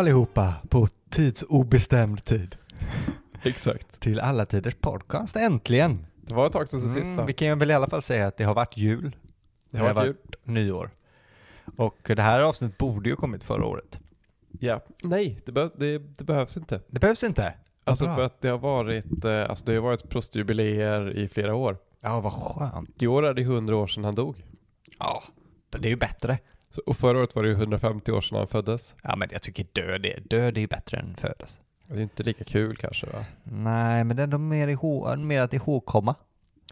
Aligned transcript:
Allihopa 0.00 0.54
på 0.68 0.88
tidsobestämd 1.10 2.24
tid. 2.24 2.56
Exakt. 3.42 4.00
Till 4.00 4.20
alla 4.20 4.46
tiders 4.46 4.74
podcast, 4.74 5.36
äntligen! 5.36 6.06
Det 6.20 6.34
var 6.34 6.46
ett 6.46 6.52
tag 6.52 6.68
sedan 6.68 6.80
sist 6.80 7.06
va? 7.06 7.12
Mm, 7.12 7.26
vi 7.26 7.32
kan 7.32 7.58
väl 7.58 7.70
i 7.70 7.74
alla 7.74 7.86
fall 7.86 8.02
säga 8.02 8.26
att 8.26 8.36
det 8.36 8.44
har 8.44 8.54
varit 8.54 8.76
jul, 8.76 9.16
Det 9.70 9.78
har 9.78 9.94
varit 9.94 10.06
jul. 10.06 10.16
nyår. 10.44 10.90
Och 11.76 11.96
det 12.16 12.22
här 12.22 12.40
avsnittet 12.40 12.78
borde 12.78 13.08
ju 13.10 13.16
kommit 13.16 13.44
förra 13.44 13.66
året. 13.66 14.00
Ja. 14.60 14.80
Nej, 15.02 15.40
det, 15.46 15.52
be- 15.52 15.70
det, 15.76 15.98
det 15.98 16.24
behövs 16.24 16.56
inte. 16.56 16.80
Det 16.88 17.00
behövs 17.00 17.22
inte. 17.24 17.54
Alltså 17.84 18.04
bra. 18.04 18.14
för 18.16 18.22
att 18.24 18.40
det 18.40 18.48
har 18.48 18.58
varit, 18.58 19.24
eh, 19.24 19.50
alltså 19.50 19.64
det 19.64 19.74
har 19.74 19.82
varit 19.82 20.08
prostjubileer 20.08 21.18
i 21.18 21.28
flera 21.28 21.54
år. 21.54 21.76
Ja, 22.02 22.20
vad 22.20 22.32
skönt. 22.32 23.02
I 23.02 23.06
år 23.06 23.26
är 23.26 23.34
det 23.34 23.42
100 23.42 23.76
år 23.76 23.86
sedan 23.86 24.04
han 24.04 24.14
dog. 24.14 24.44
Ja, 24.98 25.22
det 25.70 25.88
är 25.88 25.90
ju 25.90 25.96
bättre. 25.96 26.38
Så, 26.70 26.82
och 26.86 26.96
förra 26.96 27.18
året 27.18 27.34
var 27.34 27.42
det 27.42 27.48
ju 27.48 27.54
150 27.54 28.12
år 28.12 28.20
sedan 28.20 28.38
han 28.38 28.46
föddes. 28.46 28.96
Ja, 29.02 29.16
men 29.16 29.28
jag 29.32 29.42
tycker 29.42 29.66
död 29.72 30.06
är, 30.06 30.20
död 30.20 30.56
är 30.56 30.60
ju 30.60 30.66
bättre 30.66 30.98
än 30.98 31.14
födas. 31.14 31.58
Det 31.86 31.94
är 31.94 32.00
inte 32.00 32.22
lika 32.22 32.44
kul 32.44 32.76
kanske 32.76 33.06
va? 33.06 33.24
Nej, 33.44 34.04
men 34.04 34.16
det 34.16 34.22
är 34.22 34.24
ändå 34.24 34.38
mer, 34.38 34.68
ihå, 34.68 35.16
mer 35.16 35.40
att 35.40 35.52
ihågkomma. 35.54 36.14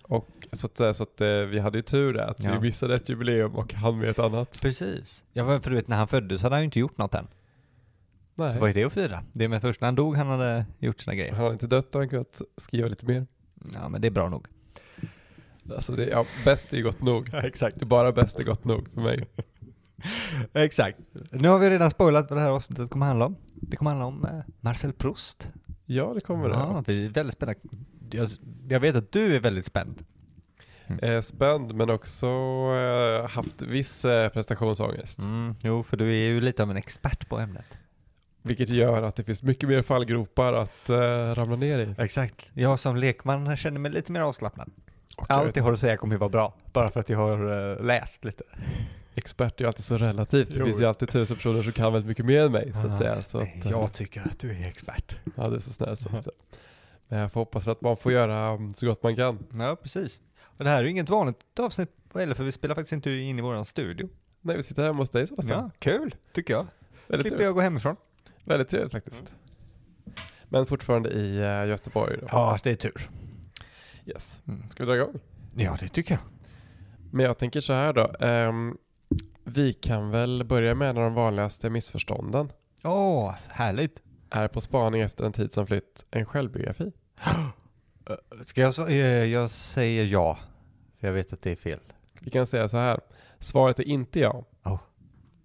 Och 0.03 0.49
så 0.53 0.67
att, 0.67 0.97
så 0.97 1.03
att 1.03 1.21
eh, 1.21 1.29
vi 1.29 1.59
hade 1.59 1.79
ju 1.79 1.83
tur 1.83 2.13
där, 2.15 2.27
att 2.27 2.45
Ja. 2.45 2.53
vi 2.53 2.61
missade 2.61 2.95
ett 2.95 3.09
jubileum 3.09 3.55
och 3.57 3.75
han 3.75 3.99
med 3.99 4.09
ett 4.09 4.19
annat. 4.19 4.61
Precis. 4.61 5.23
Ja, 5.33 5.61
för 5.61 5.71
du 5.71 5.77
vet, 5.77 5.89
när 5.89 5.97
han 5.97 6.09
föddes 6.09 6.43
hade 6.43 6.55
han 6.55 6.61
ju 6.63 6.65
inte 6.65 6.81
gjort 6.81 6.99
något 6.99 7.15
än. 7.15 7.27
Nej. 8.35 8.51
Så 8.51 8.59
vad 8.59 8.71
är 8.71 8.75
det 8.75 8.85
att 8.85 8.93
fira? 8.93 9.23
Det 9.33 9.45
är 9.45 9.49
med 9.49 9.61
först 9.61 9.81
när 9.81 9.87
han 9.87 9.95
dog 9.95 10.17
han 10.17 10.27
hade 10.27 10.67
gjort 10.79 11.01
sina 11.01 11.15
grejer. 11.15 11.33
Han 11.33 11.45
har 11.45 11.53
inte 11.53 11.67
dött 11.67 11.95
och 11.95 12.01
han 12.01 12.09
kunnat 12.09 12.43
skriva 12.57 12.89
lite 12.89 13.07
mer. 13.07 13.27
Ja, 13.75 13.89
men 13.89 14.01
det 14.01 14.07
är 14.09 14.11
bra 14.11 14.29
nog. 14.29 14.47
Alltså 15.77 15.93
det, 15.93 16.07
ja, 16.09 16.25
bäst 16.45 16.73
är 16.73 16.83
gott 16.83 17.03
nog. 17.03 17.29
Ja, 17.33 17.39
exakt. 17.43 17.77
Det 17.79 17.85
är 17.85 17.87
bara 17.87 18.13
bäst 18.13 18.39
är 18.39 18.45
gott 18.45 18.65
nog 18.65 18.89
för 18.95 19.01
mig. 19.01 19.19
Exakt. 20.53 20.99
Nu 21.31 21.49
har 21.49 21.59
vi 21.59 21.71
redan 21.71 21.91
spoilat 21.91 22.31
vad 22.31 22.39
det 22.39 22.43
här 22.43 22.51
avsnittet 22.51 22.91
kommer 22.91 23.07
handla 23.07 23.27
om. 23.27 23.37
Det 23.55 23.77
kommer 23.77 23.91
handla 23.91 24.07
om 24.07 24.25
eh, 24.25 24.45
Marcel 24.61 24.93
Proust. 24.93 25.53
Ja, 25.87 26.15
det 26.15 26.21
kommer 26.21 26.49
det. 26.49 26.55
Ja, 26.55 26.85
vi 26.87 27.05
är 27.05 27.09
väldigt 27.09 27.35
spända. 27.35 27.55
Jag, 28.11 28.29
jag 28.69 28.81
vet 28.81 28.97
att 28.97 29.13
du 29.13 29.37
är 29.37 29.41
väldigt 29.41 29.65
spänd. 29.65 30.05
Eh, 31.03 31.21
spänd 31.21 31.75
men 31.75 31.91
också 31.91 32.27
eh, 32.27 33.29
haft 33.29 33.63
viss 33.63 34.03
prestationsångest. 34.33 35.19
Mm, 35.19 35.55
jo, 35.63 35.83
för 35.83 35.97
du 35.97 36.09
är 36.09 36.29
ju 36.29 36.41
lite 36.41 36.63
av 36.63 36.71
en 36.71 36.77
expert 36.77 37.29
på 37.29 37.39
ämnet. 37.39 37.77
Vilket 38.43 38.69
gör 38.69 39.03
att 39.03 39.17
det 39.17 39.25
finns 39.25 39.43
mycket 39.43 39.69
mer 39.69 39.83
fallgropar 39.83 40.53
att 40.53 40.91
eh, 40.91 40.97
ramla 41.35 41.57
ner 41.57 41.79
i. 41.79 41.95
Exakt. 41.99 42.51
Jag 42.55 42.79
som 42.79 42.97
lekman 42.97 43.57
känner 43.57 43.81
mig 43.81 43.91
lite 43.91 44.13
mer 44.13 44.21
avslappnad. 44.21 44.71
Jag 45.17 45.27
Allt 45.29 45.57
jag 45.57 45.65
har 45.65 45.73
att 45.73 45.79
säga 45.79 45.97
kommer 45.97 46.15
ju 46.15 46.19
vara 46.19 46.31
bra. 46.31 46.55
Bara 46.73 46.91
för 46.91 47.01
att 47.01 47.09
jag 47.09 47.19
har 47.19 47.73
eh, 47.73 47.85
läst 47.85 48.25
lite. 48.25 48.45
Expert 49.19 49.61
är 49.61 49.65
ju 49.65 49.67
alltid 49.69 49.85
så 49.85 49.99
relativt. 49.99 50.51
Det 50.51 50.59
Jo. 50.59 50.67
finns 50.67 50.81
ju 50.81 50.85
alltid 50.85 51.09
tusen 51.09 51.37
personer 51.37 51.63
som 51.63 51.73
kan 51.73 51.93
väldigt 51.93 52.09
mycket 52.09 52.25
mer 52.25 52.41
än 52.43 52.53
mig 52.53 52.73
så 52.73 52.79
att 52.79 52.93
Ah, 52.93 52.97
säga. 52.99 53.23
Så 53.23 53.39
att, 53.39 53.45
Nej, 53.45 53.63
eh, 53.65 53.71
jag 53.71 53.93
tycker 53.93 54.23
att 54.23 54.39
du 54.39 54.51
är 54.51 54.67
expert. 54.69 55.17
Ja, 55.37 55.49
det 55.49 55.57
är 55.57 55.61
så 55.61 55.73
snällt 55.73 56.01
så 56.01 56.09
att 56.09 56.25
säga. 56.25 56.35
Men 57.09 57.19
jag 57.19 57.33
får 57.33 57.41
hoppas 57.41 57.69
att 57.69 57.81
man 57.81 57.97
får 57.97 58.13
göra 58.13 58.55
um, 58.55 58.75
så 58.75 58.87
gott 58.87 59.03
man 59.03 59.17
kan. 59.17 59.39
Ja, 59.53 59.77
precis. 59.83 60.21
Och 60.41 60.65
det 60.65 60.71
här 60.71 60.79
är 60.79 60.85
ju 60.85 60.91
inget 60.91 61.09
vanligt 61.09 61.59
avsnitt 61.59 61.91
eller 62.15 62.35
för 62.35 62.45
vi 62.45 62.53
spelar 62.53 62.75
faktiskt 62.75 62.93
inte 62.93 63.11
in 63.11 63.39
i 63.39 63.43
våran 63.43 63.65
studio. 63.65 64.09
Nej, 64.41 64.57
vi 64.57 64.63
sitter 64.63 64.85
hemma 64.85 64.99
hos 64.99 65.11
dig 65.11 65.27
Sebastian. 65.27 65.61
Ja, 65.65 65.71
kul 65.79 66.15
tycker 66.33 66.55
jag. 66.55 66.61
Väldigt 66.61 67.07
Slipper 67.07 67.23
trevligt. 67.29 67.45
jag 67.45 67.55
gå 67.55 67.61
hemifrån. 67.61 67.97
Väldigt 68.45 68.69
trevligt 68.69 68.93
faktiskt. 68.93 69.35
Men 70.45 70.67
fortfarande 70.67 71.11
i 71.11 71.39
uh, 71.39 71.69
Göteborg 71.69 72.17
då. 72.21 72.27
Ja, 72.31 72.59
det 72.63 72.71
är 72.71 72.75
tur. 72.75 73.11
Yes. 74.07 74.43
Mm. 74.49 74.69
Ska 74.69 74.83
vi 74.85 74.87
dra 74.87 74.97
igång? 74.97 75.21
Ja, 75.57 75.77
det 75.81 75.89
tycker 75.89 76.15
jag. 76.15 76.21
Men 77.13 77.25
jag 77.27 77.39
tänker 77.39 77.61
så 77.61 77.73
här 77.73 77.93
då. 77.93 78.13
ehm, 78.21 78.77
vi 79.49 79.73
kan 79.73 80.11
väl 80.11 80.45
börja 80.45 80.75
med 80.75 80.91
en 80.91 80.97
av 80.97 81.03
de 81.03 81.15
vanligaste 81.15 81.71
missförstånden. 81.71 82.53
Åh, 82.85 83.35
härligt. 83.49 84.03
Är 84.31 84.49
På 84.49 84.61
spaning 84.61 85.01
efter 85.01 85.25
en 85.25 85.33
tid 85.33 85.53
som 85.53 85.67
flytt 85.67 86.05
en 86.11 86.27
självbiografi? 86.27 86.93
Ska 88.45 88.61
jag, 88.61 88.75
så, 88.75 88.87
eh, 88.87 89.25
jag 89.25 89.51
säger 89.51 90.05
ja, 90.07 90.39
för 91.01 91.07
jag 91.07 91.15
vet 91.15 91.33
att 91.33 91.43
det 91.43 91.51
är 91.51 91.57
fel. 91.57 91.81
Vi 92.21 92.31
kan 92.31 92.47
säga 92.47 92.69
så 92.69 92.77
här. 92.77 93.01
Svaret 93.39 93.79
är 93.79 93.89
inte 93.89 94.21
ja. 94.21 94.45
Oh. 94.65 94.81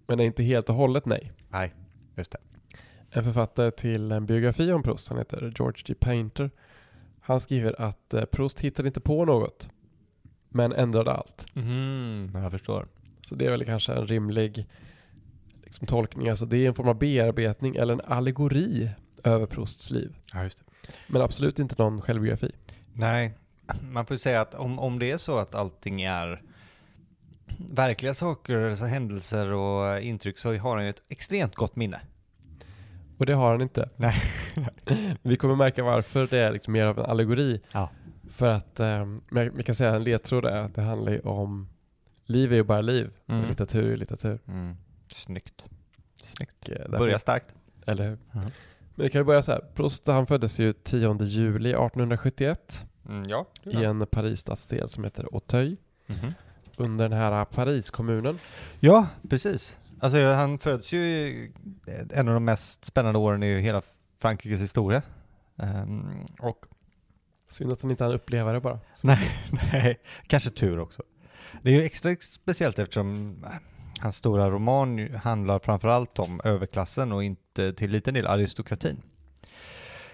Men 0.06 0.20
är 0.20 0.24
inte 0.24 0.42
helt 0.42 0.68
och 0.68 0.74
hållet 0.74 1.06
nej. 1.06 1.32
Nej, 1.48 1.74
just 2.16 2.32
det. 2.32 2.38
En 3.10 3.24
författare 3.24 3.70
till 3.70 4.12
en 4.12 4.26
biografi 4.26 4.72
om 4.72 4.82
Proust, 4.82 5.08
han 5.08 5.18
heter 5.18 5.52
George 5.58 5.82
G. 5.86 5.94
Painter. 5.94 6.50
Han 7.20 7.40
skriver 7.40 7.80
att 7.80 8.14
eh, 8.14 8.24
Proust 8.24 8.60
hittade 8.60 8.88
inte 8.88 9.00
på 9.00 9.24
något, 9.24 9.70
men 10.48 10.72
ändrade 10.72 11.12
allt. 11.12 11.46
Mm, 11.54 12.30
jag 12.34 12.50
förstår. 12.50 12.86
Så 13.26 13.34
det 13.34 13.46
är 13.46 13.50
väl 13.50 13.64
kanske 13.64 13.92
en 13.92 14.06
rimlig 14.06 14.66
liksom, 15.64 15.86
tolkning. 15.86 16.28
Alltså 16.28 16.46
det 16.46 16.56
är 16.56 16.68
en 16.68 16.74
form 16.74 16.88
av 16.88 16.98
bearbetning 16.98 17.76
eller 17.76 17.92
en 17.92 18.00
allegori 18.00 18.90
över 19.24 19.46
Prousts 19.46 19.90
liv. 19.90 20.16
Ja, 20.32 20.44
just 20.44 20.58
det. 20.58 20.92
Men 21.06 21.22
absolut 21.22 21.58
inte 21.58 21.82
någon 21.82 22.00
självbiografi. 22.00 22.52
Nej, 22.92 23.34
man 23.92 24.06
får 24.06 24.14
ju 24.14 24.18
säga 24.18 24.40
att 24.40 24.54
om, 24.54 24.78
om 24.78 24.98
det 24.98 25.10
är 25.10 25.16
så 25.16 25.38
att 25.38 25.54
allting 25.54 26.02
är 26.02 26.42
verkliga 27.70 28.14
saker, 28.14 28.74
så 28.74 28.84
händelser 28.84 29.52
och 29.52 30.00
intryck 30.00 30.38
så 30.38 30.54
har 30.54 30.76
han 30.76 30.84
ju 30.84 30.90
ett 30.90 31.02
extremt 31.08 31.54
gott 31.54 31.76
minne. 31.76 32.00
Och 33.18 33.26
det 33.26 33.34
har 33.34 33.50
han 33.50 33.60
inte. 33.60 33.88
Nej. 33.96 34.22
Vi 35.22 35.36
kommer 35.36 35.56
märka 35.56 35.84
varför 35.84 36.26
det 36.26 36.38
är 36.38 36.52
liksom 36.52 36.72
mer 36.72 36.86
av 36.86 36.98
en 36.98 37.04
allegori. 37.04 37.60
Ja. 37.72 37.90
För 38.30 38.48
att, 38.48 38.80
eh, 38.80 39.06
men 39.28 39.56
vi 39.56 39.62
kan 39.62 39.74
säga 39.74 39.94
en 39.94 40.04
ledtråd 40.04 40.44
är 40.44 40.56
att 40.56 40.74
det 40.74 40.82
handlar 40.82 41.12
ju 41.12 41.20
om 41.20 41.68
liv 42.24 42.52
är 42.52 42.56
ju 42.56 42.62
bara 42.62 42.80
liv. 42.80 43.10
Mm. 43.26 43.48
Litteratur 43.48 43.92
är 43.92 43.96
litteratur. 43.96 44.38
Mm. 44.48 44.76
Snyggt. 45.14 45.64
Snyggt. 46.22 46.68
Eh, 46.68 46.90
Börja 46.90 47.18
starkt. 47.18 47.54
Eller 47.86 48.04
hur? 48.08 48.18
Ja. 48.32 48.40
Men 48.94 49.04
vi 49.04 49.10
kan 49.10 49.20
ju 49.20 49.24
börja 49.24 49.42
så 49.42 49.52
här. 49.52 49.60
Proust 49.74 50.06
han 50.06 50.26
föddes 50.26 50.58
ju 50.58 50.72
10 50.72 51.24
juli 51.24 51.70
1871 51.70 52.86
Mm, 53.08 53.28
ja. 53.28 53.46
i 53.64 53.84
en 53.84 54.06
Paris-stadsdel 54.06 54.88
som 54.88 55.04
heter 55.04 55.24
Auteuil. 55.32 55.76
Mhm. 56.06 56.34
Under 56.76 57.08
den 57.08 57.18
här 57.18 57.44
Paris-kommunen. 57.44 58.38
Ja, 58.80 59.06
precis. 59.30 59.76
Alltså 60.00 60.18
han 60.32 60.58
föds 60.58 60.92
ju 60.92 60.98
i 60.98 61.52
en 62.10 62.28
av 62.28 62.34
de 62.34 62.44
mest 62.44 62.84
spännande 62.84 63.18
åren 63.18 63.42
i 63.42 63.60
hela 63.60 63.82
Frankrikes 64.18 64.60
historia. 64.60 65.02
Ehm, 65.56 66.26
och 66.38 66.66
Synd 67.48 67.72
att 67.72 67.82
han 67.82 67.90
inte 67.90 68.04
hann 68.04 68.12
uppleva 68.12 68.52
det 68.52 68.60
bara. 68.60 68.80
nej, 69.02 69.30
nej, 69.72 70.00
kanske 70.26 70.50
tur 70.50 70.78
också. 70.78 71.02
Det 71.62 71.70
är 71.70 71.74
ju 71.74 71.82
extra 71.82 72.16
speciellt 72.20 72.78
eftersom 72.78 73.36
äh, 73.44 73.50
hans 74.00 74.16
stora 74.16 74.50
roman 74.50 75.08
handlar 75.14 75.58
framförallt 75.58 76.18
om 76.18 76.40
överklassen 76.44 77.12
och 77.12 77.24
inte 77.24 77.72
till 77.72 77.90
liten 77.90 78.14
del 78.14 78.26
aristokratin. 78.26 79.02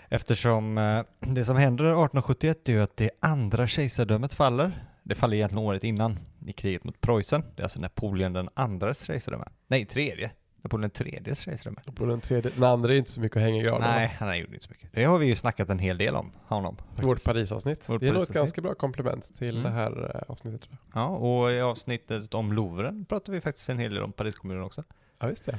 Eftersom 0.08 0.78
äh, 0.78 1.02
det 1.20 1.44
som 1.44 1.56
händer 1.56 1.84
1871 1.84 2.68
är 2.68 2.72
ju 2.72 2.80
att 2.80 2.96
det 2.96 3.10
andra 3.20 3.66
kejsardömet 3.66 4.34
faller. 4.34 4.86
Det 5.02 5.14
faller 5.14 5.36
egentligen 5.36 5.64
året 5.64 5.84
innan 5.84 6.18
i 6.46 6.52
kriget 6.52 6.84
mot 6.84 7.00
Preussen. 7.00 7.42
Det 7.56 7.62
är 7.62 7.64
alltså 7.64 7.80
Napoleon 7.80 8.32
den 8.32 8.48
andres 8.54 9.04
kejsardöme. 9.04 9.48
Nej, 9.66 9.86
tredje. 9.86 10.30
Napoleon 10.62 10.80
den 10.80 10.90
tredjes 10.90 11.38
kejsardöme. 11.38 11.80
Och 11.86 11.96
på 11.96 12.04
den 12.04 12.64
andra 12.64 12.92
är 12.92 12.96
inte 12.96 13.10
så 13.10 13.20
mycket 13.20 13.36
att 13.36 13.42
hänga 13.42 13.60
i 13.60 13.62
granen. 13.62 13.90
Nej, 13.90 14.16
han 14.18 14.38
gjort 14.38 14.52
inte 14.52 14.64
så 14.64 14.70
mycket. 14.70 14.88
Det 14.92 15.04
har 15.04 15.18
vi 15.18 15.26
ju 15.26 15.34
snackat 15.34 15.68
en 15.68 15.78
hel 15.78 15.98
del 15.98 16.16
om 16.16 16.32
honom. 16.46 16.76
faktiskt. 16.76 17.06
Vårt 17.08 17.24
Paris-avsnitt. 17.24 17.88
Vårt 17.88 18.00
det 18.00 18.08
är 18.08 18.12
nog 18.12 18.22
ett 18.22 18.28
ganska 18.28 18.60
bra 18.60 18.74
komplement 18.74 19.36
till 19.38 19.50
Mm. 19.50 19.62
det 19.62 19.70
här 19.78 20.10
eh, 20.14 20.22
avsnittet 20.32 20.60
tror 20.62 20.78
jag. 20.92 21.02
Ja, 21.02 21.06
och 21.06 21.52
i 21.52 21.60
avsnittet 21.60 22.34
om 22.34 22.52
Louvren 22.52 23.04
pratar 23.04 23.32
vi 23.32 23.40
faktiskt 23.40 23.68
en 23.68 23.78
hel 23.78 23.94
del 23.94 24.02
om 24.02 24.12
Pariskommunen 24.12 24.62
också. 24.62 24.84
Ja, 25.20 25.26
visst 25.26 25.46
ja. 25.46 25.54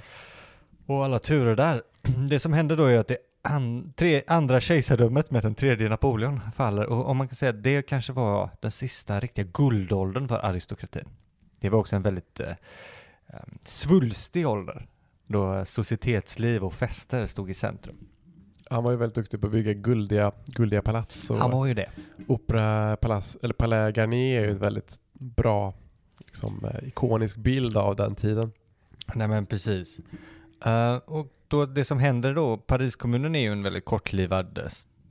Och 0.86 1.06
alla 1.06 1.20
turer 1.20 1.56
där. 1.56 1.84
Det 2.30 2.40
som 2.40 2.54
händer 2.54 2.76
då 2.78 2.84
är 2.86 2.98
att 2.98 3.08
det 3.08 3.18
an, 3.42 3.94
tre, 3.96 4.24
andra 4.28 4.62
kejsardömet 4.62 5.32
med 5.32 5.44
den 5.44 5.56
tredje 5.56 5.90
Napoleon 5.90 6.40
faller. 6.56 6.86
Och 6.86 7.10
om 7.10 7.18
man 7.18 7.28
kan 7.28 7.36
säga 7.36 7.50
att 7.50 7.64
det 7.64 7.82
kanske 7.82 8.14
var 8.14 8.50
den 8.62 8.72
sista 8.72 9.20
riktiga 9.20 9.46
guldåldern 9.54 10.28
för 10.28 10.46
aristokratin. 10.46 11.08
Det 11.60 11.70
var 11.70 11.80
också 11.80 11.96
en 11.96 12.02
väldigt 12.02 12.40
eh, 12.40 12.50
eh, 13.28 13.40
svulstig 13.62 14.48
ålder. 14.48 14.88
Då 15.32 15.66
societetsliv 15.66 16.64
och 16.64 16.74
fester 16.74 17.26
stod 17.26 17.50
i 17.50 17.54
centrum. 17.54 17.98
Han 18.70 18.84
var 18.84 18.92
ju 18.92 18.98
väldigt 18.98 19.16
duktig 19.16 19.42
på 19.42 19.48
att 19.48 19.54
bygga 19.54 19.74
guldiga, 19.74 20.32
guldiga 20.46 20.82
palats. 20.82 21.30
Och 21.30 21.38
Han 21.38 21.52
var 21.52 21.66
ju 21.68 21.74
det. 21.74 21.90
Opera 22.28 22.98
Palace, 22.98 23.40
eller 23.44 23.54
Palais 23.54 23.98
Garnier 23.98 24.42
är 24.42 24.46
ju 24.46 24.52
ett 24.52 24.58
väldigt 24.58 25.00
bra, 25.14 25.74
liksom, 26.20 26.66
eh, 26.66 26.88
ikonisk 26.88 27.38
bild 27.38 27.78
av 27.78 27.96
den 27.96 28.16
tiden. 28.16 28.52
Nej 29.16 29.28
men 29.28 29.46
precis. 29.46 30.00
Eh, 30.66 30.96
och 30.96 31.28
då 31.48 31.66
det 31.66 31.86
som 31.86 32.00
händer 32.00 32.34
då, 32.34 32.58
Pariskommunen 32.58 33.36
är 33.36 33.40
ju 33.40 33.52
en 33.52 33.64
väldigt 33.64 33.86
kortlivad 33.86 34.58
eh, 34.58 34.64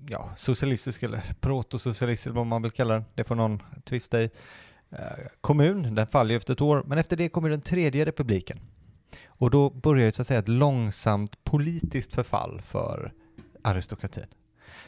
ja, 0.08 0.31
socialistisk 0.37 1.02
eller 1.02 1.22
protosocialistisk 1.40 2.34
vad 2.34 2.46
man 2.46 2.62
vill 2.62 2.70
kalla 2.70 2.94
den, 2.94 3.05
det 3.14 3.25
får 3.25 3.34
någon 3.34 3.62
tvista 3.84 4.22
i. 4.22 4.31
Eh, 4.90 4.99
kommun, 5.40 5.94
den 5.94 6.06
faller 6.06 6.31
ju 6.31 6.37
efter 6.37 6.52
ett 6.52 6.61
år, 6.61 6.84
men 6.87 6.99
efter 6.99 7.17
det 7.17 7.28
kommer 7.28 7.50
den 7.50 7.61
tredje 7.61 8.05
republiken. 8.05 8.61
Och 9.40 9.50
då 9.50 9.70
börjar 9.70 10.06
ju 10.06 10.12
så 10.12 10.22
att 10.22 10.28
säga 10.28 10.38
ett 10.40 10.48
långsamt 10.48 11.44
politiskt 11.44 12.12
förfall 12.12 12.60
för 12.64 13.12
aristokratin. 13.62 14.26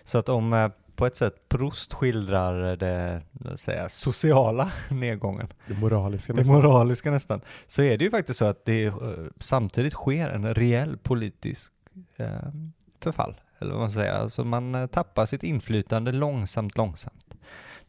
Så 0.04 0.18
att 0.18 0.28
om 0.28 0.52
eh, 0.52 0.68
på 0.96 1.06
ett 1.06 1.16
sätt 1.16 1.48
Proust 1.48 1.92
skildrar 1.94 2.76
det 2.76 3.22
låt 3.32 3.60
säga, 3.60 3.88
sociala 3.88 4.72
nedgången, 4.90 5.48
Det 5.66 5.74
moraliska 5.74 6.32
det 6.32 6.38
nästan. 6.38 6.56
moraliska 6.56 7.10
nästan, 7.10 7.40
så 7.66 7.82
är 7.82 7.98
det 7.98 8.04
ju 8.04 8.10
faktiskt 8.10 8.38
så 8.38 8.44
att 8.44 8.64
det 8.64 8.84
eh, 8.84 8.92
samtidigt 9.40 9.92
sker 9.92 10.28
en 10.28 10.54
reell 10.54 10.96
politisk 10.96 11.72
eh, 12.16 12.26
förfall. 13.00 13.34
Eller 13.58 13.72
vad 13.72 13.80
man 13.80 13.90
säger, 13.90 14.12
alltså 14.12 14.44
man 14.44 14.74
eh, 14.74 14.86
tappar 14.86 15.26
sitt 15.26 15.42
inflytande 15.42 16.12
långsamt, 16.12 16.76
långsamt 16.76 17.34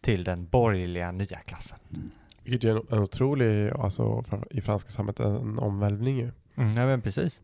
till 0.01 0.23
den 0.23 0.45
borgerliga 0.45 1.11
nya 1.11 1.37
klassen. 1.39 1.79
Vilket 2.43 2.69
är 2.69 2.93
en, 2.93 2.99
otrolig, 2.99 3.71
alltså 3.71 4.23
i 4.49 4.61
franska 4.61 4.89
samhället, 4.91 5.19
en 5.19 5.59
omvälvning 5.59 6.17
ju. 6.17 6.31
Mm, 6.55 6.77
ja, 6.77 6.85
men 6.85 7.01
precis. 7.01 7.41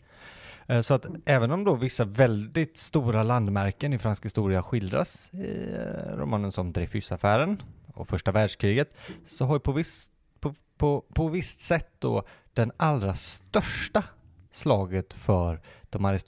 Eh, 0.67 0.81
så 0.81 0.93
att 0.93 1.05
även 1.25 1.51
om 1.51 1.63
då 1.63 1.75
vissa 1.75 2.05
väldigt 2.05 2.77
stora 2.77 3.23
landmärken 3.23 3.93
i 3.93 3.99
fransk 3.99 4.25
historia 4.25 4.63
skildras 4.63 5.29
i 5.33 5.73
eh, 5.73 6.17
romanen 6.17 6.51
som 6.51 6.73
Dreyfusaffären 6.73 7.61
och 7.93 8.07
första 8.07 8.31
världskriget, 8.31 8.93
så 9.27 9.45
har 9.45 9.55
ju 9.55 9.59
på 9.59 9.71
visst, 9.71 10.11
på, 10.39 10.53
på, 10.77 11.05
på 11.13 11.27
visst 11.27 11.59
sätt 11.59 11.89
då 11.99 12.23
den 12.53 12.71
allra 12.77 13.15
största 13.15 14.03
slaget 14.51 15.13
för 15.13 15.61
de 15.89 16.19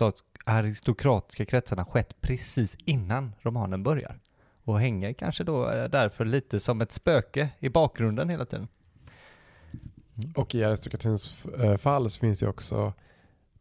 aristokratiska 0.45 1.45
kretsarna 1.45 1.85
skett 1.85 2.21
precis 2.21 2.77
innan 2.85 3.35
romanen 3.41 3.83
börjar. 3.83 4.19
Och 4.63 4.79
hänger 4.79 5.13
kanske 5.13 5.43
då 5.43 5.69
eh, 5.69 5.89
därför 5.89 6.25
lite 6.25 6.59
som 6.59 6.81
ett 6.81 6.91
spöke 6.91 7.49
i 7.59 7.69
bakgrunden 7.69 8.29
hela 8.29 8.45
tiden. 8.45 8.67
Och 10.35 10.55
i 10.55 10.63
aristokratins 10.63 11.45
eh, 11.45 11.77
fall 11.77 12.09
så 12.09 12.19
finns 12.19 12.43
ju 12.43 12.47
också 12.47 12.93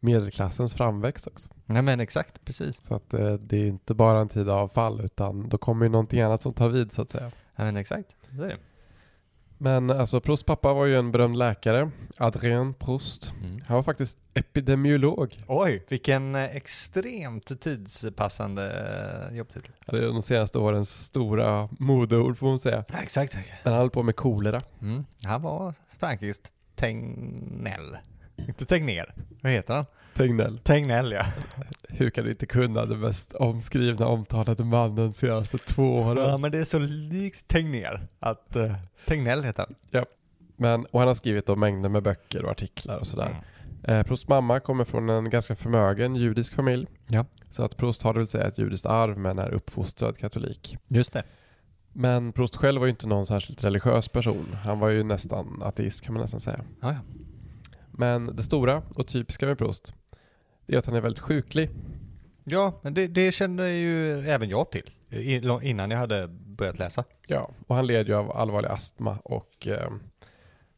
medelklassens 0.01 0.75
framväxt 0.75 1.27
också. 1.27 1.49
Nej 1.67 1.83
men 1.83 2.01
exakt, 2.01 2.45
precis. 2.45 2.85
Så 2.85 2.95
att 2.95 3.15
eh, 3.15 3.33
det 3.33 3.57
är 3.57 3.67
inte 3.67 3.95
bara 3.95 4.21
en 4.21 4.29
tid 4.29 4.49
av 4.49 4.69
fall 4.69 5.01
utan 5.01 5.49
då 5.49 5.59
kommer 5.59 5.85
ju 5.85 5.89
någonting 5.89 6.21
annat 6.21 6.43
som 6.43 6.53
tar 6.53 6.69
vid 6.69 6.93
så 6.93 7.03
att 7.03 7.11
säga. 7.11 7.31
Ja, 7.57 7.65
men 7.65 7.77
exakt, 7.77 8.17
så 8.37 8.43
är 8.43 8.49
det. 8.49 8.57
Men 9.63 9.91
alltså 9.91 10.21
Prousts 10.21 10.47
pappa 10.47 10.73
var 10.73 10.87
ju 10.87 10.97
en 10.99 11.13
berömd 11.13 11.37
läkare, 11.37 11.91
Adrien 12.19 12.75
Proust. 12.75 13.33
Mm. 13.43 13.61
Han 13.67 13.77
var 13.77 13.83
faktiskt 13.83 14.19
epidemiolog. 14.35 15.37
Oj, 15.47 15.85
vilken 15.89 16.35
eh, 16.35 16.57
extremt 16.57 17.61
tidspassande 17.61 18.65
eh, 19.31 19.37
jobbtitel. 19.37 19.71
Ja, 19.87 19.97
Det 19.97 20.05
är 20.05 20.07
de 20.07 20.23
senaste 20.23 20.59
årens 20.59 21.05
stora 21.05 21.69
modeord 21.79 22.39
får 22.39 22.47
man 22.47 22.59
säga. 22.59 22.85
Exakt. 23.03 23.37
Men 23.65 23.73
han 23.73 23.81
höll 23.81 23.91
på 23.91 24.03
med 24.03 24.17
kolera. 24.17 24.63
Mm. 24.83 25.05
Han 25.23 25.43
var 25.43 25.75
Frankrikes 25.99 26.41
Tegnell. 26.75 27.97
Inte 28.37 28.65
Tegnér. 28.65 29.15
Vad 29.43 29.53
heter 29.53 29.75
han? 29.75 29.87
Tegnell. 30.21 30.59
Tegnell 30.59 31.13
ja. 31.13 31.25
Hur 31.89 32.11
kan 32.11 32.25
du 32.25 32.31
inte 32.31 32.47
kunna 32.47 32.87
den 32.87 33.01
mest 33.01 33.35
omskrivna 33.35 34.07
omtalade 34.07 34.65
mannen 34.65 35.15
senaste 35.15 35.59
två 35.59 35.97
åren? 35.97 36.29
Ja 36.29 36.39
men 36.39 36.51
det 36.51 36.59
är 36.59 36.65
så 36.65 36.79
likt 36.79 37.49
Tegnér 37.49 38.01
att 38.19 38.57
uh, 38.57 38.73
Tegnell 39.07 39.45
heter 39.45 39.67
han. 39.93 40.05
Men, 40.57 40.87
och 40.87 40.99
han 40.99 41.09
har 41.09 41.15
skrivit 41.15 41.47
då 41.47 41.57
mängder 41.57 41.89
med 41.89 42.03
böcker 42.03 42.45
och 42.45 42.51
artiklar 42.51 42.99
och 42.99 43.07
sådär. 43.07 43.29
Mm. 43.85 43.99
Eh, 43.99 44.07
Prousts 44.07 44.29
mamma 44.29 44.61
kommer 44.61 44.85
från 44.85 45.09
en 45.09 45.31
ganska 45.31 45.57
förmögen 45.57 46.17
judisk 46.17 46.55
familj. 46.55 46.87
Ja. 47.09 47.25
Så 47.51 47.63
att 47.63 47.77
Proust 47.77 48.03
har 48.03 48.13
det 48.13 48.19
vill 48.19 48.27
säga 48.27 48.47
ett 48.47 48.59
judiskt 48.59 48.87
arv 48.87 49.19
men 49.19 49.39
är 49.39 49.51
uppfostrad 49.51 50.19
katolik. 50.19 50.77
Just 50.89 51.13
det. 51.13 51.23
Men 51.93 52.33
Proust 52.33 52.57
själv 52.57 52.81
var 52.81 52.87
ju 52.87 52.91
inte 52.91 53.09
någon 53.09 53.27
särskilt 53.27 53.65
religiös 53.65 54.09
person. 54.09 54.47
Han 54.65 54.79
var 54.79 54.89
ju 54.89 55.03
nästan 55.03 55.63
ateist 55.63 56.01
kan 56.01 56.15
man 56.15 56.23
nästan 56.23 56.41
säga. 56.41 56.61
Ja, 56.81 56.93
ja. 56.93 56.99
Men 57.91 58.37
det 58.37 58.43
stora 58.43 58.83
och 58.95 59.07
typiska 59.07 59.47
med 59.47 59.59
Proust 59.59 59.95
det 60.71 60.77
är 60.77 60.79
att 60.79 60.87
han 60.87 60.95
är 60.95 61.01
väldigt 61.01 61.21
sjuklig. 61.23 61.71
ja 62.45 62.81
men 62.83 62.95
det, 62.95 63.07
det 63.07 63.33
kände 63.33 63.71
ju 63.73 64.13
även 64.13 64.49
jag 64.49 64.71
till 64.71 64.91
innan 65.63 65.91
jag 65.91 65.99
hade 65.99 66.29
börjat 66.29 66.79
läsa. 66.79 67.05
Ja, 67.27 67.51
och 67.67 67.77
han 67.77 67.87
led 67.87 68.09
ju 68.09 68.15
av 68.15 68.31
allvarlig 68.37 68.69
astma 68.69 69.19
och 69.25 69.67
eh, 69.67 69.91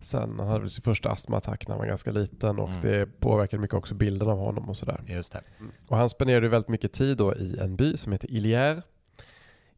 sen 0.01 0.35
han 0.39 0.49
hade 0.49 0.61
väl 0.61 0.71
sin 0.71 0.83
första 0.83 1.11
astmaattack 1.11 1.69
när 1.69 1.73
han 1.75 1.79
var 1.81 1.87
ganska 1.87 2.11
liten 2.13 2.59
och 2.59 2.69
Mm. 2.69 2.81
det 2.83 3.21
påverkade 3.21 3.61
mycket 3.61 3.75
också 3.77 3.95
bilden 3.95 4.29
av 4.29 4.39
honom 4.39 4.69
och 4.69 4.77
sådär. 4.77 5.01
Just 5.07 5.33
det. 5.33 5.41
Och 5.89 5.97
han 5.97 6.09
spenderade 6.09 6.47
ju 6.47 6.51
väldigt 6.51 6.69
mycket 6.69 6.93
tid 6.93 7.17
då 7.17 7.35
i 7.35 7.59
en 7.61 7.77
by 7.77 7.97
som 7.97 8.13
heter 8.13 8.29
Ilière. 8.29 8.83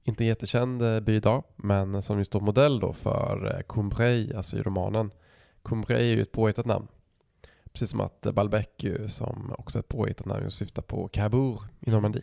Inte 0.03 0.25
en 0.25 0.29
jättekänd 0.29 0.83
eh, 0.83 1.01
by 1.01 1.17
idag, 1.17 1.45
men 1.57 2.03
som 2.03 2.19
ju 2.19 2.25
står 2.25 2.41
modell 2.41 2.81
då 2.81 2.93
för 2.93 3.55
eh, 3.57 3.63
Combray, 3.63 4.35
alltså 4.35 4.57
i 4.57 4.63
romanen. 4.63 5.11
Combray 5.63 5.99
är 6.11 6.17
ju 6.17 6.23
ett 6.23 6.33
påhittat 6.33 6.67
namn. 6.67 6.87
Precis 7.75 7.91
som 7.91 8.01
att 8.01 8.21
Balbec 8.21 8.67
som 9.09 9.55
också 9.59 9.79
är 9.79 9.81
ett 9.81 9.89
påhittat 9.89 10.27
namn, 10.27 10.51
syftar 10.51 10.83
på 10.83 11.09
Cabourg 11.09 11.61
i 11.81 11.91
Normandie. 11.91 12.23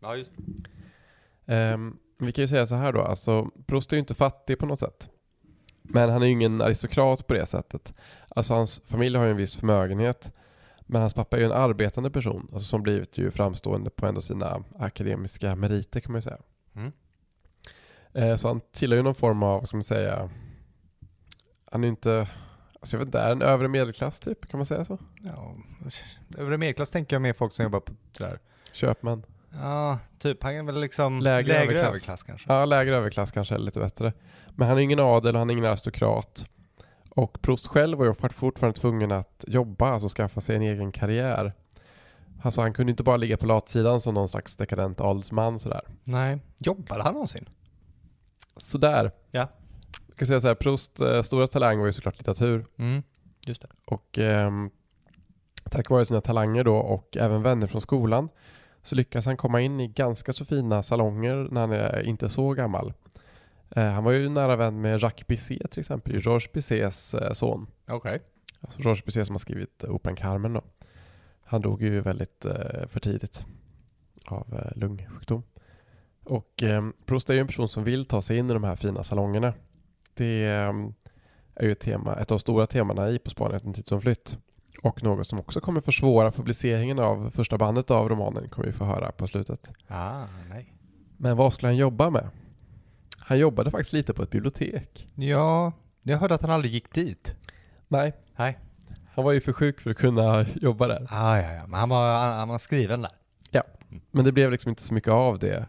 Ja, 0.00 0.16
just 0.16 0.30
Ehm, 1.50 1.96
vi 2.18 2.32
kan 2.32 2.42
ju 2.42 2.48
säga 2.48 2.66
så 2.66 2.74
här 2.74 2.92
då, 2.92 3.00
alltså 3.00 3.50
Proust 3.66 3.92
är 3.92 3.96
ju 3.96 4.00
inte 4.00 4.14
fattig 4.14 4.58
på 4.58 4.66
något 4.66 4.80
sätt. 4.80 5.10
Men 5.82 6.10
han 6.10 6.22
är 6.22 6.26
ju 6.26 6.32
ingen 6.32 6.60
aristokrat 6.60 7.26
på 7.26 7.34
det 7.34 7.46
sättet. 7.46 7.92
Alltså 8.28 8.54
hans 8.54 8.80
familj 8.86 9.16
har 9.16 9.24
ju 9.24 9.30
en 9.30 9.36
viss 9.36 9.56
förmögenhet. 9.56 10.32
Men 10.80 11.00
hans 11.00 11.14
pappa 11.14 11.36
är 11.36 11.40
ju 11.40 11.46
en 11.46 11.52
arbetande 11.52 12.10
person, 12.10 12.48
alltså 12.52 12.68
som 12.68 12.82
blivit 12.82 13.18
ju 13.18 13.30
framstående 13.30 13.90
på 13.90 14.06
ändå 14.06 14.20
sina 14.20 14.64
akademiska 14.78 15.56
meriter 15.56 16.00
kan 16.00 16.12
man 16.12 16.18
ju 16.18 16.22
säga. 16.22 16.38
Mm. 16.74 16.92
Eh, 18.12 18.36
så 18.36 18.48
han 18.48 18.60
tillhör 18.72 18.96
ju 18.96 19.02
någon 19.02 19.14
form 19.14 19.42
av, 19.42 19.58
vad 19.58 19.68
ska 19.68 19.76
man 19.76 19.84
säga, 19.84 20.30
han 21.64 21.84
är 21.84 21.86
ju 21.86 21.90
inte, 21.90 22.28
alltså 22.80 22.96
jag 22.96 22.98
vet 22.98 23.06
inte, 23.06 23.20
är 23.20 23.32
en 23.32 23.42
övre 23.42 23.68
medelklass 23.68 24.20
typ, 24.20 24.48
kan 24.48 24.58
man 24.58 24.66
säga 24.66 24.84
så? 24.84 24.98
Ja, 25.22 25.54
övre 26.38 26.58
medelklass 26.58 26.90
tänker 26.90 27.16
jag 27.16 27.22
mer 27.22 27.32
folk 27.32 27.52
som 27.52 27.62
jobbar 27.62 27.80
på 27.80 27.92
sådär. 28.12 28.38
Köpman. 28.72 29.24
Ja, 29.52 29.98
typ 30.18 30.42
han 30.42 30.54
är 30.54 30.62
väl 30.62 30.80
liksom 30.80 31.20
Lägre 31.20 31.48
lägre, 31.52 31.62
överklass. 31.64 31.86
överklass. 31.88 32.22
kanske. 32.22 32.52
Ja, 32.52 32.64
lägre 32.64 32.96
överklass 32.96 33.30
kanske 33.30 33.54
är 33.54 33.58
lite 33.58 33.78
bättre. 33.78 34.12
Men 34.48 34.68
han 34.68 34.76
är 34.78 34.82
ingen 34.82 35.00
adel 35.00 35.34
och 35.34 35.38
han 35.38 35.50
är 35.50 35.54
ingen 35.54 35.64
aristokrat. 35.64 36.46
Och 37.10 37.42
Proust 37.42 37.66
själv 37.66 37.98
var 37.98 38.04
ju 38.06 38.14
fort- 38.14 38.32
fortfarande 38.32 38.80
tvungen 38.80 39.12
att 39.12 39.44
jobba, 39.48 39.90
alltså 39.92 40.08
skaffa 40.08 40.40
sig 40.40 40.56
en 40.56 40.62
egen 40.62 40.92
karriär. 40.92 41.52
Alltså 42.42 42.60
han 42.60 42.72
kunde 42.72 42.90
inte 42.90 43.02
bara 43.02 43.16
ligga 43.16 43.36
på 43.36 43.46
latsidan 43.46 44.00
som 44.00 44.14
någon 44.14 44.28
slags 44.28 44.56
dekadent 44.56 45.00
adelsman 45.00 45.58
sådär. 45.58 45.80
Nej. 46.04 46.38
Jobbade 46.58 47.02
han 47.02 47.12
någonsin? 47.12 47.48
Sådär. 48.56 49.10
Ja. 49.30 49.48
Kan 50.20 50.26
säga 50.26 50.40
så 50.40 50.46
här, 50.46 50.54
Proust 50.54 51.00
eh, 51.00 51.22
stora 51.22 51.46
talang 51.46 51.78
var 51.78 51.86
ju 51.86 51.92
såklart 51.92 52.18
litteratur. 52.18 52.66
Mm. 52.76 53.02
Just 53.46 53.62
det. 53.62 53.68
Och 53.84 54.18
ehm, 54.18 54.70
tack 55.70 55.90
vare 55.90 56.04
sina 56.04 56.20
talanger 56.20 56.64
då 56.64 56.76
och 56.76 57.16
även 57.16 57.42
vänner 57.42 57.66
från 57.66 57.80
skolan 57.80 58.28
så 58.82 58.94
lyckas 58.94 59.26
han 59.26 59.36
komma 59.36 59.60
in 59.60 59.80
i 59.80 59.88
ganska 59.88 60.32
så 60.32 60.44
fina 60.44 60.82
salonger 60.82 61.48
när 61.50 61.60
han 61.60 61.72
är 61.72 62.02
inte 62.06 62.28
så 62.28 62.52
gammal. 62.52 62.92
Eh, 63.70 63.84
han 63.84 64.04
var 64.04 64.12
ju 64.12 64.28
nära 64.28 64.56
vän 64.56 64.80
med 64.80 65.02
Jacques 65.02 65.26
Bisset 65.26 65.70
till 65.70 65.80
exempel, 65.80 66.20
Georges 66.24 66.52
Bissets 66.52 67.14
eh, 67.14 67.32
son. 67.32 67.66
Okej. 67.88 68.20
Alltså 68.60 68.80
Georges 68.80 69.04
Bisset 69.04 69.26
som 69.26 69.34
har 69.34 69.40
skrivit 69.40 69.84
eh, 69.84 69.90
operan 69.90 70.16
Carmen 70.16 70.52
då. 70.52 70.62
Han 71.42 71.60
dog 71.60 71.82
ju 71.82 72.00
väldigt 72.00 72.44
eh, 72.44 72.86
för 72.88 73.00
tidigt 73.00 73.46
av 74.26 74.54
eh, 74.54 74.78
lungsjukdom. 74.78 75.42
Och 76.24 76.62
eh, 76.62 76.88
Proust 77.06 77.30
är 77.30 77.34
ju 77.34 77.40
en 77.40 77.46
person 77.46 77.68
som 77.68 77.84
vill 77.84 78.04
ta 78.04 78.22
sig 78.22 78.36
in 78.38 78.50
i 78.50 78.52
de 78.52 78.64
här 78.64 78.76
fina 78.76 79.04
salongerna. 79.04 79.54
Det 80.20 80.44
eh, 80.44 80.74
är 81.54 81.64
ju 81.64 81.72
ett, 81.72 81.80
tema, 81.80 82.14
ett 82.14 82.30
av 82.30 82.36
de 82.36 82.38
stora 82.38 82.66
temana 82.66 83.10
i 83.10 83.18
På 83.18 83.30
spaning 83.30 83.56
efter 83.56 83.68
en 83.68 83.74
tid 83.74 83.86
som 83.86 84.00
flytt. 84.00 84.38
Och 84.82 85.02
något 85.02 85.26
som 85.26 85.38
också 85.38 85.60
kommer 85.60 85.80
försvåra 85.80 86.32
publiceringen 86.32 86.98
av 86.98 87.30
första 87.30 87.58
bandet 87.58 87.90
av 87.90 88.08
romanen 88.08 88.48
kommer 88.48 88.66
vi 88.66 88.72
få 88.72 88.84
höra 88.84 89.12
på 89.12 89.26
slutet. 89.26 89.70
Ah, 89.88 90.24
nej. 90.48 90.74
Men 91.16 91.36
vad 91.36 91.52
skulle 91.52 91.68
han 91.68 91.76
jobba 91.76 92.10
med? 92.10 92.28
Han 93.18 93.38
jobbade 93.38 93.70
faktiskt 93.70 93.92
lite 93.92 94.14
på 94.14 94.22
ett 94.22 94.30
bibliotek. 94.30 95.06
Ja, 95.14 95.72
jag 96.02 96.18
hörde 96.18 96.34
att 96.34 96.42
han 96.42 96.50
aldrig 96.50 96.72
gick 96.72 96.94
dit. 96.94 97.34
Nej. 97.88 98.12
Nej. 98.36 98.58
Han 99.14 99.24
var 99.24 99.32
ju 99.32 99.40
för 99.40 99.52
sjuk 99.52 99.80
för 99.80 99.90
att 99.90 99.96
kunna 99.96 100.46
jobba 100.54 100.86
där. 100.86 101.06
Ah, 101.10 101.36
ja, 101.36 101.52
ja, 101.52 101.66
men 101.66 101.80
han 101.80 101.88
var, 101.88 102.18
han, 102.36 102.48
var 102.48 102.58
skriven 102.58 103.02
där. 103.02 103.12
Men 104.10 104.24
det 104.24 104.32
blev 104.32 104.50
liksom 104.50 104.68
inte 104.68 104.82
så 104.82 104.94
mycket 104.94 105.12
av 105.12 105.38
det. 105.38 105.66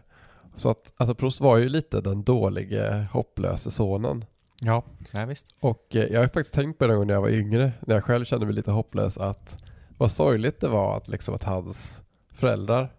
Så 0.56 0.70
att, 0.70 0.92
alltså 0.96 1.14
Proust 1.14 1.40
var 1.40 1.56
ju 1.56 1.68
lite 1.68 2.00
den 2.00 2.22
dålige, 2.22 3.06
hopplöse 3.12 3.70
sonen. 3.70 4.24
Ja, 4.64 4.82
nej 5.12 5.26
visst. 5.26 5.46
Och 5.60 5.96
eh, 5.96 6.04
jag 6.04 6.20
har 6.20 6.26
faktiskt 6.26 6.54
tänkt 6.54 6.78
på 6.78 6.86
det 6.86 7.04
när 7.04 7.14
jag 7.14 7.20
var 7.20 7.28
yngre, 7.28 7.72
när 7.80 7.94
jag 7.94 8.04
själv 8.04 8.24
kände 8.24 8.46
mig 8.46 8.54
lite 8.54 8.70
hopplös, 8.70 9.18
att 9.18 9.56
vad 9.98 10.10
sorgligt 10.10 10.60
det 10.60 10.68
var 10.68 10.96
att, 10.96 11.08
liksom, 11.08 11.34
att 11.34 11.42
hans 11.44 12.02
föräldrar 12.32 12.92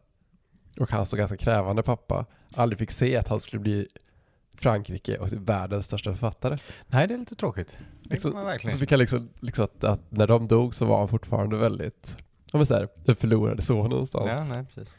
och 0.79 0.91
hans 0.91 1.09
så 1.09 1.15
ganska 1.17 1.37
krävande 1.37 1.83
pappa 1.83 2.25
aldrig 2.55 2.79
fick 2.79 2.91
se 2.91 3.17
att 3.17 3.27
han 3.27 3.39
skulle 3.39 3.59
bli 3.59 3.87
Frankrike 4.57 5.17
och 5.17 5.27
världens 5.31 5.85
största 5.85 6.11
författare. 6.11 6.57
Nej, 6.87 7.07
det 7.07 7.13
är 7.13 7.17
lite 7.17 7.35
tråkigt. 7.35 7.77
Liksom, 8.01 8.57
Så 8.71 8.77
fick 8.77 8.91
han 8.91 8.99
liksom, 8.99 9.29
liksom 9.39 9.65
att, 9.65 9.83
att 9.83 10.01
när 10.11 10.27
de 10.27 10.47
dog 10.47 10.75
så 10.75 10.85
var 10.85 10.99
han 10.99 11.07
fortfarande 11.07 11.57
väldigt, 11.57 12.17
ja 12.51 12.57
men 12.57 12.65
så 12.65 12.73
här, 12.73 12.87
den 13.05 13.15
förlorade 13.15 13.61
sonen 13.61 13.89
någonstans. 13.89 14.25
Ja, 14.27 14.55
nej, 14.55 14.65
precis. 14.65 14.95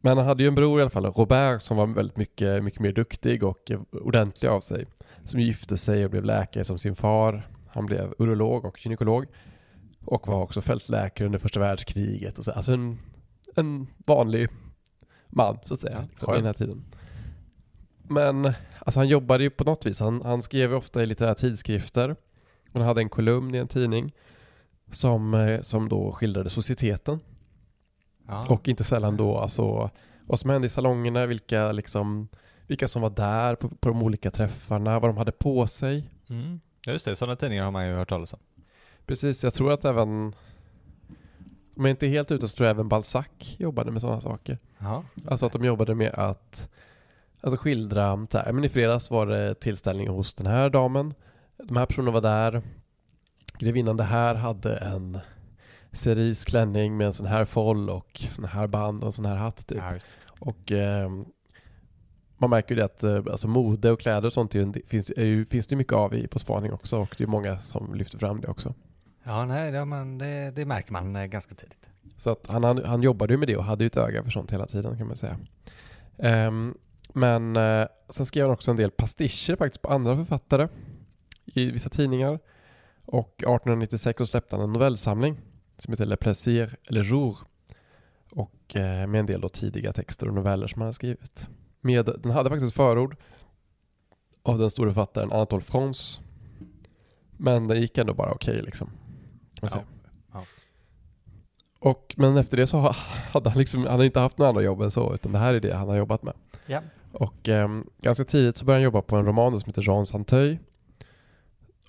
Men 0.00 0.18
han 0.18 0.26
hade 0.26 0.42
ju 0.42 0.48
en 0.48 0.54
bror 0.54 0.78
i 0.80 0.82
alla 0.82 0.90
fall, 0.90 1.06
Robert, 1.06 1.62
som 1.62 1.76
var 1.76 1.86
väldigt 1.86 2.16
mycket, 2.16 2.64
mycket 2.64 2.80
mer 2.80 2.92
duktig 2.92 3.44
och 3.44 3.70
eh, 3.70 3.80
ordentlig 3.92 4.48
av 4.48 4.60
sig. 4.60 4.86
Som 5.24 5.40
gifte 5.40 5.76
sig 5.76 6.04
och 6.04 6.10
blev 6.10 6.24
läkare 6.24 6.64
som 6.64 6.78
sin 6.78 6.96
far. 6.96 7.48
Han 7.68 7.86
blev 7.86 8.14
urolog 8.18 8.64
och 8.64 8.86
gynekolog. 8.86 9.26
Och 10.04 10.28
var 10.28 10.42
också 10.42 10.60
fältläkare 10.60 11.26
under 11.26 11.38
första 11.38 11.60
världskriget. 11.60 12.38
Och 12.38 12.44
så, 12.44 12.52
alltså 12.52 12.72
en, 12.72 12.98
en 13.56 13.86
vanlig 14.06 14.48
man, 15.28 15.58
så 15.64 15.74
att 15.74 15.80
säga, 15.80 16.06
liksom, 16.10 16.34
i 16.34 16.36
den 16.36 16.46
här 16.46 16.52
tiden. 16.52 16.84
men 18.02 18.52
alltså 18.78 19.00
han 19.00 19.08
jobbade 19.08 19.44
ju 19.44 19.50
på 19.50 19.64
något 19.64 19.86
vis. 19.86 20.00
Han, 20.00 20.22
han 20.22 20.42
skrev 20.42 20.70
ju 20.70 20.76
ofta 20.76 21.02
i 21.02 21.06
litterära 21.06 21.34
tidskrifter. 21.34 22.16
Han 22.72 22.82
hade 22.82 23.00
en 23.00 23.08
kolumn 23.08 23.54
i 23.54 23.58
en 23.58 23.68
tidning 23.68 24.12
som, 24.92 25.34
eh, 25.34 25.60
som 25.60 25.88
då 25.88 26.12
skildrade 26.12 26.50
societeten. 26.50 27.20
Ja. 28.28 28.46
Och 28.48 28.68
inte 28.68 28.84
sällan 28.84 29.16
då 29.16 29.38
alltså 29.38 29.90
vad 30.26 30.38
som 30.38 30.50
hände 30.50 30.66
i 30.66 30.70
salongerna, 30.70 31.26
vilka, 31.26 31.72
liksom, 31.72 32.28
vilka 32.68 32.88
som 32.88 33.02
var 33.02 33.10
där 33.10 33.54
på, 33.54 33.68
på 33.68 33.88
de 33.88 34.02
olika 34.02 34.30
träffarna, 34.30 35.00
vad 35.00 35.10
de 35.10 35.16
hade 35.16 35.32
på 35.32 35.66
sig. 35.66 36.10
Mm. 36.30 36.60
Ja, 36.86 36.92
Just 36.92 37.04
det, 37.04 37.16
sådana 37.16 37.36
tidningar 37.36 37.64
har 37.64 37.70
man 37.70 37.86
ju 37.86 37.94
hört 37.94 38.08
talas 38.08 38.32
om. 38.32 38.38
Precis, 39.06 39.44
jag 39.44 39.54
tror 39.54 39.72
att 39.72 39.84
även 39.84 40.34
om 41.76 41.84
jag 41.84 41.90
inte 41.90 42.06
är 42.06 42.10
helt 42.10 42.30
ute 42.30 42.48
så 42.48 42.56
tror 42.56 42.66
jag 42.66 42.74
även 42.74 42.88
Balzac 42.88 43.26
jobbade 43.58 43.90
med 43.90 44.00
sådana 44.00 44.20
saker. 44.20 44.58
Ja. 44.78 45.04
Alltså 45.26 45.46
att 45.46 45.52
de 45.52 45.64
jobbade 45.64 45.94
med 45.94 46.14
att 46.14 46.70
alltså 47.40 47.56
skildra, 47.56 48.26
så 48.30 48.38
här, 48.38 48.52
men 48.52 48.64
i 48.64 48.68
fredags 48.68 49.10
var 49.10 49.26
det 49.26 49.54
tillställning 49.54 50.08
hos 50.08 50.34
den 50.34 50.46
här 50.46 50.70
damen. 50.70 51.14
De 51.56 51.76
här 51.76 51.86
personerna 51.86 52.12
var 52.12 52.20
där. 52.20 52.62
Grevinnan 53.58 53.96
det 53.96 54.04
här 54.04 54.34
hade 54.34 54.76
en 54.76 55.18
cerise 55.92 56.50
klänning 56.50 56.96
med 56.96 57.06
en 57.06 57.12
sån 57.12 57.26
här 57.26 57.44
foll 57.44 57.90
och 57.90 58.24
sån 58.28 58.44
här 58.44 58.66
band 58.66 59.00
och 59.02 59.06
en 59.06 59.12
sån 59.12 59.26
här 59.26 59.36
hatt 59.36 59.66
typ. 59.66 59.78
Ja. 59.78 59.98
Och 60.40 60.72
eh, 60.72 61.10
man 62.38 62.50
märker 62.50 62.74
ju 62.74 62.78
det 62.78 62.84
att 62.84 63.02
eh, 63.02 63.16
alltså 63.16 63.48
mode 63.48 63.90
och 63.90 64.00
kläder 64.00 64.26
och 64.26 64.32
sånt 64.32 64.54
är 64.54 64.86
finns, 64.86 65.10
är 65.10 65.24
ju, 65.24 65.44
finns 65.44 65.66
det 65.66 65.76
mycket 65.76 65.92
av 65.92 66.14
i 66.14 66.26
På 66.26 66.38
spaning 66.38 66.72
också 66.72 66.98
och 66.98 67.14
det 67.18 67.24
är 67.24 67.28
många 67.28 67.58
som 67.58 67.94
lyfter 67.94 68.18
fram 68.18 68.40
det 68.40 68.48
också. 68.48 68.74
ja 69.24 69.44
nej, 69.44 69.72
det, 69.72 69.84
man, 69.84 70.18
det, 70.18 70.52
det 70.54 70.64
märker 70.64 70.92
man 70.92 71.16
eh, 71.16 71.26
ganska 71.26 71.54
tidigt. 71.54 71.88
Så 72.16 72.30
att 72.30 72.46
han, 72.48 72.64
han, 72.64 72.84
han 72.84 73.02
jobbade 73.02 73.32
ju 73.32 73.38
med 73.38 73.48
det 73.48 73.56
och 73.56 73.64
hade 73.64 73.84
ju 73.84 73.86
ett 73.86 73.96
öga 73.96 74.22
för 74.22 74.30
sånt 74.30 74.52
hela 74.52 74.66
tiden 74.66 74.98
kan 74.98 75.06
man 75.06 75.16
säga. 75.16 75.38
Ehm, 76.18 76.74
men 77.12 77.56
eh, 77.56 77.86
sen 78.08 78.26
skrev 78.26 78.44
han 78.44 78.52
också 78.52 78.70
en 78.70 78.76
del 78.76 78.90
pastischer 78.90 79.56
faktiskt 79.56 79.82
på 79.82 79.88
andra 79.88 80.16
författare 80.16 80.68
i 81.44 81.70
vissa 81.70 81.88
tidningar. 81.88 82.38
Och 83.04 83.34
1896 83.38 84.18
så 84.18 84.26
släppte 84.26 84.56
han 84.56 84.64
en 84.64 84.72
novellsamling 84.72 85.36
som 85.78 85.92
heter 85.92 86.06
Le 86.06 86.16
Plaisir 86.16 86.76
Le 86.82 87.02
Jour. 87.02 87.36
Och 88.32 88.76
eh, 88.76 89.06
med 89.06 89.18
en 89.18 89.26
del 89.26 89.40
då 89.40 89.48
tidiga 89.48 89.92
texter 89.92 90.28
och 90.28 90.34
noveller 90.34 90.66
som 90.66 90.80
han 90.80 90.86
hade 90.86 90.94
skrivit. 90.94 91.48
Med, 91.80 92.04
den 92.04 92.30
hade 92.32 92.48
faktiskt 92.50 92.72
ett 92.72 92.76
förord 92.76 93.16
av 94.42 94.58
den 94.58 94.70
stora 94.70 94.90
författaren 94.90 95.32
Anatole 95.32 95.62
France. 95.62 96.20
Men 97.36 97.68
den 97.68 97.80
gick 97.80 97.98
ändå 97.98 98.14
bara 98.14 98.32
okej 98.32 98.62
liksom. 98.62 98.90
kan 99.54 99.70
man 99.74 99.80
Ja. 99.80 99.84
Ja. 100.32 100.44
Och, 101.78 102.14
men 102.16 102.36
efter 102.36 102.56
det 102.56 102.66
så 102.66 102.78
ha- 102.78 102.96
hade 103.32 103.50
han 103.50 103.58
liksom, 103.58 103.86
han 103.86 104.02
inte 104.02 104.20
haft 104.20 104.38
några 104.38 104.48
andra 104.48 104.62
jobb 104.62 104.80
än 104.80 104.90
så, 104.90 105.14
utan 105.14 105.32
det 105.32 105.38
här 105.38 105.54
är 105.54 105.60
det 105.60 105.74
han 105.74 105.88
har 105.88 105.96
jobbat 105.96 106.22
med. 106.22 106.34
Ja. 106.66 106.82
Och 107.12 107.48
ehm, 107.48 107.86
ganska 108.02 108.24
tidigt 108.24 108.56
så 108.56 108.64
började 108.64 108.78
han 108.78 108.84
jobba 108.84 109.02
på 109.02 109.16
en 109.16 109.26
roman 109.26 109.60
som 109.60 109.66
heter 109.66 109.82
Jean 109.82 110.06
Santeuil. 110.06 110.58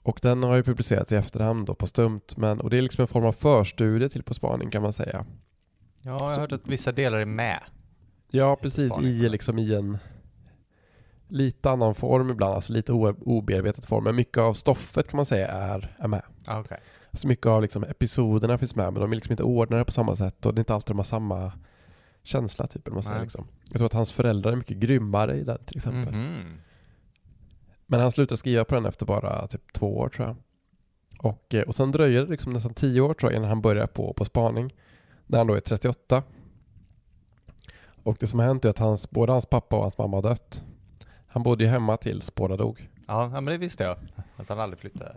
Och 0.02 0.20
den 0.22 0.44
har 0.44 0.56
ju 0.56 0.64
publicerats 0.64 1.12
i 1.12 1.16
efterhand 1.16 1.66
då 1.68 1.76
på 1.76 1.88
stumt, 1.88 2.22
men, 2.38 2.62
och 2.62 2.70
det 2.70 2.78
är 2.78 2.82
liksom 2.82 3.02
en 3.02 3.08
form 3.08 3.26
av 3.26 3.32
förstudie 3.32 4.10
till 4.10 4.24
På 4.24 4.34
spaning 4.34 4.72
kan 4.72 4.82
man 4.82 4.94
säga. 4.94 5.26
Ja, 6.02 6.12
jag 6.12 6.20
har 6.20 6.40
hört 6.40 6.52
att 6.52 6.68
vissa 6.68 6.92
delar 6.92 7.20
är 7.20 7.26
med. 7.26 7.60
Ja, 8.32 8.56
precis, 8.56 8.98
i 9.00 9.30
liksom 9.30 9.60
i 9.60 9.76
en 9.76 9.98
lite 11.28 11.70
annan 11.70 11.96
form 11.96 12.30
ibland, 12.30 12.54
alltså 12.54 12.74
lite 12.74 12.94
o- 12.94 13.16
obearbetad 13.22 13.82
form, 13.82 14.04
men 14.04 14.16
mycket 14.16 14.38
av 14.38 14.54
stoffet 14.54 15.08
kan 15.08 15.18
man 15.18 15.26
säga 15.26 15.48
är, 15.48 15.96
är 16.00 16.08
med. 16.08 16.22
Ja, 16.46 16.60
Okej. 16.60 16.78
Så 17.14 17.28
mycket 17.28 17.46
av 17.46 17.62
liksom 17.62 17.84
episoderna 17.84 18.58
finns 18.58 18.76
med, 18.76 18.94
men 18.94 19.02
de 19.02 19.12
är 19.12 19.16
liksom 19.16 19.32
inte 19.34 19.44
ordnade 19.44 19.86
på 19.86 19.92
samma 19.92 20.16
sätt 20.16 20.46
och 20.46 20.54
det 20.54 20.60
är 20.60 20.62
inte 20.62 20.74
alltid 20.74 20.88
de 20.96 20.98
har 21.00 21.04
samma 21.04 21.52
känsla 22.24 22.68
typ. 22.68 22.90
Man 22.92 23.04
säger, 23.04 23.22
liksom. 23.22 23.48
Jag 23.70 23.78
tror 23.78 23.86
att 23.86 23.94
hans 23.94 24.12
föräldrar 24.12 24.52
är 24.52 24.56
mycket 24.56 24.78
grymmare 24.78 25.38
i 25.38 25.44
den 25.44 25.58
till 25.66 25.78
exempel. 25.78 26.14
Mhm. 26.16 26.58
Men 27.86 28.00
han 28.00 28.12
slutade 28.12 28.38
skriva 28.38 28.66
på 28.66 28.76
den 28.76 28.86
efter 28.86 29.06
bara 29.06 29.48
typ 29.48 29.74
två 29.74 29.98
år 29.98 30.10
tror 30.10 30.28
jag. 30.28 30.36
Och, 31.32 31.54
eh, 31.56 31.62
och 31.62 31.76
sen 31.76 31.92
dröjer 31.92 32.22
det 32.22 32.30
liksom 32.32 32.54
nästan 32.54 32.74
tio 32.74 33.02
år 33.02 33.14
tror 33.14 33.32
jag 33.32 33.38
innan 33.40 33.50
han 33.50 33.62
börjar 33.62 33.88
på, 33.88 34.14
på 34.14 34.26
spaning. 34.26 34.76
När 35.28 35.38
han 35.38 35.48
då 35.48 35.54
är 35.54 35.60
38. 35.60 36.24
Och 38.10 38.18
det 38.20 38.28
som 38.28 38.40
har 38.40 38.48
hänt 38.48 38.66
är 38.66 38.70
att 38.70 38.80
hans, 38.80 39.10
både 39.10 39.32
hans 39.32 39.46
pappa 39.46 39.76
och 39.76 39.82
hans 39.82 39.98
mamma 39.98 40.18
har 40.18 40.22
dött. 40.22 40.64
Han 41.28 41.44
bodde 41.44 41.64
ju 41.64 41.70
hemma 41.70 41.98
tills 41.98 42.36
båda 42.36 42.58
dog. 42.58 42.90
Ja, 43.08 43.24
ja, 43.24 43.30
men 43.30 43.46
det 43.46 43.58
visste 43.58 43.84
jag. 43.84 43.98
Att 44.38 44.50
han 44.50 44.60
aldrig 44.60 44.80
flyttade 44.80 45.16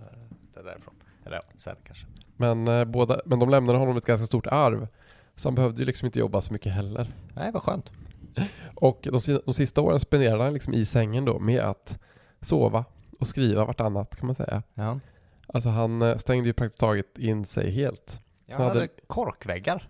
därifrån. 0.54 0.94
Eller 1.26 1.36
ja, 1.36 1.42
sen 1.56 1.76
kanske. 1.84 2.06
Men, 2.36 2.68
eh, 2.68 2.84
båda, 2.84 3.20
men 3.24 3.38
de 3.38 3.50
lämnade 3.50 3.78
honom 3.78 3.96
ett 3.96 4.04
ganska 4.04 4.26
stort 4.26 4.46
arv. 4.46 4.88
Så 5.36 5.48
han 5.48 5.54
behövde 5.54 5.80
ju 5.80 5.86
liksom 5.86 6.06
inte 6.06 6.18
jobba 6.18 6.40
så 6.40 6.52
mycket 6.52 6.72
heller. 6.72 7.12
Nej, 7.34 7.52
vad 7.52 7.62
skönt. 7.62 7.92
Och 8.74 9.08
de, 9.12 9.40
de 9.44 9.54
sista 9.54 9.80
åren 9.80 10.00
spenderade 10.00 10.44
han 10.44 10.54
liksom 10.54 10.74
i 10.74 10.84
sängen 10.84 11.24
då 11.24 11.38
med 11.38 11.60
att 11.60 11.98
sova 12.40 12.84
och 13.20 13.26
skriva 13.26 13.64
vartannat 13.64 14.16
kan 14.16 14.26
man 14.26 14.34
säga. 14.34 14.62
Ja. 14.74 15.00
Alltså 15.46 15.68
han 15.68 16.02
eh, 16.02 16.16
stängde 16.16 16.48
ju 16.48 16.52
praktiskt 16.52 16.80
taget 16.80 17.18
in 17.18 17.44
sig 17.44 17.70
helt. 17.70 18.20
Jag 18.46 18.56
Han 18.56 18.66
hade 18.66 18.88
korkväggar. 19.06 19.88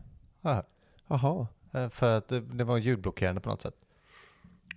Jaha. 1.09 1.47
Eh, 1.73 1.89
För 1.89 2.17
att 2.17 2.29
det, 2.29 2.41
det 2.41 2.65
var 2.65 2.77
ljudblockerande 2.79 3.41
på 3.41 3.49
något 3.49 3.61
sätt. 3.63 3.75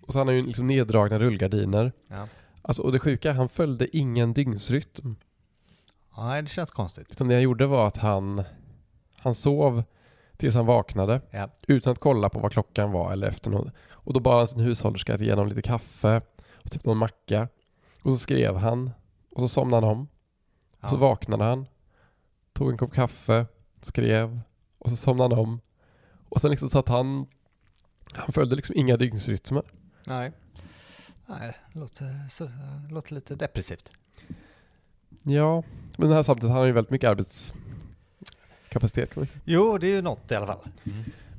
Och 0.01 0.13
så 0.13 0.19
han 0.19 0.27
har 0.27 0.33
ju 0.33 0.45
liksom 0.45 0.67
neddragna 0.67 1.19
rullgardiner. 1.19 1.91
Ja. 2.07 2.27
Alltså, 2.61 2.81
och 2.81 2.91
det 2.91 2.99
sjuka, 2.99 3.31
han 3.33 3.49
följde 3.49 3.97
ingen 3.97 4.33
dygnsrytm. 4.33 5.15
Nej, 6.17 6.41
det 6.41 6.49
känns 6.49 6.71
konstigt. 6.71 7.07
Utan 7.11 7.27
det 7.27 7.33
han 7.33 7.43
gjorde 7.43 7.65
var 7.67 7.87
att 7.87 7.97
han, 7.97 8.43
han 9.17 9.35
sov 9.35 9.83
tills 10.37 10.55
han 10.55 10.65
vaknade 10.65 11.21
Ja. 11.31 11.49
utan 11.67 11.91
att 11.91 11.99
kolla 11.99 12.29
på 12.29 12.39
vad 12.39 12.51
klockan 12.51 12.91
var 12.91 13.11
eller 13.11 13.27
efter 13.27 13.49
något. 13.51 13.73
Och 13.89 14.13
då 14.13 14.19
bad 14.19 14.37
han 14.37 14.47
sin 14.47 14.59
hushållerska 14.59 15.13
att 15.15 15.21
ge 15.21 15.29
honom 15.31 15.47
lite 15.47 15.61
kaffe 15.61 16.21
och 16.53 16.71
typ 16.71 16.85
någon 16.85 16.97
macka. 16.97 17.47
Och 18.01 18.11
så 18.11 18.17
skrev 18.17 18.55
han 18.57 18.91
och 19.31 19.39
så 19.41 19.47
somnade 19.47 19.87
han 19.87 19.97
om. 19.97 20.07
Och 20.81 20.89
så 20.89 20.95
Ja. 20.95 20.99
vaknade 20.99 21.43
han, 21.43 21.65
tog 22.53 22.71
en 22.71 22.77
kopp 22.77 22.93
kaffe, 22.93 23.45
skrev 23.81 24.39
och 24.79 24.89
så 24.89 24.95
somnade 24.95 25.35
han 25.35 25.43
om. 25.45 25.59
Och 26.35 26.41
sen 26.41 26.51
liksom 26.51 26.69
så 26.69 26.79
att 26.79 26.87
han, 26.89 27.25
han 28.13 28.33
följde 28.33 28.55
liksom 28.55 28.75
inga 28.77 28.97
dygnsrytmer. 28.97 29.63
Nej. 30.05 30.31
Nej, 31.25 31.57
det 31.73 31.79
låter, 31.79 32.27
så, 32.29 32.43
det 32.87 32.93
låter 32.93 33.13
lite 33.13 33.35
depressivt. 33.35 33.91
Ja, 35.23 35.63
men 35.97 36.07
den 36.09 36.15
här 36.15 36.23
samtidigt 36.23 36.49
han 36.51 36.59
har 36.59 36.65
ju 36.65 36.71
väldigt 36.71 36.91
mycket 36.91 37.09
arbetskapacitet 37.09 39.13
kan 39.13 39.19
man 39.21 39.27
säga. 39.27 39.39
Jo, 39.45 39.77
det 39.77 39.87
är 39.87 39.95
ju 39.95 40.01
något 40.01 40.31
i 40.31 40.35
alla 40.35 40.47
fall. 40.47 40.59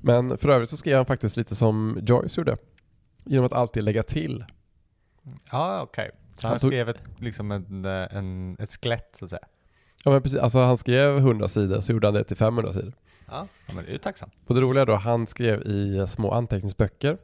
Men 0.00 0.38
för 0.38 0.48
övrigt 0.48 0.70
så 0.70 0.76
skrev 0.76 0.96
han 0.96 1.06
faktiskt 1.06 1.36
lite 1.36 1.54
som 1.56 1.98
Joyce 2.06 2.40
gjorde. 2.40 2.56
Genom 3.24 3.46
att 3.46 3.52
alltid 3.52 3.82
lägga 3.82 4.02
till. 4.02 4.44
Ja, 5.50 5.80
okej. 5.82 6.10
Så 6.36 6.46
Han 6.46 6.50
han 6.50 6.60
tog- 6.60 6.70
skrev 6.70 6.88
ett, 6.88 7.02
liksom 7.18 7.52
en, 7.52 7.84
en, 7.84 8.56
ett 8.60 8.70
skelett 8.70 9.16
så 9.18 9.24
att 9.24 9.30
säga. 9.30 9.46
Ja 10.04 10.10
men 10.10 10.22
precis, 10.22 10.38
alltså 10.38 10.58
han 10.58 10.76
skrev 10.76 11.16
100 11.18 11.48
sidor 11.48 11.80
så 11.80 11.92
gjorde 11.92 12.06
han 12.06 12.14
det 12.14 12.24
till 12.24 12.36
500 12.36 12.72
sidor. 12.72 12.92
Ja, 13.28 13.46
men 13.66 13.76
det 13.76 13.90
är 13.90 13.92
ju 13.92 13.98
tacksamt. 13.98 14.32
Och 14.46 14.54
det 14.54 14.60
roliga 14.60 14.84
då, 14.84 14.94
han 14.94 15.26
skrev 15.26 15.62
i 15.62 16.06
små 16.08 16.30
anteckningsböcker. 16.30 17.18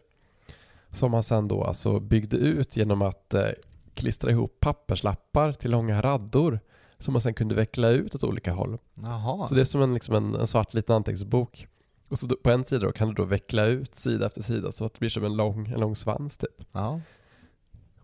Som 0.90 1.14
han 1.14 1.22
sen 1.22 1.48
då 1.48 1.64
alltså 1.64 2.00
byggde 2.00 2.36
ut 2.36 2.76
genom 2.76 3.02
att 3.02 3.34
eh, 3.34 3.48
klistra 3.94 4.30
ihop 4.30 4.60
papperslappar 4.60 5.52
till 5.52 5.70
långa 5.70 6.02
raddor. 6.02 6.60
Som 6.98 7.12
man 7.12 7.20
sen 7.20 7.34
kunde 7.34 7.54
veckla 7.54 7.88
ut 7.88 8.14
åt 8.14 8.24
olika 8.24 8.52
håll. 8.52 8.78
Jaha. 8.94 9.46
Så 9.46 9.54
det 9.54 9.60
är 9.60 9.64
som 9.64 9.82
en, 9.82 9.94
liksom 9.94 10.14
en, 10.14 10.34
en 10.34 10.46
svart 10.46 10.74
liten 10.74 10.96
anteckningsbok. 10.96 11.66
Och 12.08 12.18
så 12.18 12.26
då, 12.26 12.36
på 12.36 12.50
en 12.50 12.64
sida 12.64 12.86
då 12.86 12.92
kan 12.92 13.08
du 13.08 13.14
då 13.14 13.24
veckla 13.24 13.64
ut 13.64 13.94
sida 13.94 14.26
efter 14.26 14.42
sida 14.42 14.72
så 14.72 14.84
att 14.84 14.94
det 14.94 14.98
blir 14.98 15.10
som 15.10 15.24
en 15.24 15.36
lång, 15.36 15.68
en 15.68 15.80
lång 15.80 15.96
svans 15.96 16.36
typ. 16.36 16.64
Ja. 16.72 17.00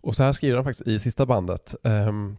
Och 0.01 0.15
så 0.15 0.23
här 0.23 0.33
skriver 0.33 0.55
han 0.55 0.65
faktiskt 0.65 0.87
i 0.87 0.99
sista 0.99 1.25
bandet. 1.25 1.75
ehm, 1.83 2.37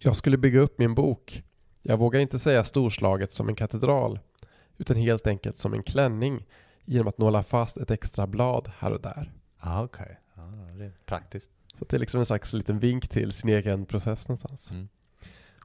jag 0.00 0.16
skulle 0.16 0.36
bygga 0.36 0.60
upp 0.60 0.78
min 0.78 0.94
bok. 0.94 1.42
Jag 1.82 1.96
vågar 1.96 2.20
inte 2.20 2.38
säga 2.38 2.64
storslaget 2.64 3.32
som 3.32 3.48
en 3.48 3.54
katedral. 3.54 4.18
Utan 4.78 4.96
helt 4.96 5.26
enkelt 5.26 5.56
som 5.56 5.74
en 5.74 5.82
klänning. 5.82 6.46
Genom 6.84 7.08
att 7.08 7.18
nåla 7.18 7.42
fast 7.42 7.76
ett 7.76 7.90
extra 7.90 8.26
blad 8.26 8.70
här 8.78 8.92
och 8.92 9.00
där. 9.00 9.32
Ja, 9.62 9.84
okej. 9.84 10.20
Ja, 10.34 10.42
det 10.78 10.84
är 10.84 10.92
praktiskt. 11.06 11.50
Så 11.74 11.84
det 11.84 11.96
är 11.96 12.00
liksom 12.00 12.20
en 12.20 12.26
slags 12.26 12.52
liten 12.52 12.78
vink 12.78 13.08
till 13.08 13.32
sin 13.32 13.50
egen 13.50 13.86
process 13.86 14.28
någonstans. 14.28 14.70
Mm. 14.70 14.88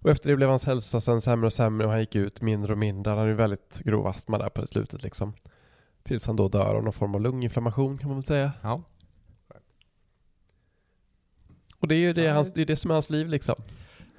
Och 0.04 0.10
efter 0.10 0.30
det 0.30 0.36
blev 0.36 0.50
hans 0.50 0.66
hälsa 0.66 1.02
sen 1.02 1.22
sämre 1.22 1.46
och 1.46 1.54
sämre 1.54 1.86
och 1.88 1.92
han 1.92 2.00
gick 2.00 2.16
ut 2.16 2.42
mindre 2.42 2.72
och 2.72 2.78
mindre. 2.78 3.10
Han 3.12 3.18
hade 3.18 3.30
ju 3.30 3.36
väldigt 3.36 3.80
grov 3.80 4.08
astma 4.08 4.38
där 4.38 4.50
på 4.50 4.68
slutet 4.68 5.04
liksom. 5.04 5.34
Tills 6.04 6.28
han 6.28 6.36
då 6.36 6.48
dör 6.50 6.76
av 6.76 6.84
någon 6.84 6.94
form 6.94 7.16
av 7.16 7.22
lunginflammation 7.22 7.98
kan 7.98 8.10
man 8.10 8.18
väl 8.18 8.24
säga. 8.26 8.52
Ja. 8.62 8.84
Och 11.78 11.88
det 11.88 11.96
är 11.96 12.00
ju 12.00 12.14
det, 12.14 12.24
Ja, 12.24 12.34
hans, 12.34 12.54
det- 12.54 12.62
är 12.62 12.66
det 12.66 12.76
som 12.76 12.92
är 12.92 12.96
hans 12.96 13.10
liv 13.10 13.28
liksom. 13.28 13.56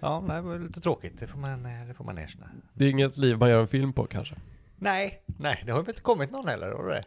Ja, 0.01 0.25
det 0.29 0.41
var 0.41 0.59
lite 0.59 0.81
tråkigt. 0.81 1.19
Det 1.19 1.27
får 1.27 1.39
man, 1.39 1.67
eh, 1.67 1.87
det 1.89 1.95
får 1.95 2.05
man 2.05 2.19
erkänna. 2.19 2.51
Det 2.75 2.85
är 2.85 2.91
inget 2.91 3.17
liv 3.17 3.39
man 3.39 3.51
gör 3.51 3.61
en 3.61 3.69
film 3.69 3.93
på 3.93 4.07
kanske. 4.07 4.37
Nej, 4.83 5.23
nej, 5.39 5.63
det 5.67 5.73
har 5.73 5.81
väl 5.81 5.89
inte 5.91 6.03
kommit 6.03 6.31
någon 6.31 6.49
heller, 6.49 6.73
har 6.73 6.89
det? 6.89 7.05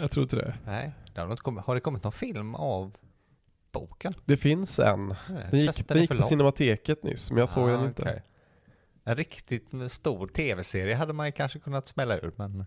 Jag 0.00 0.10
tror 0.10 0.22
inte 0.22 0.36
det. 0.36 0.54
Nej, 0.66 0.92
det 1.14 1.20
har, 1.20 1.30
inte 1.30 1.42
kommit, 1.42 1.64
har 1.64 1.74
det 1.74 1.80
kommit 1.80 2.02
någon 2.02 2.12
film 2.12 2.54
av 2.54 2.96
boken? 3.72 4.14
Det 4.24 4.36
finns 4.36 4.78
en. 4.78 5.08
Det 5.08 5.48
Den 5.50 5.60
gick, 5.60 5.68
att 5.80 5.88
den 5.88 6.00
gick 6.00 6.10
på. 6.10 6.22
Cinemateket 6.22 7.02
nyss, 7.02 7.30
men 7.30 7.38
jag 7.40 7.48
såg 7.48 7.68
Ah, 7.70 7.72
den 7.72 7.84
inte. 7.86 8.02
okej. 8.02 8.22
En 9.04 9.16
riktigt 9.16 9.68
stor 9.88 10.26
tv-serie 10.26 10.94
hade 10.94 11.12
man 11.12 11.32
kanske 11.32 11.58
kunnat 11.58 11.86
smälla 11.86 12.16
ur, 12.18 12.32
men 12.36 12.66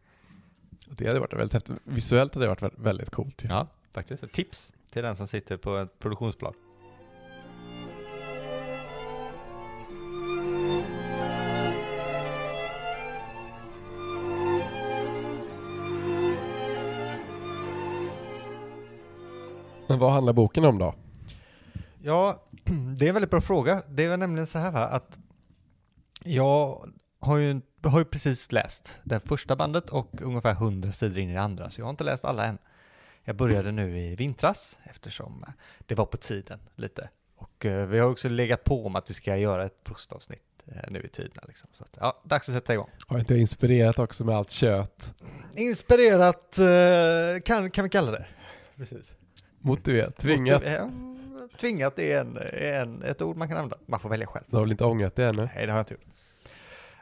Det 0.89 1.07
hade 1.07 1.19
varit 1.19 1.33
väldigt 1.33 1.53
häftigt. 1.53 1.75
Visuellt 1.83 2.33
hade 2.33 2.45
det 2.45 2.49
varit 2.49 2.61
vä- 2.61 2.83
väldigt 2.83 3.09
coolt. 3.09 3.43
ju. 3.43 3.47
ja, 3.47 3.67
faktiskt. 3.95 4.23
Ett 4.23 4.31
tips 4.33 4.73
till 4.91 5.03
den 5.03 5.15
som 5.15 5.27
sitter 5.27 5.57
på 5.57 5.77
ett 5.77 5.99
produktionsblad. 5.99 6.53
Men 19.87 19.99
vad 19.99 20.11
handlar 20.11 20.33
boken 20.33 20.65
om 20.65 20.77
då? 20.77 20.95
Ja, 22.03 22.43
det 22.97 23.05
är 23.05 23.09
en 23.09 23.13
väldigt 23.13 23.31
bra 23.31 23.41
fråga. 23.41 23.81
Det 23.89 24.03
är 24.03 24.17
nämligen 24.17 24.47
så 24.47 24.57
här 24.57 24.71
va, 24.71 24.79
att 24.79 25.17
jag 26.23 26.87
har 27.19 27.37
ju, 27.37 27.61
har 27.83 27.99
ju 27.99 28.05
precis 28.05 28.51
läst 28.51 28.99
det 29.03 29.19
första 29.19 29.55
bandet 29.55 29.89
och 29.89 30.21
ungefär 30.21 30.51
100 30.51 30.91
sidor 30.91 31.17
in 31.17 31.29
i 31.29 31.33
det 31.33 31.41
andra, 31.41 31.69
så 31.69 31.81
jag 31.81 31.85
har 31.85 31.89
inte 31.89 32.03
läst 32.03 32.25
alla 32.25 32.45
än. 32.45 32.57
Jag 33.23 33.35
började 33.35 33.71
nu 33.71 33.99
i 33.99 34.15
vintras 34.15 34.77
eftersom 34.83 35.45
det 35.79 35.95
var 35.95 36.05
på 36.05 36.17
tiden 36.17 36.59
lite. 36.75 37.09
Och 37.35 37.65
eh, 37.65 37.87
vi 37.87 37.99
har 37.99 38.09
också 38.09 38.29
legat 38.29 38.63
på 38.63 38.85
om 38.85 38.95
att 38.95 39.09
vi 39.09 39.13
ska 39.13 39.37
göra 39.37 39.65
ett 39.65 39.83
prostavsnitt 39.83 40.63
eh, 40.65 40.91
nu 40.91 41.01
i 41.01 41.09
tiderna. 41.09 41.41
Liksom. 41.47 41.69
Så 41.73 41.83
att, 41.83 41.97
ja, 41.99 42.21
dags 42.25 42.49
att 42.49 42.55
sätta 42.55 42.73
igång. 42.73 42.89
Har 43.07 43.19
inte 43.19 43.35
inspirerat 43.35 43.99
också 43.99 44.25
med 44.25 44.35
allt 44.35 44.51
kött? 44.51 45.15
Inspirerat 45.55 46.59
eh, 46.59 47.41
kan, 47.45 47.71
kan 47.71 47.83
vi 47.83 47.89
kalla 47.89 48.11
det. 48.11 48.25
Precis. 48.75 49.15
Motiverat, 49.67 50.17
tvingat. 50.17 50.63
Ja, 50.65 50.89
tvingat 51.59 51.99
är, 51.99 52.19
en, 52.19 52.37
är 52.37 52.81
en, 52.81 53.03
ett 53.03 53.21
ord 53.21 53.37
man 53.37 53.47
kan 53.47 53.57
använda. 53.57 53.77
Man 53.85 53.99
får 53.99 54.09
välja 54.09 54.27
själv. 54.27 54.45
Du 54.47 54.55
har 54.55 54.63
väl 54.63 54.71
inte 54.71 54.85
ångrat 54.85 55.15
det 55.15 55.25
ännu? 55.25 55.49
Nej, 55.55 55.65
det 55.65 55.71
har 55.71 55.79
jag 55.79 55.81
inte 55.81 55.93
gjort. 55.93 56.05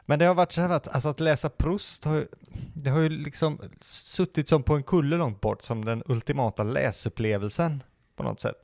Men 0.06 0.18
det 0.18 0.24
har 0.24 0.34
varit 0.34 0.52
så 0.52 0.60
här 0.60 0.70
att, 0.70 0.88
alltså 0.88 1.08
att 1.08 1.20
läsa 1.20 1.50
Proust 1.50 2.04
har 2.04 2.14
ju, 2.14 2.26
det 2.74 2.90
har 2.90 3.00
ju 3.00 3.08
liksom 3.08 3.60
suttit 3.80 4.48
som 4.48 4.62
på 4.62 4.74
en 4.74 4.82
kulle 4.82 5.16
långt 5.16 5.40
bort 5.40 5.62
som 5.62 5.84
den 5.84 6.02
ultimata 6.06 6.62
läsupplevelsen 6.62 7.82
på 8.16 8.22
något 8.22 8.40
sätt. 8.40 8.56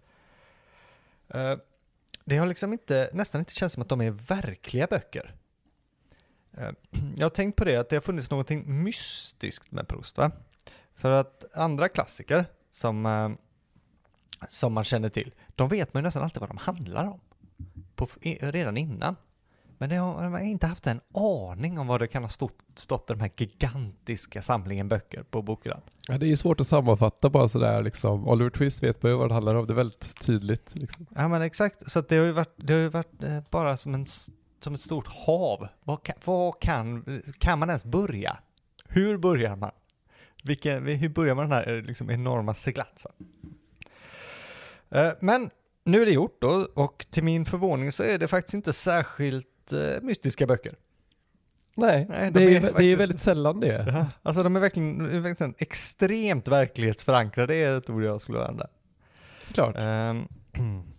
Eh, 1.29 1.55
det 2.25 2.37
har 2.37 2.47
liksom 2.47 2.73
inte, 2.73 3.11
nästan 3.13 3.39
inte 3.39 3.55
känts 3.55 3.75
som 3.75 3.83
att 3.83 3.89
de 3.89 4.01
är 4.01 4.11
verkliga 4.11 4.87
böcker. 4.87 5.35
Eh, 6.57 6.71
jag 7.17 7.25
har 7.25 7.31
tänkt 7.31 7.57
på 7.57 7.65
det, 7.65 7.77
att 7.77 7.89
det 7.89 7.97
har 7.97 8.01
funnits 8.01 8.31
någonting 8.31 8.85
mystiskt 8.85 9.73
med 9.73 9.89
Proust. 9.89 10.19
Va? 10.19 10.31
För 10.95 11.11
att 11.11 11.45
andra 11.55 11.89
klassiker 11.89 12.47
som, 12.71 13.07
eh, 13.07 13.31
som 14.49 14.73
man 14.73 14.85
känner 14.85 15.09
till, 15.09 15.35
de 15.55 15.69
vet 15.69 15.95
man 15.95 16.01
ju 16.01 16.05
nästan 16.05 16.23
alltid 16.23 16.41
vad 16.41 16.51
de 16.51 16.57
handlar 16.57 17.09
om. 17.09 17.21
På, 17.95 18.07
redan 18.41 18.77
innan. 18.77 19.17
Men 19.83 19.89
det 19.89 19.97
har, 19.97 20.23
man 20.23 20.33
har 20.33 20.41
inte 20.41 20.67
haft 20.67 20.87
en 20.87 21.01
aning 21.15 21.79
om 21.79 21.87
vad 21.87 22.01
det 22.01 22.07
kan 22.07 22.23
ha 22.23 22.29
stått, 22.29 22.57
stått 22.75 23.11
i 23.11 23.13
den 23.13 23.21
här 23.21 23.31
gigantiska 23.37 24.43
samlingen 24.43 24.89
böcker 24.89 25.23
på 25.23 25.43
bokhyllan. 25.43 25.81
Ja, 26.09 26.19
det 26.19 26.33
är 26.33 26.37
svårt 26.37 26.61
att 26.61 26.67
sammanfatta 26.67 27.31
bara 27.31 27.49
sådär 27.49 27.83
liksom. 27.83 28.29
Oliver 28.29 28.51
Twist 28.51 28.83
vet 28.83 29.03
man 29.03 29.13
ju 29.13 29.19
vad 29.19 29.29
det 29.29 29.35
handlar 29.35 29.55
om, 29.55 29.67
det 29.67 29.73
är 29.73 29.75
väldigt 29.75 30.21
tydligt. 30.21 30.75
Liksom. 30.75 31.07
Ja 31.15 31.29
men 31.29 31.43
exakt, 31.43 31.91
så 31.91 32.01
det 32.01 32.17
har 32.17 32.25
ju 32.25 32.33
varit, 32.33 32.55
det 32.57 32.73
har 32.73 32.81
ju 32.81 32.89
varit 32.89 33.23
eh, 33.23 33.39
bara 33.51 33.77
som, 33.77 33.95
en, 33.95 34.07
som 34.61 34.75
ett 34.75 34.81
stort 34.81 35.07
hav. 35.07 35.69
Vad 35.85 36.03
kan, 36.03 36.17
vad 36.25 36.61
kan, 36.61 37.23
kan 37.39 37.59
man 37.59 37.69
ens 37.69 37.85
börja? 37.85 38.39
Hur 38.89 39.19
börjar 39.19 39.57
man? 39.57 39.71
Vilken, 40.45 40.87
hur 40.87 41.09
börjar 41.09 41.35
man 41.35 41.49
den 41.49 41.53
här 41.53 41.77
eh, 41.77 41.83
liksom, 41.83 42.11
enorma 42.11 42.55
seglatsen? 42.55 43.13
Eh, 44.95 45.13
men 45.21 45.51
nu 45.85 46.03
är 46.03 46.07
det 46.07 46.13
gjort 46.13 46.41
då, 46.41 46.67
och 46.75 47.07
till 47.11 47.25
min 47.25 47.45
förvåning 47.45 47.93
så 47.93 48.03
är 48.03 48.19
det 48.19 48.29
faktiskt 48.29 48.55
inte 48.55 48.73
särskilt 48.73 49.49
mystiska 50.03 50.47
böcker. 50.47 50.75
Nej, 51.75 52.07
Nej 52.09 52.31
de 52.31 52.41
det, 52.41 52.57
är, 52.57 52.61
faktiskt, 52.61 52.79
det 52.79 52.93
är 52.93 52.97
väldigt 52.97 53.21
sällan 53.21 53.61
det. 53.61 53.85
Ja, 53.89 54.07
alltså 54.23 54.43
de 54.43 54.57
är 54.57 54.61
verkligen, 54.61 55.23
verkligen 55.23 55.55
extremt 55.59 56.49
verklighetsförankrade, 56.49 57.55
det 57.55 57.65
är 57.65 57.79
ett 57.79 57.91
ord 57.91 58.03
jag 58.03 58.21
skulle 58.21 58.40
använda. 58.40 58.66
Klart. 59.53 59.77
Um, 59.79 60.29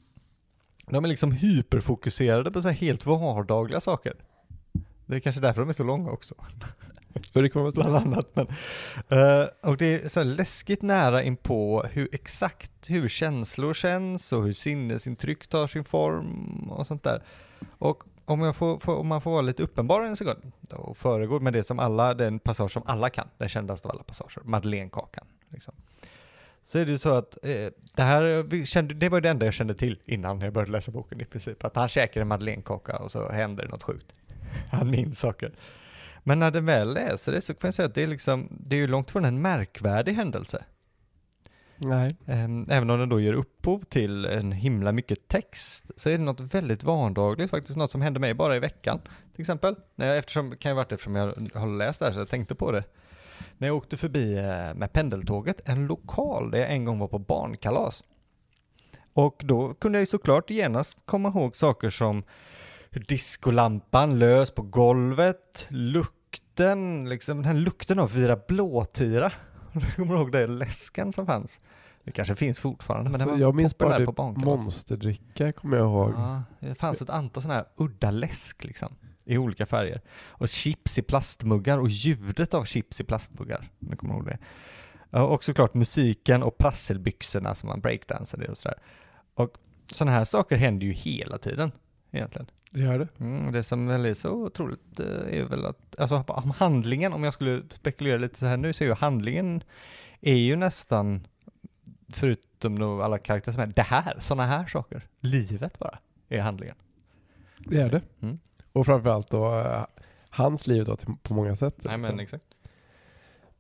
de 0.88 1.06
är 1.06 1.08
liksom 1.10 1.32
hyperfokuserade 1.32 2.52
på 2.52 2.62
så 2.62 2.70
helt 2.70 3.06
vardagliga 3.06 3.82
saker. 3.82 4.14
Det 5.06 5.16
är 5.16 5.20
kanske 5.20 5.42
därför 5.42 5.62
de 5.62 5.70
är 5.70 5.74
så 5.74 5.84
långa 5.84 6.12
också. 6.12 6.36
det 7.34 7.50
kan 7.50 7.64
man 7.64 7.72
Bland 7.72 7.96
annat. 7.96 8.28
Men, 8.34 8.48
uh, 9.20 9.48
och 9.62 9.78
det 9.78 10.04
är 10.04 10.10
så 10.10 10.20
här 10.20 10.26
läskigt 10.26 10.82
nära 10.82 11.24
in 11.24 11.38
på 11.38 11.86
hur 11.92 12.08
exakt 12.12 12.72
hur 12.88 13.10
känslor 13.10 13.74
känns 13.74 14.34
och 14.34 14.44
hur 14.44 14.54
sinnesintryck 14.54 15.48
tar 15.48 15.68
sin 15.68 15.84
form 15.84 16.70
och 16.72 16.88
sånt 16.88 17.04
där. 17.04 17.24
Och 17.78 18.04
om, 18.26 18.42
jag 18.42 18.56
får, 18.56 18.80
får, 18.80 18.96
om 18.96 19.08
man 19.08 19.22
får 19.22 19.32
vara 19.32 19.42
lite 19.42 19.64
uppenbar 19.64 20.02
en 20.02 20.16
sekund 20.16 20.52
och 20.70 20.98
föregå 20.98 21.40
med 21.40 21.54
det 21.54 21.64
som 21.64 21.80
alla, 21.80 22.14
den 22.14 22.40
passage 22.40 22.72
som 22.72 22.84
alla 22.86 23.10
kan, 23.10 23.28
den 23.38 23.50
kändaste 23.50 23.88
av 23.88 23.94
alla 23.94 24.04
passager, 24.04 24.42
Madeleinekakan. 24.44 25.26
Liksom. 25.50 25.74
Så 26.66 26.80
är 26.80 26.86
det 26.86 26.92
ju 26.92 26.98
så 26.98 27.14
att 27.14 27.46
eh, 27.46 27.68
det 27.96 28.02
här, 28.02 28.44
vi 28.44 28.66
kände, 28.66 28.94
det 28.94 29.10
var 29.10 29.22
det 29.22 29.30
enda 29.30 29.46
jag 29.46 29.54
kände 29.54 29.74
till 29.74 30.00
innan 30.06 30.42
jag 30.42 30.54
började 30.54 30.72
läsa 30.72 30.92
boken 30.92 31.22
i 31.22 31.26
princip, 31.26 31.66
att 31.66 31.76
han 31.76 31.90
käkar 31.90 32.22
en 32.22 32.28
madeleinekaka 32.28 32.98
och 32.98 33.12
så 33.12 33.32
händer 33.32 33.64
det 33.64 33.70
något 33.70 33.84
sjukt. 33.84 34.14
Han 34.72 34.92
minns 34.92 35.20
saker. 35.20 35.52
Men 36.24 36.40
när 36.40 36.52
den 36.52 36.66
väl 36.66 36.94
läser 36.94 37.32
det 37.32 37.42
så 37.42 37.54
kan 37.54 37.68
jag 37.68 37.74
säga 37.74 37.86
att 37.86 37.96
det 37.96 38.04
är 38.04 38.08
liksom, 38.08 38.48
det 38.52 38.76
är 38.76 38.80
ju 38.80 38.88
långt 38.88 39.12
från 39.12 39.26
en 39.26 39.42
märkvärdig 39.42 40.14
händelse. 40.14 40.66
Nej. 41.78 42.16
Ehm, 42.26 42.68
även 42.70 42.90
om 42.90 43.00
den 43.00 43.10
då 43.10 43.20
ger 43.20 43.34
upphov 43.34 43.80
till 43.80 44.26
en 44.26 44.52
himla 44.52 44.92
mycket 44.92 45.28
text 45.28 45.92
så 45.96 46.10
är 46.10 46.18
det 46.18 46.24
något 46.24 46.40
väldigt 46.40 46.84
vardagligt, 46.84 47.50
faktiskt 47.52 47.78
något 47.78 47.92
som 47.92 48.02
hände 48.02 48.20
mig 48.20 48.34
bara 48.34 48.56
i 48.56 48.60
veckan 48.60 49.00
till 49.32 49.42
exempel. 49.42 49.76
Eftersom, 49.98 50.56
kan 50.56 50.72
ju 50.72 50.76
varit 50.76 50.92
eftersom 50.92 51.16
jag 51.16 51.50
har 51.54 51.78
läst 51.78 52.00
det 52.00 52.06
här 52.06 52.14
så 52.14 52.20
jag 52.20 52.30
tänkte 52.30 52.56
på 52.56 52.72
det. 52.72 52.84
När 53.58 53.68
jag 53.68 53.78
åkte 53.78 53.98
förbi 53.98 54.38
eh, 54.38 54.76
med 54.76 54.94
pendeltåget, 54.94 55.62
en 55.66 55.88
lokal 55.88 56.52
där 56.52 56.60
jag 56.60 56.72
en 56.72 56.86
gång 56.86 57.00
var 57.00 57.08
på 57.08 57.20
barnkalas. 57.20 58.04
Och 59.14 59.42
då 59.46 59.74
kunde 59.74 59.98
jag 59.98 60.02
ju 60.02 60.06
såklart 60.06 60.50
genast 60.50 60.98
komma 61.06 61.30
ihåg 61.30 61.56
saker 61.56 61.90
som 61.90 62.24
diskolampan 63.00 64.20
lös 64.20 64.52
på 64.52 64.62
golvet, 64.62 65.68
lukten, 65.70 67.10
liksom 67.10 67.38
den 67.38 67.46
här 67.46 67.54
lukten 67.54 68.00
av 68.00 68.14
Vira 68.14 68.40
Blåtira 68.48 69.32
kommer 69.96 70.16
ihåg 70.16 70.32
det 70.32 70.48
läsken 70.48 71.12
som 71.12 71.26
fanns. 71.26 71.62
Det 72.04 72.12
kanske 72.12 72.36
finns 72.36 72.60
fortfarande, 72.60 73.12
men 73.12 73.22
alltså, 73.22 73.30
det 73.30 73.36
var 73.36 73.48
Jag 73.48 73.56
minns 73.56 73.78
bara 73.78 74.00
det 74.00 74.06
på 74.06 74.32
monsterdricka, 74.32 75.52
kommer 75.52 75.78
jag 75.78 75.86
ihåg. 75.86 76.14
Ja, 76.18 76.44
det 76.60 76.76
fanns 76.76 77.02
ett 77.02 77.10
antal 77.10 77.44
sådana 77.44 77.60
här 77.60 77.66
udda 77.76 78.12
läsk 78.12 78.64
liksom, 78.64 78.96
i 79.26 79.38
olika 79.38 79.66
färger. 79.66 80.02
Och 80.28 80.50
chips 80.50 80.98
i 80.98 81.02
plastmuggar 81.02 81.78
och 81.78 81.90
ljudet 81.90 82.54
av 82.54 82.66
chips 82.66 83.02
i 83.02 83.04
plastmuggar. 83.04 83.70
Jag 83.80 84.00
kommer 84.00 84.14
ihåg 84.14 84.26
det. 84.26 84.38
Och 85.20 85.44
såklart 85.44 85.74
musiken 85.74 86.44
och 86.44 86.58
prasselbyxorna 86.58 87.56
som 87.56 87.70
man 87.70 87.82
breakdansade 87.82 88.48
och 88.48 88.58
sådär. 88.58 88.78
Och 89.34 89.58
sådana 89.92 90.12
här 90.12 90.26
saker 90.26 90.58
händer 90.58 90.86
ju 90.86 90.94
hela 90.94 91.38
tiden 91.38 91.72
egentligen. 92.14 92.48
Det 92.70 92.80
gör 92.80 93.00
det. 93.00 93.08
Mm, 93.20 93.52
det 93.52 93.64
som 93.64 93.88
väl 93.88 94.06
är 94.06 94.14
så 94.14 94.32
otroligt 94.32 95.00
eh, 95.00 95.40
är 95.40 95.44
väl 95.44 95.66
att, 95.66 96.00
alltså 96.00 96.24
om 96.28 96.52
handlingen, 96.52 97.14
om 97.14 97.24
jag 97.24 97.34
skulle 97.34 97.62
spekulera 97.70 98.18
lite 98.18 98.40
så 98.40 98.46
här 98.46 98.58
nu, 98.58 98.74
så 98.74 98.84
är 98.84 98.88
ju 98.88 98.94
handlingen 98.94 99.64
är 100.22 100.36
ju 100.36 100.56
nästan, 100.56 101.28
förutom 102.10 102.80
då 102.80 103.02
alla 103.02 103.18
karaktärer 103.18 103.54
som 103.54 103.64
är, 103.64 103.68
det 103.68 103.82
här, 103.82 104.18
sådana 104.20 104.44
här 104.44 104.66
saker. 104.66 105.08
Livet 105.20 105.80
bara 105.80 106.00
är 106.30 106.42
handlingen. 106.42 106.76
Det 107.58 107.82
är 107.82 107.90
det. 107.90 108.02
Mm. 108.22 108.40
Och 108.74 108.86
framförallt 108.86 109.32
då 109.32 109.60
eh, 109.60 109.86
hans 110.30 110.68
liv 110.68 110.86
då 110.86 110.98
på 111.22 111.34
många 111.34 111.56
sätt. 111.56 111.76
Nej, 111.86 111.98
men, 111.98 112.20
exakt. 112.20 112.46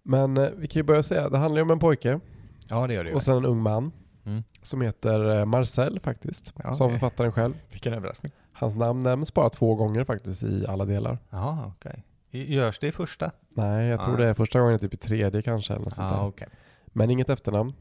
men 0.03 0.37
eh, 0.37 0.49
vi 0.57 0.67
kan 0.67 0.79
ju 0.79 0.83
börja 0.83 1.03
säga, 1.03 1.29
det 1.29 1.37
handlar 1.37 1.57
ju 1.57 1.63
om 1.63 1.71
en 1.71 1.79
pojke. 1.79 2.19
Ja 2.67 2.87
det 2.87 2.93
gör 2.93 3.03
det 3.03 3.09
ju. 3.09 3.15
Och 3.15 3.23
sen 3.23 3.37
en 3.37 3.45
ung 3.45 3.61
man. 3.61 3.91
Mm. 4.25 4.43
Som 4.61 4.81
heter 4.81 5.45
Marcel 5.45 5.99
faktiskt. 5.99 6.53
Ja, 6.63 6.73
som 6.73 6.91
författaren 6.91 7.31
själv. 7.31 7.53
Vilken 7.71 7.93
överraskning. 7.93 8.31
Hans 8.53 8.75
namn 8.75 8.99
nämns 8.99 9.33
bara 9.33 9.49
två 9.49 9.75
gånger 9.75 10.03
faktiskt 10.03 10.43
i 10.43 10.65
alla 10.67 10.85
delar. 10.85 11.17
Ja, 11.29 11.73
okej. 11.77 12.03
Okay. 12.29 12.55
Görs 12.55 12.79
det 12.79 12.87
i 12.87 12.91
första? 12.91 13.31
Nej, 13.55 13.87
jag 13.87 14.03
tror 14.03 14.13
ah. 14.13 14.17
det 14.17 14.27
är 14.27 14.33
första 14.33 14.59
gången 14.59 14.79
typ 14.79 14.93
i 14.93 14.97
tredje 14.97 15.41
kanske. 15.41 15.73
Eller 15.73 15.83
något 15.83 15.93
sånt 15.93 16.11
ah, 16.11 16.27
okay. 16.27 16.47
Men 16.85 17.09
inget 17.09 17.29
efternamn. 17.29 17.73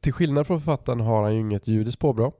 Till 0.00 0.12
skillnad 0.12 0.46
från 0.46 0.60
författaren 0.60 1.00
har 1.00 1.22
han 1.22 1.34
ju 1.34 1.40
inget 1.40 1.68
judiskt 1.68 2.00
påbrå. 2.00 2.32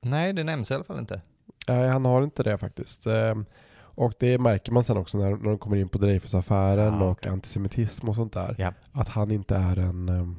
Nej, 0.00 0.32
det 0.32 0.44
nämns 0.44 0.70
i 0.70 0.74
alla 0.74 0.84
fall 0.84 0.98
inte. 0.98 1.20
Nej, 1.68 1.88
han 1.88 2.04
har 2.04 2.22
inte 2.22 2.42
det 2.42 2.58
faktiskt. 2.58 3.06
Ehm, 3.06 3.44
och 3.72 4.12
det 4.18 4.38
märker 4.38 4.72
man 4.72 4.84
sen 4.84 4.96
också 4.96 5.18
när, 5.18 5.30
när 5.30 5.48
de 5.50 5.58
kommer 5.58 5.76
in 5.76 5.88
på 5.88 5.98
Dreyfusaffären 5.98 6.94
ah, 6.94 7.10
okay. 7.10 7.30
och 7.30 7.34
antisemitism 7.34 8.08
och 8.08 8.14
sånt 8.14 8.32
där. 8.32 8.54
Ja. 8.58 8.72
Att 8.92 9.08
han 9.08 9.30
inte 9.30 9.56
är 9.56 9.76
en, 9.76 10.08
ehm, 10.08 10.36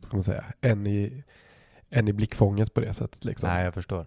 ska 0.00 0.16
man 0.16 0.22
säga, 0.22 0.44
en 0.60 0.86
i, 0.86 1.24
en 1.90 2.08
i 2.08 2.12
blickfånget 2.12 2.74
på 2.74 2.80
det 2.80 2.94
sättet. 2.94 3.24
Liksom. 3.24 3.48
Nej, 3.48 3.64
jag 3.64 3.74
förstår. 3.74 4.06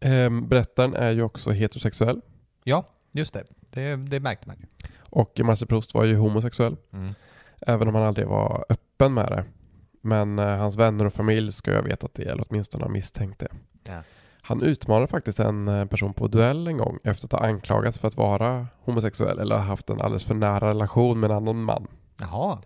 Ehm, 0.00 0.48
berättaren 0.48 0.94
är 0.94 1.10
ju 1.10 1.22
också 1.22 1.50
heterosexuell. 1.50 2.20
Ja, 2.64 2.84
just 3.12 3.34
det. 3.34 3.44
Det, 3.70 3.96
det 3.96 4.20
märkte 4.20 4.48
man 4.48 4.56
ju. 4.60 4.66
Och 5.10 5.40
Marcel 5.44 5.68
Proust 5.68 5.94
var 5.94 6.04
ju 6.04 6.16
homosexuell. 6.16 6.76
Mm. 6.92 7.14
Även 7.60 7.88
om 7.88 7.94
han 7.94 8.04
aldrig 8.04 8.26
var 8.26 8.64
öppen 8.68 9.14
med 9.14 9.26
det. 9.28 9.44
Men 10.00 10.38
eh, 10.38 10.56
hans 10.56 10.76
vänner 10.76 11.04
och 11.04 11.12
familj 11.12 11.52
ska 11.52 11.72
jag 11.72 11.82
veta 11.82 12.06
att 12.06 12.14
det 12.14 12.22
eller 12.22 12.44
åtminstone 12.48 12.84
har 12.84 12.90
misstänkt 12.90 13.38
det. 13.38 13.48
Ja. 13.84 14.02
Han 14.42 14.62
utmanade 14.62 15.06
faktiskt 15.06 15.40
en 15.40 15.68
eh, 15.68 15.84
person 15.84 16.14
på 16.14 16.26
duell 16.26 16.66
en 16.66 16.76
gång 16.76 16.98
efter 17.04 17.26
att 17.26 17.32
ha 17.32 17.48
anklagats 17.48 17.98
för 17.98 18.08
att 18.08 18.16
vara 18.16 18.66
homosexuell 18.80 19.38
eller 19.38 19.56
haft 19.56 19.90
en 19.90 20.00
alldeles 20.00 20.24
för 20.24 20.34
nära 20.34 20.68
relation 20.68 21.20
med 21.20 21.30
en 21.30 21.36
annan 21.36 21.62
man. 21.62 21.86
Jaha. 22.20 22.58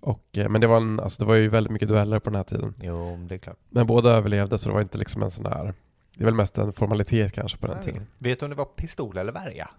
Och, 0.00 0.38
eh, 0.38 0.48
men 0.48 0.60
det 0.60 0.66
var, 0.66 0.76
en, 0.76 1.00
alltså 1.00 1.24
det 1.24 1.28
var 1.28 1.34
ju 1.34 1.48
väldigt 1.48 1.72
mycket 1.72 1.88
dueller 1.88 2.18
på 2.18 2.30
den 2.30 2.36
här 2.36 2.44
tiden. 2.44 2.74
Jo, 2.82 3.16
det 3.28 3.34
är 3.34 3.38
klart. 3.38 3.58
Men 3.68 3.86
båda 3.86 4.10
överlevde 4.10 4.58
så 4.58 4.68
det 4.68 4.74
var 4.74 4.80
inte 4.80 4.98
liksom 4.98 5.22
en 5.22 5.30
sån 5.30 5.44
där, 5.44 5.74
det 6.20 6.24
är 6.24 6.26
väl 6.26 6.34
mest 6.34 6.58
en 6.58 6.72
formalitet 6.72 7.32
kanske 7.32 7.58
på 7.58 7.66
den 7.66 7.76
Nej. 7.76 7.84
tiden. 7.84 8.06
Vet 8.18 8.38
du 8.40 8.44
om 8.46 8.50
det 8.50 8.56
var 8.56 8.64
pistol 8.64 9.16
eller 9.18 9.32
värja? 9.32 9.70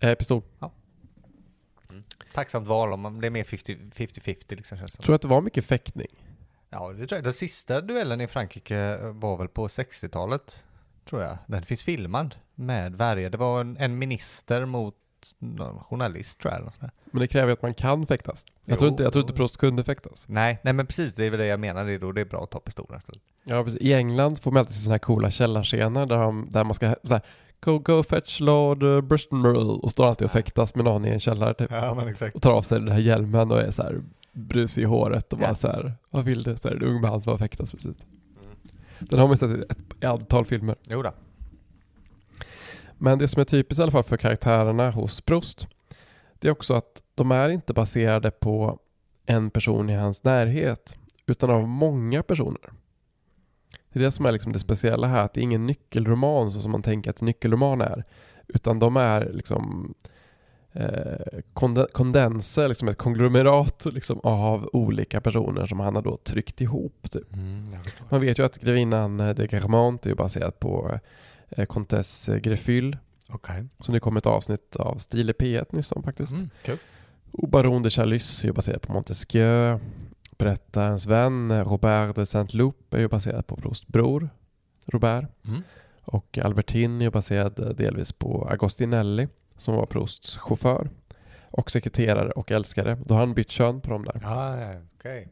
Eh, 0.00 0.14
pistol. 0.14 0.42
Tacksamt 2.34 2.66
val 2.68 2.92
om 2.92 3.00
man- 3.00 3.20
det 3.20 3.26
är 3.26 3.30
mer 3.30 3.44
50 3.44 3.76
50-50 3.94 4.56
liksom 4.56 4.78
känns 4.78 4.92
som. 4.92 5.02
Tror 5.04 5.14
att 5.14 5.22
det 5.22 5.28
var 5.28 5.40
mycket 5.40 5.64
fäktning. 5.64 6.06
Ja, 6.70 6.88
det 6.92 7.06
tror 7.06 7.16
jag. 7.16 7.24
Den 7.24 7.32
sista 7.32 7.80
duellen 7.80 8.20
i 8.20 8.26
Frankrike 8.28 8.96
var 8.96 9.36
väl 9.36 9.48
på 9.48 9.68
60-talet, 9.68 10.64
tror 11.04 11.22
jag. 11.22 11.38
Den 11.46 11.62
finns 11.62 11.82
filmad 11.82 12.34
med 12.54 12.94
värja. 12.96 13.30
Det 13.30 13.38
var 13.38 13.60
en, 13.60 13.76
en 13.76 13.98
minister 13.98 14.64
mot 14.64 14.94
någon 15.38 15.78
journalist 15.84 16.40
tror 16.40 16.52
jag. 16.52 16.56
eller 16.56 16.64
något 16.64 16.74
sånt 16.74 16.92
där. 16.94 17.10
Men 17.10 17.20
det 17.20 17.26
kräver 17.26 17.46
ju 17.48 17.52
att 17.52 17.62
man 17.62 17.74
kan 17.74 18.06
fäktas. 18.06 18.46
Jag 18.64 18.78
tror 18.78 18.88
Jo. 18.88 18.92
inte, 18.92 19.02
jag 19.02 19.12
tror 19.12 19.22
inte 19.22 19.34
Prost 19.34 19.56
kunde 19.56 19.84
fäktas. 19.84 20.26
Nej, 20.28 20.58
nej 20.62 20.72
men 20.74 20.86
precis, 20.86 21.14
det 21.14 21.24
är 21.24 21.30
väl 21.30 21.40
det 21.40 21.46
jag 21.46 21.60
menar. 21.60 21.84
Det 21.84 21.92
är 21.92 21.98
då 21.98 22.12
det 22.12 22.20
är 22.20 22.24
bra 22.24 22.42
att 22.42 22.50
ta 22.50 22.60
pistolen. 22.60 23.00
Så. 23.00 23.12
Ja, 23.44 23.64
precis. 23.64 23.80
I 23.80 23.92
England 23.92 24.42
får 24.42 24.50
man 24.50 24.60
alltid 24.60 24.74
se 24.74 24.80
sådana 24.80 24.94
här 24.94 24.98
coola 24.98 25.30
källarscener 25.30 26.06
där, 26.06 26.16
de, 26.18 26.48
där 26.50 26.64
man 26.64 26.74
ska 26.74 26.94
så 27.04 27.14
här, 27.14 27.22
go, 27.60 27.78
go 27.78 28.02
fetch 28.02 28.40
Lord 28.40 28.82
uh, 28.82 29.00
Bristol 29.00 29.56
och 29.56 29.90
står 29.90 30.06
alltid 30.06 30.24
och 30.24 30.30
fäktas 30.30 30.74
med 30.74 30.84
någon 30.84 31.04
i 31.04 31.08
en 31.08 31.20
källare 31.20 31.54
typ. 31.54 31.70
Ja, 31.70 31.94
men 31.94 32.08
exakt. 32.08 32.34
Och 32.36 32.42
tar 32.42 32.52
av 32.52 32.62
sig 32.62 32.78
den 32.78 32.88
här 32.92 32.98
hjälmen 32.98 33.50
och 33.50 33.60
är 33.60 33.70
så 33.70 33.82
här 33.82 34.00
brusig 34.32 34.82
i 34.82 34.84
håret 34.84 35.32
och 35.32 35.38
bara 35.38 35.48
Ja. 35.48 35.54
så 35.54 35.68
här, 35.68 35.92
vad 36.10 36.24
vill 36.24 36.42
du? 36.42 36.56
Så 36.56 36.68
är 36.68 36.74
det 36.74 36.86
en 36.86 36.92
ung 36.94 37.00
man 37.00 37.22
som 37.22 37.30
har 37.30 37.38
fäktats 37.38 37.72
precis. 37.72 37.96
Den 38.98 39.18
har 39.18 39.28
man 39.28 39.36
sett 39.36 39.50
i 39.50 39.54
ett, 39.54 39.70
ett 39.70 40.04
antal 40.04 40.44
filmer. 40.44 40.74
Jo 40.88 41.02
då. 41.02 41.10
Men 43.02 43.18
det 43.18 43.28
som 43.28 43.40
är 43.40 43.44
typiskt 43.44 43.78
i 43.78 43.82
alla 43.82 43.92
fall 43.92 44.04
för 44.04 44.16
karaktärerna 44.16 44.90
hos 44.90 45.20
Proust, 45.20 45.68
det 46.38 46.48
är 46.48 46.52
också 46.52 46.74
att 46.74 47.02
de 47.14 47.30
är 47.30 47.48
inte 47.48 47.72
baserade 47.72 48.30
på 48.30 48.78
en 49.26 49.50
person 49.50 49.90
i 49.90 49.94
hans 49.94 50.24
närhet, 50.24 50.96
utan 51.26 51.50
av 51.50 51.68
många 51.68 52.22
personer. 52.22 52.70
Det 53.92 53.98
är 53.98 54.02
det 54.02 54.10
som 54.10 54.26
är 54.26 54.32
liksom 54.32 54.52
det 54.52 54.58
speciella 54.58 55.06
här, 55.06 55.24
att 55.24 55.34
det 55.34 55.40
är 55.40 55.42
ingen 55.42 55.66
nyckelroman 55.66 56.50
så 56.50 56.60
som 56.60 56.72
man 56.72 56.82
tänker 56.82 57.10
att 57.10 57.20
en 57.20 57.26
nyckelroman 57.26 57.80
är, 57.80 58.04
utan 58.46 58.78
de 58.78 58.96
är 58.96 59.30
liksom 59.32 59.94
eh, 60.72 61.40
konde- 61.54 61.92
kondenser, 61.92 62.68
liksom 62.68 62.88
ett 62.88 62.98
konglomerat 62.98 63.86
liksom, 63.92 64.20
av 64.22 64.70
olika 64.72 65.20
personer 65.20 65.66
som 65.66 65.80
han 65.80 65.94
har 65.94 66.02
då 66.02 66.16
tryckt 66.16 66.60
ihop. 66.60 67.10
Typ. 67.10 67.32
Mm. 67.32 67.66
Man 68.08 68.20
vet 68.20 68.38
ju 68.38 68.44
att 68.44 68.58
grevinnan 68.58 69.20
eh, 69.20 69.34
de 69.34 69.46
Guermantes 69.46 70.06
är 70.06 70.10
ju 70.10 70.16
baserat 70.16 70.60
på 70.60 71.00
eh, 71.50 71.66
Comtesse 71.66 72.40
Greffyl, 72.40 72.96
Okej. 73.28 73.64
som 73.80 73.94
det 73.94 74.00
kom 74.00 74.16
ett 74.16 74.26
avsnitt 74.26 74.76
av 74.76 74.96
Stil 74.96 75.30
i 75.30 75.32
P1 75.32 75.66
nyss 75.70 75.92
om 75.92 76.02
faktiskt. 76.02 76.32
Mm, 76.32 76.50
kul. 76.62 76.78
Och 77.32 77.48
Baron 77.48 77.82
de 77.82 77.90
Chalus 77.90 78.44
är 78.44 78.48
ju 78.48 78.52
baserad 78.52 78.82
på 78.82 78.92
Montesquieu. 78.92 79.78
Berättarens 80.38 81.06
vän 81.06 81.50
eh, 81.50 81.64
Robert 81.64 82.16
de 82.16 82.26
Saint-Loup 82.26 82.94
är 82.94 82.98
ju 82.98 83.08
baserad 83.08 83.46
på 83.46 83.56
Prousts 83.56 83.86
bror 83.86 84.30
Robert. 84.86 85.24
Mm. 85.46 85.62
Och 86.02 86.38
Albertine 86.38 87.04
är 87.04 87.10
baserad 87.10 87.58
eh, 87.58 87.68
delvis 87.68 88.12
på 88.12 88.48
Agostinelli 88.50 89.28
som 89.58 89.74
var 89.74 89.86
Prousts 89.86 90.36
chaufför 90.36 90.90
och 91.50 91.70
sekreterare 91.70 92.30
och 92.30 92.50
älskare. 92.50 92.98
Då 93.04 93.14
har 93.14 93.20
han 93.20 93.34
bytt 93.34 93.50
kön 93.50 93.80
på 93.80 93.90
dem 93.90 94.04
där. 94.04 94.20
Ja, 94.22 94.72
okej. 94.98 95.28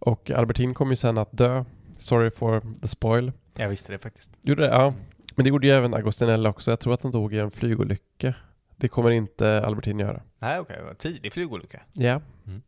Och 0.00 0.30
Albertine 0.30 0.74
kom 0.74 0.90
ju 0.90 0.96
sen 0.96 1.18
att 1.18 1.38
dö. 1.38 1.64
Sorry 1.98 2.30
for 2.30 2.62
the 2.82 2.88
spoil. 2.88 3.32
Jag 3.56 3.68
visste 3.68 3.92
det 3.92 3.98
faktiskt. 3.98 4.30
Gjorde 4.42 4.62
det? 4.62 4.68
Ja. 4.68 4.94
Men 5.38 5.44
det 5.44 5.48
gjorde 5.48 5.66
ju 5.66 5.72
även 5.72 5.94
Agostinelli 5.94 6.48
också. 6.48 6.70
Jag 6.70 6.80
tror 6.80 6.94
att 6.94 7.02
han 7.02 7.12
dog 7.12 7.34
i 7.34 7.38
en 7.38 7.50
flygolycka. 7.50 8.34
Det 8.76 8.88
kommer 8.88 9.10
inte 9.10 9.66
Albertine 9.66 10.02
göra. 10.02 10.22
Nej, 10.38 10.60
okej. 10.60 10.82
Okay. 10.82 10.94
Tidig 10.94 11.32
flygolycka. 11.32 11.80
Ja. 11.92 12.20
Mm. 12.46 12.62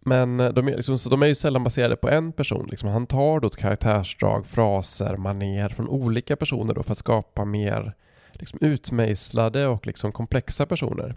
Men 0.00 0.40
eh, 0.40 0.48
de 0.48 0.68
är, 0.68 0.72
liksom, 0.72 0.98
så 0.98 1.10
de 1.10 1.22
är 1.22 1.26
ju 1.26 1.34
sällan 1.34 1.64
baserade 1.64 1.96
på 1.96 2.08
en 2.08 2.32
person. 2.32 2.66
Liksom. 2.70 2.88
Han 2.88 3.06
tar 3.06 3.40
då 3.40 3.46
ett 3.46 3.56
karaktärsdrag, 3.56 4.46
fraser, 4.46 5.16
maner 5.16 5.68
från 5.68 5.88
olika 5.88 6.36
personer 6.36 6.74
då 6.74 6.82
för 6.82 6.92
att 6.92 6.98
skapa 6.98 7.44
mer 7.44 7.94
liksom, 8.32 8.58
utmejslade 8.62 9.66
och 9.66 9.86
liksom, 9.86 10.12
komplexa 10.12 10.66
personer. 10.66 11.14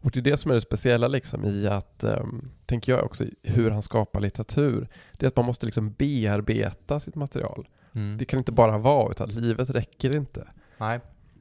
Och 0.00 0.10
det 0.10 0.20
är 0.20 0.22
det 0.22 0.36
som 0.36 0.50
är 0.50 0.54
det 0.54 0.60
speciella 0.60 1.08
liksom, 1.08 1.44
i 1.44 1.66
att, 1.66 2.04
um, 2.04 2.50
tänker 2.66 2.92
jag 2.92 3.04
också, 3.04 3.24
hur 3.42 3.70
han 3.70 3.82
skapar 3.82 4.20
litteratur. 4.20 4.88
Det 5.12 5.26
är 5.26 5.28
att 5.28 5.36
man 5.36 5.44
måste 5.44 5.66
liksom 5.66 5.92
bearbeta 5.92 7.00
sitt 7.00 7.14
material. 7.14 7.68
Mm. 7.92 8.18
Det 8.18 8.24
kan 8.24 8.38
inte 8.38 8.52
bara 8.52 8.78
vara, 8.78 9.10
utan 9.10 9.28
livet 9.28 9.70
räcker 9.70 10.16
inte. 10.16 10.48
Nej, 10.78 11.00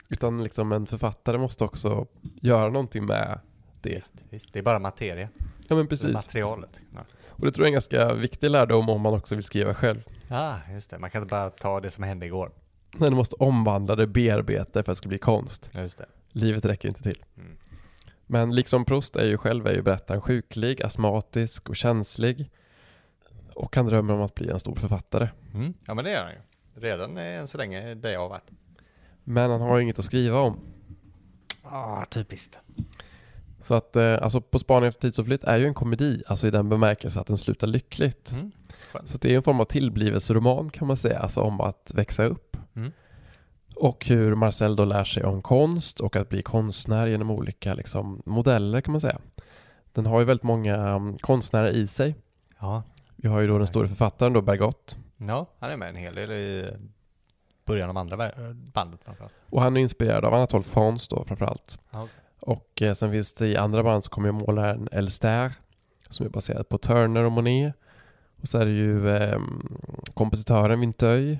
Utan 0.10 0.44
liksom 0.44 0.72
en 0.72 0.88
författare 0.88 1.38
måste 1.38 1.64
också 1.64 2.08
göra 2.42 2.70
någonting 2.70 3.06
med 3.06 3.40
det. 3.82 3.90
visst, 3.90 4.14
visst. 4.30 4.54
Det 4.54 4.60
är 4.60 4.64
bara 4.64 4.80
materia. 4.80 5.30
Ja 5.68 5.76
men 5.76 5.88
precis. 5.88 6.14
materialet. 6.14 6.80
Ja. 6.96 7.00
Och 7.28 7.46
det 7.46 7.52
tror 7.52 7.64
jag 7.64 7.68
är 7.68 7.70
en 7.70 7.74
ganska 7.74 8.14
viktig 8.14 8.50
lärdom 8.50 8.90
om 8.90 9.02
man 9.02 9.14
också 9.14 9.36
vill 9.36 9.44
skriva 9.44 9.74
själv. 9.74 10.02
Ah, 10.30 10.56
just 10.74 10.90
det. 10.90 11.00
Man 11.00 11.10
kan 11.10 11.22
inte 11.22 11.32
bara 11.32 11.50
ta 11.50 11.80
det 11.80 11.92
som 11.92 12.04
hände 12.04 12.26
igår. 12.26 12.52
Men 12.98 13.10
du 13.12 13.16
måste 13.16 13.36
omvandla 13.36 13.96
det, 13.96 14.08
bearbeta 14.08 14.80
det 14.80 14.84
för 14.84 14.92
att 14.92 14.96
det 14.96 14.96
ska 14.96 15.10
bli 15.10 15.18
konst. 15.18 15.72
Just 15.74 15.98
det. 15.98 16.06
Livet 16.32 16.66
räcker 16.66 16.88
inte 16.88 17.04
till. 17.04 17.24
Mm. 17.38 17.58
Men 18.32 18.56
liksom 18.56 18.86
Proust 18.86 19.16
är 19.16 19.26
ju 19.26 19.38
själv 19.38 19.68
är 19.68 19.74
ju 19.74 19.82
berättaren 19.82 20.22
sjuklig, 20.22 20.84
astmatisk 20.84 21.70
och 21.70 21.76
känslig. 21.76 22.52
Och 23.54 23.76
han 23.76 23.86
drömmer 23.86 24.14
om 24.14 24.22
att 24.22 24.36
bli 24.36 24.50
en 24.50 24.60
stor 24.60 24.76
författare. 24.76 25.30
Mm. 25.54 25.74
Ja, 25.88 25.94
men 25.94 26.06
det 26.06 26.12
är 26.12 26.24
han 26.24 26.32
ju. 26.32 26.40
Redan 26.82 27.18
eh, 27.18 27.40
än 27.40 27.48
så 27.48 27.58
länge 27.58 27.96
det 27.96 28.12
jag 28.12 28.20
har 28.20 28.30
varit. 28.30 28.52
Men 29.24 29.52
han 29.52 29.62
har 29.62 29.78
ju 29.78 29.84
inget 29.84 30.00
att 30.00 30.06
skriva 30.06 30.40
om. 30.40 30.60
Ah, 31.64 32.06
typiskt. 32.06 32.60
Så 33.62 33.74
att, 33.74 33.96
eh, 33.96 34.22
alltså 34.22 34.42
På 34.42 34.60
spaning 34.60 34.88
efter 34.90 35.02
tidsoflytt 35.02 35.44
är 35.44 35.58
ju 35.58 35.66
en 35.66 35.74
komedi, 35.74 36.24
alltså 36.28 36.48
i 36.48 36.52
den 36.52 36.70
bemärkelse 36.70 37.20
att 37.20 37.28
den 37.28 37.38
slutar 37.38 37.68
lyckligt. 37.68 38.32
Mm. 38.32 38.52
Så 39.06 39.18
det 39.18 39.32
är 39.32 39.36
en 39.36 39.44
form 39.44 39.60
av 39.60 39.66
tillblivelseroman 39.66 40.70
kan 40.70 40.88
man 40.88 40.98
säga, 40.98 41.20
alltså 41.20 41.42
om 41.42 41.62
att 41.62 41.92
växa 41.96 42.26
upp. 42.26 42.49
Och 43.80 44.06
hur 44.06 44.36
Marcel 44.36 44.76
då 44.76 44.86
lär 44.86 45.04
sig 45.04 45.24
om 45.24 45.42
konst 45.42 46.00
och 46.00 46.16
att 46.16 46.30
bli 46.30 46.42
konstnär 46.42 47.08
genom 47.08 47.32
olika 47.32 47.74
liksom, 47.74 48.22
modeller 48.26 48.82
kan 48.82 48.92
man 48.92 49.02
säga. 49.02 49.20
Den 49.94 50.06
har 50.06 50.20
ju 50.20 50.26
väldigt 50.26 50.44
många 50.44 50.96
um, 50.96 51.18
konstnärer 51.18 51.70
i 51.70 51.88
sig. 51.88 52.16
Ja. 52.60 52.84
Vi 53.16 53.28
har 53.28 53.40
ju 53.40 53.48
då 53.48 53.58
den 53.58 53.68
stora 53.68 53.88
författaren 53.88 54.34
då, 54.34 54.42
Bergot. 54.42 54.98
ja, 55.18 55.46
han 55.60 55.72
är 55.72 55.78
med 55.78 55.90
en 55.90 55.96
hel 55.96 56.16
del 56.16 56.32
i 56.32 56.70
början 57.66 57.90
av 57.90 57.98
andra 57.98 58.32
bandet 58.74 59.04
framförallt. 59.04 59.34
Och 59.50 59.62
han 59.62 59.78
är 59.78 59.82
inspirerad 59.82 60.26
av 60.26 60.34
Anatole 60.34 60.64
France 60.64 61.08
då 61.10 61.24
framförallt. 61.24 61.80
Ja. 61.92 62.08
Och 62.42 62.82
eh, 62.82 62.94
sen 62.94 63.12
finns 63.12 63.34
det 63.34 63.48
i 63.48 63.58
andra 63.58 63.84
band 63.84 64.04
så 64.04 64.10
kommer 64.10 64.28
ju 64.28 64.32
målaren 64.32 64.90
Elster 64.92 65.54
som 66.10 66.26
är 66.26 66.30
baserad 66.30 66.70
på 66.70 66.78
Turner 66.78 67.24
och 67.24 67.32
Monet. 67.32 67.74
Och 68.42 68.48
så 68.48 68.58
är 68.58 68.66
det 68.66 68.72
ju 68.72 69.10
eh, 69.10 69.40
kompositören 70.14 70.80
Vinteuil 70.80 71.38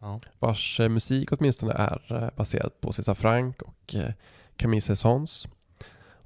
Ja. 0.00 0.20
vars 0.38 0.80
eh, 0.80 0.88
musik 0.88 1.32
åtminstone 1.32 1.72
är 1.72 2.22
eh, 2.22 2.30
baserad 2.36 2.80
på 2.80 2.92
César 2.92 3.14
Franck 3.14 3.62
och 3.62 3.94
eh, 3.94 4.12
Camille 4.56 4.80
Saint-Saëns. 4.80 5.48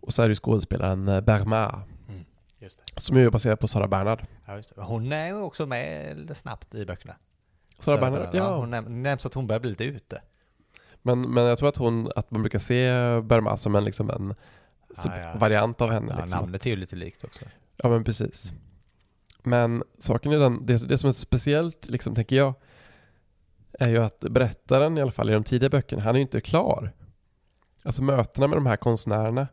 Och 0.01 0.15
så 0.15 0.23
är 0.23 0.29
det 0.29 0.35
skådespelaren 0.35 1.07
Just 2.59 2.83
det. 2.95 3.01
som 3.01 3.17
är 3.17 3.31
baserad 3.31 3.61
på 3.61 3.69
Sara 3.69 3.89
Bernhard. 3.89 4.27
Ja. 4.47 4.61
Hon 4.77 5.13
är 5.13 5.27
ju 5.27 5.41
också 5.41 5.67
med 5.67 6.37
snabbt 6.37 6.75
i 6.75 6.87
böckerna. 6.87 7.15
Sara 7.79 7.97
Sarah 7.99 8.11
Bernhard, 8.13 8.35
ja. 8.35 8.57
Hon 8.57 8.75
näm- 8.75 8.89
nämns 8.89 9.27
att 9.27 9.35
hon 9.35 9.47
börjar 9.47 9.61
bli 9.61 9.71
lite 9.71 9.85
ute. 9.85 10.23
Men, 11.03 11.21
men 11.21 11.45
jag 11.45 11.59
tror 11.59 11.69
att 11.69 11.77
hon, 11.77 12.11
att 12.17 12.31
man 12.31 12.43
brukar 12.43 12.59
se 12.59 12.91
Bernard 13.21 13.59
som 13.59 13.75
en, 13.75 13.85
liksom 13.85 14.11
en 14.11 14.35
Ah, 14.97 15.19
ja. 15.19 15.33
variant 15.39 15.81
av 15.81 15.91
henne. 15.91 16.13
Ja, 16.19 16.23
liksom. 16.25 16.41
namnet 16.41 16.67
är 16.67 16.71
ju 16.71 16.77
lite 16.77 16.97
likt 16.97 17.25
också. 17.25 17.45
Ja 17.77 17.89
men 17.89 18.05
precis. 18.05 18.53
Men 19.43 19.83
saken 19.99 20.33
är 20.33 20.39
den, 20.39 20.67
det, 20.67 20.89
det 20.89 20.99
som 20.99 21.09
är 21.09 21.13
speciellt 21.13 21.89
liksom 21.89 22.15
tänker 22.15 22.37
jag 22.37 22.55
är 23.79 23.89
ju 23.89 23.99
att 23.99 24.21
berättaren 24.21 24.99
i 24.99 25.01
alla 25.01 25.13
fall 25.13 25.31
i 25.31 25.33
de 25.33 25.45
tidiga 25.45 25.71
böckerna, 25.71 26.03
han 26.03 26.15
är 26.15 26.19
ju 26.19 26.23
inte 26.23 26.41
klar. 26.41 26.93
Alltså 27.83 28.03
mötena 28.03 28.47
med 28.47 28.57
de 28.57 28.67
här 28.67 28.77
konstnärerna 28.77 29.49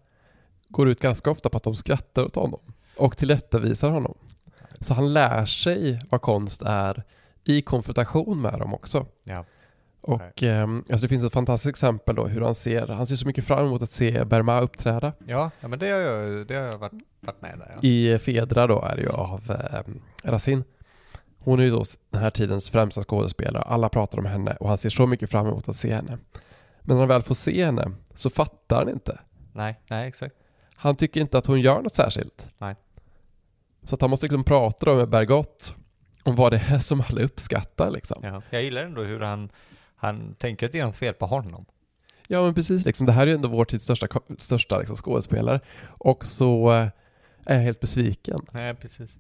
går 0.68 0.90
ut 0.90 1.00
ganska 1.00 1.32
ofta 1.32 1.50
på 1.50 1.58
att 1.58 1.64
de 1.64 1.76
skrattar 1.76 2.24
åt 2.24 2.36
honom 2.36 2.60
och 2.98 3.18
tillrättavisar 3.18 3.90
honom. 3.90 4.18
Så 4.82 4.94
han 4.94 5.14
lär 5.14 5.46
sig 5.46 6.02
vad 6.10 6.22
konst 6.22 6.62
är 6.62 7.04
i 7.44 7.62
konfrontation 7.62 8.42
med 8.42 8.60
dem 8.60 8.74
också. 8.74 9.06
Ja. 9.24 9.46
Och 10.02 10.44
ehm, 10.44 10.78
alltså 10.78 11.02
det 11.02 11.08
finns 11.08 11.24
ett 11.24 11.34
fantastiskt 11.34 11.70
exempel 11.70 12.16
då 12.16 12.26
hur 12.26 12.42
han 12.42 12.56
ser, 12.56 12.88
han 12.88 13.08
ser 13.08 13.16
så 13.16 13.28
mycket 13.28 13.46
fram 13.46 13.66
emot 13.66 13.82
att 13.82 13.92
se 13.92 14.24
Berma 14.24 14.62
uppträda. 14.62 15.14
Ja, 15.26 15.52
ja 15.60 15.68
men 15.68 15.80
det 15.80 15.90
har 15.90 16.00
jag, 16.00 16.48
det 16.48 16.56
har 16.56 16.64
jag 16.64 16.78
varit, 16.78 16.94
varit 17.20 17.42
med 17.42 17.60
där. 17.60 17.72
Ja. 17.74 17.88
I 17.88 18.20
Fedra 18.20 18.68
då 18.68 18.82
är 18.82 18.96
det 18.96 19.02
ju 19.02 19.10
av 19.10 19.52
eh, 19.52 19.84
Racine. 20.32 20.64
Hon 21.40 21.60
är 21.60 21.64
ju 21.64 21.70
då 21.70 21.84
den 22.10 22.22
här 22.22 22.30
tidens 22.30 22.70
främsta 22.70 23.02
skådespelare. 23.02 23.64
Alla 23.64 23.90
pratar 23.90 24.18
om 24.18 24.26
henne 24.26 24.56
och 24.60 24.68
han 24.68 24.78
ser 24.78 24.90
så 24.90 25.08
mycket 25.08 25.30
fram 25.30 25.48
emot 25.48 25.70
att 25.70 25.76
se 25.76 25.94
henne. 25.94 26.18
Men 26.82 26.96
när 26.96 27.00
han 27.00 27.08
väl 27.08 27.22
får 27.22 27.36
se 27.36 27.66
henne 27.66 27.92
så 28.16 28.30
fattar 28.30 28.78
han 28.78 28.90
inte. 28.90 29.20
Nej, 29.54 29.80
nej 29.88 30.08
exakt. 30.08 30.36
Han 30.76 30.96
tycker 30.96 31.22
inte 31.22 31.38
att 31.38 31.46
hon 31.46 31.62
gör 31.62 31.82
något 31.82 31.94
särskilt. 31.94 32.50
Nej. 32.58 32.76
Så 33.84 33.96
att 33.96 34.02
han 34.02 34.10
måste 34.10 34.26
liksom 34.26 34.44
prata 34.44 34.86
då 34.86 34.96
med 34.96 35.10
Bergot 35.10 35.76
om 36.24 36.36
vad 36.36 36.52
det 36.52 36.64
är 36.68 36.80
som 36.80 37.04
alla 37.10 37.22
uppskattar 37.22 37.92
liksom. 37.92 38.20
Ja. 38.24 38.42
Jag 38.50 38.64
gillar 38.64 38.84
ändå 38.84 39.04
hur 39.04 39.20
han, 39.20 39.50
han 39.96 40.36
tänker 40.36 40.66
att 40.66 40.72
det 40.72 40.80
är 40.80 40.86
något 40.86 40.96
fel 40.96 41.14
på 41.14 41.26
honom. 41.26 41.66
Ja 42.28 42.42
men 42.42 42.54
precis, 42.54 42.86
liksom, 42.86 43.06
det 43.06 43.12
här 43.12 43.22
är 43.22 43.28
ju 43.28 43.34
ändå 43.34 43.48
vår 43.48 43.66
tids 43.66 43.84
största, 43.84 44.08
största 44.38 44.80
liksom, 44.80 44.96
skådespelare. 44.96 45.60
Och 45.88 46.26
så 46.26 46.74
eh, 46.74 46.88
är 47.46 47.60
helt 47.60 47.80
besviken. 47.80 48.40
Nej, 48.52 48.76
precis. 48.76 49.18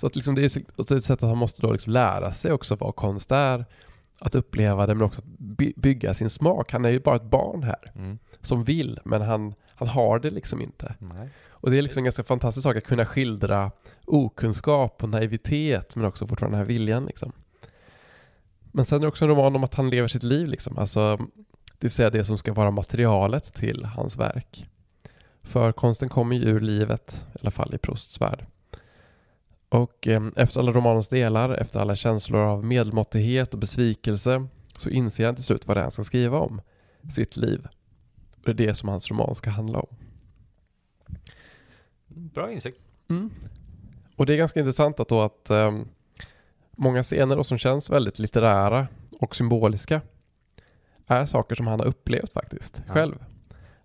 Så 0.00 0.06
att 0.06 0.16
liksom 0.16 0.34
det 0.34 0.44
är 0.44 0.48
så- 0.48 0.94
ett 0.94 1.04
sätt 1.04 1.22
att 1.22 1.28
han 1.28 1.38
måste 1.38 1.62
då 1.62 1.72
liksom 1.72 1.92
lära 1.92 2.32
sig 2.32 2.52
också 2.52 2.76
vad 2.76 2.96
konst 2.96 3.32
är, 3.32 3.64
att 4.20 4.34
uppleva 4.34 4.86
det 4.86 4.94
men 4.94 5.02
också 5.06 5.20
att 5.20 5.26
by- 5.38 5.72
bygga 5.76 6.14
sin 6.14 6.30
smak. 6.30 6.72
Han 6.72 6.84
är 6.84 6.88
ju 6.88 7.00
bara 7.00 7.16
ett 7.16 7.22
barn 7.30 7.62
här 7.62 7.92
Mm. 7.94 8.18
som 8.40 8.64
vill 8.64 9.00
men 9.04 9.22
han, 9.22 9.54
han 9.74 9.88
har 9.88 10.18
det 10.18 10.30
liksom 10.30 10.62
inte. 10.62 10.94
Nej. 10.98 11.28
Och 11.50 11.70
det 11.70 11.78
är 11.78 11.82
liksom 11.82 12.00
en 12.00 12.04
ganska 12.04 12.24
fantastisk 12.24 12.62
sak 12.62 12.76
att 12.76 12.84
kunna 12.84 13.06
skildra 13.06 13.70
okunskap 14.04 15.02
och 15.02 15.08
naivitet 15.08 15.96
men 15.96 16.04
också 16.04 16.26
fortfarande 16.26 16.56
den 16.58 16.64
här 16.66 16.68
viljan 16.74 17.06
liksom. 17.06 17.32
Men 18.72 18.84
sen 18.84 18.96
är 18.96 19.00
det 19.00 19.08
också 19.08 19.24
en 19.24 19.30
roman 19.30 19.56
om 19.56 19.64
att 19.64 19.74
han 19.74 19.90
lever 19.90 20.08
sitt 20.08 20.22
liv 20.22 20.46
liksom. 20.48 20.78
Alltså, 20.78 21.16
det 21.78 21.80
vill 21.86 21.90
säga 21.90 22.10
det 22.10 22.24
som 22.24 22.38
ska 22.38 22.52
vara 22.52 22.70
materialet 22.70 23.54
till 23.54 23.84
hans 23.84 24.16
verk. 24.16 24.66
För 25.42 25.72
konsten 25.72 26.08
kommer 26.08 26.36
ju 26.36 26.42
ur 26.48 26.60
livet, 26.60 27.26
i 27.34 27.38
alla 27.42 27.50
fall 27.50 27.74
i 27.74 27.78
Prousts 27.78 28.20
värld. 28.20 28.46
Och 29.68 30.08
eh, 30.08 30.22
efter 30.36 30.60
alla 30.60 30.72
romanens 30.72 31.08
delar, 31.08 31.50
efter 31.50 31.80
alla 31.80 31.96
känslor 31.96 32.40
av 32.40 32.64
medelmåttighet 32.64 33.54
och 33.54 33.60
besvikelse 33.60 34.46
så 34.76 34.90
inser 34.90 35.26
han 35.26 35.34
till 35.34 35.44
slut 35.44 35.66
vad 35.66 35.76
det 35.76 35.80
är 35.80 35.82
han 35.82 35.92
ska 35.92 36.04
skriva 36.04 36.38
om. 36.38 36.60
Sitt 37.10 37.36
liv. 37.36 37.66
Och 38.36 38.44
det 38.44 38.50
är 38.50 38.66
det 38.66 38.74
som 38.74 38.88
hans 38.88 39.10
roman 39.10 39.34
ska 39.34 39.50
handla 39.50 39.78
om. 39.80 39.96
Bra 42.08 42.52
insikt. 42.52 42.80
Mm. 43.08 43.30
Och 44.16 44.26
det 44.26 44.32
är 44.32 44.36
ganska 44.36 44.60
intressant 44.60 45.00
att 45.00 45.08
då 45.08 45.20
att 45.22 45.50
ehm, 45.50 45.88
många 46.76 47.02
scener 47.02 47.36
då 47.36 47.44
som 47.44 47.58
känns 47.58 47.90
väldigt 47.90 48.18
litterära 48.18 48.86
och 49.20 49.36
symboliska 49.36 50.00
är 51.06 51.26
saker 51.26 51.54
som 51.56 51.66
han 51.66 51.80
har 51.80 51.86
upplevt 51.86 52.32
faktiskt 52.32 52.82
Ja. 52.86 52.92
själv. 52.92 53.24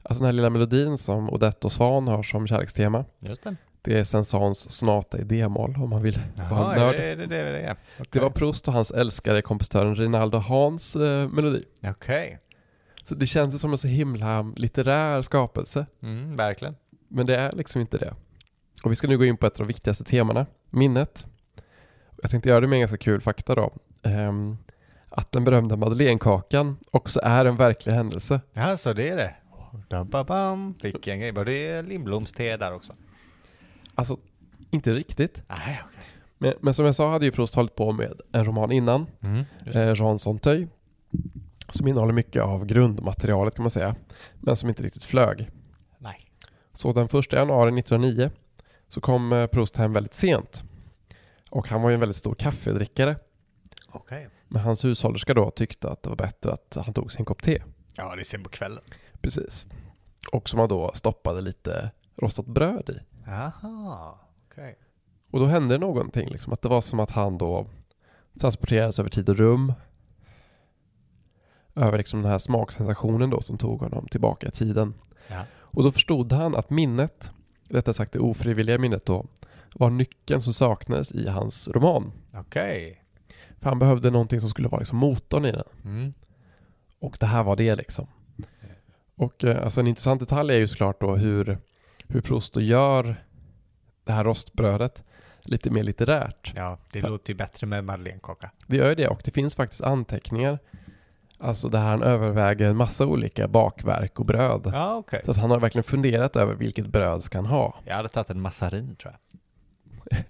Alltså 0.04 0.20
den 0.20 0.26
här 0.26 0.34
lilla 0.34 0.50
melodin 0.50 0.98
som 0.98 1.30
Odette 1.30 1.68
och 1.68 1.72
Svan 1.72 2.08
har 2.08 2.24
som 2.24 2.48
kärlekstema. 2.48 3.06
Just 3.20 3.44
det. 3.44 3.56
Det 3.84 4.00
är 4.00 4.04
Saint-Saëns 4.04 4.70
sonata 4.70 5.18
i 5.18 5.24
d-moll 5.24 5.76
om 5.76 5.90
man 5.90 6.02
vill 6.02 6.20
vara 6.50 6.76
nörd. 6.76 6.96
det 6.96 7.16
det, 7.16 7.26
det, 7.26 7.44
det, 7.44 7.52
det. 7.52 7.76
Det 8.10 8.20
var 8.20 8.30
Proust 8.30 8.68
och 8.68 8.74
hans 8.74 8.92
älskade 8.92 9.42
kompositören 9.42 9.96
Rinaldo 9.96 10.38
Hahns 10.38 10.96
eh, 10.96 11.30
melodi. 11.30 11.64
Okej. 11.88 12.40
Så 13.04 13.16
det 13.16 13.26
känns 13.26 13.54
ju 13.54 13.58
som 13.58 13.72
en 13.72 13.78
så 13.78 13.88
himla 13.88 14.42
litterär 14.56 15.22
skapelse. 15.22 15.86
Mm, 16.04 16.36
verkligen. 16.36 16.76
Men 17.08 17.26
det 17.26 17.36
är 17.36 17.52
liksom 17.52 17.82
inte 17.82 17.98
det. 17.98 18.14
Och 18.84 18.92
vi 18.92 18.96
ska 18.96 19.08
nu 19.08 19.18
gå 19.18 19.26
in 19.26 19.38
på 19.38 19.48
ett 19.48 19.54
av 19.54 19.66
de 19.66 19.68
viktigaste 19.68 20.04
temana, 20.04 20.46
minnet. 20.70 21.26
Jag 22.22 22.32
tänkte 22.32 22.50
göra 22.50 22.60
det 22.62 22.68
med 22.68 22.76
en 22.78 22.82
ganska 22.82 22.98
kul 22.98 23.22
fakta 23.22 23.56
då. 23.56 23.74
Ehm, 24.04 24.58
att 25.10 25.32
den 25.32 25.44
berömda 25.44 25.76
madeleinekakan 25.76 26.78
också 26.92 27.20
är 27.24 27.46
en 27.46 27.56
verklig 27.56 27.94
händelse. 27.94 28.42
Ja, 28.54 28.78
så 28.78 28.94
det 28.94 29.10
är 29.10 29.16
det. 29.16 29.36
Da, 29.90 30.04
ba, 30.04 30.24
bam. 30.24 30.76
Vilken 30.82 31.20
grej. 31.20 31.32
Var 31.32 31.46
det 31.46 31.82
Lindbloms 31.82 32.32
te 32.34 32.58
där 32.58 32.74
också? 32.74 32.94
Alltså, 33.96 34.18
inte 34.70 34.94
riktigt. 34.94 35.44
Nej, 35.48 35.82
okej. 35.86 36.04
Men, 36.38 36.54
men 36.62 36.74
som 36.74 36.86
jag 36.86 36.96
sa 36.96 37.12
hade 37.12 37.26
ju 37.26 37.32
Proust 37.32 37.56
hållit 37.56 37.76
på 37.76 37.92
med 37.92 38.22
en 38.32 38.46
roman 38.46 38.72
innan, 38.72 39.06
Mm, 39.22 39.44
eh, 39.66 39.94
Jean 39.96 40.20
Sonteuil, 40.20 40.68
som 41.70 41.88
innehåller 41.88 42.14
mycket 42.14 42.44
av 42.44 42.66
grundmaterialet 42.66 43.56
kan 43.56 43.64
man 43.64 43.70
säga, 43.70 43.96
men 44.40 44.56
som 44.56 44.70
inte 44.70 44.84
riktigt 44.84 45.04
flög. 45.04 45.50
Nej. 45.98 46.30
Så 46.74 46.94
den 46.94 47.06
1 47.06 47.34
januari 47.34 47.80
1909 47.80 48.32
så 48.90 49.02
kom 49.02 49.34
eh, 49.34 49.48
Proust 49.48 49.78
hem 49.78 49.94
väldigt 49.94 50.14
sent. 50.14 50.64
Och 51.50 51.68
han 51.68 51.82
var 51.82 51.90
ju 51.90 51.94
en 51.94 52.00
väldigt 52.00 52.18
stor 52.18 52.36
kaffedrickare. 52.36 53.16
Okej. 53.92 54.30
Men 54.48 54.62
hans 54.62 54.86
hushållerska 54.86 55.34
då 55.34 55.52
tyckte 55.52 55.90
att 55.90 56.04
det 56.04 56.10
var 56.10 56.16
bättre 56.18 56.54
att 56.54 56.78
han 56.86 56.94
tog 56.94 57.12
sin 57.12 57.26
kopp 57.26 57.42
te. 57.42 57.62
Ja, 57.96 58.16
det 58.16 58.22
är 58.22 58.24
sen 58.24 58.44
på 58.44 58.50
kvällen. 58.50 58.84
Precis. 59.22 59.68
Och 60.32 60.50
som 60.50 60.60
han 60.60 60.70
då 60.70 60.92
stoppade 60.94 61.42
lite 61.42 61.92
rostat 62.16 62.46
bröd 62.46 62.90
i. 62.90 63.13
Jaha, 63.26 64.16
okej. 64.52 64.76
Och 65.32 65.40
då 65.40 65.46
hände 65.46 65.78
någonting, 65.78 66.30
liksom, 66.30 66.54
att 66.54 66.62
det 66.62 66.70
var 66.70 66.82
som 66.82 67.00
att 67.00 67.12
han 67.12 67.38
då 67.38 67.68
transporterades 68.40 69.00
över 69.00 69.10
tid 69.10 69.30
och 69.30 69.38
rum. 69.38 69.74
Över 71.76 71.98
liksom 71.98 72.22
den 72.22 72.32
här 72.32 72.40
smaksensationen 72.40 73.30
då 73.30 73.42
som 73.42 73.58
tog 73.58 73.82
honom 73.82 74.08
tillbaka 74.08 74.48
i 74.48 74.52
tiden. 74.52 74.94
Ja. 75.28 75.46
Och 75.56 75.84
då 75.84 75.92
förstod 75.92 76.32
han 76.32 76.56
att 76.56 76.70
minnet, 76.70 77.32
rättare 77.70 77.94
sagt 77.94 78.14
det 78.14 78.20
ofrivilliga 78.20 78.78
minnet 78.78 79.06
då, 79.06 79.26
var 79.76 79.90
nyckeln 79.90 80.42
som 80.42 80.54
saknades 80.54 81.12
i 81.12 81.28
hans 81.28 81.68
roman. 81.68 82.12
Okej. 82.34 83.04
För 83.60 83.70
han 83.70 83.80
behövde 83.80 84.12
någonting 84.12 84.40
som 84.40 84.50
skulle 84.50 84.68
vara 84.68 84.80
liksom 84.80 84.98
motorn 84.98 85.46
i 85.46 85.52
den. 85.52 85.64
Mm. 85.84 86.14
Och 87.00 87.18
det 87.20 87.26
här 87.26 87.44
var 87.44 87.56
det 87.56 87.76
liksom. 87.76 88.08
Och 89.16 89.44
eh, 89.44 89.64
alltså 89.64 89.80
en 89.82 89.88
intressant 89.88 90.20
detalj 90.20 90.54
är 90.54 90.58
ju 90.58 90.68
såklart 90.68 91.02
då 91.02 91.16
hur, 91.16 91.58
hur 92.08 92.22
Proust 92.22 92.56
gör 92.56 93.24
det 94.04 94.12
här 94.12 94.24
rostbrödet 94.24 95.04
lite 95.42 95.70
mer 95.70 95.84
litterärt. 95.84 96.54
Ja, 96.56 96.78
det 96.92 97.00
Ja. 97.00 97.08
låter 97.08 97.34
ju 97.34 97.38
bättre 97.38 97.68
med 97.68 97.84
madeleinekaka. 97.84 98.52
Det 98.68 98.78
gör 98.78 98.90
ju 98.90 98.96
det 98.96 99.08
och 99.08 99.22
det 99.26 99.32
finns 99.32 99.56
faktiskt 99.56 99.82
anteckningar. 99.82 100.60
Alltså 101.38 101.70
där 101.70 101.80
han 101.82 102.04
överväger 102.04 102.66
en 102.66 102.78
massa 102.78 103.06
olika 103.06 103.48
bakverk 103.48 104.20
och 104.20 104.26
bröd. 104.26 104.62
Ja, 104.74 104.96
okej. 104.96 105.22
Så 105.26 105.32
att 105.32 105.38
han 105.38 105.52
har 105.52 105.60
verkligen 105.60 105.84
funderat 105.84 106.36
över 106.36 106.56
vilket 106.56 106.88
bröd 106.88 107.24
ska 107.24 107.38
han 107.38 107.46
ha. 107.46 107.76
Jag 107.86 107.96
hade 107.96 108.10
tagit 108.10 108.30
en 108.30 108.42
massarin 108.42 108.96
tror 108.96 109.14
jag. 109.14 109.20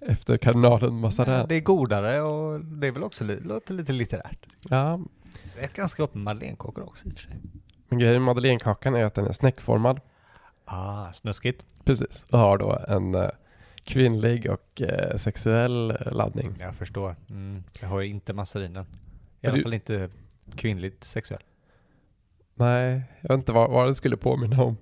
Efter 0.10 0.36
kardinalen 0.38 0.92
Ja, 0.94 1.00
Mazarin. 1.00 1.48
det 1.48 1.54
är 1.54 1.60
godare 1.60 2.22
och 2.22 2.60
det 2.64 2.86
är 2.86 2.92
väl 2.92 3.02
också 3.02 3.24
låter 3.24 3.74
lite 3.74 3.92
litterärt. 3.92 4.46
Ja, 4.70 5.00
Det 5.56 5.64
är 5.64 5.68
ganska 5.76 6.02
gott 6.02 6.14
med 6.14 6.22
madeleinekakor 6.24 6.84
också 6.84 7.06
i 7.06 7.10
och 7.10 7.12
för 7.12 7.20
sig. 7.20 7.40
men 7.88 7.98
grejen 7.98 8.14
med 8.22 8.22
madeleinekakan 8.26 8.94
är 8.94 9.04
att 9.04 9.14
den 9.14 9.26
är 9.26 9.32
snäckformad. 9.32 10.00
Ah, 10.64 11.12
snuskigt. 11.12 11.66
Precis. 11.84 12.26
Och 12.30 12.38
har 12.38 12.58
då 12.58 12.84
en 12.88 13.14
eh, 13.14 13.28
kvinnlig 13.84 14.50
och 14.50 14.82
eh, 14.82 15.16
sexuell 15.16 15.98
laddning. 16.12 16.54
Jag 16.60 16.74
förstår. 16.76 17.16
Mm. 17.30 17.64
Jag 17.80 17.88
har 17.88 18.00
ju 18.00 18.08
inte 18.08 18.32
massarinen. 18.32 18.86
I 19.40 19.46
alla 19.46 19.56
du- 19.56 19.62
fall 19.62 19.74
inte 19.74 20.08
kvinnligt 20.56 21.04
sexuell. 21.04 21.40
Nej, 22.54 23.02
jag 23.20 23.28
vet 23.28 23.38
inte 23.38 23.52
vad, 23.52 23.70
vad 23.70 23.86
den 23.86 23.94
skulle 23.94 24.16
påminna 24.16 24.62
om. 24.62 24.76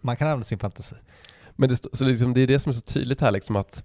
Man 0.00 0.16
kan 0.16 0.28
använda 0.28 0.44
sin 0.44 0.58
fantasi. 0.58 0.96
Men 1.56 1.68
det, 1.68 1.76
så 1.96 2.04
liksom, 2.04 2.34
det 2.34 2.40
är 2.40 2.46
det 2.46 2.58
som 2.58 2.70
är 2.70 2.74
så 2.74 2.80
tydligt 2.80 3.20
här 3.20 3.30
liksom 3.30 3.56
att 3.56 3.84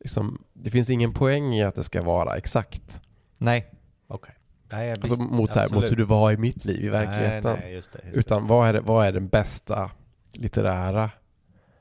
liksom, 0.00 0.44
det 0.52 0.70
finns 0.70 0.90
ingen 0.90 1.12
poäng 1.12 1.54
i 1.54 1.64
att 1.64 1.74
det 1.74 1.84
ska 1.84 2.02
vara 2.02 2.36
exakt. 2.36 3.02
Nej, 3.38 3.70
okej. 4.06 4.34
Nej, 4.70 4.88
jag 4.88 4.98
Alltså 4.98 5.22
mot, 5.22 5.54
här, 5.54 5.74
mot 5.74 5.90
hur 5.90 5.96
det 5.96 6.04
var 6.04 6.32
i 6.32 6.36
mitt 6.36 6.64
liv 6.64 6.84
i 6.84 6.88
verkligheten. 6.88 7.52
Nej, 7.52 7.60
nej, 7.64 7.74
just 7.74 7.92
det. 7.92 8.00
Just. 8.06 8.18
Utan 8.18 8.46
vad 8.46 8.68
är, 8.68 8.72
det, 8.72 8.80
vad 8.80 9.06
är 9.06 9.12
den 9.12 9.28
bästa 9.28 9.90
litterära 10.34 11.10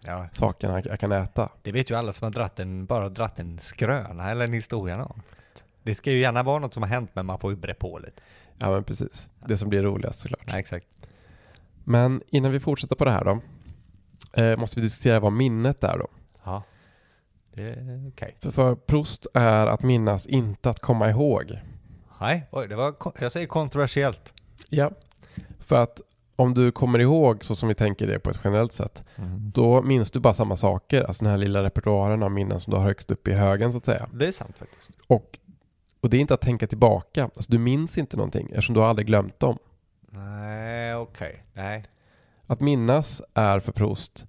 Ja, 0.06 0.28
saken 0.34 0.84
jag, 0.86 1.00
kan 1.00 1.12
äta? 1.12 1.50
det 1.62 1.72
vet 1.72 1.92
ju 1.92 1.96
alla 1.96 2.14
som 2.14 2.26
har 2.26 2.32
dratt 2.32 2.60
en, 2.60 2.86
bara 2.86 3.10
dratt 3.10 3.40
en 3.40 3.60
skröna 3.60 4.32
eller 4.32 4.46
en 4.46 4.54
historia 4.54 4.98
någon. 4.98 5.22
Det 5.84 5.96
ska 5.96 6.12
ju 6.12 6.20
gärna 6.20 6.44
vara 6.44 6.60
något 6.60 6.74
som 6.74 6.84
har 6.84 6.90
hänt 6.90 7.10
men 7.14 7.26
man 7.26 7.40
får 7.40 7.52
ju 7.52 7.58
bre 7.58 7.74
på 7.74 8.00
lite. 8.00 8.22
Ja 8.58 8.72
men 8.72 8.84
precis. 8.84 9.30
Det 9.46 9.58
som 9.58 9.70
blir 9.70 9.84
roligast 9.84 10.20
såklart. 10.20 10.48
Nej, 10.48 10.60
exakt. 10.60 10.88
Men 11.84 12.22
innan 12.28 12.52
vi 12.52 12.60
fortsätter 12.60 12.96
på 12.96 13.06
det 13.06 13.12
här 13.12 13.24
då. 13.26 13.40
Eh, 14.42 14.58
måste 14.58 14.76
vi 14.76 14.82
diskutera 14.82 15.20
vad 15.20 15.32
minnet 15.34 15.84
är 15.84 15.98
då. 15.98 16.08
Ja, 16.44 16.64
det 17.54 17.64
är 17.64 18.08
okej. 18.08 18.36
För, 18.42 18.52
för 18.52 18.76
Proust 18.76 19.28
är 19.34 19.68
att 19.68 19.84
minnas, 19.84 20.28
inte 20.28 20.70
att 20.70 20.80
komma 20.80 21.10
ihåg. 21.10 21.60
Nej, 22.22 22.48
oj, 22.52 22.68
det 22.68 22.76
var, 22.76 22.94
jag 23.20 23.32
säger 23.32 23.48
kontroversiellt. 23.48 24.34
Ja. 24.70 24.92
För 25.60 25.76
att 25.84 26.02
om 26.36 26.54
du 26.54 26.72
kommer 26.72 27.00
ihåg 27.00 27.46
så 27.46 27.56
som 27.56 27.70
vi 27.70 27.76
tänker 27.76 28.08
det 28.08 28.20
på 28.20 28.30
ett 28.30 28.42
generellt 28.44 28.74
sätt. 28.74 29.04
Då 29.38 29.82
minns 29.82 30.12
du 30.12 30.20
bara 30.20 30.34
samma 30.34 30.56
saker. 30.56 31.04
Alltså 31.04 31.24
den 31.24 31.32
här 31.32 31.38
lilla 31.38 31.64
repertoaren 31.64 32.24
av 32.24 32.32
minnen 32.32 32.60
som 32.60 32.72
du 32.72 32.78
har 32.78 32.86
högst 32.86 33.12
upp 33.12 33.28
i 33.28 33.34
högen 33.34 33.72
så 33.72 33.78
att 33.78 33.86
säga. 33.86 34.10
Det 34.14 34.28
är 34.28 34.32
sant 34.32 34.58
faktiskt. 34.58 34.92
Och, 35.08 35.38
och 36.02 36.10
det 36.10 36.18
är 36.18 36.22
inte 36.22 36.34
att 36.34 36.42
tänka 36.42 36.68
tillbaka. 36.68 37.24
Alltså 37.24 37.52
du 37.52 37.58
minns 37.58 37.98
inte 37.98 38.18
någonting 38.18 38.48
eftersom 38.50 38.76
du 38.76 38.82
har 38.82 38.88
aldrig 38.88 39.08
glömt 39.08 39.40
dem. 39.40 39.58
Nej, 40.10 40.96
okej. 40.96 41.44
Nej. 41.54 41.84
Att 42.48 42.60
minnas 42.60 43.22
är 43.34 43.60
för 43.60 43.72
Proust 43.72 44.26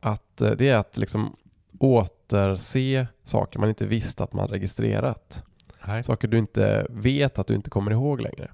att 0.00 0.40
eh, 0.40 0.50
det 0.50 0.68
är 0.68 0.76
att 0.76 0.96
liksom 0.96 1.36
återse 1.78 3.06
saker 3.24 3.58
man 3.58 3.68
inte 3.68 3.86
visste 3.86 4.24
att 4.24 4.32
man 4.32 4.48
registrerat. 4.48 5.44
Nej. 5.86 6.04
Saker 6.04 6.28
du 6.28 6.38
inte 6.38 6.86
vet 6.90 7.38
att 7.38 7.46
du 7.46 7.54
inte 7.54 7.70
kommer 7.70 7.90
ihåg 7.90 8.20
längre. 8.20 8.50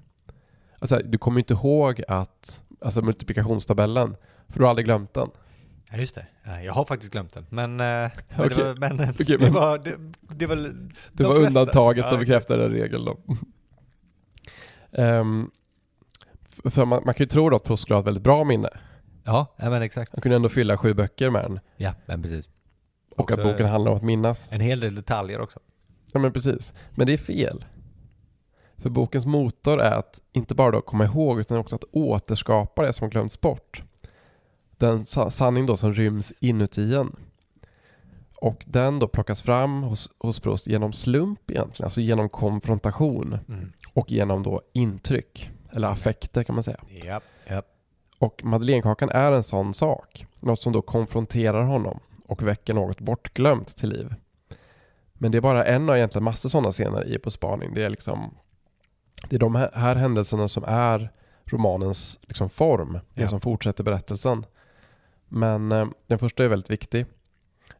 Alltså, 0.79 0.99
du 1.05 1.17
kommer 1.17 1.39
inte 1.39 1.53
ihåg 1.53 2.03
att, 2.07 2.62
alltså 2.83 3.01
multiplikationstabellen, 3.01 4.15
för 4.49 4.59
du 4.59 4.63
har 4.65 4.69
aldrig 4.69 4.85
glömt 4.85 5.13
den. 5.13 5.29
Ja, 5.91 5.97
just 5.97 6.15
det. 6.15 6.25
Ja, 6.43 6.61
Jag 6.61 6.73
har 6.73 6.85
faktiskt 6.85 7.11
glömt 7.11 7.33
den. 7.33 7.45
Men, 7.49 7.71
eh, 7.71 7.77
men, 7.77 8.11
Okej. 8.37 8.49
det, 8.49 8.63
var, 8.63 8.75
men 8.79 9.09
Okej, 9.09 9.25
det, 9.27 9.39
men- 9.39 9.53
var, 9.53 9.77
det, 9.77 9.95
det 10.21 10.45
var... 10.45 10.55
Det 10.55 10.71
De 11.11 11.23
var 11.23 11.35
flesta- 11.35 11.47
undantaget 11.47 12.03
Ja, 12.05 12.09
som 12.09 12.19
bekräftade 12.19 12.69
regeln 12.69 13.05
då. 13.05 13.17
F- 16.65 16.73
för 16.73 16.85
man, 16.85 17.03
man 17.05 17.13
kan 17.13 17.23
ju 17.23 17.29
tro 17.29 17.49
då 17.49 17.55
att 17.55 17.63
Proust 17.63 17.81
skulle 17.83 17.95
ha 17.95 17.99
ett 17.99 18.07
väldigt 18.07 18.23
bra 18.23 18.43
minne. 18.43 18.69
Ja, 19.23 19.55
ja, 19.57 19.69
men 19.69 19.81
exakt. 19.81 20.11
Han 20.13 20.21
kunde 20.21 20.35
ändå 20.35 20.49
fylla 20.49 20.77
sju 20.77 20.93
böcker 20.93 21.29
med 21.29 21.43
den. 21.43 21.59
Ja, 21.77 21.93
men 22.05 22.21
precis. 22.21 22.49
Och 23.17 23.31
att 23.31 23.39
Också 23.39 23.51
boken 23.51 23.65
handlar 23.65 23.91
om 23.91 23.97
att 23.97 24.03
minnas. 24.03 24.51
En 24.51 24.61
hel 24.61 24.79
del 24.79 24.95
detaljer 24.95 25.41
också. 25.41 25.59
Ja 26.13 26.19
men 26.19 26.31
precis. 26.33 26.73
Men 26.91 27.07
det 27.07 27.13
är 27.13 27.17
fel. 27.17 27.65
För 28.83 28.89
bokens 28.89 29.25
motor 29.25 29.81
är 29.81 29.91
att 29.91 30.21
inte 30.31 30.55
bara 30.55 30.71
då 30.71 30.81
komma 30.81 31.05
ihåg 31.05 31.39
utan 31.39 31.57
också 31.57 31.75
att 31.75 31.83
återskapa 31.91 32.81
det 32.81 32.93
som 32.93 33.09
glömts 33.09 33.41
bort. 33.41 33.83
Den 34.77 35.05
sa- 35.05 35.29
sanning 35.29 35.65
då 35.65 35.77
som 35.77 35.93
ryms 35.93 36.33
inuti 36.39 36.95
en. 36.95 37.15
Och 38.37 38.63
den 38.67 38.99
då 38.99 39.07
plockas 39.07 39.41
fram 39.41 39.83
hos, 39.83 40.09
hos 40.19 40.39
Proust 40.39 40.67
genom 40.67 40.93
slump 40.93 41.51
egentligen, 41.51 41.85
alltså 41.87 42.01
genom 42.01 42.29
konfrontation 42.29 43.37
Mm. 43.47 43.73
och 43.93 44.11
genom 44.11 44.43
då 44.43 44.61
intryck, 44.73 45.49
eller 45.71 45.87
affekter 45.87 46.43
kan 46.43 46.55
man 46.55 46.63
säga. 46.63 46.79
Japp, 47.05 47.23
japp. 47.49 47.65
Och 48.19 48.41
Madeleinekakan 48.43 49.09
är 49.09 49.31
en 49.31 49.43
sån 49.43 49.73
sak, 49.73 50.25
något 50.39 50.59
som 50.59 50.73
då 50.73 50.81
konfronterar 50.81 51.63
honom 51.63 51.99
och 52.27 52.43
väcker 52.43 52.73
något 52.73 52.99
bortglömt 52.99 53.75
till 53.75 53.89
liv. 53.89 54.15
Men 55.13 55.31
det 55.31 55.37
är 55.37 55.41
bara 55.41 55.65
en 55.65 55.89
av 55.89 55.97
egentligen 55.97 56.23
massor 56.23 56.49
sådana 56.49 56.71
scener 56.71 57.07
i 57.07 57.19
På 57.19 57.31
spaning. 57.31 57.73
Det 57.73 57.83
är 57.83 57.89
liksom 57.89 58.33
det 59.29 59.35
är 59.35 59.39
de 59.39 59.55
här, 59.55 59.95
händelserna 59.95 60.47
som 60.47 60.63
är 60.67 61.09
romanens 61.45 62.19
liksom 62.21 62.49
form, 62.49 62.99
det 63.13 63.21
Ja. 63.21 63.27
som 63.27 63.41
fortsätter 63.41 63.83
berättelsen. 63.83 64.45
Men 65.27 65.71
eh, 65.71 65.87
den 66.07 66.19
första 66.19 66.43
är 66.43 66.47
väldigt 66.47 66.69
viktig 66.69 67.05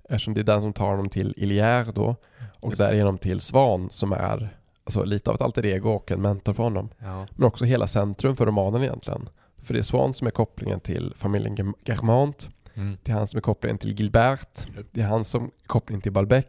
eftersom 0.03 0.33
det 0.33 0.39
är 0.41 0.43
den 0.43 0.61
som 0.61 0.73
tar 0.73 0.87
honom 0.89 1.09
till 1.09 1.33
Ilière 1.37 1.91
då 1.93 2.15
och 2.59 2.69
Just 2.71 2.77
därigenom 2.79 3.17
till 3.17 3.41
Svan 3.41 3.89
som 3.91 4.11
är 4.13 4.57
alltså, 4.83 5.03
lite 5.03 5.29
av 5.29 5.35
ett 5.35 5.41
alter 5.41 5.65
ego 5.65 5.89
och 5.89 6.11
en 6.11 6.21
mentor 6.21 6.53
för 6.53 6.63
honom. 6.63 6.89
Ja. 6.97 7.27
Men 7.31 7.47
också 7.47 7.65
hela 7.65 7.87
centrum 7.87 8.35
för 8.35 8.45
romanen 8.45 8.83
egentligen. 8.83 9.29
För 9.57 9.73
det 9.73 9.79
är 9.79 9.83
Svan 9.83 10.13
som 10.13 10.27
är 10.27 10.31
kopplingen 10.31 10.79
till 10.79 11.13
familjen 11.17 11.55
Germ- 11.57 11.75
Germant. 11.85 12.49
Mm. 12.73 12.97
Det 13.03 13.11
är 13.11 13.15
han 13.15 13.27
som 13.27 13.37
är 13.37 13.41
kopplingen 13.41 13.77
till 13.77 13.99
Gilbert. 13.99 14.67
Det 14.91 15.01
är 15.01 15.07
han 15.07 15.23
som 15.25 15.43
är 15.43 15.49
kopplingen 15.67 16.01
till 16.01 16.11
Balbec. 16.11 16.45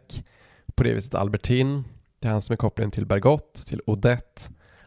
På 0.75 0.83
det 0.83 0.93
viset 0.93 1.15
Albertine. 1.15 1.83
Det 2.19 2.27
är 2.27 2.31
han 2.31 2.41
som 2.41 2.53
är 2.53 2.57
kopplingen 2.57 2.91
till 2.91 3.05
Bergot, 3.05 3.53
till 3.67 3.81
Odette. 3.85 4.41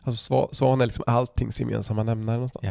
Alltså 0.09 0.35
Sva- 0.35 0.49
Svan 0.53 0.81
är 0.81 0.87
liksom 0.87 1.05
alltings 1.07 1.61
gemensamma 1.61 2.03
nämnare 2.03 2.37
någonstans. 2.37 2.65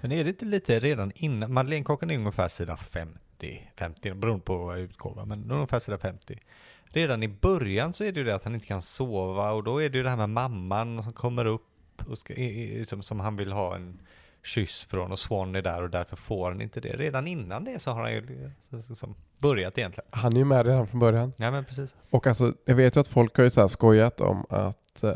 Men 0.00 0.12
är 0.12 0.24
det 0.24 0.30
inte 0.30 0.44
lite 0.44 0.80
redan 0.80 1.12
innan, 1.14 1.52
Madeleinekakan 1.52 2.10
är 2.10 2.18
ungefär 2.18 2.48
sida 2.48 2.76
50, 2.76 3.70
50 3.76 4.14
beroende 4.14 4.44
på 4.44 4.76
utgåva, 4.76 5.24
men 5.24 5.50
ungefär 5.50 5.78
sida 5.78 5.98
50. 5.98 6.38
Redan 6.84 7.22
i 7.22 7.28
början 7.28 7.92
så 7.92 8.04
är 8.04 8.12
det 8.12 8.20
ju 8.20 8.24
det 8.26 8.34
att 8.34 8.44
han 8.44 8.54
inte 8.54 8.66
kan 8.66 8.82
sova 8.82 9.50
och 9.52 9.64
då 9.64 9.82
är 9.82 9.88
det 9.88 9.96
ju 9.98 10.02
det 10.04 10.10
här 10.10 10.16
med 10.16 10.28
mamman 10.30 11.02
som 11.02 11.12
kommer 11.12 11.44
upp 11.44 11.62
och 12.08 12.18
ska, 12.18 12.32
i- 12.34 12.78
i- 12.80 12.84
som, 12.84 13.02
som 13.02 13.20
han 13.20 13.36
vill 13.36 13.52
ha 13.52 13.74
en 13.76 13.98
kyss 14.44 14.84
från 14.84 15.12
och 15.12 15.18
Swan 15.18 15.54
är 15.54 15.62
där 15.62 15.82
och 15.82 15.90
därför 15.90 16.16
får 16.16 16.48
han 16.50 16.60
inte 16.60 16.80
det. 16.80 16.96
Redan 16.96 17.26
innan 17.26 17.64
det 17.64 17.78
så 17.78 17.90
har 17.90 18.00
han 18.02 18.12
ju 18.12 18.50
så- 18.70 18.78
så- 18.82 18.94
som 18.94 19.14
börjat 19.38 19.78
egentligen. 19.78 20.08
Han 20.10 20.32
är 20.32 20.36
ju 20.36 20.44
med 20.44 20.66
redan 20.66 20.86
från 20.86 21.00
början. 21.00 21.32
Ja 21.36 21.50
men 21.50 21.64
precis. 21.64 21.96
Och 22.10 22.26
alltså, 22.26 22.54
jag 22.64 22.74
vet 22.74 22.96
ju 22.96 23.00
att 23.00 23.08
folk 23.08 23.36
har 23.36 23.44
ju 23.44 23.50
så 23.50 23.60
här 23.60 23.68
skojat 23.68 24.20
om 24.20 24.46
att 24.50 25.02
eh, 25.02 25.12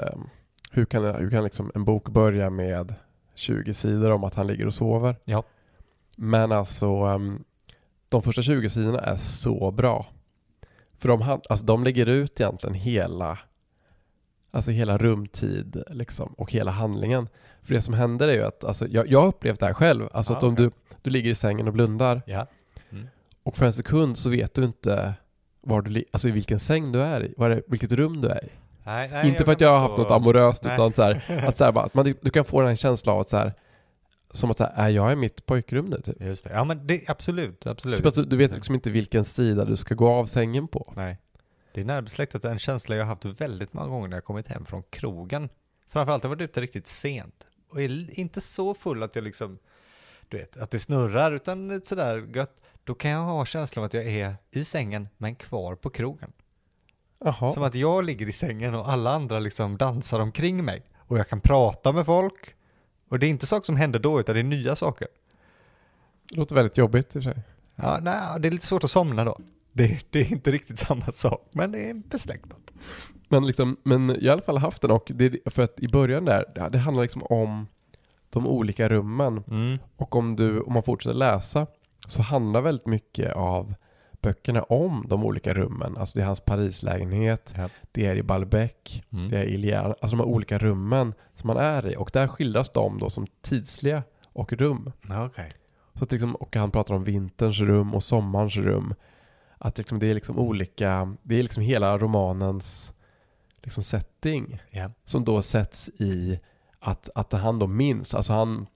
hur 0.71 0.85
kan, 0.85 1.05
hur 1.15 1.31
kan 1.31 1.45
liksom 1.45 1.71
en 1.75 1.85
bok 1.85 2.09
börja 2.09 2.51
med 2.51 2.95
20 3.35 3.75
sidor 3.75 4.11
om 4.11 4.25
att 4.25 4.35
han 4.35 4.47
ligger 4.47 4.67
och 4.67 4.75
sover? 4.75 5.17
Ja. 5.25 5.43
Men 6.17 6.53
alltså, 6.53 6.87
ehm, 6.87 7.45
de 8.09 8.23
första 8.23 8.43
20 8.43 8.71
sidorna 8.71 8.99
är 9.01 9.17
så 9.17 9.71
bra. 9.71 10.07
För 10.99 11.09
de, 11.09 11.23
alltså, 11.23 11.65
de 11.67 11.85
lägger 11.85 12.07
ut 12.07 12.41
egentligen 12.41 12.75
hela, 12.75 13.39
alltså 14.51 14.71
hela 14.71 14.99
rumtid 14.99 15.83
liksom, 15.91 16.33
och 16.33 16.53
hela 16.53 16.71
handlingen. 16.71 17.29
För 17.63 17.75
det 17.75 17.83
som 17.83 17.95
händer 17.95 18.29
är 18.29 18.33
ju 18.33 18.43
att, 18.43 18.65
alltså, 18.65 18.89
jag, 18.89 19.09
jag 19.09 19.21
har 19.21 19.27
upplevt 19.29 19.61
det 19.61 19.67
här 19.67 19.75
själv, 19.75 20.09
alltså 20.13 20.33
Ja, 20.33 20.37
att 20.37 20.43
om 20.45 20.53
okej. 20.53 20.65
du, 20.65 20.71
du 21.03 21.11
ligger 21.11 21.31
i 21.31 21.35
sängen 21.35 21.67
och 21.67 21.73
blundar 21.73 22.23
Ja. 22.27 22.47
och 23.43 23.57
för 23.57 23.67
en 23.67 23.73
sekund 23.73 24.19
så 24.19 24.31
vet 24.31 24.55
du 24.55 24.65
inte 24.65 25.15
var 25.61 25.83
du, 25.83 26.05
alltså 26.11 26.29
i 26.29 26.31
vilken 26.31 26.61
säng 26.61 26.93
du 26.93 27.03
är 27.03 27.25
i, 27.25 27.35
var 27.37 27.49
det, 27.51 27.63
vilket 27.67 27.93
rum 27.93 28.21
du 28.21 28.29
är 28.29 28.45
i. 28.45 28.49
Nej, 28.85 29.09
nej, 29.09 29.29
inte 29.29 29.45
för 29.45 29.53
att 29.53 29.61
jag 29.61 29.71
har 29.73 29.79
haft 29.79 29.99
något 29.99 30.11
amoröst 30.11 30.65
Nej. 30.65 30.75
utan 30.75 30.93
så 30.93 31.03
här, 31.03 31.45
att 31.49 31.57
så 31.57 31.65
här 31.65 31.73
bara, 31.73 31.85
att 31.85 31.95
man, 31.95 32.15
du 32.21 32.31
kan 32.31 32.45
få 32.45 32.61
den 32.61 32.69
här 32.69 32.77
känslan 32.77 33.15
av 33.15 33.21
att 33.21 33.29
så 33.29 33.37
här, 33.37 33.53
som 34.31 34.51
att 34.51 34.57
så 34.57 34.65
här, 34.65 34.73
är 34.77 34.89
jag 34.89 35.13
i 35.13 35.17
mitt 35.17 35.47
pojkrum 35.47 35.87
nu 35.87 36.01
typ? 36.01 36.21
Just 36.21 36.45
det. 36.45 36.51
Ja 36.55 36.65
men 36.65 36.87
det, 36.87 37.11
absolut, 37.11 37.67
absolut. 37.67 37.99
Typ 37.99 38.07
att 38.07 38.15
du, 38.15 38.25
du 38.25 38.37
vet 38.37 38.53
liksom 38.53 38.75
inte 38.75 38.91
vilken 38.91 39.25
sida 39.25 39.65
du 39.65 39.77
ska 39.77 39.95
gå 39.95 40.09
av 40.09 40.27
sängen 40.27 40.69
på. 40.69 40.93
Nej. 40.97 41.19
Det 41.73 41.81
är 41.81 41.85
närbesläktat 41.85 42.45
en 42.45 42.59
känsla 42.59 42.97
jag 42.97 43.05
har 43.05 43.09
haft 43.09 43.25
väldigt 43.25 43.73
många 43.73 43.89
gånger 43.89 44.09
när 44.09 44.17
jag 44.17 44.25
kommit 44.25 44.47
hem 44.47 44.65
från 44.65 44.83
krogen. 44.83 45.49
Framförallt 45.89 46.23
har 46.23 46.31
jag 46.31 46.37
varit 46.37 46.51
ute 46.51 46.61
riktigt 46.61 46.87
sent. 46.87 47.47
Och 47.71 47.83
är 47.83 48.19
inte 48.21 48.41
så 48.41 48.75
full 48.75 49.03
att 49.03 49.15
jag 49.15 49.25
liksom, 49.25 49.59
du 50.29 50.39
vet, 50.39 50.57
att 50.57 50.71
det 50.71 50.79
snurrar, 50.79 51.33
utan 51.33 51.81
sådär 51.85 52.29
gött. 52.35 52.63
Då 52.85 52.95
kan 52.95 53.11
jag 53.11 53.21
ha 53.21 53.45
känslan 53.45 53.83
av 53.83 53.87
att 53.87 53.95
jag 53.95 54.07
är 54.07 54.35
i 54.51 54.65
sängen, 54.65 55.09
men 55.17 55.35
kvar 55.35 55.75
på 55.75 55.91
krogen. 55.91 56.33
Jaha. 57.25 57.53
Som 57.53 57.63
att 57.63 57.75
jag 57.75 58.05
ligger 58.05 58.29
i 58.29 58.33
sängen 58.33 58.75
och 58.75 58.89
alla 58.93 59.11
andra 59.11 59.39
liksom 59.39 59.77
dansar 59.77 60.21
omkring 60.21 60.65
mig. 60.65 60.83
Och 60.99 61.19
jag 61.19 61.29
kan 61.29 61.41
prata 61.41 61.93
med 61.93 62.07
folk. 62.07 62.55
Och 63.09 63.19
det 63.19 63.27
är 63.27 63.31
inte 63.31 63.47
saker 63.47 63.65
som 63.67 63.77
händer 63.77 63.99
då, 63.99 64.21
utan 64.21 64.35
det 64.35 64.41
är 64.41 64.45
nya 64.45 64.77
saker. 64.77 65.09
Det 66.31 66.37
låter 66.37 66.55
väldigt 66.55 66.77
jobbigt 66.79 67.17
i 67.17 67.19
och 67.19 67.23
för 67.25 67.33
sig. 67.33 67.43
Ja, 67.77 67.99
nej, 68.03 68.41
det 68.41 68.49
är 68.49 68.53
lite 68.53 68.67
svårt 68.67 68.85
att 68.85 68.91
somna 68.91 69.25
då. 69.25 69.39
Det, 69.73 70.01
det 70.11 70.21
är 70.21 70.33
inte 70.33 70.51
riktigt 70.53 70.79
samma 70.89 71.13
sak, 71.13 71.49
men 71.53 71.73
det 71.73 71.91
är 71.91 71.95
besläktat. 71.95 72.73
Men, 73.29 73.47
liksom, 73.47 73.77
men 73.83 74.09
jag 74.09 74.15
har 74.17 74.23
i 74.25 74.31
alla 74.31 74.43
fall 74.43 74.59
haft 74.59 74.83
den 74.83 74.91
och 74.91 75.11
det, 75.15 75.37
för 75.47 75.63
att 75.63 75.81
i 75.81 75.89
början 75.89 76.25
där, 76.25 76.45
det- 76.55 76.69
det 76.69 76.79
handlar 76.79 77.03
liksom 77.03 77.23
om 77.23 77.67
de 78.31 78.47
olika 78.47 78.89
rummen. 78.89 79.45
Mm. 79.51 79.79
Och 79.97 80.17
om, 80.17 80.37
du, 80.37 80.61
om 80.61 80.73
man 80.73 80.83
fortsätter 80.83 81.15
läsa 81.15 81.67
så 82.07 82.23
handlar 82.23 82.61
väldigt 82.61 82.87
mycket 82.87 83.33
av 83.33 83.75
böckerna 84.23 84.63
om 84.63 85.07
de 85.09 85.25
olika 85.25 85.55
rummen. 85.55 85.97
Alltså 85.97 86.19
det 86.19 86.23
är 86.23 86.27
hans 86.27 86.41
Parislägenhet, 86.41 87.55
Ja. 87.57 87.69
det 87.93 88.07
är 88.07 88.17
i 88.17 88.23
Balbec, 88.23 89.03
Mm. 89.13 89.29
det 89.29 89.39
är 89.39 89.45
i 89.45 89.57
Ilière, 89.57 89.85
alltså 89.87 90.07
de 90.17 90.19
här 90.19 90.25
olika 90.29 90.59
rummen 90.59 91.15
som 91.35 91.47
man 91.47 91.57
är 91.57 91.91
i. 91.93 91.97
Och 91.97 92.11
där 92.13 92.27
skildras 92.29 92.71
de 92.71 92.99
då 92.99 93.11
som 93.11 93.27
tidsliga 93.43 94.03
och 94.33 94.53
rum. 94.53 94.93
Okej. 95.27 95.53
Så 95.95 96.05
att 96.05 96.13
liksom, 96.13 96.35
och 96.35 96.57
han 96.57 96.71
pratar 96.71 96.95
om 96.95 97.05
vinterns 97.05 97.59
rum 97.61 97.95
och 97.95 98.03
sommarens 98.05 98.57
rum. 98.57 98.95
Att 99.59 99.79
liksom 99.79 99.99
det 99.99 100.07
är 100.07 100.15
liksom 100.15 100.39
olika, 100.39 101.17
det 101.23 101.39
är 101.39 101.43
liksom 101.43 101.63
hela 101.63 101.99
romanens 101.99 102.93
liksom 103.63 103.83
setting 103.83 104.63
Ja. 104.71 104.91
som 105.05 105.25
då 105.25 105.43
sätts 105.43 105.89
i 105.89 106.41
att, 106.79 107.11
att 107.15 107.33
han 107.33 107.59
då 107.59 107.67
minns, 107.67 108.15
alltså 108.15 108.33
han, 108.33 108.67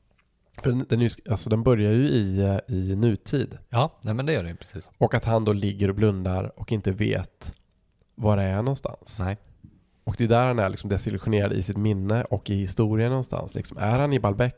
för 0.62 0.70
den, 0.70 0.86
den, 0.88 1.02
är 1.02 1.10
alltså 1.30 1.50
den 1.50 1.62
börjar 1.62 1.92
ju 1.92 2.08
i, 2.08 2.40
eh, 2.40 2.74
i 2.76 2.96
nutid. 2.96 3.58
Ja, 3.68 3.98
nej 4.02 4.14
men 4.14 4.26
det 4.26 4.32
gör 4.32 4.42
det 4.42 4.48
ju 4.48 4.56
precis. 4.56 4.90
Och 4.98 5.14
att 5.14 5.24
han 5.24 5.44
då 5.44 5.52
ligger 5.52 5.88
och 5.88 5.94
blundar 5.94 6.60
och 6.60 6.72
inte 6.72 6.90
vet 6.92 7.54
var 8.14 8.36
det 8.36 8.42
är 8.42 8.56
någonstans. 8.56 9.16
Nej. 9.20 9.36
Och 10.04 10.14
det 10.18 10.24
är 10.24 10.28
där 10.28 10.46
han 10.46 10.58
är 10.58 10.68
liksom 10.68 10.90
desillusionerad 10.90 11.52
i 11.52 11.62
sitt 11.62 11.76
minne 11.76 12.24
och 12.24 12.50
i 12.50 12.54
historien 12.54 13.08
någonstans. 13.10 13.54
Liksom, 13.54 13.78
är 13.78 13.98
han 13.98 14.12
i 14.12 14.20
Balbec? 14.20 14.54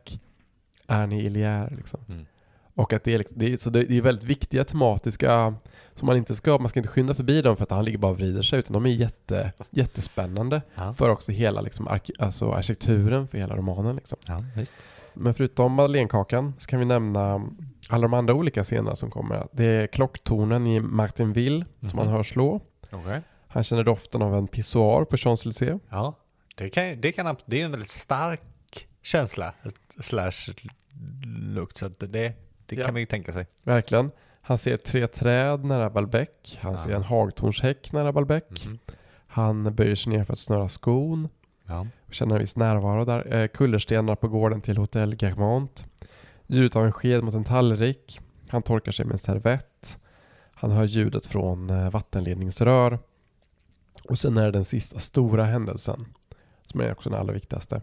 Är 0.86 0.96
han 0.96 1.12
i 1.12 1.28
Ilière? 1.28 1.76
Liksom? 1.76 2.00
Mm. 2.08 2.26
Och 2.74 2.92
att 2.92 3.04
det 3.04 3.14
är, 3.14 3.18
liksom, 3.18 3.38
det 3.38 3.52
är, 3.52 3.56
så 3.56 3.70
det 3.70 3.90
är 3.90 4.02
väldigt 4.02 4.24
viktiga 4.24 4.64
tematiska 4.64 5.54
som 5.94 6.06
man 6.06 6.16
inte 6.16 6.34
ska, 6.34 6.58
man 6.58 6.68
ska 6.68 6.80
inte 6.80 6.88
skynda 6.88 7.14
förbi 7.14 7.42
dem 7.42 7.56
för 7.56 7.62
att 7.62 7.70
han 7.70 7.84
ligger 7.84 7.98
bara 7.98 8.12
och 8.12 8.18
vrider 8.18 8.42
sig 8.42 8.58
utan 8.58 8.72
de 8.72 8.86
är 8.86 8.90
jätte, 8.90 9.52
jättespännande 9.70 10.62
Ja. 10.74 10.94
för 10.94 11.08
också 11.10 11.32
hela 11.32 11.60
liksom, 11.60 11.88
ark, 11.88 12.10
alltså 12.18 12.52
arkitekturen 12.52 13.28
för 13.28 13.38
hela 13.38 13.56
romanen. 13.56 13.96
Liksom. 13.96 14.18
Ja, 14.28 14.44
visst. 14.56 14.72
Men 15.16 15.34
förutom 15.34 15.72
Madeleinekakan 15.72 16.54
så 16.58 16.66
kan 16.66 16.78
vi 16.78 16.84
nämna 16.84 17.48
alla 17.88 18.02
de 18.02 18.14
andra 18.14 18.34
olika 18.34 18.64
scenerna 18.64 18.96
som 18.96 19.10
kommer. 19.10 19.46
Det 19.52 19.64
är 19.64 19.86
klocktornen 19.86 20.66
i 20.66 20.80
Martinville 20.80 21.64
som 21.80 21.86
Mhm. 21.88 21.96
man 21.96 22.08
hör 22.08 22.22
slå. 22.22 22.60
Okej. 22.90 23.22
Han 23.48 23.64
känner 23.64 23.84
doften 23.84 24.22
av 24.22 24.34
en 24.34 24.46
pissoar 24.46 25.04
på 25.04 25.16
Champs-Élysées. 25.16 25.80
Ja, 25.90 26.14
det 26.54 26.68
kan, 26.70 27.00
det 27.00 27.12
kan, 27.12 27.36
det 27.46 27.60
är 27.60 27.64
en 27.64 27.70
väldigt 27.70 27.90
stark 27.90 28.40
känsla 29.02 29.52
slash 30.00 30.52
lukt, 31.24 31.76
så 31.76 31.88
det, 31.88 32.06
det 32.06 32.32
Ja. 32.76 32.84
kan 32.84 32.94
man 32.94 33.00
ju 33.00 33.06
tänka 33.06 33.32
sig. 33.32 33.46
Verkligen. 33.64 34.10
Han 34.42 34.58
ser 34.58 34.76
tre 34.76 35.06
träd 35.06 35.64
nära 35.64 35.90
Balbec. 35.90 36.28
Han 36.60 36.72
Ja. 36.72 36.78
ser 36.78 36.90
en 36.90 37.02
hagtornshäck 37.02 37.92
nära 37.92 38.12
Balbec. 38.12 38.44
Mhm. 38.66 38.78
Han 39.26 39.74
böjer 39.74 39.94
sig 39.94 40.12
ner 40.12 40.24
för 40.24 40.32
att 40.32 40.38
snöra 40.38 40.68
skon. 40.68 41.28
Ja. 41.66 41.86
Känner 42.16 42.34
en 42.34 42.40
viss 42.40 42.56
närvaro 42.56 43.04
där. 43.04 43.34
Eh, 43.34 43.48
kullerstenar 43.48 44.14
på 44.14 44.28
gården 44.28 44.60
till 44.60 44.76
Hotell 44.76 45.16
Germant. 45.22 45.84
Ljudet 46.46 46.76
av 46.76 46.84
en 46.84 46.92
sked 46.92 47.24
mot 47.24 47.34
en 47.34 47.44
tallrik. 47.44 48.20
Han 48.48 48.62
torkar 48.62 48.92
sig 48.92 49.04
med 49.04 49.12
en 49.12 49.18
servett. 49.18 49.98
Han 50.54 50.70
hör 50.70 50.84
ljudet 50.84 51.26
från 51.26 51.70
eh, 51.70 51.90
vattenledningsrör. 51.90 52.98
Och 54.08 54.18
sen 54.18 54.36
är 54.36 54.44
det 54.44 54.50
den 54.50 54.64
sista 54.64 54.98
stora 54.98 55.44
händelsen, 55.44 56.06
som 56.64 56.80
är 56.80 56.92
också 56.92 57.10
den 57.10 57.18
allra 57.20 57.32
viktigaste, 57.32 57.80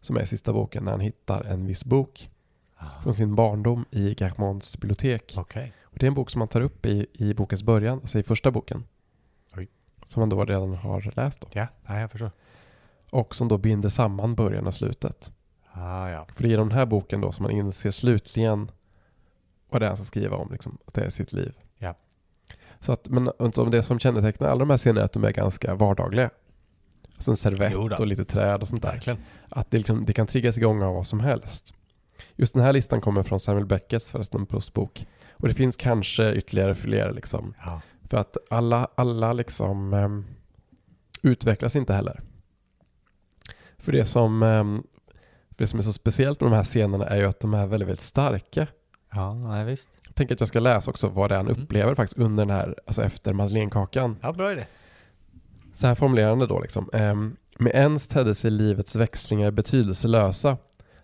som 0.00 0.16
är 0.16 0.24
sista 0.24 0.52
boken 0.52 0.84
när 0.84 0.90
han 0.90 1.00
hittar 1.00 1.44
en 1.44 1.66
viss 1.66 1.84
bok 1.84 2.30
från 3.02 3.14
sin 3.14 3.34
barndom 3.34 3.84
i 3.90 4.14
Germants 4.18 4.78
bibliotek. 4.78 5.34
Okej. 5.36 5.72
Och 5.82 5.98
det 5.98 6.06
är 6.06 6.08
en 6.08 6.14
bok 6.14 6.30
som 6.30 6.38
man 6.38 6.48
tar 6.48 6.60
upp 6.60 6.86
i, 6.86 7.06
i 7.12 7.34
bokens 7.34 7.62
början, 7.62 7.98
alltså 7.98 8.18
i 8.18 8.22
första 8.22 8.50
boken. 8.50 8.84
Oj. 9.56 9.68
Som 10.06 10.20
man 10.20 10.28
då 10.28 10.44
redan 10.44 10.74
har 10.74 11.12
läst. 11.16 11.40
Då. 11.40 11.46
Ja, 11.52 11.66
ja, 11.86 12.00
jag 12.00 12.10
förstår. 12.10 12.30
Och 13.10 13.34
som 13.34 13.48
då 13.48 13.58
binder 13.58 13.88
samman 13.88 14.34
början 14.34 14.66
och 14.66 14.74
slutet. 14.74 15.32
Ah, 15.72 16.08
ja. 16.08 16.26
För 16.34 16.42
det 16.42 16.48
är 16.48 16.52
i 16.52 16.56
den 16.56 16.72
här 16.72 16.86
boken 16.86 17.20
då 17.20 17.32
som 17.32 17.42
man 17.42 17.52
inser 17.52 17.90
slutligen 17.90 18.70
vad 19.68 19.82
det 19.82 19.86
är 19.86 19.88
han 19.88 19.96
ska 19.96 20.04
skriva 20.04 20.36
om, 20.36 20.52
liksom, 20.52 20.78
att 20.86 20.94
det 20.94 21.04
är 21.04 21.10
sitt 21.10 21.32
liv. 21.32 21.54
Ja. 21.78 21.94
Så 22.80 22.92
att, 22.92 23.08
men 23.08 23.30
det 23.70 23.82
som 23.82 23.98
kännetecknar 23.98 24.48
alla 24.48 24.58
de 24.58 24.70
här 24.70 24.76
scenerna 24.76 25.00
är 25.00 25.04
att 25.04 25.12
de 25.12 25.24
är 25.24 25.32
ganska 25.32 25.74
vardagliga. 25.74 26.30
Alltså 27.16 27.30
en 27.30 27.36
servett 27.36 28.00
och 28.00 28.06
lite 28.06 28.24
träd 28.24 28.60
och 28.60 28.68
sånt 28.68 28.82
där. 28.82 28.92
Verkligen. 28.92 29.18
Att 29.48 29.70
det, 29.70 29.78
liksom, 29.78 30.04
det 30.04 30.12
kan 30.12 30.26
triggas 30.26 30.58
igång 30.58 30.82
av 30.82 30.94
vad 30.94 31.06
som 31.06 31.20
helst. 31.20 31.72
Just 32.36 32.54
den 32.54 32.62
här 32.62 32.72
listan 32.72 33.00
kommer 33.00 33.22
från 33.22 33.40
Samuel 33.40 33.66
Becketts 33.66 34.10
förresten, 34.10 34.40
en 34.40 34.46
Proustbok. 34.46 35.06
Och 35.32 35.48
det 35.48 35.54
finns 35.54 35.76
kanske 35.76 36.32
ytterligare 36.32 36.74
fler 36.74 37.12
liksom. 37.12 37.54
Ja. 37.64 37.82
För 38.08 38.16
att 38.16 38.36
alla, 38.50 38.88
alla 38.94 39.32
liksom 39.32 39.94
ehm, 39.94 40.24
utvecklas 41.22 41.76
inte 41.76 41.94
heller. 41.94 42.20
För 43.86 43.92
det 43.92 44.04
som, 44.04 44.42
ehm, 44.42 44.82
det 45.48 45.66
som 45.66 45.78
är 45.78 45.82
så 45.82 45.92
speciellt 45.92 46.40
med 46.40 46.50
de 46.50 46.56
här 46.56 46.64
scenerna 46.64 47.06
är 47.06 47.16
ju 47.16 47.24
att 47.24 47.40
de 47.40 47.54
är 47.54 47.66
väldigt, 47.66 47.88
väldigt 47.88 48.02
starka. 48.04 48.66
Ja, 49.12 49.34
nej, 49.34 49.64
visst. 49.64 49.88
Jag 50.06 50.14
tänker 50.14 50.34
att 50.34 50.40
jag 50.40 50.48
ska 50.48 50.60
läsa 50.60 50.90
också 50.90 51.08
vad 51.08 51.30
det 51.30 51.34
är 51.34 51.36
han 51.36 51.48
Mm. 51.48 51.62
upplever 51.62 51.94
faktiskt 51.94 52.18
under 52.18 52.44
den 52.46 52.54
här, 52.56 52.74
alltså 52.86 53.02
efter 53.02 53.32
madeleinekakan. 53.32 54.16
Ja, 54.22 54.32
bra 54.32 54.52
idé. 54.52 54.66
Så 55.74 55.86
här 55.86 55.94
formulerar 55.94 56.28
han 56.28 56.38
det 56.38 56.46
då 56.46 56.60
liksom. 56.60 56.90
Ehm, 56.92 57.36
med 57.58 57.72
ens 57.74 58.08
tedde 58.08 58.34
sig 58.34 58.50
livets 58.50 58.96
växlingar 58.96 59.50
betydelselösa, 59.50 60.56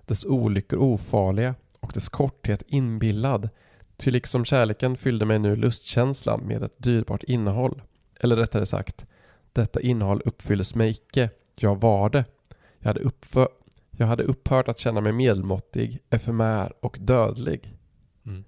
dess 0.06 0.24
olyckor 0.24 0.78
ofarliga 0.78 1.54
och 1.80 1.90
dess 1.94 2.08
korthet 2.08 2.62
inbillad. 2.66 3.48
Ty 3.96 4.10
liksom 4.10 4.44
kärleken 4.44 4.96
fyllde 4.96 5.24
mig 5.24 5.38
nu 5.38 5.56
lustkänslan 5.56 6.40
med 6.40 6.62
ett 6.62 6.74
dyrbart 6.76 7.22
innehåll. 7.22 7.82
Eller 8.20 8.36
rättare 8.36 8.66
sagt, 8.66 9.06
detta 9.52 9.80
innehåll 9.80 10.22
uppfylldes 10.24 10.74
mig 10.74 10.90
icke, 10.90 11.30
jag 11.56 11.80
var 11.80 12.10
det. 12.10 12.24
Jag 12.82 12.88
hade, 12.88 13.00
uppfö- 13.00 13.48
jag 13.90 14.06
hade 14.06 14.22
upphört 14.22 14.68
att 14.68 14.78
känna 14.78 15.00
mig 15.00 15.12
medelmåttig, 15.12 15.98
efemär 16.10 16.72
och 16.80 16.96
dödlig. 17.00 17.76
Mm. 18.26 18.44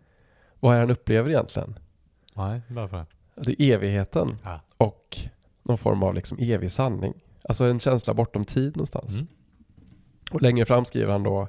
Vad 0.61 0.73
är 0.73 0.77
det 0.77 0.83
han 0.83 0.91
upplever 0.91 1.31
egentligen? 1.31 1.79
Nej, 2.35 2.61
bra 2.69 2.89
för 2.89 3.07
det. 3.35 3.63
Är 3.63 3.75
evigheten 3.75 4.37
Ja. 4.45 4.61
och 4.77 5.17
någon 5.63 5.79
form 5.79 6.03
av 6.03 6.15
liksom 6.15 6.39
evig 6.41 6.71
sanning. 6.73 7.15
Alltså 7.49 7.65
en 7.65 7.81
känsla 7.81 8.15
bortom 8.15 8.45
tid 8.45 8.77
någonstans. 8.77 9.15
Mm. 9.15 9.27
Och 10.31 10.43
längre 10.43 10.65
fram 10.65 10.85
skriver 10.85 11.13
han 11.13 11.23
då 11.23 11.49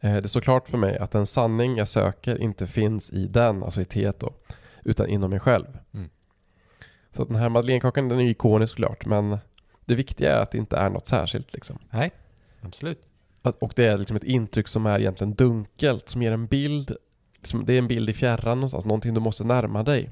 eh, 0.00 0.16
Det 0.16 0.28
står 0.28 0.40
klart 0.40 0.68
för 0.68 0.78
mig 0.78 0.98
att 0.98 1.10
den 1.10 1.26
sanning 1.26 1.76
jag 1.76 1.88
söker 1.88 2.38
inte 2.42 2.66
finns 2.66 3.10
i 3.10 3.26
den, 3.26 3.62
alltså 3.62 3.80
i 3.80 3.84
teet 3.84 4.20
då, 4.20 4.32
utan 4.84 5.06
inom 5.08 5.30
mig 5.30 5.40
själv. 5.40 5.78
Mm. 5.94 6.10
Så 7.10 7.24
den 7.24 7.36
här 7.36 7.48
madeleinekakan 7.48 8.08
den 8.08 8.18
är 8.18 8.22
ju 8.22 8.30
ikonisk 8.30 8.70
såklart, 8.70 9.06
men 9.06 9.38
det 9.84 9.94
viktiga 9.94 10.36
är 10.36 10.40
att 10.40 10.50
det 10.50 10.58
inte 10.58 10.76
är 10.76 10.90
något 10.90 11.06
särskilt 11.08 11.52
liksom. 11.52 11.78
Nej, 11.90 12.10
absolut. 12.62 13.06
Att, 13.42 13.62
och 13.62 13.72
det 13.76 13.86
är 13.86 13.98
liksom 13.98 14.16
ett 14.16 14.24
intryck 14.24 14.68
som 14.68 14.86
är 14.86 14.98
egentligen 14.98 15.34
dunkelt, 15.34 16.08
som 16.08 16.22
ger 16.22 16.32
en 16.32 16.46
bild, 16.46 16.96
liksom, 17.36 17.64
det 17.64 17.72
är 17.72 17.78
en 17.78 17.88
bild 17.88 18.10
i 18.10 18.12
fjärran 18.12 18.58
någonstans, 18.58 18.84
någonting 18.84 19.14
du 19.14 19.20
måste 19.20 19.44
närma 19.44 19.82
dig. 19.82 20.10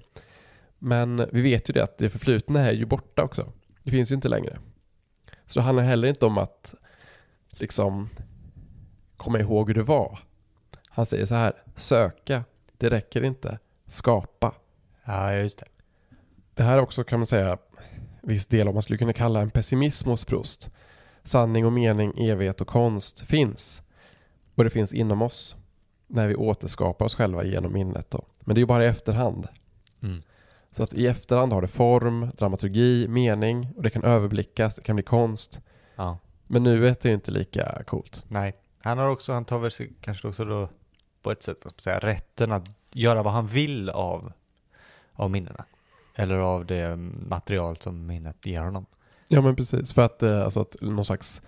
Men 0.78 1.28
vi 1.32 1.42
vet 1.42 1.68
ju 1.68 1.72
det 1.72 1.84
att 1.84 1.98
det 1.98 2.10
förflutna 2.10 2.60
är 2.60 2.72
ju 2.72 2.86
borta 2.86 3.22
också. 3.22 3.52
Det 3.82 3.90
finns 3.90 4.10
ju 4.10 4.14
inte 4.14 4.28
längre. 4.28 4.58
Så 5.46 5.58
det 5.58 5.64
handlar 5.64 5.82
heller 5.82 6.08
inte 6.08 6.26
om 6.26 6.38
att 6.38 6.74
liksom 7.50 8.08
komma 9.16 9.40
ihåg 9.40 9.68
hur 9.68 9.74
det 9.74 9.82
var. 9.82 10.18
Han 10.88 11.06
säger 11.06 11.26
så 11.26 11.34
här, 11.34 11.52
söka, 11.76 12.44
det 12.78 12.90
räcker 12.90 13.24
inte, 13.24 13.58
skapa. 13.86 14.54
Ja, 15.04 15.34
just 15.34 15.58
det. 15.58 15.66
Det 16.54 16.62
här 16.62 16.74
är 16.74 16.80
också 16.80 17.04
kan 17.04 17.18
man 17.18 17.26
säga 17.26 17.58
viss 18.22 18.46
del 18.46 18.68
om 18.68 18.74
man 18.74 18.82
skulle 18.82 18.98
kunna 18.98 19.12
kalla 19.12 19.40
en 19.40 19.50
pessimism 19.50 20.08
hos 20.08 20.24
Proust. 20.24 20.70
Sanning 21.24 21.66
och 21.66 21.72
mening, 21.72 22.12
evighet 22.16 22.60
och 22.60 22.66
konst 22.66 23.20
finns. 23.20 23.82
Och 24.54 24.64
det 24.64 24.70
finns 24.70 24.92
inom 24.92 25.22
oss. 25.22 25.56
När 26.06 26.28
vi 26.28 26.34
återskapar 26.34 27.04
oss 27.04 27.14
själva 27.14 27.44
genom 27.44 27.72
minnet 27.72 28.10
då. 28.10 28.24
Men 28.40 28.54
det 28.54 28.58
är 28.58 28.62
ju 28.62 28.66
bara 28.66 28.84
i 28.84 28.88
efterhand. 28.88 29.48
Mm. 30.02 30.22
Så 30.72 30.82
att 30.82 30.92
i 30.92 31.06
efterhand 31.06 31.52
har 31.52 31.62
det 31.62 31.68
form, 31.68 32.30
dramaturgi, 32.38 33.08
mening 33.08 33.68
och 33.76 33.82
det 33.82 33.90
kan 33.90 34.04
överblickas, 34.04 34.74
det 34.74 34.82
kan 34.82 34.96
bli 34.96 35.02
konst. 35.02 35.60
Ja. 35.96 36.18
Men 36.46 36.62
nuet 36.62 37.04
är 37.04 37.08
ju 37.08 37.14
inte 37.14 37.30
lika 37.30 37.82
coolt. 37.86 38.24
Nej, 38.28 38.54
han 38.82 38.98
har 38.98 39.08
också, 39.08 39.32
han 39.32 39.44
tar 39.44 39.58
väl 39.58 39.70
sig 39.70 39.92
kanske 40.00 40.28
också 40.28 40.44
då 40.44 40.68
på 41.22 41.30
ett 41.30 41.42
sätt 41.42 41.66
att 41.66 41.80
säga 41.80 41.98
rätten 41.98 42.52
att 42.52 42.68
göra 42.92 43.22
vad 43.22 43.32
han 43.32 43.46
vill 43.46 43.90
av, 43.90 44.32
av 45.12 45.30
minnena. 45.30 45.64
Eller 46.14 46.36
av 46.36 46.66
det 46.66 46.96
material 47.28 47.76
som 47.76 48.06
minnet 48.06 48.46
ger 48.46 48.62
honom. 48.62 48.86
Ja 49.32 49.40
men 49.40 49.56
precis, 49.56 49.92
för 49.92 50.02
att, 50.02 50.22
eh, 50.22 50.42
alltså 50.42 50.60
att 50.60 50.76
någon 50.80 51.04
slags 51.04 51.42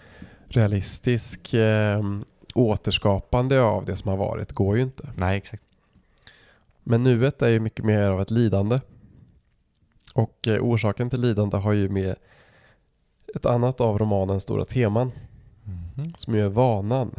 realistisk 0.48 1.54
eh, 1.54 2.02
återskapande 2.54 3.60
av 3.60 3.84
det 3.84 3.96
som 3.96 4.08
har 4.10 4.16
varit 4.16 4.52
går 4.52 4.76
ju 4.76 4.82
inte. 4.82 5.08
Nej, 5.16 5.36
exakt. 5.36 5.62
Men 6.82 7.02
nuet 7.04 7.42
är 7.42 7.48
ju 7.48 7.60
mycket 7.60 7.84
mer 7.84 8.02
av 8.02 8.20
ett 8.20 8.30
lidande. 8.30 8.80
Och 10.14 10.48
eh, 10.48 10.60
orsaken 10.62 11.10
till 11.10 11.20
lidande 11.20 11.56
har 11.56 11.72
ju 11.72 11.88
med 11.88 12.14
ett 13.34 13.46
annat 13.46 13.80
av 13.80 13.98
romanens 13.98 14.42
stora 14.42 14.64
teman 14.64 15.12
Mhm. 15.64 16.12
som 16.16 16.34
ju 16.34 16.44
är 16.44 16.48
vanan. 16.48 17.14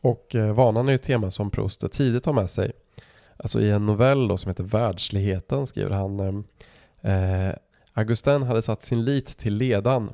Och 0.00 0.34
eh, 0.34 0.52
vanan 0.54 0.86
är 0.88 0.92
ju 0.92 0.96
ett 0.96 1.02
tema 1.02 1.30
som 1.30 1.50
Proust 1.50 1.92
tidigt 1.92 2.26
har 2.26 2.32
med 2.32 2.50
sig. 2.50 2.72
Alltså 3.36 3.60
i 3.60 3.70
en 3.70 3.86
novell 3.86 4.28
då 4.28 4.36
som 4.36 4.48
heter 4.48 4.64
Världsligheten 4.64 5.66
skriver 5.66 5.90
han 5.90 6.44
eh, 7.00 7.52
Augustin 7.98 8.42
hade 8.42 8.62
satt 8.62 8.82
sin 8.82 9.04
lit 9.04 9.36
till 9.36 9.54
ledan 9.54 10.10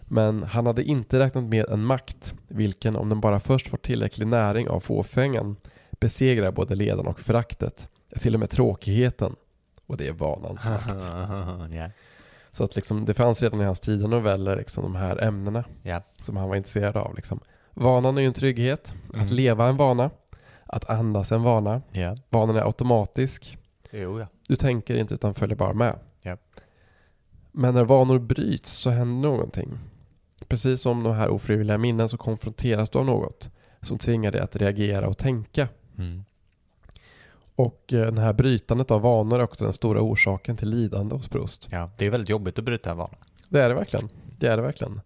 men 0.00 0.42
han 0.42 0.66
hade 0.66 0.84
inte 0.84 1.18
räknat 1.18 1.44
med 1.44 1.68
en 1.68 1.84
makt 1.84 2.34
vilken 2.48 2.96
om 2.96 3.08
den 3.08 3.20
bara 3.20 3.40
först 3.40 3.68
får 3.68 3.78
tillräcklig 3.78 4.26
näring 4.26 4.68
av 4.68 4.80
fåfängan 4.80 5.56
besegrar 5.90 6.50
både 6.52 6.74
ledan 6.74 7.06
och 7.06 7.20
föraktet, 7.20 7.88
till 8.20 8.34
och 8.34 8.40
med 8.40 8.50
tråkigheten 8.50 9.36
och 9.86 9.96
det 9.96 10.08
är 10.08 10.12
vanans 10.12 10.68
makt. 10.68 11.04
ja. 11.74 11.90
Så 12.52 12.64
att 12.64 12.76
liksom, 12.76 13.04
det 13.04 13.14
fanns 13.14 13.42
redan 13.42 13.60
i 13.60 13.64
hans 13.64 13.80
tidiga 13.80 14.08
noveller 14.08 14.56
liksom, 14.56 14.84
de 14.84 14.94
här 14.94 15.22
ämnena 15.24 15.64
ja. 15.82 16.02
som 16.22 16.36
han 16.36 16.48
var 16.48 16.56
intresserad 16.56 16.96
av. 16.96 17.16
Liksom. 17.16 17.40
Vanan 17.70 18.16
är 18.16 18.20
ju 18.20 18.26
en 18.26 18.32
trygghet, 18.34 18.94
Mm. 19.14 19.24
att 19.26 19.30
leva 19.30 19.68
en 19.68 19.76
vana, 19.76 20.10
att 20.66 20.90
andas 20.90 21.32
en 21.32 21.42
vana. 21.42 21.82
Ja. 21.92 22.16
Vanan 22.30 22.56
är 22.56 22.60
automatisk, 22.60 23.58
Jo, 23.90 24.20
ja. 24.20 24.26
du 24.48 24.56
tänker 24.56 24.94
inte 24.94 25.14
utan 25.14 25.34
följer 25.34 25.56
bara 25.56 25.72
med. 25.72 25.98
Men 27.56 27.74
när 27.74 27.84
vanor 27.84 28.18
bryts 28.18 28.72
så 28.72 28.90
händer 28.90 29.28
någonting. 29.28 29.78
Precis 30.48 30.80
som 30.80 31.02
de 31.02 31.14
här 31.14 31.28
ofrivilliga 31.28 31.78
minnen 31.78 32.08
så 32.08 32.16
konfronteras 32.16 32.90
du 32.90 32.98
av 32.98 33.04
något 33.06 33.50
som 33.82 33.98
tvingar 33.98 34.32
dig 34.32 34.40
att 34.40 34.56
reagera 34.56 35.08
och 35.08 35.18
tänka. 35.18 35.68
Mm. 35.98 36.24
Och 37.54 37.92
eh, 37.92 38.12
det 38.12 38.20
här 38.20 38.32
brytandet 38.32 38.90
av 38.90 39.00
vanor 39.00 39.38
är 39.38 39.42
också 39.42 39.64
den 39.64 39.72
stora 39.72 40.00
orsaken 40.00 40.56
till 40.56 40.68
lidande 40.68 41.14
hos 41.14 41.28
Proust. 41.28 41.68
Ja, 41.70 41.90
det 41.98 42.06
är 42.06 42.10
väldigt 42.10 42.28
jobbigt 42.28 42.58
att 42.58 42.64
bryta 42.64 42.90
en 42.90 42.96
vana. 42.96 43.14
Det 43.48 43.60
är 43.60 43.68
det 43.68 43.74
verkligen. 43.74 44.08
Det 44.38 44.46
är 44.46 44.56
det 44.56 44.62
verkligen. 44.62 45.00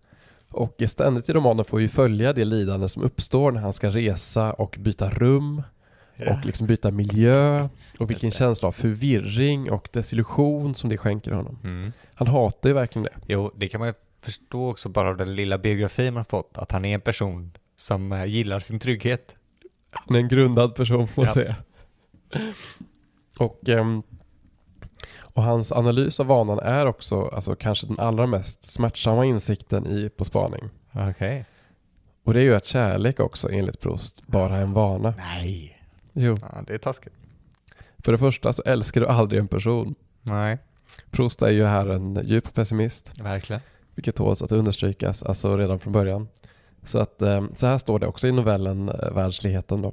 Och 0.51 0.83
ständigt 0.87 1.29
i 1.29 1.33
romanen 1.33 1.65
får 1.65 1.79
vi 1.79 1.89
följa 1.89 2.33
det 2.33 2.45
lidande 2.45 2.89
som 2.89 3.03
uppstår 3.03 3.53
när 3.53 3.61
han 3.61 3.73
ska 3.73 3.91
resa 3.91 4.53
och 4.53 4.77
byta 4.81 5.11
rum 5.11 5.63
och 6.27 6.45
liksom 6.47 6.67
byta 6.67 6.91
miljö 6.91 7.69
och 7.99 8.11
vilken 8.11 8.31
känsla 8.31 8.69
av 8.69 8.73
förvirring 8.73 9.71
och 9.71 9.89
desillusion 9.93 10.75
som 10.75 10.91
det 10.91 10.97
skänker 10.99 11.33
honom. 11.33 11.59
Mm. 11.65 11.93
Han 12.15 12.29
hatar 12.29 12.69
ju 12.69 12.75
verkligen 12.75 13.05
det. 13.05 13.15
Jo, 13.27 13.53
det 13.57 13.69
kan 13.69 13.79
man 13.79 13.89
ju 13.89 13.95
förstå 14.23 14.71
också 14.71 14.89
bara 14.89 15.09
av 15.09 15.17
den 15.17 15.35
lilla 15.35 15.59
biografin 15.59 16.15
man 16.15 16.25
fått, 16.25 16.59
att 16.59 16.73
han 16.73 16.85
är 16.85 16.95
en 16.95 17.01
person 17.01 17.53
som 17.77 18.13
eh, 18.13 18.25
gillar 18.25 18.61
sin 18.61 18.79
trygghet. 18.79 19.37
Han 19.91 20.17
är 20.17 20.21
en 20.21 20.29
grundad 20.29 20.75
person 20.75 21.09
får 21.09 21.23
man 21.23 21.27
Ja. 21.29 21.35
säga. 21.35 21.57
Och, 23.39 23.69
ehm, 23.69 24.03
och 25.21 25.43
hans 25.43 25.73
analys 25.73 26.21
av 26.21 26.27
vanan 26.27 26.59
är 26.59 26.87
också 26.87 27.23
alltså, 27.29 27.55
kanske 27.55 27.87
den 27.87 27.99
allra 27.99 28.27
mest 28.27 28.65
smärtsamma 28.65 29.25
insikten 29.25 29.87
i 29.87 30.09
På 30.17 30.25
spaning. 30.25 30.65
Okej. 30.93 31.45
Och 32.25 32.35
det 32.35 32.41
är 32.41 32.45
ju 32.45 32.55
att 32.55 32.67
kärlek 32.67 33.21
också 33.21 33.51
enligt 33.51 33.81
Proust 33.81 34.27
bara 34.27 34.57
är 34.57 34.63
en 34.63 34.73
vana. 34.73 35.15
Nej. 35.19 35.78
Jo. 36.21 36.37
Ja, 36.41 36.63
det 36.67 36.75
är 36.75 36.79
taskigt. 36.79 37.15
För 37.99 38.13
det 38.13 38.19
första 38.19 38.53
så 38.53 38.63
älskar 38.63 39.01
du 39.01 39.07
aldrig 39.07 39.41
en 39.41 39.49
person. 39.49 39.95
Nej, 40.23 40.59
Proust 41.11 41.43
är 41.43 41.51
ju 41.51 41.65
här 41.65 41.87
en 41.87 42.21
djup 42.25 42.55
pessimist, 42.55 43.21
verkligen. 43.21 43.63
vilket 43.95 44.17
tåls 44.17 44.43
att 44.43 44.53
understrykas, 44.53 45.23
alltså 45.23 45.57
redan 45.57 45.79
från 45.79 45.93
början. 45.93 46.29
Så 46.87 46.99
att 46.99 47.23
eh, 47.23 47.45
så 47.57 47.67
här 47.67 47.79
står 47.79 47.99
det 47.99 48.07
också 48.07 48.29
i 48.29 48.33
novellen 48.33 48.89
eh, 48.89 49.13
Världsligheten 49.15 49.83
då. 49.83 49.93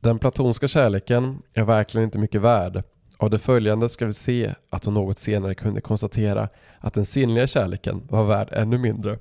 Den 0.00 0.18
platonska 0.18 0.68
kärleken 0.68 1.42
är 1.52 1.64
verkligen 1.64 2.04
inte 2.04 2.18
mycket 2.18 2.40
värd. 2.40 2.82
Av 3.16 3.30
det 3.30 3.38
följande 3.38 3.88
ska 3.88 4.06
vi 4.06 4.12
se 4.12 4.54
att 4.70 4.84
hon 4.84 4.94
något 4.94 5.18
senare 5.18 5.54
kunde 5.54 5.80
konstatera 5.80 6.48
att 6.78 6.94
den 6.94 7.04
sinnliga 7.04 7.46
kärleken 7.46 8.02
var 8.10 8.24
värd 8.24 8.48
ännu 8.52 8.78
mindre. 8.78 9.18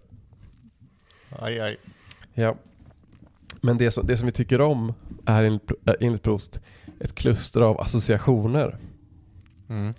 Aj, 1.30 1.59
aj. 1.59 1.78
Ja. 2.34 2.55
Men 3.66 3.78
det 3.78 3.91
som, 3.91 4.07
det 4.07 4.18
som 4.18 4.26
vi 4.26 4.32
tycker 4.32 4.61
om 4.61 4.93
är 5.26 5.43
enligt, 5.43 5.72
äh, 5.86 5.93
enligt 5.99 6.24
Proust 6.24 6.59
ett 6.99 7.16
kluster 7.16 7.61
av 7.61 7.82
associationer. 7.82 8.78
Mm. 9.70 9.93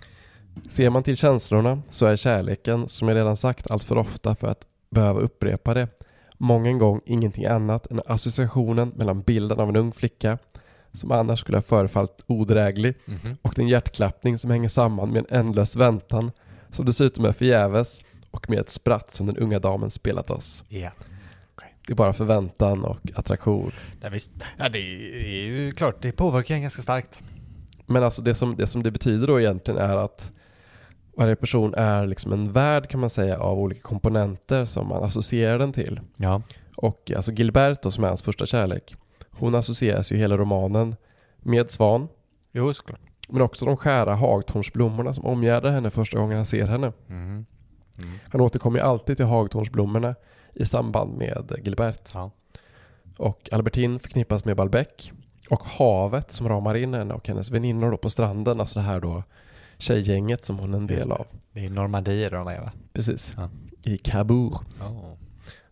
Ser 0.69 0.89
man 0.89 1.03
till 1.03 1.17
känslorna 1.17 1.81
så 1.89 2.05
är 2.05 2.15
kärleken, 2.15 2.87
som 2.89 3.07
jag 3.07 3.15
redan 3.15 3.37
sagt 3.37 3.71
allt 3.71 3.83
för 3.83 3.97
ofta 3.97 4.35
för 4.35 4.47
att 4.47 4.65
behöva 4.89 5.19
upprepa 5.19 5.73
det, 5.73 5.87
många 6.37 6.73
gång 6.73 7.01
ingenting 7.05 7.45
annat 7.45 7.91
än 7.91 8.01
associationen 8.07 8.93
mellan 8.95 9.21
bilden 9.21 9.59
av 9.59 9.69
en 9.69 9.75
ung 9.75 9.91
flicka 9.91 10.37
som 10.93 11.11
annars 11.11 11.39
skulle 11.39 11.57
ha 11.57 11.61
förefallit 11.61 12.23
odräglig 12.27 12.95
Mhm. 13.05 13.37
och 13.41 13.53
den 13.55 13.67
hjärtklappning 13.67 14.37
som 14.37 14.51
hänger 14.51 14.69
samman 14.69 15.09
med 15.11 15.25
en 15.29 15.39
ändlös 15.39 15.75
väntan 15.75 16.31
som 16.69 16.85
dessutom 16.85 17.25
är 17.25 17.31
förgäves 17.31 17.99
och 18.31 18.49
med 18.49 18.59
ett 18.59 18.69
spratt 18.69 19.13
som 19.13 19.27
den 19.27 19.37
unga 19.37 19.59
damen 19.59 19.91
spelat 19.91 20.29
oss. 20.29 20.63
Ja. 20.69 20.89
Det 21.87 21.93
är 21.93 21.95
bara 21.95 22.13
förväntan 22.13 22.83
och 22.85 22.97
attraktion. 23.15 23.71
Ja, 24.01 24.09
visst. 24.09 24.31
Ja, 24.57 24.69
det 24.69 24.79
är 24.79 25.45
ju 25.45 25.71
klart, 25.71 26.01
det 26.01 26.11
påverkar 26.11 26.55
en 26.55 26.61
ganska 26.61 26.81
starkt. 26.81 27.19
Men 27.85 28.03
alltså 28.03 28.21
det 28.21 28.33
som, 28.35 28.55
det 28.55 28.67
som 28.67 28.83
det 28.83 28.91
betyder 28.91 29.27
då 29.27 29.39
egentligen 29.39 29.79
är 29.79 29.97
att 29.97 30.31
varje 31.17 31.35
person 31.35 31.73
är 31.73 32.05
liksom 32.05 32.33
en 32.33 32.51
värld 32.51 32.89
kan 32.89 32.99
man 32.99 33.09
säga 33.09 33.39
av 33.39 33.59
olika 33.59 33.81
komponenter 33.81 34.65
som 34.65 34.87
man 34.87 35.03
associerar 35.03 35.59
den 35.59 35.73
till. 35.73 35.99
Ja. 36.17 36.41
Och 36.77 37.11
alltså 37.15 37.31
Gilberto 37.31 37.91
som 37.91 38.03
är 38.03 38.07
hans 38.07 38.21
första 38.21 38.45
kärlek, 38.45 38.95
hon 39.31 39.55
associeras 39.55 40.11
ju 40.11 40.17
hela 40.17 40.37
romanen 40.37 40.95
med 41.39 41.71
Svan, 41.71 42.07
Jo, 42.51 42.73
såklart. 42.73 42.99
men 43.29 43.41
också 43.41 43.65
de 43.65 43.77
skära 43.77 44.15
hagtornsblommorna 44.15 45.13
som 45.13 45.25
omgärdar 45.25 45.69
henne 45.71 45.91
första 45.91 46.17
gången 46.17 46.37
han 46.37 46.45
ser 46.45 46.67
henne. 46.67 46.91
Mm. 47.09 47.45
Mm. 47.97 48.09
Han 48.31 48.41
återkommer 48.41 48.79
ju 48.79 48.85
alltid 48.85 49.17
till 49.17 49.25
hagtornsblommorna 49.25 50.15
i 50.55 50.65
samband 50.65 51.17
med 51.17 51.51
Gilbert. 51.63 52.09
Ja. 52.13 52.31
Och 53.17 53.49
Albertine 53.51 53.99
förknippas 53.99 54.45
med 54.45 54.55
Balbec 54.57 55.11
och 55.49 55.63
havet 55.63 56.31
som 56.31 56.49
ramar 56.49 56.75
in 56.75 56.93
henne 56.93 57.13
och 57.13 57.27
hennes 57.27 57.51
väninnor 57.51 57.91
då 57.91 57.97
på 57.97 58.09
stranden, 58.09 58.59
alltså 58.59 58.79
det 58.79 58.85
här 58.85 58.99
då 58.99 59.23
tjejgänget 59.77 60.43
som 60.43 60.59
hon 60.59 60.73
är 60.73 60.77
en 60.77 60.87
del 60.87 61.11
av. 61.11 61.27
Det 61.51 61.65
är 61.65 61.69
Normandie 61.69 62.29
de 62.29 62.47
är 62.47 62.59
va? 62.61 62.71
Precis. 62.93 63.33
Ja. 63.37 63.49
I 63.83 63.97
Cabourg. 63.97 64.53
Oh. 64.81 65.13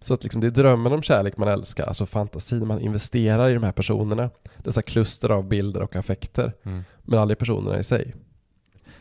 Så 0.01 0.13
att 0.13 0.23
liksom 0.23 0.41
det 0.41 0.47
är 0.47 0.51
drömmen 0.51 0.93
om 0.93 1.03
kärlek 1.03 1.37
man 1.37 1.47
älskar, 1.47 1.85
alltså 1.87 2.05
fantasin 2.05 2.67
man 2.67 2.79
investerar 2.79 3.49
i 3.49 3.53
de 3.53 3.63
här 3.63 3.71
personerna. 3.71 4.29
Dessa 4.57 4.81
kluster 4.81 5.29
av 5.29 5.43
bilder 5.47 5.81
och 5.81 5.95
affekter, 5.95 6.53
Mm. 6.63 6.83
men 7.03 7.19
aldrig 7.19 7.37
personerna 7.37 7.79
i 7.79 7.83
sig. 7.83 8.15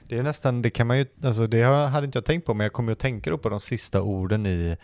Det 0.08 0.18
är 0.18 0.22
nästan, 0.22 0.62
det 0.62 0.70
kan 0.70 0.86
man 0.86 0.98
ju, 0.98 1.06
alltså 1.24 1.46
det 1.46 1.64
hade 1.64 2.04
inte 2.06 2.16
jag 2.16 2.24
tänkt 2.24 2.46
på, 2.46 2.54
men 2.54 2.64
jag 2.64 2.72
kommer 2.72 2.90
ju 2.90 2.92
att 2.92 2.98
tänka 2.98 3.38
på 3.38 3.48
de 3.48 3.60
sista 3.60 4.02
orden 4.02 4.46
i, 4.46 4.76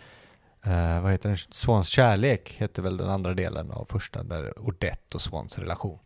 eh, 0.65 1.01
vad 1.01 1.11
heter 1.11 1.29
den, 1.29 1.37
Swans 1.51 1.87
kärlek, 1.87 2.55
heter 2.57 2.81
väl 2.81 2.97
den 2.97 3.09
andra 3.09 3.33
delen 3.33 3.71
av 3.71 3.85
första, 3.89 4.23
där 4.23 4.59
Odette 4.59 5.15
och 5.15 5.21
Swans 5.21 5.59
relation. 5.59 5.99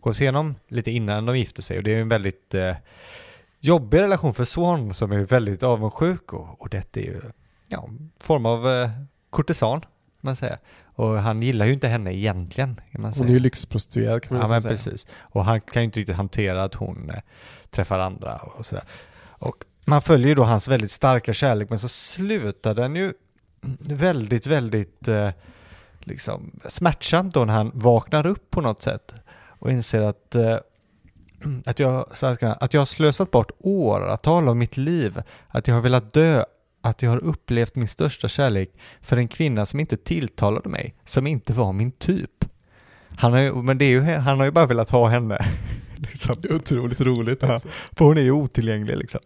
Gås 0.00 0.20
igenom 0.20 0.54
lite 0.68 0.90
innan 0.90 1.26
de 1.26 1.38
gifter 1.38 1.62
sig 1.62 1.76
och 1.78 1.84
det 1.84 1.94
är 1.94 2.00
en 2.00 2.08
väldigt 2.08 2.54
eh, 2.54 2.76
jobbig 3.60 4.00
relation 4.00 4.34
för 4.34 4.44
Swan 4.44 4.94
som 4.94 5.12
är 5.12 5.18
väldigt 5.24 5.62
avundsjuk 5.62 6.32
och 6.32 6.62
Odette 6.62 7.00
är 7.00 7.04
ju, 7.04 7.20
ja, 7.68 7.84
en 7.88 8.10
form 8.20 8.46
av 8.46 8.68
eh, 8.68 8.90
kan 9.30 9.82
man 10.20 10.36
säger. 10.36 10.58
Och 10.94 11.08
han 11.20 11.42
gillar 11.42 11.66
ju 11.66 11.72
inte 11.72 11.88
henne 11.88 12.14
egentligen, 12.14 12.74
kan 12.92 13.02
man 13.02 13.04
Hon 13.04 13.14
säga. 13.14 13.28
är 13.28 13.32
ju 13.32 13.38
lyxprostituerad 13.38 14.22
kan 14.22 14.36
man 14.36 14.46
Ja 14.46 14.52
men 14.52 14.62
säga. 14.62 14.72
precis. 14.74 15.06
Och 15.18 15.44
han 15.44 15.60
kan 15.60 15.82
ju 15.82 15.84
inte 15.84 16.00
riktigt 16.00 16.16
hantera 16.16 16.64
att 16.64 16.74
hon 16.74 17.10
eh, 17.10 17.20
träffar 17.70 17.98
andra 17.98 18.36
och 18.36 18.66
sådär. 18.66 18.84
Och 19.22 19.64
man 19.84 20.02
följer 20.02 20.28
ju 20.28 20.34
då 20.34 20.42
hans 20.42 20.68
väldigt 20.68 20.90
starka 20.90 21.32
kärlek 21.32 21.70
men 21.70 21.78
så 21.78 21.88
slutar 21.88 22.74
den 22.74 22.96
ju 22.96 23.12
väldigt, 23.80 24.46
väldigt 24.46 25.08
eh, 25.08 25.28
liksom 26.00 26.60
smärtsamt 26.68 27.34
då 27.34 27.44
när 27.44 27.54
han 27.54 27.70
vaknar 27.74 28.26
upp 28.26 28.50
på 28.50 28.60
något 28.60 28.82
sätt 28.82 29.14
och 29.58 29.70
inser 29.70 30.00
att 30.00 30.34
eh, 30.34 30.56
att 31.66 31.78
jag, 31.78 32.16
så 32.16 32.26
här 32.26 32.34
ska 32.34 32.46
jag, 32.46 32.56
att 32.60 32.74
jag 32.74 32.80
har 32.80 32.86
slösat 32.86 33.30
bort 33.30 33.50
åratal 33.58 34.48
av 34.48 34.56
mitt 34.56 34.76
liv, 34.76 35.22
att 35.48 35.68
jag 35.68 35.74
har 35.74 35.82
velat 35.82 36.12
dö, 36.12 36.44
att 36.82 37.02
jag 37.02 37.10
har 37.10 37.24
upplevt 37.24 37.74
min 37.74 37.88
största 37.88 38.28
kärlek 38.28 38.70
för 39.00 39.16
en 39.16 39.28
kvinna 39.28 39.66
som 39.66 39.80
inte 39.80 39.96
tilltalade 39.96 40.68
mig, 40.68 40.94
som 41.04 41.26
inte 41.26 41.52
var 41.52 41.72
min 41.72 41.92
typ. 41.92 42.44
Han 43.18 43.32
har 43.32 43.40
ju, 43.40 43.54
men 43.54 43.78
det 43.78 43.84
är 43.84 43.88
ju, 43.88 44.00
han 44.02 44.38
har 44.38 44.44
ju 44.46 44.50
bara 44.52 44.66
velat 44.66 44.90
ha 44.90 45.08
henne. 45.08 45.46
Liksom. 45.96 46.36
Det 46.40 46.48
är 46.48 46.54
otroligt 46.54 47.00
roligt 47.00 47.38
Ja. 47.42 47.54
också. 47.56 47.68
För 47.92 48.04
hon 48.04 48.16
är 48.18 48.22
ju 48.22 48.30
otillgänglig 48.30 48.96
liksom. 48.96 49.20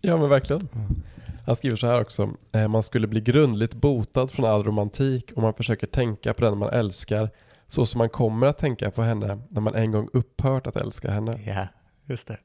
Ja 0.00 0.16
men 0.16 0.28
verkligen. 0.28 0.68
Mm. 0.74 1.02
Han 1.50 1.56
skriver 1.56 1.76
så 1.76 1.86
här 1.86 2.00
också. 2.00 2.30
Eh, 2.52 2.68
man 2.68 2.82
skulle 2.82 3.06
bli 3.06 3.20
grundligt 3.20 3.74
botad 3.74 4.26
från 4.30 4.46
all 4.46 4.64
romantik 4.64 5.30
om 5.36 5.42
man 5.42 5.54
försöker 5.54 5.86
tänka 5.86 6.34
på 6.34 6.44
den 6.44 6.58
man 6.58 6.68
älskar 6.70 7.30
så 7.68 7.86
som 7.86 7.98
man 7.98 8.08
kommer 8.08 8.46
att 8.46 8.58
tänka 8.58 8.90
på 8.90 9.02
henne 9.02 9.38
när 9.48 9.60
man 9.60 9.74
en 9.74 9.92
gång 9.92 10.08
upphört 10.12 10.66
att 10.66 10.76
älska 10.76 11.10
henne. 11.10 11.40
Ja, 11.46 11.66
just 12.06 12.28
det. 12.28 12.36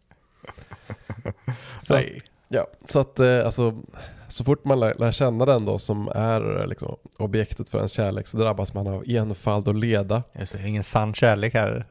Så- 1.84 1.94
Nej. 1.94 2.22
Ja, 2.48 2.68
så 2.86 3.00
att 3.00 3.20
eh, 3.20 3.46
alltså, 3.46 3.82
så 4.28 4.44
fort 4.44 4.66
man 4.66 4.80
lär, 4.80 4.94
lär 5.00 5.12
känna 5.12 5.46
den 5.46 5.66
då 5.66 5.78
som 5.80 6.08
är 6.16 6.60
eh, 6.62 6.68
liksom, 6.68 6.96
objektet 7.18 7.70
för 7.70 7.78
ens 7.78 7.92
kärlek 7.92 8.28
så 8.28 8.38
drabbas 8.38 8.74
man 8.74 8.88
av 8.88 9.04
enfald 9.08 9.68
och 9.68 9.76
leda. 9.76 10.24
Just 10.40 10.54
det, 10.54 10.68
ingen 10.68 10.84
sann 10.84 11.14
kärlek 11.14 11.54
här. 11.54 11.86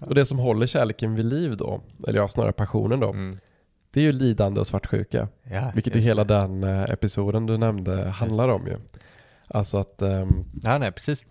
Och 0.00 0.14
det 0.14 0.26
som 0.26 0.38
håller 0.38 0.66
kärleken 0.66 1.14
vid 1.14 1.24
liv 1.24 1.56
då, 1.56 1.80
eller 2.08 2.18
ja, 2.20 2.28
snarare 2.28 2.52
passionen 2.52 3.00
då, 3.00 3.10
Mm. 3.10 3.38
Det 3.92 4.00
är 4.00 4.04
ju 4.04 4.12
lidande 4.12 4.60
och 4.60 4.66
svartsjuka. 4.66 5.28
Ja, 5.42 5.70
Vilket 5.74 5.96
ju 5.96 6.00
hela 6.00 6.24
det. 6.24 6.34
den 6.34 6.64
eh, 6.64 6.82
episoden 6.90 7.46
du 7.46 7.58
nämnde 7.58 8.04
handlar 8.08 8.48
om 8.48 8.66
ju. 8.66 8.76
Alltså 9.48 9.78
att, 9.78 10.02
ehm, 10.02 10.44
Ja, 10.62 10.78
nej, 10.78 10.92
precis. 10.92 11.24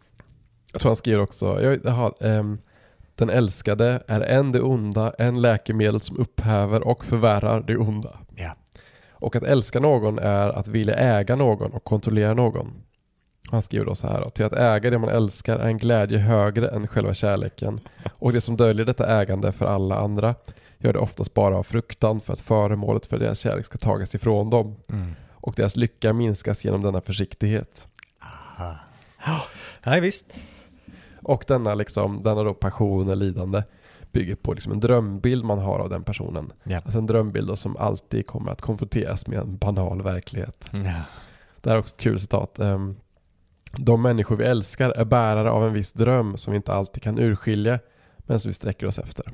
jag 0.71 0.81
tror 0.81 0.89
han 0.89 0.95
skriver 0.95 1.19
också, 1.21 1.61
jag, 1.61 1.79
jaha, 1.83 2.11
ehm, 2.21 2.57
den 3.15 3.29
älskade 3.29 4.03
är 4.07 4.21
en 4.21 4.51
det 4.51 4.61
onda, 4.61 5.13
en 5.17 5.41
läkemedel 5.41 6.01
som 6.01 6.17
upphäver 6.17 6.87
och 6.87 7.05
förvärrar 7.05 7.61
det 7.61 7.77
onda. 7.77 8.19
Ja. 8.35 8.55
Och 9.11 9.35
att 9.35 9.43
älska 9.43 9.79
någon 9.79 10.19
är 10.19 10.49
att 10.49 10.67
vilja 10.67 10.95
äga 10.95 11.35
någon 11.35 11.71
och 11.73 11.83
kontrollera 11.83 12.33
någon. 12.33 12.73
Han 13.51 13.61
skriver 13.61 13.85
då 13.85 13.95
så 13.95 14.07
här, 14.07 14.29
till 14.29 14.45
att 14.45 14.53
äga 14.53 14.89
det 14.89 14.97
man 14.97 15.09
älskar 15.09 15.59
är 15.59 15.67
en 15.67 15.77
glädje 15.77 16.17
högre 16.17 16.67
än 16.69 16.87
själva 16.87 17.13
kärleken. 17.13 17.79
Och 18.19 18.33
det 18.33 18.41
som 18.41 18.57
döljer 18.57 18.85
detta 18.85 19.21
ägande 19.21 19.51
för 19.51 19.65
alla 19.65 19.95
andra 19.99 20.35
gör 20.81 20.93
det 20.93 20.99
oftast 20.99 21.33
bara 21.33 21.57
av 21.57 21.63
fruktan 21.63 22.21
för 22.21 22.33
att 22.33 22.41
föremålet 22.41 23.05
för 23.05 23.19
deras 23.19 23.39
kärlek 23.39 23.65
ska 23.65 23.77
tagas 23.77 24.15
ifrån 24.15 24.49
dem. 24.49 24.75
Mm. 24.89 25.11
Och 25.31 25.53
deras 25.55 25.75
lycka 25.75 26.13
minskas 26.13 26.65
genom 26.65 26.81
denna 26.81 27.01
försiktighet. 27.01 27.87
Aha. 28.23 28.75
Ja, 29.25 29.41
nej, 29.85 30.01
visst. 30.01 30.25
Och 31.23 31.43
denna, 31.47 31.73
liksom, 31.75 32.23
denna 32.23 32.43
då 32.43 32.53
passion 32.53 33.09
och 33.09 33.17
lidande 33.17 33.63
bygger 34.11 34.35
på 34.35 34.53
liksom 34.53 34.71
en 34.71 34.79
drömbild 34.79 35.45
man 35.45 35.59
har 35.59 35.79
av 35.79 35.89
den 35.89 36.03
personen. 36.03 36.53
Ja. 36.63 36.77
Alltså 36.77 36.97
en 36.97 37.05
drömbild 37.05 37.57
som 37.59 37.77
alltid 37.77 38.27
kommer 38.27 38.51
att 38.51 38.61
konfronteras 38.61 39.27
med 39.27 39.39
en 39.39 39.57
banal 39.57 40.01
verklighet. 40.01 40.69
Ja. 40.71 41.01
Det 41.61 41.69
här 41.69 41.75
är 41.75 41.79
också 41.79 41.95
ett 41.95 42.01
kul 42.01 42.19
citat. 42.19 42.59
Ehm, 42.59 42.95
De 43.77 44.01
människor 44.01 44.35
vi 44.35 44.43
älskar 44.43 44.89
är 44.89 45.05
bärare 45.05 45.51
av 45.51 45.67
en 45.67 45.73
viss 45.73 45.91
dröm 45.93 46.37
som 46.37 46.51
vi 46.51 46.57
inte 46.57 46.73
alltid 46.73 47.03
kan 47.03 47.19
urskilja, 47.19 47.79
men 48.17 48.39
som 48.39 48.49
vi 48.49 48.53
sträcker 48.53 48.87
oss 48.87 48.99
efter. 48.99 49.25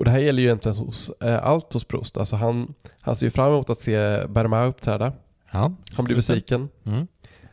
Och 0.00 0.04
det 0.04 0.10
här 0.10 0.18
gäller 0.18 0.42
ju 0.42 0.48
egentligen 0.48 0.78
hos, 0.78 1.10
eh, 1.10 1.46
allt 1.46 1.72
hos 1.72 1.84
Proust. 1.84 2.18
Alltså 2.18 2.36
han, 2.36 2.74
han 3.00 3.16
ser 3.16 3.26
ju 3.26 3.30
fram 3.30 3.52
emot 3.52 3.70
att 3.70 3.80
se 3.80 4.26
Berma 4.26 4.64
uppträda. 4.64 5.12
Ja. 5.50 5.74
Han 5.92 6.04
blir 6.04 6.16
besviken. 6.16 6.68
Mm. 6.84 7.06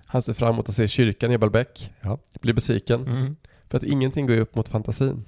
Han 0.06 0.22
ser 0.22 0.34
fram 0.34 0.54
emot 0.54 0.70
att 0.70 0.76
se 0.76 0.88
kyrkan 0.88 1.32
i 1.32 1.38
Balbec. 1.38 1.90
Ja. 2.02 2.18
Blir 2.42 2.54
besviken. 2.54 3.08
Mm. 3.08 3.36
För 3.70 3.78
att 3.78 3.84
ingenting 3.84 4.26
går 4.26 4.36
ju 4.36 4.42
upp 4.42 4.56
mot 4.56 4.70
fantasin. 4.70 5.24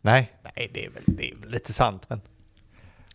Nej, 0.00 0.32
nej 0.42 0.70
det, 0.74 0.84
är 0.84 0.90
väl, 0.90 1.02
det 1.06 1.30
är 1.30 1.36
väl 1.36 1.50
lite 1.50 1.72
sant 1.72 2.06
men. 2.08 2.20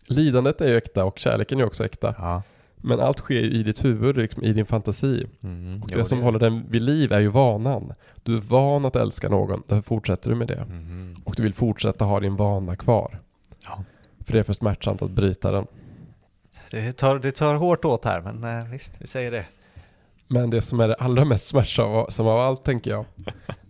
Lidandet 0.06 0.60
är 0.60 0.68
ju 0.68 0.76
äkta 0.76 1.04
och 1.04 1.18
kärleken 1.18 1.60
är 1.60 1.64
också 1.64 1.84
äkta. 1.84 2.14
Ja. 2.18 2.42
Men 2.76 3.00
allt 3.00 3.18
sker 3.18 3.40
ju 3.40 3.50
i 3.50 3.62
ditt 3.62 3.84
huvud, 3.84 4.16
liksom 4.16 4.44
i 4.44 4.52
din 4.52 4.66
fantasi. 4.66 5.26
Mm. 5.42 5.82
Och 5.82 5.88
Jo, 5.92 5.98
det 5.98 6.04
som 6.04 6.22
håller 6.22 6.38
den 6.38 6.70
vid 6.70 6.82
liv 6.82 7.12
är 7.12 7.20
ju 7.20 7.28
vanan. 7.28 7.92
Du 8.22 8.36
är 8.36 8.40
van 8.40 8.84
att 8.84 8.96
älska 8.96 9.28
någon, 9.28 9.62
därför 9.66 9.82
fortsätter 9.82 10.30
du 10.30 10.36
med 10.36 10.48
det. 10.48 10.64
Mhm. 10.64 11.16
Och 11.24 11.34
du 11.36 11.42
vill 11.42 11.54
fortsätta 11.54 12.04
ha 12.04 12.20
din 12.20 12.36
vana 12.36 12.76
kvar. 12.76 13.20
Ja. 13.64 13.84
För 14.24 14.32
det 14.32 14.38
är 14.38 14.42
för 14.42 14.52
smärtsamt 14.52 15.02
att 15.02 15.10
bryta 15.10 15.50
den. 15.52 15.66
Det, 16.70 16.92
tar, 16.92 17.18
det 17.18 17.32
tar 17.32 17.54
hårt 17.54 17.84
åt 17.84 18.04
här 18.04 18.20
men 18.20 18.58
eh, 18.58 18.64
visst, 18.70 18.92
vi 18.98 19.06
säger 19.06 19.30
det. 19.30 19.44
Men 20.28 20.50
det 20.50 20.60
som 20.62 20.80
är 20.80 20.88
det 20.88 20.94
allra 20.94 21.24
mest 21.24 21.46
smärtsamma 21.46 22.10
som 22.10 22.26
av 22.26 22.38
allt 22.40 22.64
tänker 22.64 22.90
jag, 22.90 23.04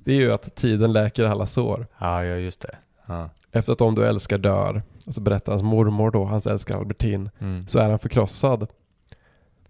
det 0.05 0.13
är 0.13 0.17
ju 0.17 0.33
att 0.33 0.55
tiden 0.57 0.93
läker 0.93 1.25
alla 1.25 1.47
sår. 1.47 1.87
Ja, 1.99 2.25
ja 2.25 2.37
just 2.37 2.61
det. 2.61 2.77
Ja. 3.07 3.31
Efter 3.53 3.73
att 3.73 3.79
de 3.79 3.95
du 3.95 4.07
älskar 4.07 4.39
dör, 4.39 4.83
alltså 5.07 5.21
berättar 5.21 5.53
hans 5.53 5.63
mormor 5.63 6.11
då, 6.11 6.25
hans 6.25 6.47
älskare 6.47 6.79
Albertin, 6.79 7.31
Mm. 7.39 7.69
så 7.69 7.79
är 7.79 7.89
han 7.91 7.99
förkrossad. 7.99 8.67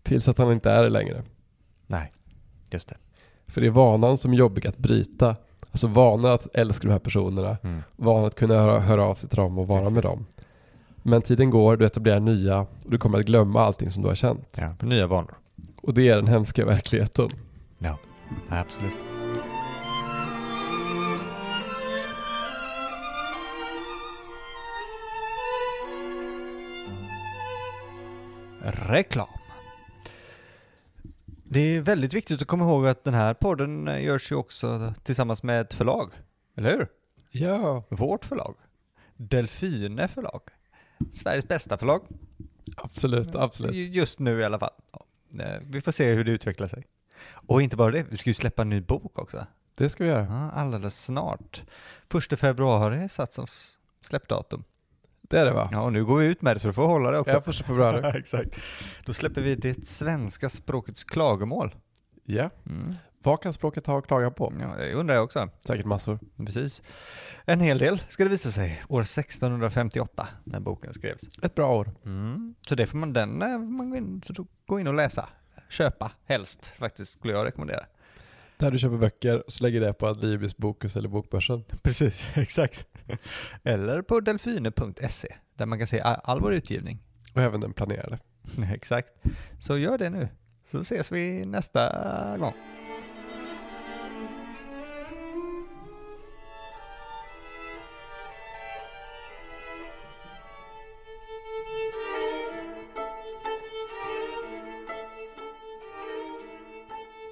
Tills 0.03 0.29
att 0.29 0.39
han 0.39 0.53
inte 0.53 0.71
är 0.71 0.83
det 0.83 0.89
längre. 0.89 1.23
Nej, 1.87 2.12
just 2.71 2.89
det. 2.89 2.97
För 3.47 3.61
det 3.61 3.66
är 3.66 3.71
vanan 3.71 4.19
som 4.19 4.33
är 4.33 4.37
jobbig 4.37 4.66
att 4.66 4.79
bryta. 4.79 5.37
Alltså 5.73 5.87
vanan 5.87 6.33
att 6.33 6.47
älska 6.57 6.87
de 6.89 6.93
här 6.93 6.99
personerna, 6.99 7.57
Mm. 7.62 7.83
vanan 7.97 8.25
att 8.25 8.35
kunna 8.35 8.55
höra, 8.55 8.79
höra 8.81 9.05
av 9.05 9.14
sig 9.14 9.29
till 9.29 9.37
dem 9.37 9.59
och 9.59 9.66
vara 9.66 9.79
Precis. 9.81 9.95
med 9.95 10.03
dem. 10.03 10.27
Men 11.03 11.23
tiden 11.23 11.51
går, 11.51 11.77
du 11.77 11.87
etablerar 11.87 12.21
nya 12.21 12.59
och 12.61 12.91
du 12.91 12.99
kommer 12.99 13.19
att 13.19 13.25
glömma 13.27 13.64
allting 13.64 13.91
som 13.91 14.03
du 14.03 14.09
har 14.09 14.14
känt. 14.14 14.57
Ja, 14.61 14.75
för 14.79 14.87
nya 14.87 15.07
vanor. 15.07 15.35
Och 15.83 15.95
det 15.95 16.09
är 16.09 16.16
den 16.16 16.27
hemska 16.27 16.64
verkligheten. 16.64 17.29
Ja, 17.79 17.99
absolut. 18.49 18.93
Reklam. 28.89 29.27
Det 31.51 31.61
är 31.61 31.81
väldigt 31.81 32.15
viktigt 32.15 32.43
att 32.43 32.49
komma 32.49 32.65
ihåg 32.65 32.87
att 32.87 33.05
den 33.05 33.15
här 33.15 33.35
podden 33.35 33.89
eh, 33.89 34.05
görs 34.05 34.33
ju 34.33 34.37
också 34.37 34.95
tillsammans 35.03 35.43
med 35.43 35.61
ett 35.61 35.75
förlag. 35.75 36.13
Eller 36.57 36.71
hur? 36.77 36.89
Ja. 37.31 37.85
Vårt 37.89 38.25
förlag. 38.25 38.55
Delfine 39.17 40.09
förlag. 40.09 40.41
Sveriges 41.13 41.49
bästa 41.49 41.79
förlag. 41.79 42.03
Absolut, 42.77 43.35
absolut. 43.35 43.75
Just 43.75 44.19
nu 44.19 44.41
i 44.41 44.45
alla 44.45 44.59
fall. 44.59 44.71
Eh, 45.41 45.61
Vi 45.63 45.81
får 45.81 45.93
se 45.93 46.13
hur 46.15 46.25
det 46.25 46.31
utvecklar 46.31 46.69
sig. 46.69 46.85
Och 47.31 47.63
inte 47.63 47.77
bara 47.77 47.91
det, 47.91 48.07
vi 48.11 48.17
ska 48.17 48.31
ju 48.31 48.35
släppa 48.35 48.63
en 48.63 48.69
ny 48.71 48.81
bok 48.81 49.19
också. 49.19 49.47
Det 49.75 49.89
ska 49.89 50.05
vi 50.05 50.11
göra. 50.11 50.25
Ja, 50.31 50.51
alldeles 50.51 51.05
snart. 51.05 51.63
Första 52.09 52.37
februari 52.37 52.97
är 53.03 53.09
satt 53.09 53.33
som 53.33 53.47
släppdatum. 54.01 54.65
Det 55.29 55.39
är 55.39 55.45
det 55.45 55.53
va? 55.53 55.68
Ja, 55.72 55.81
och 55.81 55.93
nu 55.93 56.05
går 56.05 56.18
vi 56.18 56.26
ut 56.26 56.43
med 56.43 56.57
det 56.57 56.61
så 56.61 56.68
du 56.68 56.72
får 56.74 56.87
hålla 56.87 57.11
det 57.11 57.18
också. 57.18 57.35
Ja, 57.35 57.41
första 57.41 57.64
februari. 57.64 58.18
exakt. 58.18 58.59
Då 59.05 59.14
släpper 59.14 59.41
vi 59.41 59.55
det 59.55 59.87
svenska 59.87 60.49
språkets 60.49 61.05
klagomål. 61.05 61.74
ja. 62.24 62.51
Mm. 62.66 62.95
Vad 63.22 63.43
kan 63.43 63.53
språket 63.53 63.87
ha 63.87 63.99
att 63.99 64.07
klaga 64.07 64.31
på? 64.31 64.53
Ja, 64.61 64.85
det 64.85 64.93
undrar 64.93 65.14
jag 65.14 65.24
också. 65.24 65.49
Säkert 65.64 65.87
massor. 65.87 66.18
Precis. 66.47 66.83
En 67.45 67.61
hel 67.61 67.79
del 67.79 67.99
ska 68.09 68.24
det 68.24 68.31
visa 68.31 68.51
sig. 68.51 68.83
År 68.89 69.01
1658 69.03 70.29
när 70.45 70.61
boken 70.61 70.95
skrevs. 70.95 71.22
Ett 71.43 71.55
bra 71.55 71.74
år. 71.74 71.91
Mm. 72.05 72.55
Så 72.68 72.74
det 72.74 72.87
får 72.87 72.99
man, 72.99 73.12
den 73.12 73.43
eh, 73.43 73.59
man 73.59 73.97
in, 73.97 74.22
gå 74.66 74.81
in 74.81 74.87
och 74.87 74.95
läsa. 74.95 75.29
Köpa 75.68 76.11
helst 76.26 76.66
faktiskt 76.66 77.12
skulle 77.12 77.33
jag 77.33 77.47
rekommendera. 77.47 77.85
Där 78.59 78.71
du 78.71 78.79
köper 78.79 78.97
böcker 78.97 79.45
så 79.47 79.65
lägger 79.65 79.81
det 79.81 79.93
på 79.93 80.07
Adlibris 80.07 80.57
Bokus 80.57 80.97
eller 80.97 81.09
Bokbörsen. 81.09 81.65
Precis, 81.83 82.29
exakt. 82.35 82.87
Eller 83.63 84.03
på 84.03 84.21
delfine.se 84.21 85.29
där 85.57 85.67
man 85.67 85.79
kan 85.79 85.87
se 85.87 86.01
all, 86.01 86.41
vår 86.41 86.55
utgivning. 86.55 86.99
Och 87.35 87.43
även 87.43 87.61
den 87.61 87.73
planerade. 87.73 88.19
exakt. 88.73 89.09
Så 89.61 89.79
gör 89.79 89.99
det 89.99 90.11
nu. 90.11 90.29
Så 90.65 90.81
ses 90.81 91.13
vi 91.13 91.45
nästa 91.47 92.37
gång. 92.39 92.55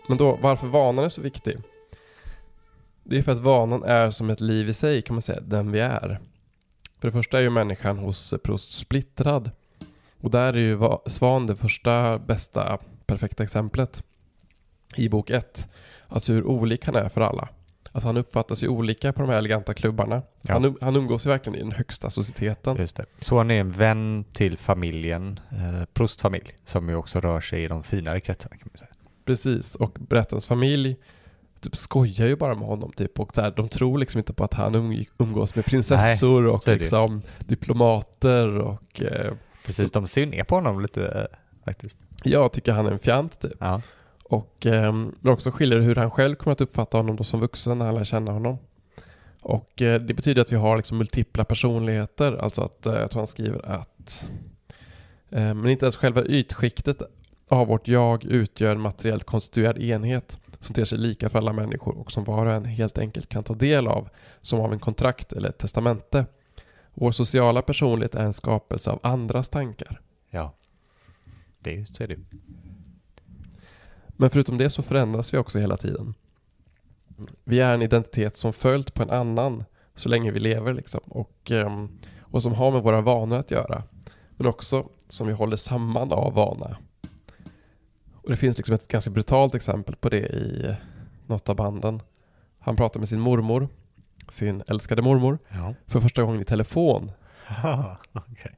Men 0.08 0.18
då, 0.18 0.38
varför 0.42 0.66
vanan 0.66 1.04
är 1.04 1.08
så 1.08 1.20
viktig? 1.20 1.56
Det 3.04 3.18
är 3.18 3.22
för 3.22 3.32
att 3.32 3.38
vanan 3.38 3.82
är 3.82 4.10
som 4.10 4.30
ett 4.30 4.40
liv 4.40 4.68
i 4.68 4.74
sig 4.74 5.02
kan 5.02 5.14
man 5.14 5.22
säga, 5.22 5.40
den 5.40 5.72
vi 5.72 5.80
är. 5.80 6.20
För 7.00 7.08
det 7.08 7.12
första 7.12 7.38
är 7.38 7.42
ju 7.42 7.50
människan 7.50 7.98
hos 7.98 8.34
Proust 8.44 8.72
splittrad. 8.78 9.50
Och 10.20 10.30
där 10.30 10.52
är 10.52 10.58
ju 10.58 10.74
va- 10.74 11.00
Svan 11.06 11.46
det 11.46 11.56
första, 11.56 12.18
bästa, 12.18 12.78
perfekta 13.06 13.42
exemplet. 13.42 14.02
I 14.96 15.08
bok 15.08 15.30
ett. 15.30 15.68
Alltså 16.08 16.32
hur 16.32 16.46
olik 16.46 16.84
han 16.86 16.94
är 16.96 17.08
för 17.08 17.20
alla. 17.20 17.48
Alltså 17.92 18.08
han 18.08 18.16
uppfattas 18.16 18.62
ju 18.62 18.68
olika 18.68 19.12
på 19.12 19.20
de 19.22 19.30
här 19.30 19.38
eleganta 19.38 19.74
klubbarna. 19.74 20.22
Ja. 20.42 20.52
Han, 20.52 20.64
um- 20.64 20.78
han 20.80 20.96
umgås 20.96 21.26
ju 21.26 21.30
verkligen 21.30 21.58
i 21.58 21.62
den 21.62 21.72
högsta 21.72 22.10
societeten. 22.10 22.76
Just 22.76 22.96
det. 22.96 23.04
Så 23.18 23.36
han 23.38 23.50
är 23.50 23.60
en 23.60 23.70
vän 23.72 24.24
till 24.32 24.56
familjen, 24.56 25.40
eh, 25.50 25.84
Prostfamilj, 25.92 26.54
som 26.64 26.88
ju 26.88 26.94
också 26.94 27.20
rör 27.20 27.40
sig 27.40 27.64
i 27.64 27.68
de 27.68 27.82
finare 27.82 28.20
kretsarna 28.20 28.56
kan 28.56 28.68
man 28.72 28.78
säga. 28.78 28.90
Precis, 29.26 29.74
och 29.74 29.96
berättarens 30.00 30.46
familj 30.46 30.96
typ 31.60 31.76
skojar 31.76 32.26
ju 32.26 32.36
bara 32.36 32.54
med 32.54 32.68
honom 32.68 32.92
typ 32.92 33.20
och 33.20 33.34
så 33.34 33.40
här, 33.40 33.50
de 33.56 33.68
tror 33.68 33.98
liksom 33.98 34.18
inte 34.18 34.32
på 34.32 34.44
att 34.44 34.54
han 34.54 34.74
umg- 34.76 35.08
umgås 35.18 35.54
med 35.54 35.64
prinsessor 35.64 36.46
och 36.46 36.62
det 36.64 36.72
ju. 36.72 36.78
liksom 36.78 37.22
diplomater 37.38 38.58
och 38.58 39.02
eh, 39.02 39.32
Precis, 39.66 39.92
de 39.92 40.06
ser 40.06 40.20
ju 40.20 40.26
ner 40.26 40.44
på 40.44 40.54
honom 40.54 40.80
lite 40.80 41.06
eh, 41.06 41.38
faktiskt. 41.64 41.98
jag 42.24 42.52
tycker 42.52 42.72
han 42.72 42.86
är 42.86 42.90
en 42.92 42.98
fjant 42.98 43.40
typ. 43.40 43.52
Ja. 43.58 43.82
Och 44.24 44.66
eh, 44.66 44.92
men 44.92 45.32
också 45.32 45.50
skiljer 45.50 45.78
hur 45.80 45.94
han 45.96 46.10
själv 46.10 46.34
kommer 46.34 46.52
att 46.52 46.60
uppfatta 46.60 46.96
honom 46.96 47.16
då 47.16 47.24
som 47.24 47.40
vuxen 47.40 47.78
när 47.78 47.86
han 47.86 47.94
lär 47.94 48.04
känna 48.04 48.32
honom. 48.32 48.58
Och 49.42 49.82
eh, 49.82 50.00
det 50.00 50.14
betyder 50.14 50.42
att 50.42 50.52
vi 50.52 50.56
har 50.56 50.76
liksom 50.76 50.98
multipla 50.98 51.44
personligheter, 51.44 52.32
alltså 52.36 52.62
att 52.62 52.86
eh, 52.86 52.94
jag 52.94 53.10
tror 53.10 53.20
han 53.20 53.26
skriver 53.26 53.66
att 53.66 54.26
eh, 55.30 55.54
men 55.54 55.68
inte 55.68 55.84
ens 55.86 55.96
själva 55.96 56.24
ytskiktet 56.24 57.02
av 57.48 57.66
vårt 57.66 57.88
jag 57.88 58.24
utgör 58.24 58.72
en 58.74 58.80
materiellt 58.80 59.24
konstituerad 59.24 59.78
enhet 59.78 60.40
som 60.60 60.74
ter 60.74 60.84
sig 60.84 60.98
lika 60.98 61.28
för 61.28 61.38
alla 61.38 61.52
människor 61.52 61.98
och 61.98 62.12
som 62.12 62.24
var 62.24 62.46
och 62.46 62.52
en 62.52 62.64
helt 62.64 62.98
enkelt 62.98 63.28
kan 63.28 63.44
ta 63.44 63.54
del 63.54 63.86
av 63.86 64.08
som 64.40 64.60
av 64.60 64.72
en 64.72 64.78
kontrakt 64.78 65.32
eller 65.32 65.48
ett 65.48 65.58
testamente. 65.58 66.26
Vår 66.94 67.12
sociala 67.12 67.62
personlighet 67.62 68.14
är 68.14 68.24
en 68.24 68.34
skapelse 68.34 68.90
av 68.90 69.00
andras 69.02 69.48
tankar. 69.48 70.00
ja. 70.30 70.52
Det 71.58 71.98
det 71.98 72.14
ju. 72.14 72.24
Men 74.08 74.30
förutom 74.30 74.58
det 74.58 74.70
så 74.70 74.82
förändras 74.82 75.34
vi 75.34 75.38
också 75.38 75.58
hela 75.58 75.76
tiden. 75.76 76.14
Vi 77.44 77.60
är 77.60 77.74
en 77.74 77.82
identitet 77.82 78.36
som 78.36 78.52
följt 78.52 78.94
på 78.94 79.02
en 79.02 79.10
annan 79.10 79.64
så 79.94 80.08
länge 80.08 80.30
vi 80.30 80.40
lever 80.40 80.74
liksom. 80.74 81.00
Och, 81.04 81.50
ehm, 81.50 81.98
och 82.20 82.42
som 82.42 82.54
har 82.54 82.70
med 82.70 82.82
våra 82.82 83.00
vanor 83.00 83.38
att 83.38 83.50
göra. 83.50 83.82
Men 84.30 84.46
också 84.46 84.88
som 85.08 85.26
vi 85.26 85.32
håller 85.32 85.56
samman 85.56 86.12
av 86.12 86.34
vana. 86.34 86.76
Och 88.26 88.30
det 88.32 88.36
finns 88.36 88.56
liksom 88.56 88.74
ett 88.74 88.88
ganska 88.88 89.10
brutalt 89.10 89.54
exempel 89.54 89.96
på 89.96 90.08
det 90.08 90.18
i 90.26 90.76
något 91.26 91.48
av 91.48 91.56
banden. 91.56 92.02
Han 92.58 92.76
pratar 92.76 93.00
med 93.00 93.08
sin 93.08 93.20
mormor, 93.20 93.68
sin 94.28 94.62
älskade 94.68 95.02
mormor, 95.02 95.38
Ja. 95.48 95.74
för 95.86 96.00
första 96.00 96.22
gången 96.22 96.40
i 96.40 96.44
telefon. 96.44 97.10
Okej. 98.12 98.52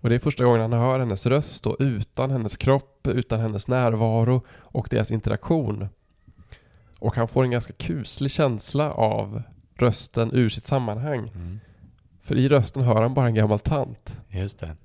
Och 0.00 0.08
det 0.08 0.14
är 0.14 0.18
första 0.18 0.44
gången 0.44 0.60
han 0.60 0.72
hör 0.80 0.98
hennes 0.98 1.26
röst 1.26 1.62
då, 1.62 1.76
utan 1.78 2.30
hennes 2.30 2.56
kropp, 2.56 3.06
utan 3.08 3.40
hennes 3.40 3.68
närvaro 3.68 4.42
och 4.50 4.86
deras 4.90 5.10
interaktion. 5.10 5.88
Och 6.98 7.16
han 7.16 7.28
får 7.28 7.44
en 7.44 7.50
ganska 7.50 7.72
kuslig 7.72 8.30
känsla 8.30 8.92
av 8.92 9.42
rösten 9.74 10.30
ur 10.32 10.48
sitt 10.48 10.66
sammanhang. 10.66 11.30
Mm. 11.34 11.60
För 12.22 12.36
i 12.36 12.48
rösten 12.48 12.82
hör 12.82 13.02
han 13.02 13.14
bara 13.14 13.26
en 13.26 13.34
gammal 13.34 13.58
tant. 13.58 14.22
Just 14.28 14.58
det. 14.58 14.76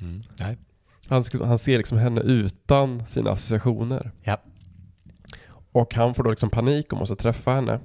Mm. 0.00 0.22
Nej. 0.40 0.58
Han, 1.10 1.24
han 1.42 1.58
ser 1.58 1.78
liksom 1.78 1.98
henne 1.98 2.20
utan 2.20 3.06
sina 3.06 3.30
associationer. 3.30 4.10
Ja. 4.22 4.36
Och 5.72 5.94
han 5.94 6.14
får 6.14 6.24
då 6.24 6.30
liksom 6.30 6.50
panik 6.50 6.92
och 6.92 6.98
måste 6.98 7.16
träffa 7.16 7.50
henne. 7.52 7.80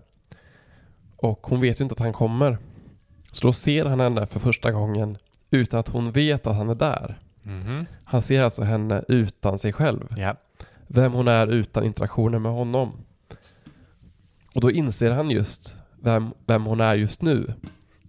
Och 1.18 1.48
hon 1.48 1.62
vet 1.62 1.80
ju 1.80 1.84
inte 1.84 1.94
att 1.94 2.00
han 2.00 2.14
kommer. 2.14 2.58
Så 3.32 3.48
då 3.48 3.54
ser 3.54 3.86
han 3.86 4.00
henne 4.00 4.26
för 4.26 4.40
första 4.40 4.72
gången 4.72 5.18
utan 5.52 5.80
att 5.80 5.90
hon 5.90 6.12
vet 6.12 6.48
att 6.48 6.56
han 6.56 6.70
är 6.70 6.76
där. 6.76 7.20
Mhm. 7.42 7.86
Han 8.04 8.22
ser 8.22 8.42
alltså 8.42 8.64
henne 8.64 9.04
utan 9.08 9.60
sig 9.60 9.74
själv. 9.74 10.14
Ja. 10.18 10.36
Vem 10.88 11.14
hon 11.14 11.28
är 11.28 11.48
utan 11.48 11.84
interaktioner 11.84 12.40
med 12.40 12.52
honom. 12.52 12.92
Och 14.56 14.62
då 14.62 14.72
inser 14.72 15.12
han 15.12 15.32
just 15.32 15.78
vem, 16.02 16.34
vem 16.46 16.66
hon 16.66 16.82
är 16.82 16.96
just 16.96 17.22
nu. 17.22 17.54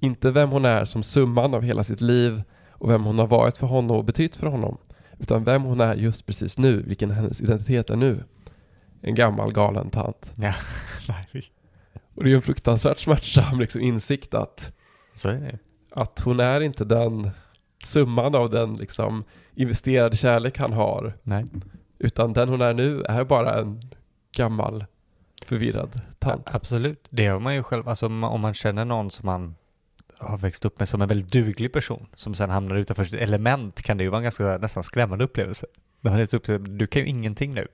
Inte 0.00 0.30
vem 0.30 0.50
hon 0.50 0.64
är 0.64 0.84
som 0.84 1.02
summan 1.02 1.54
av 1.54 1.62
hela 1.62 1.84
sitt 1.84 2.00
liv 2.00 2.42
och 2.70 2.90
vem 2.90 3.04
hon 3.04 3.18
har 3.18 3.26
varit 3.26 3.56
för 3.56 3.66
honom 3.66 3.96
och 3.96 4.04
betytt 4.04 4.36
för 4.36 4.46
honom. 4.46 4.78
Utan 5.18 5.44
vem 5.44 5.62
hon 5.62 5.80
är 5.80 5.94
just 5.94 6.26
precis 6.26 6.58
nu, 6.58 6.82
vilken 6.82 7.10
hennes 7.10 7.40
identitet 7.40 7.90
är 7.90 7.96
nu. 7.96 8.24
En 9.00 9.14
gammal 9.14 9.52
galen 9.52 9.90
tant. 9.90 10.32
Nej, 11.08 11.28
visst. 11.32 11.52
Och 12.14 12.22
det 12.22 12.28
är 12.28 12.30
ju 12.30 12.36
en 12.36 12.42
fruktansvärt 12.42 12.98
smärtsam 12.98 13.60
liksom, 13.60 13.80
insikt 13.80 14.34
att, 14.34 14.72
Så 15.14 15.28
är 15.28 15.40
det 15.40 15.58
att 15.90 16.20
hon 16.20 16.40
är 16.40 16.60
inte 16.60 16.84
den 16.84 17.30
summan 17.84 18.34
av 18.34 18.50
den 18.50 18.76
liksom, 18.76 19.24
investerade 19.54 20.16
kärlek 20.16 20.58
han 20.58 20.72
har. 20.72 21.12
Nej. 21.22 21.44
Utan 21.98 22.32
den 22.32 22.48
hon 22.48 22.60
är 22.60 22.72
nu 22.74 23.02
är 23.02 23.24
bara 23.24 23.60
en 23.60 23.80
gammal 24.32 24.84
förvirrad 25.46 26.00
tant. 26.18 26.48
A- 26.48 26.50
absolut. 26.54 27.06
Det 27.10 27.26
har 27.26 27.40
man 27.40 27.54
ju 27.54 27.62
själv, 27.62 27.88
alltså 27.88 28.06
om 28.06 28.40
man 28.40 28.54
känner 28.54 28.84
någon 28.84 29.10
som 29.10 29.26
man 29.26 29.54
har 30.18 30.38
växt 30.38 30.64
upp 30.64 30.78
med 30.78 30.88
som 30.88 31.02
en 31.02 31.08
väldigt 31.08 31.32
duglig 31.32 31.72
person 31.72 32.06
som 32.14 32.34
sen 32.34 32.50
hamnar 32.50 32.76
utanför 32.76 33.04
sitt 33.04 33.20
element 33.20 33.82
kan 33.82 33.96
det 33.96 34.04
ju 34.04 34.10
vara 34.10 34.18
en 34.18 34.22
ganska 34.22 34.58
nästan 34.58 34.84
skrämmande 34.84 35.24
upplevelse. 35.24 35.66
När 36.00 36.18
är 36.18 36.34
upp 36.34 36.44
till, 36.44 36.78
du 36.78 36.86
kan 36.86 37.02
ju 37.02 37.08
ingenting 37.08 37.54
nu. 37.54 37.68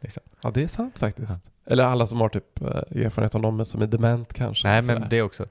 Liksom. 0.00 0.22
Ja, 0.42 0.50
det 0.50 0.62
är 0.62 0.66
sant 0.66 0.98
faktiskt. 0.98 1.32
Eller 1.66 1.84
alla 1.84 2.06
som 2.06 2.20
har 2.20 2.28
typ 2.28 2.60
eh, 2.60 3.04
erfarenhet 3.04 3.34
av 3.34 3.40
någon 3.40 3.66
som 3.66 3.82
är 3.82 3.86
dement 3.86 4.32
kanske. 4.32 4.68
Nej 4.68 4.82
men 4.82 5.08
det 5.10 5.22
också. 5.22 5.46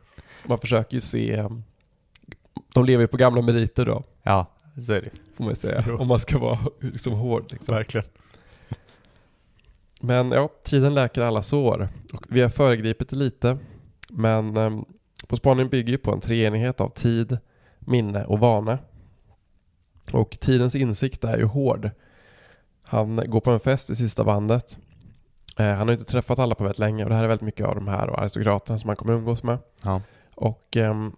Man 0.46 0.58
försöker 0.58 0.94
ju 0.94 1.02
se, 1.02 1.38
um, 1.38 1.64
de 2.74 2.86
lever 2.86 3.04
ju 3.04 3.08
på 3.08 3.18
gamla 3.18 3.42
meriter 3.42 3.86
då, 3.86 4.04
Ja, 4.24 4.46
så 4.86 4.94
är 4.94 5.02
det 5.02 5.10
får 5.38 5.44
man 5.44 5.52
ju 5.52 5.56
säga. 5.56 5.84
Jo. 5.88 5.98
Om 5.98 6.08
man 6.08 6.20
ska 6.20 6.40
vara 6.40 6.60
liksom 6.80 7.14
hård. 7.14 7.52
Liksom. 7.52 7.76
Verkligen. 7.76 8.08
Men 10.00 10.32
ja, 10.32 10.50
tiden 10.64 10.94
läker 10.94 11.22
alla 11.22 11.44
sår. 11.44 11.90
Och 12.14 12.26
vi 12.30 12.42
har 12.42 12.50
föregripit 12.50 13.10
det 13.10 13.16
lite. 13.16 13.58
Men 14.10 14.58
um, 14.58 14.86
På 15.28 15.36
spaningen 15.36 15.70
bygger 15.70 15.91
ju 15.91 15.97
på 15.97 16.11
en 16.11 16.20
treenighet 16.20 16.82
av 16.82 16.89
tid, 16.89 17.38
minne 17.80 18.26
och 18.26 18.39
vana. 18.39 18.80
Och 20.13 20.38
tidens 20.41 20.76
insikt 20.76 21.24
är 21.24 21.38
ju 21.38 21.45
hård. 21.45 21.89
Han 22.84 23.16
går 23.26 23.39
på 23.39 23.51
en 23.51 23.59
fest 23.59 23.89
i 23.89 23.95
sista 23.95 24.24
bandet. 24.24 24.78
Eh, 25.57 25.74
han 25.74 25.88
har 25.88 25.93
inte 25.93 26.05
träffat 26.05 26.39
alla 26.39 26.55
på 26.55 26.63
väldigt 26.63 26.80
länge 26.80 27.03
och 27.03 27.09
det 27.09 27.16
här 27.16 27.24
är 27.24 27.28
väldigt 27.28 27.45
mycket 27.45 27.68
av 27.68 27.76
de 27.76 27.88
här 27.88 28.20
aristokraterna 28.20 28.80
som 28.80 28.88
han 28.88 28.97
kommer 28.97 29.13
umgås 29.13 29.43
med. 29.43 29.57
Ja. 29.84 30.01
Och 30.36 30.78
ehm, 30.78 31.16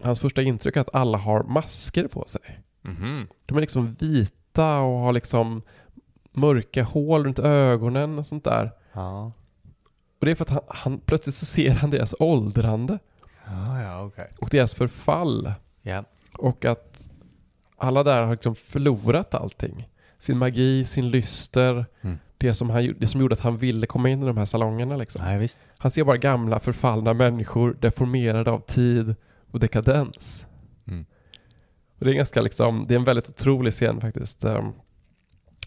hans 0.00 0.20
första 0.20 0.42
intryck 0.42 0.76
är 0.76 0.80
att 0.80 0.94
alla 0.94 1.18
har 1.18 1.42
masker 1.42 2.08
på 2.08 2.24
sig. 2.26 2.60
Mhm. 2.82 3.26
De 3.46 3.56
är 3.56 3.60
liksom 3.60 3.92
vita 3.92 4.78
och 4.78 4.98
har 4.98 5.12
liksom 5.12 5.62
mörka 6.32 6.82
hål 6.82 7.24
runt 7.24 7.38
ögonen 7.38 8.18
och 8.18 8.26
sånt 8.26 8.44
där. 8.44 8.70
Ja. 8.92 9.32
Och 10.22 10.26
det 10.26 10.30
är 10.32 10.34
för 10.34 10.44
att 10.44 10.50
han, 10.50 10.60
han 10.68 10.98
plötsligt 10.98 11.34
så 11.34 11.46
ser 11.46 11.70
han 11.70 11.90
deras 11.90 12.14
åldrande 12.18 12.98
Ja, 13.46 13.82
ja, 13.82 14.04
okej. 14.04 14.28
och 14.40 14.48
deras 14.50 14.74
förfall. 14.74 15.52
Ja. 15.82 16.04
Och 16.38 16.64
att 16.64 17.08
alla 17.76 18.02
där 18.02 18.22
har 18.22 18.32
liksom 18.32 18.54
förlorat 18.54 19.34
allting. 19.34 19.88
Sin 20.18 20.38
magi, 20.38 20.84
sin 20.84 21.10
lyster, 21.10 21.86
Mm. 22.02 22.18
det 22.38 22.54
som, 22.54 22.70
han, 22.70 22.94
det 22.98 23.06
som 23.06 23.20
gjorde 23.20 23.32
att 23.32 23.40
han 23.40 23.56
ville 23.56 23.86
komma 23.86 24.08
in 24.08 24.22
i 24.22 24.26
de 24.26 24.36
här 24.36 24.44
salongerna. 24.44 24.96
Liksom. 24.96 25.24
Nej. 25.24 25.48
Han 25.78 25.90
ser 25.90 26.04
bara 26.04 26.16
gamla 26.16 26.58
förfallna 26.60 27.14
människor 27.14 27.76
deformerade 27.80 28.50
av 28.50 28.60
tid 28.60 29.14
och 29.50 29.60
dekadens. 29.60 30.46
Mm. 30.86 31.04
Och 31.98 32.04
det 32.04 32.10
är 32.10 32.14
ganska 32.14 32.42
liksom, 32.42 32.84
det 32.88 32.94
är 32.94 32.98
en 32.98 33.04
väldigt 33.04 33.28
otrolig 33.28 33.72
scen 33.72 34.00
faktiskt. 34.00 34.44
Um, 34.44 34.72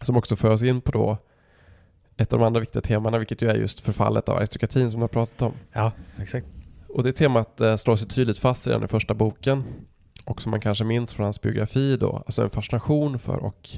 som 0.02 0.18
också 0.18 0.36
för 0.36 0.50
oss 0.50 0.62
in 0.64 0.82
på 0.82 0.92
då 0.92 1.18
ett 2.18 2.34
av 2.34 2.40
de 2.40 2.46
andra 2.46 2.60
viktiga 2.60 2.82
temana, 2.82 3.18
vilket 3.18 3.42
ju 3.42 3.50
är 3.50 3.56
just 3.56 3.80
förfallet 3.80 4.30
av 4.30 4.38
aristokratin 4.38 4.92
som 4.92 5.00
du 5.00 5.04
har 5.04 5.08
pratat 5.08 5.42
om. 5.42 5.54
Ja, 5.74 5.92
exakt. 6.22 6.48
Och 6.88 7.04
det 7.04 7.12
temat 7.12 7.62
eh, 7.62 7.76
slår 7.76 7.96
sig 7.96 8.08
tydligt 8.08 8.40
fast 8.40 8.68
redan 8.68 8.84
i 8.84 8.88
första 8.88 9.14
boken. 9.14 9.64
Och 10.26 10.42
som 10.42 10.52
man 10.52 10.60
kanske 10.60 10.84
minns 10.84 11.14
från 11.14 11.24
hans 11.24 11.42
biografi 11.42 11.98
då, 11.98 12.24
alltså 12.26 12.44
en 12.44 12.50
fascination 12.50 13.20
för 13.20 13.38
och 13.38 13.70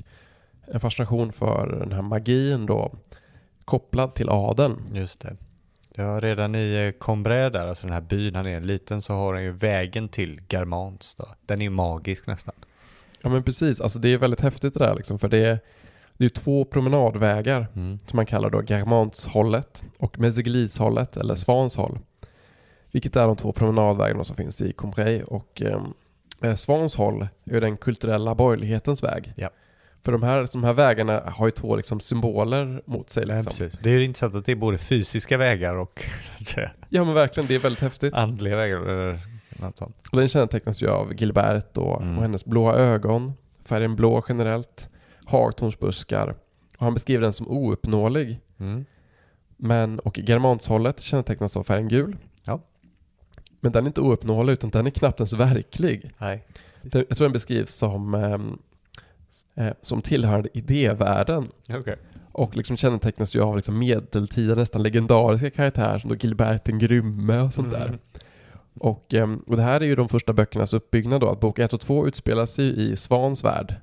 en 0.68 0.80
fascination 0.80 1.32
för 1.32 1.68
den 1.80 1.92
här 1.92 2.02
magin 2.02 2.66
då 2.66 2.94
kopplad 3.66 4.16
till 4.16 4.30
adeln. 4.30 4.82
Just 4.94 5.20
det. 5.20 5.36
Ja, 5.94 6.20
redan 6.22 6.56
i 6.56 6.86
eh, 6.86 7.00
Combray 7.00 7.50
där, 7.50 7.68
alltså 7.68 7.88
den 7.88 7.94
här 7.94 8.02
byn 8.02 8.36
han 8.36 8.46
är 8.46 8.62
liten, 8.62 9.02
så 9.02 9.14
har 9.14 9.34
han 9.34 9.44
ju 9.44 9.52
vägen 9.52 10.10
till 10.10 10.42
Garmans 10.48 11.16
då. 11.16 11.26
Den 11.46 11.62
är 11.62 11.64
ju 11.64 11.70
magisk 11.70 12.28
nästan. 12.28 12.56
Ja 13.22 13.30
men 13.30 13.44
precis, 13.44 13.82
alltså 13.82 14.00
det 14.00 14.10
är 14.10 14.18
väldigt 14.18 14.42
häftigt 14.42 14.74
det 14.74 14.80
där 14.80 14.96
liksom, 14.96 15.20
för 15.20 15.28
det 15.28 15.38
är, 15.38 15.60
det 16.18 16.26
är 16.26 16.30
två 16.30 16.66
promenadvägar 16.66 17.68
Mm. 17.76 18.00
som 18.08 18.18
man 18.18 18.26
kallar 18.26 18.50
då 18.50 18.62
Garmantshållet 18.62 19.84
och 19.98 20.20
Meseglishållet 20.20 21.18
eller 21.18 21.36
Svanshåll. 21.36 22.00
Vilket 22.92 23.16
är 23.16 23.28
de 23.28 23.36
två 23.36 23.52
promenadvägarna 23.52 24.24
som 24.24 24.36
finns 24.36 24.62
i 24.62 24.72
Combray 24.74 25.24
och 25.24 25.62
eh, 26.42 26.56
Svanshåll 26.56 27.28
är 27.46 27.62
den 27.62 27.78
kulturella 27.78 28.36
borgerlighetens 28.36 29.04
väg. 29.04 29.34
Ja. 29.36 29.50
För 30.04 30.12
de 30.12 30.24
här, 30.24 30.48
de 30.52 30.64
här 30.64 30.74
vägarna 30.74 31.20
har 31.26 31.48
ju 31.48 31.52
två 31.52 31.76
liksom 31.76 32.00
symboler 32.00 32.82
mot 32.86 33.10
sig. 33.10 33.26
Ja, 33.28 33.36
Liksom. 33.36 33.50
precis. 33.52 33.80
Det 33.84 33.90
är 33.90 33.94
ju 33.94 34.04
intressant 34.06 34.36
att 34.36 34.46
det 34.46 34.52
är 34.52 34.56
både 34.56 34.78
fysiska 34.78 35.38
vägar 35.38 35.76
och 35.76 36.04
Ja 36.90 37.04
men 37.04 37.14
verkligen, 37.14 37.48
det 37.48 37.56
är 37.56 37.60
väldigt 37.60 37.82
häftigt. 37.82 38.14
andliga 38.14 38.56
vägar 38.56 38.78
eller 38.78 39.20
något 39.60 39.78
sånt. 39.78 39.96
Och 40.12 40.18
den 40.18 40.28
kännetecknas 40.28 40.82
ju 40.82 40.90
av 40.90 41.14
Gilbert 41.14 41.78
och, 41.78 42.02
Mm. 42.02 42.16
och 42.18 42.22
hennes 42.22 42.46
blåa 42.46 42.76
ögon, 42.76 43.34
färgen 43.66 43.96
blå 43.96 44.24
generellt, 44.30 44.90
hagtornsbuskar. 45.28 46.28
Och 46.78 46.84
han 46.86 46.94
beskriver 46.94 47.24
den 47.24 47.34
som 47.34 47.48
ouppnåelig. 47.48 48.40
Mm. 48.60 48.86
Men, 49.58 50.00
och 50.00 50.20
Germanshållet 50.20 51.00
kännetecknas 51.02 51.58
av 51.58 51.64
färgen 51.64 51.88
gul. 51.88 52.18
Ja. 52.44 52.60
Men 53.60 53.72
den 53.72 53.84
är 53.84 53.88
inte 53.88 54.02
ouppnåelig 54.02 54.54
utan 54.54 54.70
den 54.70 54.86
är 54.88 54.92
knappt 54.92 55.20
ens 55.20 55.34
verklig. 55.34 56.12
Nej. 56.18 56.46
Den- 56.82 57.06
Jag 57.10 57.18
tror 57.18 57.26
den 57.26 57.34
beskrivs 57.34 57.74
som, 57.76 58.14
ehm, 58.14 58.58
eh, 59.56 59.74
som 59.82 60.02
tillhörande 60.02 60.50
idévärlden. 60.54 61.48
Okej. 61.70 61.96
Och 62.32 62.56
liksom 62.58 62.78
kännetecknas 62.78 63.36
ju 63.36 63.42
av 63.42 63.56
liksom 63.56 63.80
medeltida, 63.80 64.56
nästan 64.56 64.84
legendariska 64.84 65.50
karaktärer 65.50 66.00
som 66.00 66.10
då 66.10 66.16
Gilbert 66.16 66.66
den 66.66 66.80
grymme 66.80 67.40
och 67.40 67.54
sånt 67.54 67.72
där. 67.72 67.88
Mm. 67.88 68.00
Och, 68.80 69.14
ehm, 69.14 69.44
och 69.48 69.56
det 69.58 69.64
här 69.64 69.82
är 69.82 69.86
ju 69.86 69.96
de 69.96 70.10
första 70.10 70.34
böckernas 70.34 70.74
uppbyggnad 70.74 71.22
då, 71.22 71.30
att 71.30 71.40
bok 71.40 71.60
1 71.60 71.74
och 71.74 71.82
2 71.82 72.08
utspelar 72.08 72.46
sig 72.46 72.66
ju 72.66 72.72
i 72.72 72.96
Svans 72.96 73.44
värld. 73.44 73.76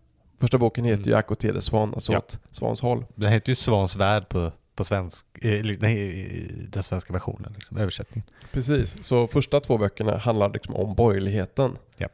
Första 0.45 0.59
boken 0.59 0.85
heter 0.85 0.97
Mm. 1.03 1.09
ju 1.11 1.15
Aqua 1.17 1.37
de 1.41 1.61
Swan, 1.61 1.95
alltså 1.95 2.13
Ja. 2.13 2.19
åt 2.19 2.39
Svans 2.53 2.81
håll. 2.81 3.05
Den 3.15 3.33
heter 3.33 3.49
ju 3.51 3.55
Svans 3.57 3.97
värld 3.97 4.29
på, 4.29 4.53
på 4.75 4.85
svensk, 4.85 5.27
eh, 5.45 5.65
nej, 5.81 5.99
i 5.99 6.67
den 6.71 6.83
svenska 6.83 7.13
versionen, 7.13 7.53
liksom, 7.55 7.77
översättningen. 7.77 8.31
Precis, 8.53 8.97
så 9.05 9.27
första 9.27 9.61
två 9.61 9.79
böckerna 9.79 10.17
handlar 10.19 10.49
liksom 10.53 10.75
om 10.75 10.95
borgerligheten. 10.95 11.79
Ja. 11.97 12.09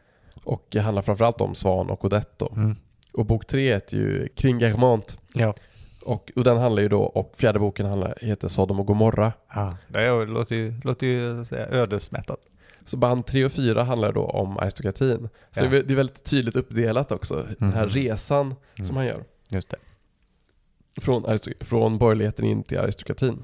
Och 0.45 0.77
eh, 0.77 0.83
handlar 0.83 1.03
framförallt 1.03 1.41
om 1.41 1.55
Svan 1.55 1.91
och 1.91 2.05
Odette. 2.05 2.47
Mm. 2.57 2.77
Och 3.13 3.27
bok 3.27 3.47
tre 3.47 3.75
heter 3.75 3.97
ju 3.97 4.29
Kring 4.29 4.59
Germant. 4.61 5.19
Ja. 5.35 5.55
Och, 6.05 6.33
och 6.37 6.45
den 6.45 6.57
handlar 6.57 6.83
ju 6.83 6.89
då, 6.89 7.03
och 7.03 7.33
fjärde 7.37 7.59
boken 7.59 7.87
handlar, 7.87 8.19
heter 8.23 8.49
Sodom 8.49 8.81
och 8.81 8.87
Gomorra. 8.87 9.33
ja. 9.55 9.77
Det 9.89 9.99
är- 10.01 10.27
låter 10.27 10.57
ju, 10.57 10.75
låter 10.85 11.07
ju 11.07 11.45
säga, 11.45 11.67
ödesmättat. 11.69 12.39
Så 12.91 12.97
band 12.97 13.27
tre 13.27 13.45
och 13.45 13.53
fyra 13.53 13.83
handlar 13.83 14.13
då 14.13 14.25
om 14.25 14.59
aristokratin. 14.59 15.29
Så 15.51 15.65
Ja. 15.65 15.69
det 15.69 15.91
är 15.91 15.95
väldigt 15.95 16.25
tydligt 16.25 16.57
uppdelat 16.57 17.13
också, 17.13 17.47
den 17.59 17.73
här 17.73 17.87
Mhm. 17.87 17.95
resan 17.95 18.55
Mm. 18.77 18.87
som 18.87 18.97
han 18.97 19.07
gör. 19.07 19.25
Just 19.53 19.71
det. 19.71 19.77
Från, 21.01 21.39
från 21.61 21.99
borgerligheten 21.99 22.45
in 22.45 22.63
till 22.63 22.79
aristokratin. 22.79 23.43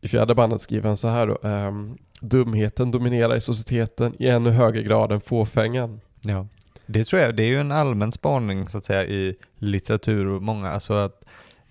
I 0.00 0.08
fjärde 0.08 0.34
bandet 0.34 0.62
skriver 0.62 0.88
han 0.88 0.96
så 0.96 1.08
här 1.08 1.26
då. 1.26 1.38
ehm, 1.48 1.98
Dumheten 2.20 2.90
dominerar 2.90 3.36
i 3.36 3.40
societeten 3.40 4.14
i 4.22 4.28
ännu 4.28 4.50
högre 4.50 4.82
grad 4.82 5.12
än 5.12 5.20
fåfängan. 5.20 6.00
Ja. 6.20 6.46
Det 6.86 7.04
tror 7.04 7.22
jag, 7.22 7.36
det 7.36 7.42
är 7.42 7.46
ju 7.48 7.60
en 7.60 7.72
allmän 7.72 8.12
spaning 8.12 8.68
så 8.68 8.78
att 8.78 8.84
säga 8.84 9.04
i 9.04 9.36
litteratur 9.58 10.26
och 10.26 10.42
många, 10.42 10.68
alltså 10.68 10.92
att 10.92 11.24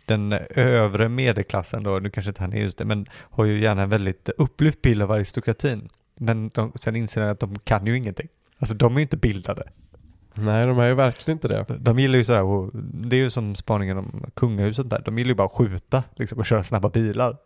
den 0.05 0.33
övre 0.55 1.09
medelklassen 1.09 1.83
då, 1.83 1.99
nu 1.99 2.09
kanske 2.09 2.29
inte 2.29 2.41
han 2.43 2.53
är 2.53 2.61
just 2.61 2.77
det, 2.77 2.85
men 2.85 3.05
har 3.13 3.45
ju 3.45 3.59
gärna 3.59 3.81
en 3.81 3.89
väldigt 3.89 4.29
upplyft 4.37 4.81
bild 4.81 5.01
av 5.01 5.11
aristokratin. 5.11 5.89
Men 6.17 6.49
de, 6.53 6.71
sen 6.75 6.95
inser 6.95 7.21
de 7.21 7.27
att 7.31 7.39
de 7.39 7.59
kan 7.59 7.85
ju 7.85 7.97
ingenting. 7.97 8.27
Alltså 8.59 8.75
de 8.75 8.93
är 8.93 8.99
ju 8.99 9.01
inte 9.01 9.17
bildade. 9.17 9.63
Nej, 10.33 10.67
de 10.67 10.79
är 10.79 10.87
ju 10.87 10.93
verkligen 10.93 11.35
inte 11.37 11.47
det. 11.47 11.65
De 11.79 11.99
gillar 11.99 12.17
ju 12.17 12.23
sådär, 12.23 12.43
och 12.43 12.71
det 12.93 13.15
är 13.15 13.19
ju 13.19 13.29
som 13.29 13.55
spaningen 13.55 13.97
om 13.97 14.25
kungahuset 14.33 14.89
där, 14.89 15.01
de 15.05 15.17
gillar 15.17 15.29
ju 15.29 15.35
bara 15.35 15.45
att 15.47 15.51
skjuta 15.53 16.03
liksom, 16.15 16.39
och 16.39 16.45
köra 16.45 16.63
snabba 16.63 16.89
bilar. 16.89 17.37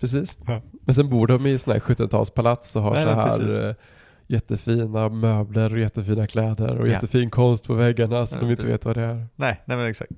Precis. 0.00 0.38
Ja. 0.46 0.60
Men 0.84 0.94
sen 0.94 1.10
bor 1.10 1.26
de 1.26 1.46
i 1.46 1.58
sådana 1.58 1.80
här 1.86 1.94
70-talspalats 1.94 2.76
och 2.76 2.82
har 2.82 2.94
Nej, 2.94 3.04
så 3.04 3.10
här 3.10 3.68
eh, 3.68 3.74
jättefina 4.26 5.08
möbler 5.08 5.72
och 5.72 5.78
jättefina 5.78 6.26
kläder 6.26 6.80
och 6.80 6.88
Ja. 6.88 6.92
jättefin 6.92 7.30
konst 7.30 7.66
på 7.66 7.74
väggarna 7.74 8.26
som 8.26 8.38
Ja, 8.38 8.44
de 8.44 8.50
inte 8.50 8.62
precis. 8.62 8.74
vet 8.74 8.84
vad 8.84 8.96
det 8.96 9.02
är. 9.02 9.26
Nej, 9.36 9.62
nej 9.64 9.76
men 9.76 9.86
exakt. 9.86 10.12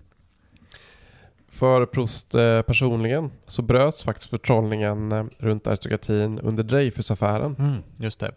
För 1.59 1.87
Proust 1.87 2.35
eh, 2.35 2.63
personligen 2.63 3.31
så 3.47 3.63
bröts 3.63 4.03
faktiskt 4.03 4.31
förtrollningen 4.31 5.13
eh, 5.13 5.25
runt 5.39 5.67
aristokratin 5.67 6.39
under 6.39 6.63
Dreyfusaffären 6.63 7.57
Mm, 7.59 7.83
just 7.97 8.21
det. 8.21 8.31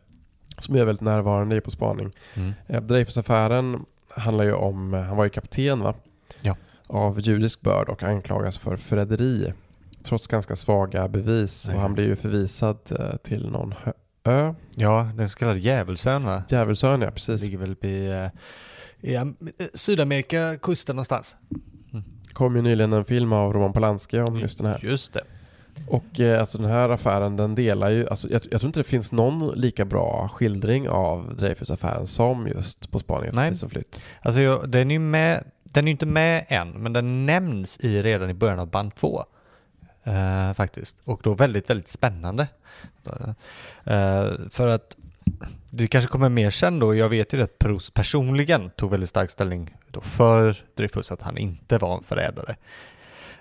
som 0.60 0.76
är 0.76 0.84
väldigt 0.86 1.02
närvarande 1.02 1.56
i 1.56 1.62
På 1.62 1.72
spaning. 1.72 2.12
Mm. 2.34 2.54
Eh, 2.68 2.82
Dreyfusaffären 2.82 3.86
handlar 4.10 4.44
ju 4.46 4.54
om, 4.54 4.94
han 4.94 5.18
var 5.18 5.24
ju 5.24 5.30
kapten 5.30 5.80
va? 5.80 5.94
Ja. 6.42 6.56
Av 6.88 7.20
judisk 7.20 7.62
börd 7.62 7.90
och 7.90 8.04
anklagas 8.04 8.58
för 8.58 8.76
förräderi. 8.78 9.54
Trots 10.04 10.28
ganska 10.28 10.56
svaga 10.56 11.08
bevis 11.08 11.66
och 11.66 11.70
Exakt. 11.72 11.82
han 11.82 11.94
blir 11.94 12.06
ju 12.06 12.16
förvisad 12.16 12.78
till 13.24 13.50
någon 13.52 13.74
ö. 14.24 14.54
Ja, 14.76 15.12
den 15.16 15.30
så 15.30 15.38
kallade 15.40 15.60
Djävulsön 15.60 16.26
va? 16.26 16.44
Djävulsön 16.50 17.02
ja, 17.02 17.12
precis. 17.12 17.42
Ligger 17.44 17.58
väl 17.58 17.76
i 17.82 18.30
eh, 19.02 19.26
Sydamerika, 19.74 20.58
kusten 20.62 20.96
någonstans. 20.96 21.36
Kom 22.34 22.56
ju 22.56 22.62
nyligen 22.62 22.94
en 22.94 23.06
film 23.06 23.34
av 23.34 23.54
Roman 23.54 23.74
Polanski 23.74 24.20
om 24.20 24.40
just 24.40 24.58
den 24.58 24.68
här. 24.68 24.80
Just 24.84 25.14
det. 25.14 25.22
Och 25.88 26.20
eh, 26.20 26.40
alltså 26.40 26.58
den 26.58 26.72
här 26.72 26.90
affären 26.90 27.38
den 27.38 27.56
delar 27.56 27.90
ju, 27.90 28.10
alltså, 28.10 28.30
jag, 28.30 28.42
jag 28.52 28.62
tror 28.62 28.70
inte 28.70 28.80
det 28.80 28.84
finns 28.84 29.12
någon 29.12 29.48
lika 29.60 29.86
bra 29.86 30.30
skildring 30.34 30.90
av 30.90 31.36
Dreyfusaffären 31.36 32.08
som 32.08 32.48
just 32.48 32.92
På 32.92 33.00
spaning 33.00 33.28
efter 33.28 33.42
Nej. 33.42 33.70
flytt. 33.70 34.02
Alltså 34.22 34.42
jag, 34.42 34.70
den 34.70 34.92
är 34.92 34.96
ju 34.96 35.00
med, 35.00 35.44
den 35.64 35.88
är 35.88 35.92
inte 35.92 36.06
med 36.06 36.46
än, 36.48 36.70
men 36.72 36.94
den 36.94 37.26
nämns 37.26 37.80
i 37.80 38.02
redan 38.02 38.30
i 38.30 38.34
början 38.34 38.60
av 38.60 38.68
band 38.68 38.96
två. 38.96 39.24
Eh, 40.04 40.54
faktiskt. 40.54 40.98
Och 41.04 41.22
då 41.24 41.34
väldigt, 41.34 41.70
väldigt 41.70 41.88
spännande. 41.88 42.48
Eh, 43.84 44.32
för 44.50 44.68
att 44.68 44.98
du 45.70 45.88
kanske 45.88 46.12
kommer 46.12 46.30
mer 46.30 46.52
känd 46.52 46.80
då, 46.80 46.96
jag 46.96 47.10
vet 47.10 47.34
ju 47.34 47.42
att 47.42 47.60
Proust 47.60 47.94
personligen 47.94 48.70
tog 48.70 48.92
väldigt 48.92 49.10
stark 49.10 49.32
ställning 49.32 49.76
då 49.92 50.02
för 50.02 50.58
Dreyfus 50.76 51.12
att 51.12 51.22
han 51.22 51.38
inte 51.38 51.78
var 51.78 51.98
en 51.98 52.04
förrädare. 52.04 52.56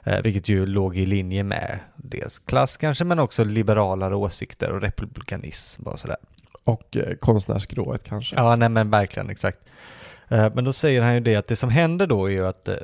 Eh, 0.04 0.22
vilket 0.22 0.48
ju 0.48 0.66
låg 0.66 0.96
i 0.96 1.06
linje 1.06 1.42
med 1.42 1.78
dels 1.96 2.38
klass 2.38 2.76
kanske, 2.76 3.04
men 3.04 3.18
också 3.18 3.44
liberalare 3.44 4.16
åsikter 4.16 4.70
och 4.72 4.80
republikanism 4.80 5.82
och 5.82 6.00
sådär. 6.00 6.16
Och 6.64 6.96
eh, 6.96 7.14
konstnärsskrået 7.16 8.04
kanske. 8.04 8.36
Ja, 8.36 8.56
nej 8.56 8.68
men 8.68 8.90
verkligen, 8.90 9.30
exakt. 9.30 9.58
Eh, 10.28 10.54
Men 10.54 10.64
då 10.64 10.72
säger 10.72 11.02
han 11.02 11.14
ju 11.14 11.20
det 11.20 11.36
att 11.36 11.46
det 11.46 11.56
som 11.56 11.70
hände 11.70 12.06
då 12.06 12.26
är 12.26 12.30
ju 12.30 12.46
att 12.46 12.68
eh, 12.68 12.74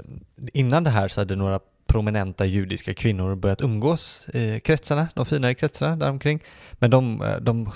innan 0.52 0.84
det 0.84 0.90
här 0.90 1.08
så 1.08 1.20
hade 1.20 1.36
några 1.36 1.60
prominenta 1.86 2.46
judiska 2.46 2.94
kvinnor 2.94 3.34
börjat 3.34 3.60
umgås 3.60 4.26
i 4.34 4.60
kretsarna, 4.60 5.08
de 5.14 5.26
finare 5.26 5.54
kretsarna 5.54 5.96
däromkring. 5.96 6.42
Men 6.72 6.90
de, 6.90 7.22
eh, 7.22 7.36
de 7.36 7.66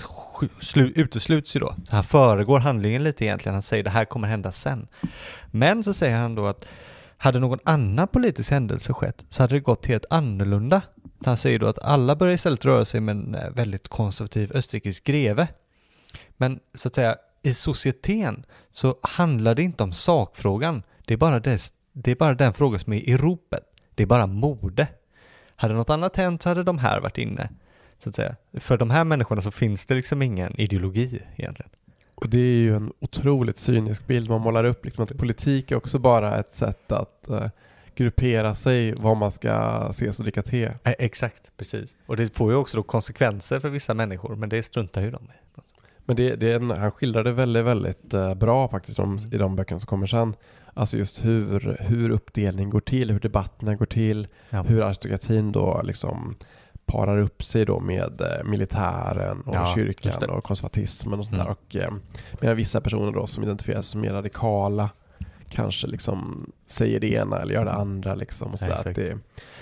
slu- 0.61 0.93
utesluts 0.95 1.55
ju 1.55 1.59
då. 1.59 1.75
Så 1.85 1.95
han 1.95 2.03
föregår 2.03 2.59
handlingen 2.59 3.03
lite 3.03 3.25
egentligen. 3.25 3.53
Han 3.53 3.63
säger 3.63 3.83
det 3.83 3.89
här 3.89 4.05
kommer 4.05 4.27
hända 4.27 4.51
sen. 4.51 4.87
Men 5.51 5.83
så 5.83 5.93
säger 5.93 6.17
han 6.17 6.35
då 6.35 6.45
att 6.45 6.69
hade 7.17 7.39
någon 7.39 7.59
annan 7.63 8.07
politisk 8.07 8.51
händelse 8.51 8.93
skett 8.93 9.25
så 9.29 9.43
hade 9.43 9.55
det 9.55 9.59
gått 9.59 9.85
helt 9.85 10.05
annorlunda. 10.09 10.81
Han 11.25 11.37
säger 11.37 11.59
då 11.59 11.67
att 11.67 11.79
alla 11.79 12.15
börjar 12.15 12.33
istället 12.33 12.65
röra 12.65 12.85
sig 12.85 13.01
med 13.01 13.15
en 13.15 13.35
eh, 13.35 13.49
väldigt 13.49 13.87
konservativ 13.87 14.51
österrikisk 14.55 15.03
greve. 15.03 15.47
Men 16.37 16.59
så 16.75 16.87
att 16.87 16.95
säga 16.95 17.15
i 17.43 17.53
societeten 17.53 18.45
så 18.71 18.95
handlar 19.01 19.55
det 19.55 19.63
inte 19.63 19.83
om 19.83 19.93
sakfrågan. 19.93 20.83
Det 21.05 21.13
är 21.13 21.17
bara, 21.17 21.39
dess, 21.39 21.73
det 21.93 22.11
är 22.11 22.15
bara 22.15 22.33
den 22.33 22.53
frågan 22.53 22.79
som 22.79 22.93
är 22.93 23.09
i 23.09 23.17
ropet. 23.17 23.63
Det 24.01 24.05
är 24.05 24.07
bara 24.07 24.27
mode. 24.27 24.87
Hade 25.55 25.73
något 25.73 25.89
annat 25.89 26.15
hänt 26.15 26.41
så 26.41 26.49
hade 26.49 26.63
de 26.63 26.77
här 26.77 26.99
varit 26.99 27.17
inne. 27.17 27.49
Så 27.97 28.09
att 28.09 28.15
säga. 28.15 28.35
För 28.53 28.77
de 28.77 28.89
här 28.89 29.03
människorna 29.03 29.41
så 29.41 29.51
finns 29.51 29.85
det 29.85 29.95
liksom 29.95 30.21
ingen 30.21 30.59
ideologi 30.59 31.21
egentligen. 31.35 31.71
Och 32.15 32.29
det 32.29 32.37
är 32.37 32.61
ju 32.61 32.75
en 32.75 32.93
otroligt 32.99 33.57
cynisk 33.57 34.07
bild 34.07 34.29
man 34.29 34.41
målar 34.41 34.63
upp. 34.63 34.85
Liksom 34.85 35.03
att 35.03 35.17
politik 35.17 35.71
är 35.71 35.75
också 35.75 35.99
bara 35.99 36.39
ett 36.39 36.53
sätt 36.53 36.91
att 36.91 37.29
eh, 37.29 37.45
gruppera 37.95 38.55
sig 38.55 38.93
vad 38.93 39.17
man 39.17 39.31
ska 39.31 39.85
ses 39.89 40.19
och 40.19 40.23
dricka 40.23 40.41
te. 40.41 40.63
Eh, 40.63 40.93
Exakt, 40.99 41.51
precis. 41.57 41.95
Och 42.05 42.17
det 42.17 42.35
får 42.35 42.51
ju 42.51 42.57
också 42.57 42.77
då 42.77 42.83
konsekvenser 42.83 43.59
för 43.59 43.69
vissa 43.69 43.93
människor, 43.93 44.35
men 44.35 44.49
det 44.49 44.63
struntar 44.63 45.01
ju 45.01 45.11
de 45.11 45.23
i. 45.23 45.61
Men 46.05 46.15
det, 46.15 46.35
det 46.35 46.51
är 46.51 46.55
en, 46.55 46.71
han 46.71 46.91
skildrar 46.91 47.23
det 47.23 47.31
väldigt, 47.31 47.65
väldigt 47.65 48.13
eh, 48.13 48.33
bra 48.33 48.67
faktiskt 48.67 48.97
de, 48.97 49.19
i 49.31 49.37
de 49.37 49.55
böckerna 49.55 49.79
som 49.79 49.87
kommer 49.87 50.07
sen. 50.07 50.35
Alltså 50.73 50.97
just 50.97 51.25
hur, 51.25 51.77
hur 51.79 52.09
uppdelning 52.09 52.69
går 52.69 52.79
till, 52.81 53.11
hur 53.11 53.19
debatterna 53.19 53.75
går 53.75 53.85
till, 53.85 54.27
Ja. 54.49 54.61
hur 54.63 54.81
aristokratin 54.81 55.51
då 55.51 55.81
liksom 55.83 56.35
parar 56.85 57.17
upp 57.19 57.43
sig 57.43 57.65
då 57.65 57.79
med 57.79 58.21
eh, 58.21 58.43
militären 58.45 59.41
och 59.41 59.55
Ja, 59.55 59.71
kyrkan 59.75 60.29
och 60.29 60.43
konservatismen 60.43 61.19
och 61.19 61.25
sånt 61.25 61.35
Mm. 61.37 61.45
där. 61.47 61.51
Och, 61.51 61.75
eh, 61.75 61.93
medan 62.41 62.55
vissa 62.57 62.81
personer 62.81 63.11
då 63.11 63.27
som 63.27 63.43
identifieras 63.43 63.87
som 63.87 64.01
mer 64.01 64.13
radikala 64.13 64.89
kanske 65.49 65.87
liksom 65.87 66.51
säger 66.67 66.99
det 66.99 67.11
ena 67.13 67.41
eller 67.41 67.53
gör 67.53 67.65
det 67.65 67.71
andra 67.73 68.15
liksom. 68.15 68.53
Och 68.53 68.59
så 68.59 68.65
Ja, 68.65 68.77
det, 68.83 68.93
det 68.93 69.07
är 69.09 69.17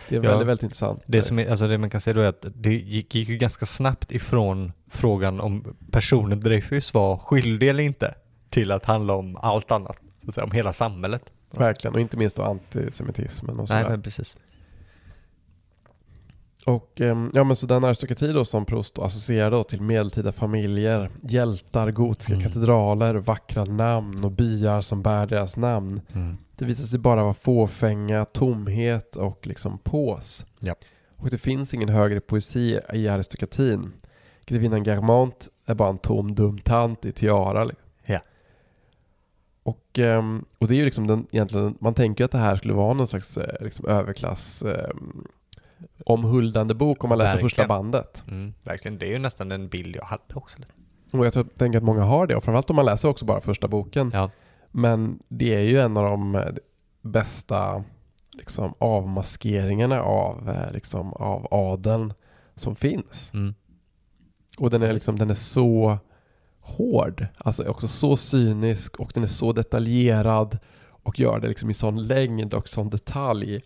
Ja. 0.09 0.21
väldigt, 0.21 0.47
väldigt 0.47 0.63
intressant. 0.63 1.03
Det, 1.05 1.21
som 1.21 1.39
är, 1.39 1.49
alltså 1.49 1.67
det 1.67 1.77
man 1.77 1.89
kan 1.89 2.01
säga 2.01 2.13
då 2.13 2.21
är 2.21 2.27
att 2.27 2.45
det 2.55 2.73
gick, 2.73 3.15
gick 3.15 3.29
ju 3.29 3.37
ganska 3.37 3.65
snabbt 3.65 4.11
ifrån 4.11 4.71
frågan 4.89 5.39
om 5.39 5.75
personen 5.91 6.39
Dreyfus 6.39 6.93
var 6.93 7.17
skyldig 7.17 7.69
eller 7.69 7.83
inte 7.83 8.13
till 8.49 8.71
att 8.71 8.85
handla 8.85 9.13
om 9.13 9.35
allt 9.41 9.71
annat, 9.71 9.97
så 10.31 10.31
att 10.31 10.35
säga, 10.35 10.45
om 10.45 10.51
hela 10.51 10.73
samhället. 10.73 11.31
Verkligen, 11.51 11.93
och 11.93 12.01
inte 12.01 12.17
minst 12.17 12.35
då 12.35 12.43
antisemitismen 12.43 13.59
och 13.59 13.69
Nej, 13.69 13.85
men 13.89 14.01
precis. 14.01 14.37
Och 16.65 17.01
ehm, 17.01 17.31
ja 17.33 17.43
men 17.43 17.55
så 17.55 17.65
den 17.65 17.83
aristokrati 17.83 18.31
då 18.31 18.45
som 18.45 18.65
Proust 18.65 18.95
då 18.95 19.01
associerar 19.01 19.51
då 19.51 19.63
till 19.63 19.81
medeltida 19.81 20.31
familjer, 20.31 21.09
hjältar, 21.21 21.91
gotiska 21.91 22.33
Mm. 22.33 22.45
katedraler, 22.45 23.15
vackra 23.15 23.65
namn 23.65 24.23
och 24.23 24.31
byar 24.31 24.81
som 24.81 25.01
bär 25.01 25.25
deras 25.27 25.57
namn. 25.57 26.01
Mm. 26.13 26.37
Det 26.55 26.65
visar 26.65 26.83
sig 26.85 26.99
bara 26.99 27.23
vara 27.23 27.33
fåfänga, 27.33 28.25
tomhet 28.25 29.15
och 29.15 29.47
liksom 29.47 29.77
pås. 29.77 30.45
Ja. 30.59 30.75
Och 31.15 31.29
det 31.29 31.37
finns 31.37 31.73
ingen 31.73 31.89
högre 31.89 32.19
poesi 32.19 32.79
i 32.93 33.07
aristokratin. 33.07 33.93
Grevinnan 34.45 34.83
Garmant 34.83 35.47
är 35.65 35.75
bara 35.75 35.89
en 35.89 35.97
tom 35.97 36.35
dum 36.35 36.57
tant 36.59 37.05
i 37.05 37.11
tiara. 37.11 37.63
Liksom. 37.63 37.88
Och, 39.69 39.99
ehm, 39.99 40.45
och 40.57 40.67
det 40.67 40.73
är 40.73 40.77
ju 40.77 40.85
liksom 40.85 41.07
den, 41.07 41.27
egentligen, 41.31 41.77
man 41.79 41.93
tänker 41.93 42.23
ju 42.23 42.25
att 42.25 42.31
det 42.31 42.37
här 42.37 42.55
skulle 42.55 42.73
vara 42.73 42.93
någon 42.93 43.07
slags 43.07 43.37
eh, 43.37 43.63
liksom 43.63 43.85
överklass 43.85 44.63
ehm, 44.63 45.27
omhuldande 46.05 46.73
bok 46.73 47.03
om 47.03 47.09
man 47.09 47.17
läser 47.17 47.27
Verkligen. 47.27 47.49
första 47.49 47.67
bandet. 47.67 48.23
Mm, 48.27 48.53
verkligen, 48.63 48.97
det 48.97 49.05
är 49.05 49.11
ju 49.11 49.19
nästan 49.19 49.49
den 49.49 49.67
bild 49.67 49.95
jag 49.95 50.03
hade 50.03 50.33
också. 50.33 50.57
Och 51.11 51.25
jag 51.25 51.33
tror, 51.33 51.43
tänker 51.43 51.77
att 51.77 51.83
många 51.83 52.03
har 52.03 52.27
det, 52.27 52.35
och 52.35 52.43
framförallt 52.43 52.69
om 52.69 52.75
man 52.75 52.85
läser 52.85 53.09
också 53.09 53.25
bara 53.25 53.41
första 53.41 53.67
boken. 53.67 54.11
Ja. 54.13 54.31
Men 54.71 55.19
det 55.27 55.55
är 55.55 55.61
ju 55.61 55.79
en 55.79 55.97
av 55.97 56.03
de 56.03 56.35
eh, 56.35 56.45
bästa 57.01 57.83
liksom, 58.31 58.73
avmaskeringarna 58.77 60.01
av, 60.01 60.49
eh, 60.49 60.71
liksom, 60.71 61.13
av 61.13 61.47
adeln 61.51 62.13
som 62.55 62.75
finns. 62.75 63.31
Mm. 63.33 63.55
Och 64.57 64.69
den 64.69 64.81
är, 64.81 64.93
liksom, 64.93 65.17
den 65.17 65.29
är 65.29 65.33
så 65.33 65.97
hård, 66.61 67.27
alltså 67.37 67.67
också 67.67 67.87
så 67.87 68.17
cynisk 68.17 68.95
och 68.95 69.11
den 69.13 69.23
är 69.23 69.27
så 69.27 69.53
detaljerad 69.53 70.57
och 71.03 71.19
gör 71.19 71.39
det 71.39 71.47
liksom 71.47 71.69
i 71.69 71.73
sån 71.73 72.07
längd 72.07 72.53
och 72.53 72.69
sån 72.69 72.89
detalj 72.89 73.61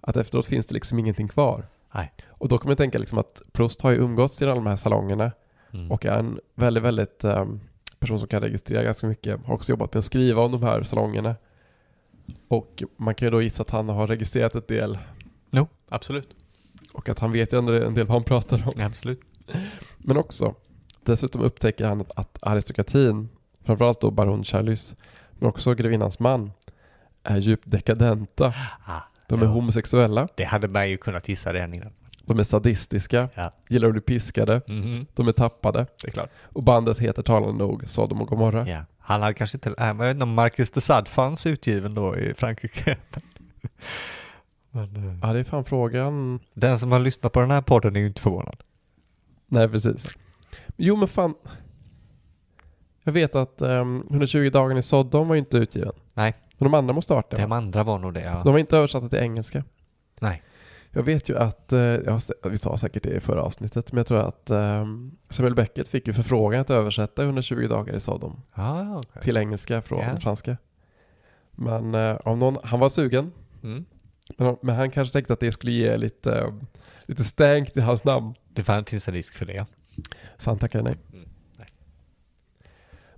att 0.00 0.16
efteråt 0.16 0.46
finns 0.46 0.66
det 0.66 0.74
liksom 0.74 0.98
ingenting 0.98 1.28
kvar. 1.28 1.66
Nej. 1.94 2.10
Och 2.28 2.48
då 2.48 2.58
kommer 2.58 2.70
jag 2.70 2.78
tänka 2.78 2.98
liksom 2.98 3.18
att 3.18 3.42
Proust 3.52 3.80
har 3.80 3.90
ju 3.90 3.96
umgåtts 3.96 4.42
i 4.42 4.44
alla 4.44 4.54
de 4.54 4.66
här 4.66 4.76
salongerna 4.76 5.32
Mm. 5.74 5.90
och 5.92 6.06
är 6.06 6.18
en 6.18 6.38
väldigt, 6.54 6.82
väldigt 6.84 7.24
um, 7.24 7.60
person 7.98 8.18
som 8.18 8.28
kan 8.28 8.42
registrera 8.42 8.82
ganska 8.82 9.06
mycket. 9.06 9.44
Har 9.46 9.54
också 9.54 9.72
jobbat 9.72 9.94
med 9.94 9.98
att 9.98 10.04
skriva 10.04 10.42
om 10.42 10.52
de 10.52 10.62
här 10.62 10.82
salongerna. 10.82 11.34
Och 12.48 12.82
man 12.96 13.14
kan 13.14 13.26
ju 13.26 13.30
då 13.30 13.42
gissa 13.42 13.62
att 13.62 13.70
han 13.70 13.88
har 13.88 14.06
registrerat 14.06 14.54
ett 14.54 14.68
del 14.68 14.98
Jo, 15.50 15.66
absolut. 15.88 16.28
och 16.92 17.08
att 17.08 17.18
han 17.18 17.32
vet 17.32 17.52
ju 17.52 17.58
ändå 17.58 17.72
en 17.72 17.94
del 17.94 18.06
vad 18.06 18.14
han 18.16 18.24
pratar 18.24 18.72
om. 18.74 18.82
Absolut. 18.82 19.20
Men 19.98 20.16
också, 20.16 20.54
dessutom 21.04 21.40
upptäcker 21.42 21.84
han 21.86 22.00
att, 22.00 22.10
att 22.18 22.38
aristokratin, 22.42 23.28
framförallt 23.64 24.00
då 24.00 24.10
baron 24.10 24.44
Charlus, 24.44 24.94
men 25.38 25.48
också 25.48 25.74
grevinnans 25.74 26.18
man, 26.18 26.52
är 27.22 27.36
djupt 27.38 27.70
dekadenta. 27.70 28.54
Ah, 28.86 29.00
De 29.26 29.40
är 29.40 29.44
Ja. 29.44 29.50
homosexuella, 29.50 30.28
det 30.34 30.44
hade 30.44 30.68
man 30.68 30.90
ju 30.90 30.96
kunnat 30.96 31.28
gissa 31.28 31.52
redan 31.54 31.74
innan. 31.74 31.92
de 32.24 32.38
är 32.38 32.42
sadistiska, 32.44 33.28
Ja. 33.34 33.50
gillar 33.68 33.88
att 33.88 33.92
bli 33.94 34.00
piskade, 34.02 34.60
Mhm, 34.66 35.06
de 35.14 35.28
är 35.28 35.32
tappade. 35.32 35.86
Det 36.02 36.08
är 36.08 36.12
klart. 36.12 36.30
Och 36.42 36.62
bandet 36.64 36.98
heter 36.98 37.22
talande 37.22 37.64
nog 37.64 37.88
Sodom 37.88 38.20
och 38.22 38.28
Gomorra. 38.28 38.68
Ja. 38.68 38.80
Han 38.98 39.22
hade 39.22 39.34
kanske 39.34 39.56
inte, 39.56 39.68
äh, 39.78 39.86
jag 39.86 39.94
vet 39.94 40.10
inte 40.14 40.22
om 40.24 40.34
Marcus 40.34 40.70
de 40.70 40.80
Sade 40.80 41.10
fanns 41.10 41.46
utgiven 41.46 41.94
då 41.94 42.16
i 42.16 42.34
Frankrike. 42.34 42.96
Men, 44.70 44.96
eh, 44.96 45.18
Ja, 45.22 45.32
det 45.32 45.38
är 45.40 45.44
fan 45.44 45.64
frågan. 45.64 46.40
den 46.54 46.78
som 46.78 46.92
har 46.92 47.00
lyssnat 47.00 47.32
på 47.32 47.40
den 47.40 47.50
här 47.50 47.62
podden 47.62 47.96
är 47.96 48.00
ju 48.00 48.06
inte 48.06 48.20
förvånad. 48.22 48.56
Nej, 49.46 49.68
precis. 49.68 50.08
Jo, 50.76 50.96
men 50.96 51.08
fan. 51.08 51.34
Jag 53.04 53.12
vet 53.12 53.34
att 53.34 53.62
ehm, 53.62 54.06
120 54.10 54.50
dagar 54.50 54.78
i 54.78 54.82
Sodom 54.82 55.28
var 55.28 55.34
ju 55.34 55.38
inte 55.38 55.56
utgiven. 55.56 55.92
Nej. 56.14 56.34
Men 56.58 56.70
de 56.70 56.74
andra 56.74 56.94
måste 56.94 57.12
ha 57.12 57.16
varit 57.18 57.30
det. 57.30 57.36
De 57.36 57.52
andra 57.52 57.82
var 57.84 57.98
nog 57.98 58.14
det, 58.14 58.20
ja. 58.20 58.42
De 58.44 58.52
var 58.52 58.58
inte 58.58 58.76
översatta 58.76 59.08
till 59.08 59.18
engelska. 59.18 59.64
Nej. 60.20 60.42
Jag 60.90 61.02
vet 61.02 61.28
ju 61.28 61.38
att, 61.38 61.72
eh, 61.72 61.76
sä- 61.78 62.48
vi 62.50 62.56
sa 62.56 62.76
säkert 62.76 63.02
det 63.02 63.10
i 63.10 63.20
förra 63.20 63.42
avsnittet, 63.42 63.92
men 63.92 63.96
jag 63.96 64.06
tror 64.06 64.18
att 64.18 64.50
ehm, 64.50 65.12
Samuel 65.28 65.54
Beckett 65.54 65.88
fick 65.88 66.06
ju 66.06 66.12
förfrågan 66.12 66.60
att 66.60 66.70
översätta 66.70 67.22
120 67.24 67.68
dagar 67.68 67.94
i 67.94 68.00
Sodom 68.00 68.40
Ja, 68.54 68.98
okej. 68.98 69.22
till 69.22 69.36
engelska 69.36 69.82
från 69.82 69.98
Ja. 70.00 70.16
franska. 70.16 70.56
Men 71.52 71.94
eh, 71.94 72.16
av 72.24 72.38
någon, 72.38 72.56
han 72.64 72.80
var 72.80 72.88
sugen, 72.88 73.32
Mm. 73.62 73.84
men, 74.36 74.56
men 74.62 74.74
han 74.76 74.90
kanske 74.90 75.12
tänkte 75.12 75.32
att 75.32 75.40
det 75.40 75.52
skulle 75.52 75.72
ge 75.72 75.96
lite, 75.96 76.38
eh, 76.38 76.52
lite 77.06 77.24
stänk 77.24 77.72
till 77.72 77.82
hans 77.82 78.04
namn. 78.04 78.34
Det 78.48 78.64
finns 78.86 79.08
en 79.08 79.14
risk 79.14 79.34
för 79.36 79.46
det, 79.46 79.52
ja. 79.54 79.66
Så 80.42 80.50
han 80.50 80.58
tackade 80.58 80.84
nej. 80.84 80.96
Mm, 81.12 81.28
nej. 81.58 81.68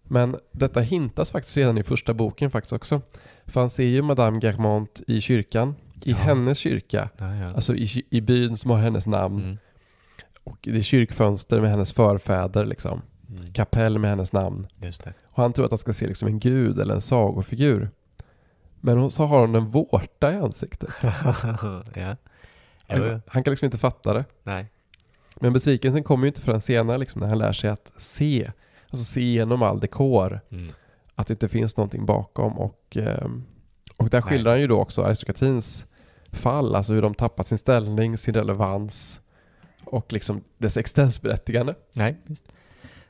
Men 0.03 0.37
detta 0.53 0.81
hintas 0.81 1.31
faktiskt 1.31 1.57
redan 1.57 1.79
i 1.79 1.83
första 1.83 2.15
boken 2.15 2.51
faktiskt 2.51 2.73
också. 2.73 3.01
För 3.47 3.61
han 3.61 3.71
ser 3.71 3.85
ju 3.85 4.03
Madame 4.03 4.39
Germont 4.43 5.03
i 5.07 5.21
kyrkan, 5.21 5.75
i 6.05 6.11
Ja. 6.11 6.17
hennes 6.17 6.59
kyrka, 6.59 7.09
Ja, 7.19 7.35
ja. 7.35 7.47
alltså 7.47 7.75
i, 7.75 8.05
i 8.11 8.21
byn 8.21 8.57
som 8.57 8.71
har 8.71 8.79
hennes 8.79 9.07
namn. 9.07 9.39
Mm. 9.43 9.59
Och 10.45 10.59
det 10.63 10.77
är 10.79 10.83
kyrkfönster 10.83 11.61
med 11.61 11.71
hennes 11.71 11.93
förfäder 11.93 12.65
liksom. 12.65 13.03
Mm. 13.29 13.53
Kapell 13.53 13.99
med 13.99 14.11
hennes 14.11 14.33
namn. 14.33 14.67
Och 15.25 15.43
han 15.43 15.53
tror 15.53 15.65
att 15.65 15.71
han 15.73 15.79
ska 15.79 15.93
se 15.93 16.07
liksom 16.07 16.29
en 16.29 16.39
gud 16.39 16.79
eller 16.79 16.95
en 16.95 17.01
sagofigur. 17.01 17.91
Men 18.81 19.11
så 19.11 19.25
har 19.27 19.41
hon 19.41 19.55
en 19.55 19.71
vårta 19.71 20.33
i 20.33 20.37
ansiktet. 20.37 20.91
ja. 21.95 22.17
Jo. 22.89 23.21
Han 23.27 23.45
kan 23.45 23.51
liksom 23.51 23.67
inte 23.67 23.79
fatta 23.79 24.15
det. 24.15 24.25
Nej. 24.43 24.67
Men 25.41 25.53
besvikelsen 25.53 26.05
kommer 26.05 26.25
ju 26.25 26.29
inte 26.29 26.41
förrän 26.41 26.61
senare 26.61 26.99
liksom, 26.99 27.21
när 27.21 27.29
han 27.29 27.39
lär 27.39 27.53
sig 27.53 27.71
att 27.71 27.93
se. 27.99 28.51
Alltså 28.91 29.05
se 29.05 29.21
igenom 29.21 29.63
all 29.63 29.81
dekor. 29.81 30.41
Mm. 30.51 30.69
att 31.15 31.27
det 31.27 31.33
inte 31.33 31.49
finns 31.49 31.77
någonting 31.77 32.07
bakom 32.07 32.59
och, 32.59 32.97
ehm, 32.97 33.45
och 33.97 34.09
där 34.09 34.21
skildrar 34.21 34.53
han 34.53 34.61
ju 34.61 34.67
då 34.67 34.81
också 34.81 35.03
aristokratins 35.03 35.87
fall, 36.33 36.75
alltså 36.75 36.93
hur 36.93 37.03
de 37.03 37.15
tappat 37.15 37.49
sin 37.49 37.59
ställning, 37.59 38.19
sin 38.19 38.35
relevans 38.35 39.21
och 39.85 40.13
liksom 40.13 40.45
dess 40.59 40.77
existensberättigande. 40.77 41.75
Nej, 41.93 42.17
visst. 42.25 42.45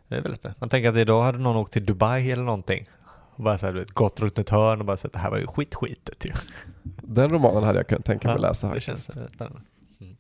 Det 0.09 0.17
är 0.17 0.21
väldigt 0.21 0.43
bra. 0.43 0.55
Man 0.59 0.69
tänker 0.69 0.89
att 0.89 0.97
idag 0.97 1.23
hade 1.23 1.39
någon 1.39 1.57
åkt 1.57 1.73
till 1.73 1.85
Dubai 1.85 2.31
eller 2.31 2.43
någonting. 2.43 2.89
Och 3.37 3.45
bara 3.45 3.59
så 3.59 3.67
här, 3.67 3.87
gått 3.93 4.21
runt 4.21 4.39
ett 4.39 4.51
hörn 4.51 4.81
och 4.81 4.87
bara 4.87 4.97
sett 4.97 5.13
det 5.13 5.19
här 5.19 5.31
var 5.31 5.39
ju 5.39 5.47
skitskitet 5.47 6.25
ju. 6.25 6.33
Den 7.03 7.29
romanen 7.31 7.65
hade 7.65 7.79
jag 7.79 7.89
kunnat 7.89 8.05
tänka 8.05 8.29
mig 8.29 8.35
att 8.35 8.41
läsa 8.41 8.67
det 8.67 8.75
faktiskt. 8.75 9.15
känns 9.15 9.33
spännande. 9.35 9.61
Mm. 10.01 10.17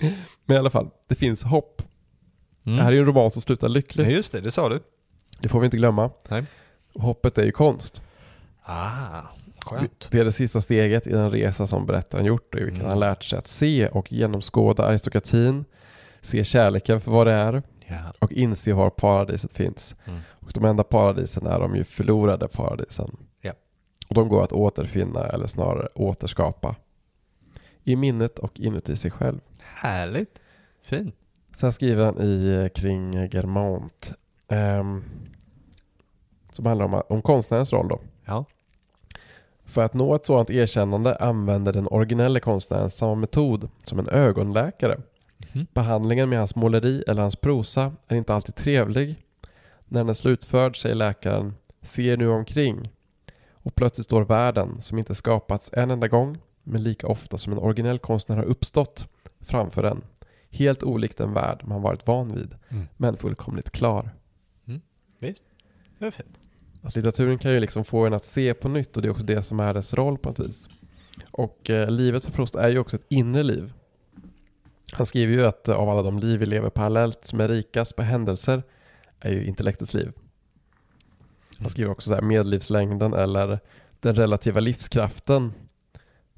Men 0.44 0.56
i 0.56 0.58
alla 0.58 0.70
fall, 0.70 0.90
det 1.08 1.14
finns 1.14 1.42
hopp. 1.42 1.82
Mm. 2.66 2.76
Det 2.76 2.82
här 2.82 2.90
är 2.90 2.94
ju 2.94 3.00
en 3.00 3.06
roman 3.06 3.30
som 3.30 3.42
slutar 3.42 3.68
Ja, 3.68 3.72
lyckligt. 3.72 4.08
just 4.10 4.32
det, 4.32 4.40
det 4.40 4.50
sa 4.50 4.68
du. 4.68 4.80
Det 5.40 5.48
får 5.48 5.60
vi 5.60 5.64
inte 5.64 5.76
glömma. 5.76 6.10
Nej. 6.28 6.44
Hoppet 6.94 7.38
är 7.38 7.44
ju 7.44 7.52
konst. 7.52 8.02
Ah, 8.62 9.20
skönt. 9.66 10.08
Det 10.10 10.18
är 10.20 10.24
det 10.24 10.32
sista 10.32 10.60
steget 10.60 11.06
i 11.06 11.10
den 11.10 11.30
resa 11.30 11.66
som 11.66 11.86
berättaren 11.86 12.24
gjort 12.24 12.54
och 12.54 12.60
i 12.60 12.64
vilken 12.64 12.80
Mm. 12.80 12.90
han 12.90 13.00
lärt 13.00 13.24
sig 13.24 13.38
att 13.38 13.46
se 13.46 13.88
och 13.88 14.12
genomskåda 14.12 14.84
aristokratin, 14.84 15.64
se 16.20 16.44
kärleken 16.44 17.00
för 17.00 17.10
vad 17.10 17.26
det 17.26 17.32
är 17.32 17.62
Ja. 17.86 17.96
och 18.18 18.32
inse 18.32 18.72
var 18.72 18.90
paradiset 18.90 19.52
finns. 19.52 19.94
Mm. 20.04 20.20
Och 20.30 20.50
de 20.54 20.64
enda 20.64 20.84
paradisen 20.84 21.46
är 21.46 21.58
de 21.60 21.76
ju 21.76 21.84
förlorade 21.84 22.48
paradisen. 22.48 23.16
Ja. 23.40 23.52
Och 24.08 24.14
de 24.14 24.28
går 24.28 24.44
att 24.44 24.52
återfinna 24.52 25.26
eller 25.26 25.46
snarare 25.46 25.88
återskapa. 25.94 26.74
I 27.84 27.96
minnet 27.96 28.38
och 28.38 28.60
inuti 28.60 28.96
sig 28.96 29.10
själv. 29.10 29.40
Härligt. 29.82 30.40
Fint. 30.82 31.14
Sen 31.56 31.72
skriver 31.72 32.04
han 32.04 32.20
i 32.20 32.62
eh, 32.62 32.68
kring 32.68 33.28
Germont. 33.32 34.12
ehm, 34.48 35.04
som 36.52 36.66
handlar 36.66 36.86
om, 36.86 37.02
om 37.08 37.22
konstnärens 37.22 37.72
roll 37.72 37.88
då. 37.88 38.00
Ja. 38.24 38.44
För 39.64 39.82
att 39.82 39.94
nå 39.94 40.14
ett 40.14 40.26
sådant 40.26 40.50
erkännande 40.50 41.16
använder 41.16 41.72
den 41.72 41.88
originella 41.88 42.40
konstnären 42.40 42.90
samma 42.90 43.14
metod 43.14 43.68
som 43.84 43.98
en 43.98 44.08
ögonläkare. 44.08 45.00
Mhm. 45.54 45.66
Behandlingen 45.72 46.28
med 46.28 46.38
hans 46.38 46.56
måleri 46.56 47.04
eller 47.08 47.22
hans 47.22 47.36
prosa 47.36 47.92
är 48.08 48.16
inte 48.16 48.34
alltid 48.34 48.54
trevlig. 48.54 49.16
När 49.88 50.00
den 50.00 50.08
är 50.08 50.14
slutförd 50.14 50.82
säger 50.82 50.94
läkaren 50.94 51.54
Se 51.82 52.16
nu 52.16 52.28
omkring. 52.28 52.90
Och 53.52 53.74
plötsligt 53.74 54.04
står 54.04 54.24
världen, 54.24 54.82
som 54.82 54.98
inte 54.98 55.14
skapats 55.14 55.70
en 55.72 55.90
enda 55.90 56.08
gång, 56.08 56.38
men 56.62 56.82
lika 56.82 57.06
ofta 57.06 57.38
som 57.38 57.52
en 57.52 57.58
originell 57.58 57.98
konstnär 57.98 58.36
har 58.36 58.44
uppstått, 58.44 59.06
framför 59.40 59.82
en. 59.84 60.04
Helt 60.50 60.82
olikt 60.82 61.16
den 61.18 61.32
värld 61.34 61.62
man 61.64 61.82
varit 61.82 62.06
van 62.06 62.34
vid, 62.34 62.54
Mm. 62.68 62.84
men 62.96 63.16
fullkomligt 63.16 63.70
klar. 63.70 64.10
Visst, 65.18 65.44
det 65.98 66.06
är 66.06 66.10
fint. 66.10 66.38
Att 66.82 66.96
litteraturen 66.96 67.38
kan 67.38 67.52
ju 67.52 67.60
liksom 67.60 67.84
få 67.84 68.06
en 68.06 68.12
att 68.14 68.24
se 68.24 68.54
på 68.54 68.68
nytt 68.68 68.96
och 68.96 69.02
det 69.02 69.08
är 69.08 69.10
också 69.10 69.24
det 69.24 69.42
som 69.42 69.60
är 69.60 69.74
dess 69.74 69.94
roll 69.94 70.18
på 70.18 70.30
ett 70.30 70.38
vis. 70.38 70.68
Och 71.30 71.70
eh, 71.70 71.90
livet 71.90 72.24
för 72.24 72.32
Proust 72.32 72.54
är 72.54 72.68
ju 72.68 72.78
också 72.78 72.96
ett 72.96 73.06
inre 73.08 73.42
liv. 73.42 73.72
Han 74.92 75.06
skriver 75.06 75.32
ju 75.32 75.46
att 75.46 75.68
eh, 75.68 75.74
av 75.76 75.88
alla 75.88 76.02
de 76.02 76.18
liv 76.18 76.40
vi 76.40 76.46
lever 76.46 76.70
parallellt 76.70 77.24
som 77.24 77.40
är 77.40 77.48
rikast 77.48 77.96
på 77.96 78.02
händelser 78.02 78.62
är 79.20 79.32
ju 79.32 79.44
intellektets 79.44 79.94
liv. 79.94 80.12
Han 81.58 81.70
skriver 81.70 81.90
också 81.90 82.08
så 82.10 82.14
här 82.14 82.22
medellivslängden 82.22 83.12
eller 83.14 83.58
den 84.00 84.14
relativa 84.14 84.60
livskraften 84.60 85.52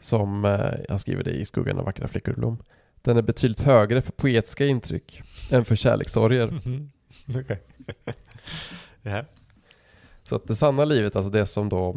som 0.01 0.45
eh, 0.45 0.71
han 0.89 0.99
skriver 0.99 1.25
det 1.25 1.31
i 1.31 1.45
Skuggan 1.45 1.79
av 1.79 1.85
vackra 1.85 2.09
flickor 2.09 2.33
och 2.35 2.39
blom. 2.39 2.63
Den 3.03 3.17
är 3.17 3.23
betydligt 3.23 3.61
högre 3.61 4.03
för 4.03 4.13
poetiska 4.13 4.67
intryck 4.67 5.23
än 5.51 5.65
för 5.65 5.77
kärlekssorger. 5.77 6.47
Mhm. 6.47 6.91
Okej. 7.41 7.63
Ja. 9.03 9.25
Så 10.23 10.37
att 10.37 10.47
det 10.47 10.57
sanna 10.57 10.85
livet, 10.85 11.17
alltså 11.17 11.31
det 11.31 11.47
som 11.47 11.69
då 11.69 11.93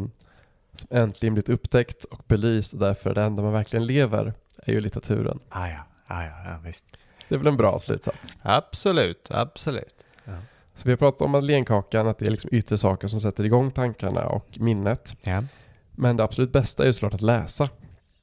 som 0.75 0.87
äntligen 0.89 1.33
blivit 1.33 1.49
upptäckt 1.49 2.03
och 2.03 2.21
belyst 2.27 2.73
och 2.73 2.79
därför 2.79 3.09
är 3.09 3.13
det 3.13 3.21
enda 3.21 3.43
man 3.43 3.53
verkligen 3.53 3.85
lever, 3.85 4.33
är 4.57 4.73
ju 4.73 4.81
litteraturen. 4.81 5.39
Ah, 5.49 5.67
ja. 5.67 5.85
Ah, 6.07 6.23
ja, 6.23 6.31
ja, 6.45 6.59
visst. 6.65 6.85
Det 7.27 7.35
är 7.35 7.39
väl 7.39 7.47
en 7.47 7.57
bra 7.57 7.79
slutsats. 7.79 8.35
Absolut, 8.41 9.29
absolut. 9.31 10.05
Ja. 10.25 10.33
Så 10.75 10.81
vi 10.83 10.91
har 10.91 10.97
pratat 10.97 11.21
om 11.21 11.31
madeleinekakan, 11.31 12.07
att 12.07 12.17
det 12.19 12.25
är 12.25 12.31
liksom 12.31 12.49
yttre 12.53 12.77
saker 12.77 13.07
som 13.07 13.19
sätter 13.21 13.43
igång 13.43 13.71
tankarna 13.71 14.25
och 14.25 14.47
minnet. 14.59 15.13
Ja. 15.21 15.43
Men 15.91 16.17
det 16.17 16.23
absolut 16.23 16.51
bästa 16.51 16.83
är 16.83 16.87
ju 16.87 16.93
såklart 16.93 17.13
att 17.13 17.21
läsa. 17.21 17.69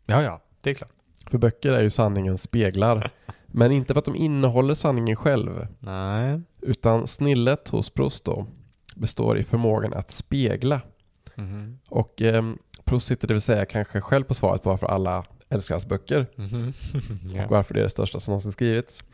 ja, 0.07 0.23
ja, 0.23 0.41
det 0.61 0.71
är 0.71 0.75
klart. 0.75 0.91
För 1.27 1.39
böcker 1.39 1.73
är 1.73 1.83
ju 1.83 1.91
sanningens 1.91 2.43
speglar. 2.43 3.11
Men 3.47 3.73
inte 3.73 3.95
för 3.95 3.99
att 3.99 4.05
de 4.05 4.17
innehåller 4.17 4.75
sanningen 4.75 5.17
själv, 5.17 5.67
Nej. 5.79 6.41
utan 6.61 7.07
snillet 7.07 7.69
hos 7.69 7.91
Proust 7.91 8.25
då 8.25 8.47
består 8.97 9.39
i 9.39 9.43
förmågan 9.43 9.95
att 9.95 10.11
spegla. 10.11 10.81
Mhm. 11.35 11.79
Och 11.89 12.23
eh, 12.23 12.45
Proust 12.85 13.07
sitter 13.07 13.29
det 13.29 13.35
vill 13.35 13.41
säga 13.41 13.65
kanske 13.67 14.01
själv 14.01 14.25
på 14.25 14.35
svaret 14.35 14.63
på 14.63 14.71
varför 14.71 14.87
alla 14.87 15.25
älskar 15.49 15.75
hans 15.75 15.87
böcker. 15.87 16.27
Mhm. 16.35 16.73
ja. 17.35 17.45
och 17.45 17.51
varför 17.51 17.75
det 17.75 17.81
är 17.81 17.85
det 17.85 17.91
största 17.91 18.21
som 18.21 18.33
någonsin 18.33 18.53
skrivits. 18.53 19.05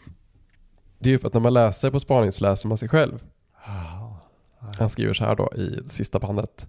Det 0.99 1.09
är 1.09 1.11
ju 1.11 1.19
för 1.19 1.27
att 1.27 1.35
när 1.35 1.41
man 1.41 1.55
läser 1.55 1.91
på 1.91 2.01
spaning 2.01 2.33
så 2.33 2.45
läser 2.45 2.69
man 2.69 2.79
sig 2.79 2.89
själv. 2.89 3.23
Ah. 3.65 4.07
Han 4.79 4.91
skriver 4.91 5.15
så 5.15 5.25
här 5.25 5.37
då 5.37 5.53
i 5.57 5.89
sista 5.89 6.19
bandet. 6.19 6.69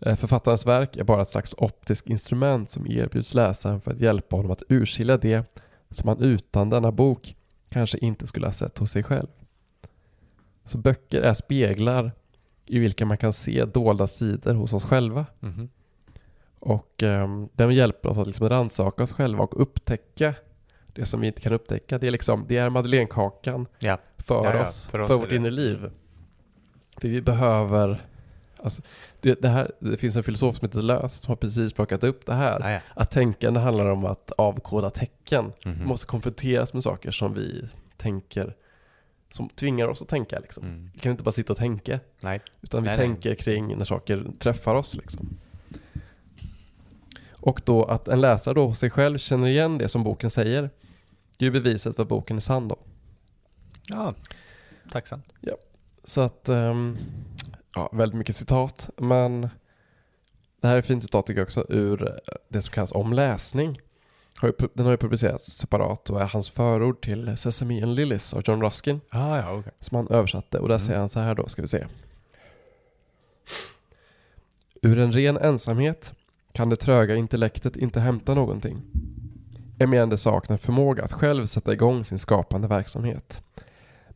"Eh, 0.00 0.16
Författarens 0.16 0.66
verk 0.66 0.96
är 0.96 1.04
bara 1.04 1.22
ett 1.22 1.28
slags 1.28 1.54
optiskt 1.58 2.06
instrument 2.06 2.70
som 2.70 2.86
erbjuds 2.86 3.34
läsaren 3.34 3.80
för 3.80 3.90
att 3.90 4.00
hjälpa 4.00 4.36
honom 4.36 4.50
att 4.50 4.62
urskilja 4.68 5.16
det 5.16 5.44
som 5.90 6.08
han 6.08 6.20
utan 6.22 6.70
denna 6.70 6.92
bok 6.92 7.36
kanske 7.68 7.98
inte 7.98 8.26
skulle 8.26 8.46
ha 8.46 8.52
sett 8.52 8.78
hos 8.78 8.90
sig 8.90 9.02
själv. 9.02 9.26
Så 10.64 10.78
böcker 10.78 11.22
är 11.22 11.34
speglar 11.34 12.12
i 12.66 12.78
vilka 12.78 13.06
man 13.06 13.18
kan 13.18 13.32
se 13.32 13.64
dolda 13.64 14.06
sidor 14.06 14.54
hos 14.54 14.72
oss 14.72 14.84
själva. 14.84 15.26
Mhm. 15.40 15.68
Och 16.60 17.02
um, 17.02 17.48
den 17.52 17.74
hjälper 17.74 18.08
oss 18.08 18.18
att 18.18 18.26
liksom 18.26 18.48
rannsaka 18.48 19.02
oss 19.02 19.12
själva 19.12 19.44
och 19.44 19.60
upptäcka 19.62 20.34
det 20.86 21.06
som 21.06 21.20
vi 21.20 21.26
inte 21.26 21.40
kan 21.40 21.52
upptäcka. 21.52 21.98
Det 21.98 22.06
är 22.06 22.10
liksom, 22.10 22.44
det 22.48 22.56
är 22.56 22.70
madeleinekakan 22.70 23.66
Ja. 23.78 23.98
för 24.18 24.44
Ja, 24.44 24.54
ja, 24.54 24.62
oss, 24.62 24.86
för 24.86 24.90
för, 24.98 25.04
oss 25.04 25.10
är 25.10 25.14
vårt 25.14 25.32
inre 25.32 25.50
liv. 25.50 25.90
För 26.96 27.08
vi 27.08 27.22
behöver, 27.22 28.06
alltså, 28.58 28.82
det, 29.20 29.42
det, 29.42 29.48
här, 29.48 29.70
det 29.78 29.96
finns 29.96 30.16
en 30.16 30.22
filosof 30.22 30.56
som 30.56 30.68
heter 30.68 30.82
Lös 30.82 31.12
som 31.14 31.30
har 31.30 31.36
precis 31.36 31.72
plockat 31.72 32.04
upp 32.04 32.26
det 32.26 32.34
här. 32.34 32.60
Ah, 32.64 32.70
ja. 32.70 32.80
Att 32.94 33.10
tänkande 33.10 33.60
handlar 33.60 33.86
om 33.86 34.04
att 34.04 34.32
avkoda 34.38 34.90
tecken. 34.90 35.52
Vi 35.64 35.70
Mhm. 35.70 35.88
måste 35.88 36.06
konfronteras 36.06 36.74
med 36.74 36.82
saker 36.82 37.10
som 37.10 37.34
vi 37.34 37.68
tänker, 37.96 38.54
som 39.32 39.48
tvingar 39.48 39.88
oss 39.88 40.02
att 40.02 40.08
tänka 40.08 40.38
liksom. 40.38 40.64
Mm. 40.64 40.90
Vi 40.94 41.00
kan 41.00 41.10
inte 41.12 41.22
bara 41.24 41.32
sitta 41.32 41.52
och 41.52 41.56
tänka. 41.58 42.00
Nej. 42.20 42.40
Utan 42.62 42.82
vi 42.82 42.88
Nej, 42.88 42.98
nej. 42.98 43.06
tänker 43.06 43.34
kring 43.34 43.76
när 43.78 43.84
saker 43.84 44.26
träffar 44.38 44.74
oss 44.74 44.94
liksom. 44.94 45.36
Och 47.30 47.60
då 47.64 47.84
att 47.84 48.08
en 48.08 48.20
läsare 48.20 48.54
då 48.54 48.66
hos 48.66 48.78
sig 48.78 48.90
själv 48.90 49.18
känner 49.18 49.46
igen 49.48 49.78
det 49.78 49.88
som 49.88 50.04
boken 50.04 50.30
säger. 50.30 50.62
Det 51.38 51.44
är 51.44 51.46
ju 51.46 51.50
beviset 51.60 51.96
för 51.96 52.02
att 52.02 52.08
boken 52.08 52.36
är 52.36 52.40
sann 52.40 52.68
då. 52.68 52.76
Ja, 53.88 54.14
tacksamt. 54.92 55.24
Så 56.04 56.20
att, 56.20 56.48
ehm, 56.48 56.96
ja, 57.76 57.90
väldigt 57.92 58.18
mycket 58.18 58.36
citat. 58.36 58.90
Men 58.96 59.40
det 60.60 60.68
här 60.68 60.74
är 60.74 60.78
ett 60.78 60.86
fint 60.86 61.02
citat 61.02 61.26
tycker 61.26 61.40
jag 61.40 61.46
också 61.46 61.66
ur 61.68 62.18
det 62.48 62.62
som 62.62 62.72
kallas 62.72 62.92
om 62.92 63.12
läsning. 63.12 63.80
Har 64.36 64.48
ju 64.48 64.52
pu- 64.54 64.70
Den 64.74 64.84
har 64.86 64.92
ju 64.92 64.96
publicerats 64.96 65.44
separat 65.46 66.10
och 66.10 66.20
är 66.20 66.26
hans 66.26 66.50
förord 66.50 67.04
till 67.04 67.36
Sesame 67.38 67.82
and 67.82 67.94
Lilies 67.94 68.34
av 68.34 68.42
John 68.44 68.62
Ruskin. 68.62 69.00
Ah, 69.10 69.36
ja, 69.38 69.52
okej. 69.58 69.72
som 69.80 69.96
han 69.96 70.08
översatte 70.08 70.58
och 70.58 70.68
där 70.68 70.74
Mm. 70.74 70.86
säger 70.86 70.98
han 70.98 71.08
så 71.08 71.20
här 71.20 71.34
då, 71.34 71.48
ska 71.48 71.62
vi 71.62 71.68
se. 71.68 71.86
Ur 74.82 74.98
en 74.98 75.12
ren 75.12 75.36
ensamhet 75.36 76.12
kan 76.52 76.70
det 76.70 76.76
tröga 76.76 77.14
intellektet 77.16 77.76
inte 77.76 78.00
hämta 78.00 78.34
någonting. 78.34 78.82
Emedan 79.78 80.08
det 80.08 80.18
saknar 80.18 80.56
förmåga 80.56 81.04
att 81.04 81.12
själv 81.12 81.46
sätta 81.46 81.72
igång 81.72 82.04
sin 82.04 82.18
skapande 82.18 82.68
verksamhet. 82.68 83.42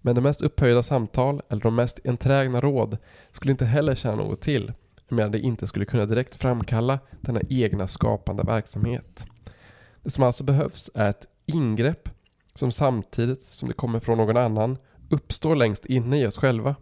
Men 0.00 0.14
det 0.14 0.20
mest 0.20 0.42
upphöjda 0.42 0.82
samtal 0.82 1.42
eller 1.48 1.62
de 1.62 1.74
mest 1.74 2.00
enträgna 2.04 2.60
råd 2.60 2.98
skulle 3.30 3.52
inte 3.52 3.64
heller 3.64 3.94
tjäna 3.94 4.16
något 4.16 4.40
till 4.40 4.72
emedan 5.10 5.32
det 5.32 5.40
inte 5.40 5.66
skulle 5.66 5.84
kunna 5.84 6.06
direkt 6.06 6.34
framkalla 6.34 6.98
denna 7.20 7.40
egna 7.48 7.88
skapande 7.88 8.42
verksamhet. 8.42 9.26
Det 10.02 10.10
som 10.10 10.24
alltså 10.24 10.44
behövs 10.44 10.90
är 10.94 11.10
ett 11.10 11.26
ingrepp 11.46 12.08
som 12.54 12.72
samtidigt 12.72 13.44
som 13.44 13.68
det 13.68 13.74
kommer 13.74 14.00
från 14.00 14.18
någon 14.18 14.36
annan 14.36 14.78
uppstår 15.08 15.56
längst 15.56 15.86
inne 15.86 16.20
i 16.20 16.26
oss 16.26 16.36
själva. 16.36 16.76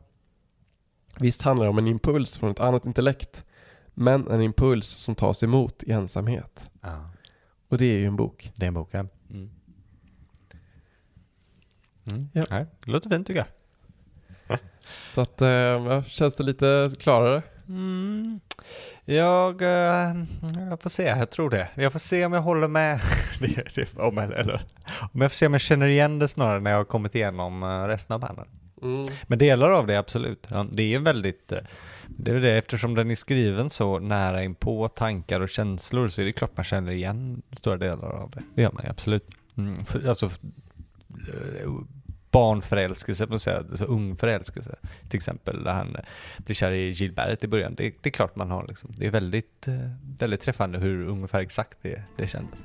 Visst 1.19 1.43
handlar 1.43 1.67
det 1.67 1.71
om 1.71 1.79
en 1.79 1.87
impuls 1.87 2.39
från 2.39 2.51
ett 2.51 2.61
annat 2.61 2.87
intellekt, 2.87 3.45
men 3.95 4.29
en 4.29 4.43
impuls 4.43 4.89
som 4.89 5.15
tas 5.15 5.43
emot 5.43 5.83
i 5.83 5.93
ensamhet. 5.93 6.71
Ja. 6.81 7.11
Och 7.69 7.79
det 7.79 7.85
är 7.85 7.99
ju 7.99 8.07
en 8.07 8.17
bok. 8.17 8.53
Det 8.57 8.65
är 8.65 8.69
en 8.69 8.75
bok, 8.75 8.89
ja. 8.91 9.07
Mm. 9.31 9.51
Mm. 12.11 12.29
Ja. 12.33 12.45
Nej, 12.51 12.67
det 12.85 12.91
låter 12.91 13.11
fint 13.11 13.27
tycker 13.27 13.45
jag. 14.49 14.59
Så 15.09 15.21
att, 15.21 15.43
eh, 15.43 16.03
känns 16.03 16.37
det 16.37 16.43
lite 16.43 16.91
klarare? 17.01 17.43
Mm. 17.69 18.41
Jag, 19.05 19.63
eh, 19.63 20.15
jag 20.71 20.83
får 20.83 20.91
se, 20.91 21.03
jag 21.03 21.31
tror 21.31 21.51
det. 21.51 21.69
Jag 21.75 21.93
får 21.93 21.99
se 21.99 22.27
om 22.27 22.33
jag 22.33 22.41
håller 22.41 22.69
med. 22.69 23.01
det, 23.41 23.75
det, 23.75 23.99
om, 23.99 24.17
jag- 24.17 24.33
eller, 24.33 24.65
om 25.13 25.21
jag 25.21 25.31
får 25.33 25.37
se 25.37 25.47
om 25.47 25.55
jag 25.55 25.61
känner 25.61 25.87
igen 25.87 26.19
det 26.19 26.29
snarare 26.29 26.61
när 26.61 26.71
jag 26.71 26.79
har 26.79 26.85
kommit 26.85 27.15
igenom 27.15 27.63
eh, 27.63 27.67
resten 27.87 28.15
av 28.15 28.21
banden. 28.21 28.47
Men 29.27 29.39
delar 29.39 29.71
av 29.71 29.87
det 29.87 29.99
absolut. 29.99 30.47
Ja, 30.51 30.67
det 30.73 30.83
är 30.83 30.87
ju 30.87 30.99
väldigt, 30.99 31.53
eh, 31.53 31.59
det 32.09 32.31
är 32.31 32.35
det 32.35 32.59
eftersom 32.59 32.95
den 32.95 33.11
är 33.11 33.15
skriven 33.15 33.71
så 33.71 33.99
nära 33.99 34.43
in 34.45 34.55
på 34.55 34.89
tankar 34.89 35.41
och 35.41 35.49
känslor 35.49 36.09
så 36.09 36.21
är 36.21 36.25
det 36.25 36.33
klart 36.33 36.57
man 36.57 36.65
känner 36.65 36.93
igen 36.93 37.43
stora 37.53 37.77
delar 37.77 38.11
av 38.11 38.31
det. 38.31 38.43
Det 38.55 38.63
gör 38.63 38.73
man 38.73 38.85
ju 38.85 38.91
absolut. 38.91 39.31
Mm, 39.57 39.75
alltså 40.09 40.27
eh, 40.27 41.71
barnförälskelse, 42.39 43.27
på 43.27 43.39
säga, 43.39 43.59
alltså 43.59 43.85
ung 43.85 44.17
förälskelse. 44.17 44.79
Till 45.09 45.17
exempel 45.17 45.65
där 45.65 45.73
han 45.73 45.97
blir 46.37 46.55
kär 46.55 46.71
i 46.71 46.91
Gilbert 46.91 47.45
i 47.45 47.49
början. 47.49 47.75
Det, 47.75 47.95
det 48.03 48.09
är 48.09 48.11
klart 48.11 48.37
man 48.37 48.51
har 48.51 48.67
liksom. 48.69 48.91
Det 48.97 49.07
är 49.07 49.11
väldigt, 49.11 49.69
eh, 49.69 49.75
väldigt 50.19 50.41
träffande 50.41 50.79
hur 50.79 51.09
ungefär 51.09 51.41
exakt 51.41 51.79
det, 51.83 52.03
det 52.17 52.29
kändes. 52.29 52.61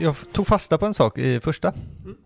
Jag 0.00 0.16
tog 0.32 0.46
fasta 0.46 0.78
på 0.78 0.86
en 0.86 0.94
sak 0.94 1.18
i 1.18 1.40
första, 1.40 1.72
mm 2.04 2.16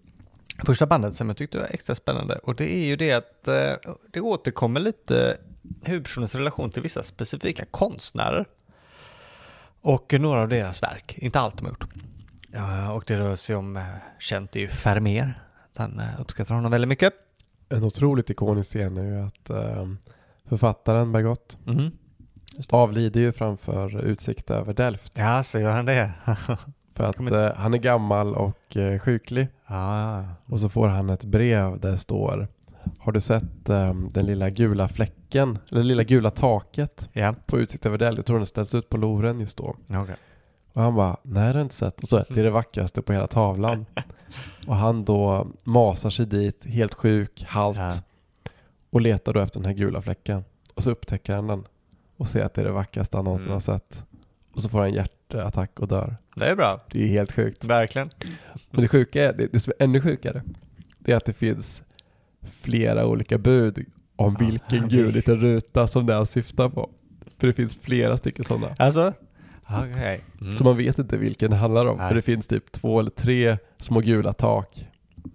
första 0.66 0.86
bandet 0.86 1.16
som 1.16 1.28
jag 1.28 1.36
tyckte 1.36 1.58
var 1.58 1.66
extra 1.70 1.94
spännande 1.94 2.34
och 2.42 2.54
det 2.54 2.74
är 2.74 2.84
ju 2.86 2.96
det 2.96 3.12
att 3.12 3.48
eh, 3.48 3.92
det 4.12 4.20
återkommer 4.20 4.80
lite 4.80 5.36
huvudpersonens 5.84 6.34
relation 6.34 6.70
till 6.70 6.82
vissa 6.82 7.02
specifika 7.02 7.64
konstnärer 7.70 8.46
och 9.82 10.14
några 10.20 10.40
av 10.40 10.48
deras 10.48 10.82
verk, 10.82 11.14
inte 11.18 11.40
allt 11.40 11.56
de 11.58 11.64
har 11.64 11.70
gjort. 11.70 11.84
Ja, 12.52 12.92
och 12.92 13.04
det 13.06 13.18
rör 13.18 13.36
sig 13.36 13.56
om, 13.56 13.76
eh, 13.76 13.82
känt 14.18 14.56
är 14.56 14.60
ju 14.60 14.68
Vermeer, 14.84 15.42
han 15.76 16.00
eh, 16.00 16.20
uppskattar 16.20 16.54
honom 16.54 16.70
väldigt 16.70 16.88
mycket. 16.88 17.12
En 17.68 17.84
otroligt 17.84 18.30
ikonisk 18.30 18.68
scen 18.70 18.96
är 18.98 19.04
ju 19.04 19.20
att 19.26 19.50
eh, 19.50 19.86
författaren 20.48 21.12
Bergot 21.12 21.58
Mhm. 21.64 21.90
avlider 22.68 23.20
ju 23.20 23.32
framför 23.32 24.00
utsikt 24.00 24.50
över 24.50 24.74
Delft. 24.74 25.12
Ja, 25.16 25.42
så 25.42 25.58
gör 25.58 25.72
han 25.72 25.86
det. 25.86 26.12
För 26.97 27.05
att 27.05 27.16
Kommer- 27.16 27.47
eh, 27.51 27.55
han 27.57 27.74
är 27.74 27.78
gammal 27.78 28.34
och 28.34 28.76
eh, 28.76 28.99
sjuklig. 28.99 29.49
ja, 29.66 30.24
Och 30.47 30.61
så 30.61 30.68
får 30.68 30.88
han 30.88 31.11
ett 31.11 31.24
brev 31.24 31.80
där 31.80 31.90
det 31.90 31.99
står 31.99 32.49
Har 32.99 33.12
du 33.12 33.20
sett 33.20 33.68
eh, 33.68 33.94
den 33.94 34.26
lilla 34.26 34.51
gula 34.51 34.88
fläcken, 34.88 35.59
eller 35.70 35.80
det 35.80 35.86
lilla 35.86 36.03
gula 36.03 36.30
taket 36.30 37.09
ja, 37.12 37.34
på 37.47 37.59
utsikt 37.59 37.86
över 37.86 37.99
Delft? 37.99 38.16
Jag 38.18 38.26
tror 38.26 38.36
den 38.38 38.47
ställs 38.47 38.74
ut 38.74 38.88
på 38.88 38.97
Louvren 38.97 39.40
just 39.40 39.57
då. 39.57 39.76
okej. 39.88 40.16
Och 40.72 40.82
han 40.82 40.94
bara, 40.94 41.16
nej 41.22 41.34
det 41.42 41.49
har 41.49 41.55
jag 41.55 41.62
inte 41.64 41.74
sett. 41.74 42.03
Och 42.03 42.09
så, 42.09 42.16
det 42.28 42.40
är 42.40 42.44
det 42.44 42.51
vackraste 42.51 43.03
på 43.03 43.12
hela 43.12 43.26
tavlan. 43.26 43.86
och 44.66 44.76
han 44.76 45.05
då 45.05 45.47
masar 45.64 46.11
sig 46.11 46.26
dit, 46.26 46.64
helt 46.66 46.94
sjuk, 46.94 47.44
halt. 47.49 47.76
Ja. 47.76 47.90
Och 48.90 49.01
letar 49.01 49.32
då 49.34 49.40
efter 49.40 49.61
den 49.61 49.66
här 49.66 49.72
gula 49.76 50.03
fläcken. 50.03 50.44
Och 50.74 50.82
så 50.82 50.90
upptäcker 50.90 51.34
han 51.34 51.47
den. 51.47 51.64
Och 52.16 52.28
ser 52.28 52.44
att 52.44 52.55
det 52.55 52.61
är 52.61 52.64
det 52.64 52.72
vackraste 52.72 53.16
han 53.16 53.24
någonsin 53.24 53.47
Mm. 53.47 53.55
har 53.55 53.61
sett. 53.61 54.05
Och 54.57 54.62
så 54.62 54.68
får 54.68 54.78
han 54.80 54.92
hjärtattack 54.94 55.80
och 55.80 55.88
dör. 55.88 56.16
Det 56.36 56.44
är 56.46 56.57
bra. 56.57 56.80
Det 56.90 56.98
är 56.98 57.02
ju 57.02 57.09
helt 57.09 57.32
sjukt. 57.32 57.64
Verkligen. 57.64 58.11
Men 58.70 58.82
det 58.82 58.88
sjuka 58.88 59.24
är, 59.24 59.32
det, 59.32 59.46
det 59.52 59.61
som 59.61 59.72
är 59.78 59.84
ännu 59.84 60.00
sjukare, 60.00 60.42
det 60.98 61.12
är 61.12 61.16
att 61.16 61.24
det 61.24 61.32
finns 61.32 61.82
flera 62.61 63.07
olika 63.07 63.38
bud 63.38 63.84
om 64.16 64.36
Ja, 64.40 64.46
vilken 64.46 64.82
det- 64.88 64.96
gud 64.96 65.14
liten 65.14 65.36
ruta 65.40 65.86
som 65.86 66.07
det 66.07 66.14
han 66.14 66.26
syftar 66.26 66.68
på. 66.68 66.90
För 67.38 67.46
det 67.46 67.52
finns 67.52 67.76
flera 67.76 68.16
stycken 68.16 68.44
sådana. 68.44 68.74
Alltså? 68.78 69.12
Okej. 69.68 70.20
Mm. 70.40 70.57
Så 70.57 70.64
man 70.64 70.76
vet 70.76 70.98
inte 70.98 71.16
vilken 71.16 71.50
det 71.50 71.57
handlar 71.57 71.86
om. 71.86 71.96
Nej. 71.98 72.09
För 72.09 72.14
det 72.14 72.22
finns 72.22 72.46
typ 72.46 72.72
två 72.72 73.00
eller 73.00 73.11
tre 73.11 73.59
små 73.78 74.00
gula 74.00 74.32
tak 74.32 74.86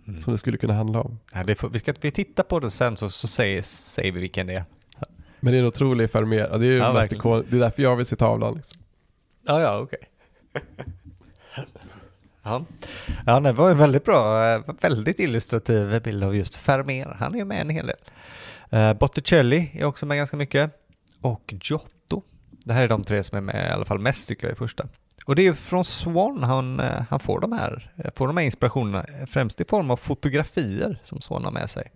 Mm. 0.07 0.22
som 0.22 0.34
det 0.34 0.38
skulle 0.38 0.57
kunna 0.57 0.74
handla 0.74 1.01
om. 1.01 1.19
Ja, 1.34 1.55
får, 1.55 1.69
vi, 1.69 1.80
ska, 1.80 1.93
vi 2.01 2.11
tittar 2.11 2.43
på 2.43 2.59
det 2.59 2.72
sen 2.72 2.97
så, 2.97 3.09
så 3.09 3.28
säger, 3.28 3.61
säger 3.61 4.11
vi 4.11 4.19
vilken 4.19 4.47
det 4.47 4.53
är. 4.53 4.63
Men 5.39 5.53
det 5.53 5.57
är 5.57 5.61
en 5.61 5.67
otrolig 5.67 6.09
Vermeer. 6.13 6.49
Ja, 6.51 6.57
det 6.57 6.65
är 6.65 6.72
ju 6.72 6.78
Ja, 6.78 6.93
mest 6.93 6.95
verkligen. 7.11 7.22
ikon- 7.22 7.45
Det 7.49 7.55
är 7.55 7.59
därför 7.59 7.84
jag 7.84 7.95
vill 7.95 8.05
se 8.05 8.15
tavlan. 8.15 8.55
Liksom. 8.55 8.80
Ja, 9.44 9.62
ja, 9.62 9.80
okej. 9.80 10.00
ja. 12.44 12.66
ja, 13.26 13.39
det 13.39 13.52
var 13.52 13.72
en 13.72 13.78
väldigt 13.78 14.06
bra, 14.06 14.54
eh, 14.54 14.62
väldigt 14.82 15.20
illustrativ 15.20 16.02
bild 16.02 16.24
av 16.24 16.36
just 16.36 16.68
Vermeer. 16.68 17.16
Han 17.20 17.34
är 17.34 17.38
ju 17.38 17.46
med 17.46 17.62
en 17.62 17.70
hel 17.70 17.88
del. 17.88 17.98
Uh, 18.74 18.94
Botticelli 18.94 19.72
är 19.74 19.86
också 19.86 20.06
med 20.06 20.18
ganska 20.18 20.38
mycket. 20.38 20.72
Och 21.22 21.54
Giotto. 21.62 22.24
Det 22.50 22.74
här 22.74 22.84
är 22.84 22.88
de 22.88 23.04
tre 23.04 23.24
som 23.24 23.38
är 23.38 23.42
med 23.42 23.70
i 23.70 23.74
alla 23.74 23.86
fall 23.86 24.00
mest 24.00 24.28
tycker 24.28 24.48
jag 24.48 24.54
i 24.54 24.58
första. 24.58 24.88
Och 25.26 25.36
det 25.36 25.42
är 25.42 25.44
ju 25.44 25.54
från 25.54 25.86
Swan 25.86 26.44
han, 26.44 26.80
eh, 26.80 27.04
han 27.10 27.20
får, 27.20 27.39
de 27.39 27.52
här, 27.52 27.92
får 28.16 28.28
de 28.28 28.38
här 28.38 28.44
inspirationerna, 28.44 29.06
främst 29.28 29.62
i 29.62 29.66
form 29.66 29.92
av 29.92 29.98
fotografier 29.98 31.00
som 31.04 31.22
Swan 31.22 31.46
har 31.46 31.52
med 31.52 31.70
sig. 31.70 31.92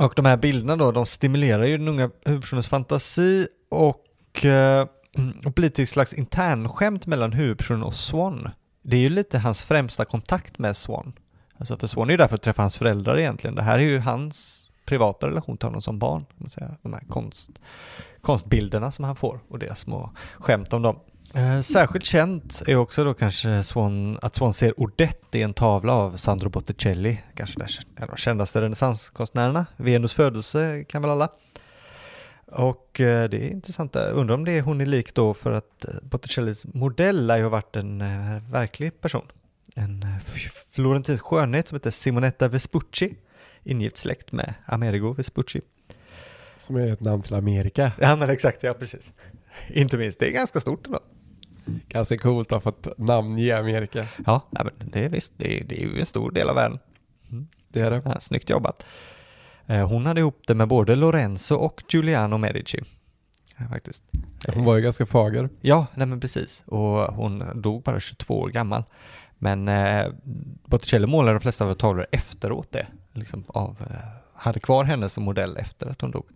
Och 0.00 0.12
de 0.16 0.26
här 0.26 0.36
bilderna 0.36 0.76
då, 0.76 0.92
de 0.92 1.06
stimulerar 1.06 1.64
ju 1.64 1.78
den 1.78 1.88
unga 1.88 2.10
huvudpersonens 2.24 2.68
fantasi 2.68 3.48
och, 3.70 4.44
eh, 4.44 4.86
Mm, 5.16 5.40
och 5.44 5.52
blir 5.52 5.68
till 5.68 5.82
ett 5.82 5.88
slags 5.88 6.12
internskämt 6.12 7.06
mellan 7.06 7.32
huvudpersonen 7.32 7.82
och 7.82 7.94
Swan. 7.94 8.50
Det 8.82 8.96
är 8.96 9.00
ju 9.00 9.08
lite 9.08 9.38
hans 9.38 9.62
främsta 9.62 10.04
kontakt 10.04 10.58
med 10.58 10.76
Swan. 10.76 11.12
Alltså 11.58 11.76
för 11.76 11.86
Swan 11.86 12.08
är 12.08 12.12
ju 12.12 12.16
där 12.16 12.28
för 12.28 12.34
att 12.34 12.42
träffa 12.42 12.62
hans 12.62 12.76
föräldrar 12.76 13.18
egentligen. 13.18 13.54
Det 13.54 13.62
här 13.62 13.78
är 13.78 13.82
ju 13.82 13.98
hans 13.98 14.70
privata 14.86 15.28
relation 15.28 15.56
till 15.56 15.66
honom 15.66 15.82
som 15.82 15.98
barn. 15.98 16.20
Kan 16.20 16.36
man 16.38 16.50
säga. 16.50 16.76
De 16.82 16.92
här 16.92 17.02
konst, 17.08 17.50
konstbilderna 18.20 18.92
som 18.92 19.04
han 19.04 19.16
får 19.16 19.40
och 19.48 19.58
deras 19.58 19.80
små 19.80 20.10
skämt 20.38 20.72
om 20.72 20.82
dem. 20.82 21.00
Eh, 21.34 21.60
särskilt 21.60 22.04
känt 22.04 22.62
är 22.66 22.76
också 22.76 23.04
då 23.04 23.14
kanske 23.14 23.62
Swan, 23.62 24.18
att 24.22 24.34
Swan 24.34 24.52
ser 24.52 24.80
Odette 24.80 25.38
i 25.38 25.42
en 25.42 25.54
tavla 25.54 25.94
av 25.94 26.16
Sandro 26.16 26.48
Botticelli, 26.48 27.20
kanske 27.34 27.60
en 27.60 28.02
av 28.02 28.08
de 28.08 28.16
kändaste 28.16 28.60
renässanskonstnärerna. 28.60 29.66
Venus 29.76 30.14
födelse 30.14 30.84
kan 30.88 31.02
väl 31.02 31.10
alla. 31.10 31.28
Och 32.54 33.00
eh, 33.00 33.28
det 33.28 33.36
är 33.36 33.50
intressant, 33.50 33.96
undrar 33.96 34.34
om 34.34 34.44
det 34.44 34.52
är 34.52 34.62
hon 34.62 34.80
är 34.80 34.86
lik 34.86 35.14
då 35.14 35.34
för 35.34 35.52
att 35.52 35.84
eh, 35.84 35.94
Botticellis 36.02 36.66
modell 36.74 37.30
har 37.30 37.36
ju 37.36 37.48
varit 37.48 37.76
en 37.76 38.00
eh, 38.00 38.42
verklig 38.50 39.00
person. 39.00 39.26
En 39.74 40.04
florentinsk 40.74 41.24
skönhet 41.24 41.68
som 41.68 41.76
heter 41.76 41.90
Simonetta 41.90 42.48
Vespucci, 42.48 43.14
ingift 43.62 43.96
släkt 43.96 44.32
med 44.32 44.54
Amerigo 44.66 45.12
Vespucci. 45.12 45.60
Som 46.58 46.76
är 46.76 46.92
ett 46.92 47.00
namn 47.00 47.22
till 47.22 47.34
Amerika. 47.34 47.92
Ja 48.00 48.16
men 48.16 48.30
exakt, 48.30 48.62
ja 48.62 48.74
precis. 48.74 49.12
Inte 49.68 49.96
minst, 49.96 50.18
det 50.18 50.28
är 50.28 50.32
ganska 50.32 50.60
stort 50.60 50.86
ändå. 50.86 50.98
Ganska 51.88 52.18
coolt 52.18 52.52
att 52.52 52.62
få 52.62 52.68
ett 52.68 52.88
namnge 52.98 53.58
Amerika. 53.58 54.06
Ja, 54.26 54.48
men 54.50 54.90
det 54.90 55.04
är 55.04 55.08
visst, 55.08 55.32
det 55.36 55.60
är, 55.60 55.64
det 55.64 55.82
är 55.82 55.86
ju 55.86 56.00
en 56.00 56.06
stor 56.06 56.30
del 56.30 56.48
av 56.48 56.54
världen. 56.54 56.78
Det 57.68 57.80
är 57.80 57.90
det. 57.90 58.02
Ja, 58.04 58.20
snyggt 58.20 58.50
jobbat. 58.50 58.84
Eh, 59.66 59.88
Hon 59.88 60.06
hade 60.06 60.20
ihop 60.20 60.42
det 60.46 60.54
med 60.54 60.68
både 60.68 60.96
Lorenzo 60.96 61.54
och 61.54 61.82
Giuliano 61.88 62.38
Medici. 62.38 62.80
Faktiskt. 63.70 64.04
Hon 64.54 64.64
var 64.64 64.76
ju 64.76 64.82
ganska 64.82 65.06
fager. 65.06 65.48
Ja, 65.60 65.86
nej 65.94 66.06
men 66.06 66.20
precis. 66.20 66.62
Och 66.66 66.98
hon 67.14 67.44
dog 67.62 67.82
bara 67.82 68.00
22 68.00 68.40
år 68.40 68.48
gammal. 68.48 68.84
Men 69.38 69.68
eh, 69.68 70.06
Botticelli 70.64 71.06
målade 71.06 71.34
de 71.38 71.40
flesta 71.40 71.66
av 71.66 71.74
tavlor 71.74 72.06
efteråt 72.12 72.72
det. 72.72 72.86
Liksom 73.12 73.44
av, 73.46 73.76
eh, 73.90 73.96
hade 74.34 74.60
kvar 74.60 74.84
henne 74.84 75.08
som 75.08 75.24
modell 75.24 75.56
efter 75.56 75.86
att 75.90 76.00
hon 76.00 76.10
dog. 76.10 76.26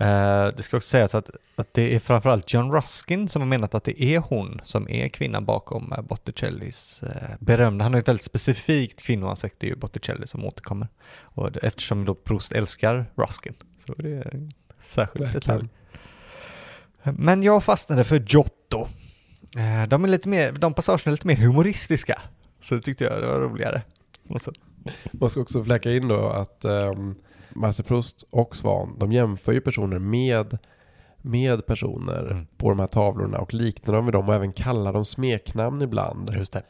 Eh, 0.00 0.48
det 0.56 0.62
ska 0.62 0.76
också 0.76 0.88
sägas 0.88 1.14
att, 1.14 1.30
att 1.56 1.74
det 1.74 1.94
är 1.94 1.98
framförallt 1.98 2.52
John 2.52 2.72
Ruskin 2.72 3.28
som 3.28 3.42
har 3.42 3.46
menat 3.46 3.74
att 3.74 3.84
det 3.84 4.02
är 4.02 4.18
hon 4.18 4.60
som 4.64 4.88
är 4.88 5.08
kvinnan 5.08 5.44
bakom 5.44 5.92
eh, 5.92 6.02
Botticellis 6.02 7.02
eh, 7.02 7.36
berömda, 7.38 7.82
han 7.82 7.92
har 7.92 8.00
ett 8.00 8.08
väldigt 8.08 8.24
specifikt 8.24 9.02
kvinnoansikte, 9.02 9.56
det 9.60 9.66
är 9.66 9.70
ju 9.70 9.76
Botticelli 9.76 10.26
som 10.26 10.44
återkommer. 10.44 10.88
Och 11.20 11.50
eftersom 11.62 12.04
då 12.04 12.14
Proust 12.14 12.52
älskar 12.52 13.06
Ruskin 13.16 13.54
så 13.86 13.92
är 13.92 14.02
det 14.02 14.22
en 14.22 14.52
särskild 14.86 15.32
detalj. 15.32 15.68
Verkligen. 17.02 17.24
Men 17.24 17.42
jag 17.42 17.64
fastnade 17.64 18.04
för 18.04 18.20
Giotto. 18.20 18.86
De, 19.88 20.04
är 20.04 20.08
lite 20.08 20.28
mer, 20.28 20.52
de 20.52 20.74
passagerna 20.74 21.10
är 21.10 21.10
lite 21.10 21.26
mer 21.26 21.36
humoristiska. 21.36 22.22
Så 22.60 22.74
det 22.74 22.80
tyckte 22.80 23.04
jag 23.04 23.22
det 23.22 23.26
var 23.26 23.40
roligare. 23.40 23.82
Man 25.12 25.30
ska 25.30 25.40
också 25.40 25.64
fläcka 25.64 25.92
in 25.92 26.08
då 26.08 26.28
att 26.28 26.64
um, 26.64 27.14
Marcel 27.54 27.84
Proust 27.84 28.24
och 28.30 28.56
Svan, 28.56 28.96
de 28.98 29.12
jämför 29.12 29.52
ju 29.52 29.60
personer 29.60 29.98
med, 29.98 30.58
med 31.18 31.66
personer 31.66 32.30
Mm. 32.30 32.46
på 32.56 32.68
de 32.68 32.78
här 32.78 32.86
tavlorna 32.86 33.38
och 33.38 33.54
liknar 33.54 33.94
dem 33.94 34.04
vid 34.06 34.12
dem 34.14 34.28
och 34.28 34.34
även 34.34 34.52
kallar 34.52 34.92
dem 34.92 35.04
smeknamn 35.04 35.82
ibland 35.82 36.30
Just 36.34 36.52
det. 36.52 36.62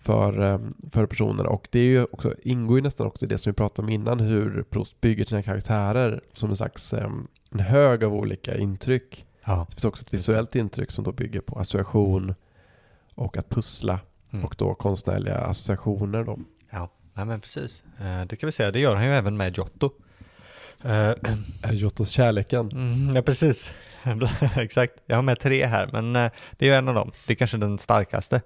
för, 0.00 0.38
um, 0.40 0.74
för 0.92 1.06
personer. 1.06 1.46
Och 1.46 1.68
det 1.70 1.78
är 1.78 1.84
ju 1.84 2.04
också, 2.04 2.34
ingår 2.42 2.76
ju 2.78 2.82
nästan 2.82 3.06
också 3.06 3.24
i 3.24 3.28
det 3.28 3.38
som 3.38 3.50
vi 3.52 3.54
pratade 3.56 3.86
om 3.86 3.88
innan, 3.92 4.20
hur 4.20 4.62
Proust 4.62 5.00
bygger 5.00 5.24
sina 5.24 5.42
karaktärer 5.42 6.20
som 6.32 6.50
en 6.50 6.56
slags 6.56 6.92
um, 6.92 7.28
en 7.50 7.60
hög 7.60 8.04
av 8.04 8.14
olika 8.14 8.56
intryck. 8.56 9.26
Ja. 9.46 9.66
Det 9.68 9.74
finns 9.74 9.84
också 9.84 10.02
ett 10.02 10.14
visuellt 10.14 10.54
intryck 10.56 10.90
som 10.90 11.04
då 11.04 11.12
bygger 11.12 11.40
på 11.40 11.58
association 11.58 12.34
och 13.14 13.36
att 13.36 13.48
pussla 13.48 14.00
Mm. 14.32 14.44
och 14.46 14.54
då 14.58 14.74
konstnärliga 14.74 15.38
associationer 15.38 16.24
då. 16.24 16.38
Ja, 16.70 16.90
nej 17.14 17.26
men 17.26 17.40
precis. 17.40 17.84
Eh, 18.00 18.26
Det 18.28 18.36
kan 18.36 18.46
vi 18.46 18.52
säga, 18.52 18.70
det 18.70 18.80
gör 18.80 18.94
han 18.94 19.04
ju 19.04 19.10
även 19.10 19.36
med 19.36 19.56
Giotto. 19.56 19.90
Eh, 20.84 20.90
Är 21.62 21.68
det 21.68 21.74
Giottos 21.74 22.10
kärleken? 22.10 22.70
Mm, 22.72 23.16
ja, 23.16 23.22
precis. 23.22 23.72
Exakt. 24.56 24.92
Jag 25.06 25.16
har 25.16 25.22
med 25.22 25.40
tre 25.40 25.66
här, 25.66 25.88
men 25.92 26.16
eh, 26.16 26.30
det 26.58 26.66
är 26.66 26.70
ju 26.70 26.76
en 26.76 26.88
av 26.88 26.94
dem. 26.94 27.12
Det 27.26 27.32
är 27.32 27.36
kanske 27.36 27.56
den 27.56 27.78
starkaste. 27.78 28.40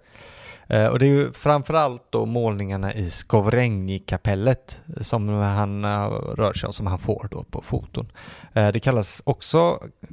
Eh, 0.69 0.87
Och 0.87 0.99
det 0.99 1.07
är 1.07 1.11
ju 1.11 1.33
framförallt 1.33 2.03
då 2.11 2.27
målningarna 2.27 2.95
i 2.95 3.11
Skovregni-kapellet 3.11 4.81
som 5.01 5.29
han 5.29 5.85
eh, 5.85 6.09
rör 6.11 6.53
sig 6.53 6.67
om, 6.67 6.73
som 6.73 6.87
han 6.87 6.99
får 6.99 7.29
då 7.31 7.45
på 7.45 7.63
foton. 7.63 8.13
Eh, 8.55 8.69
Det 8.69 8.81
kallas 8.81 9.23
också 9.25 9.59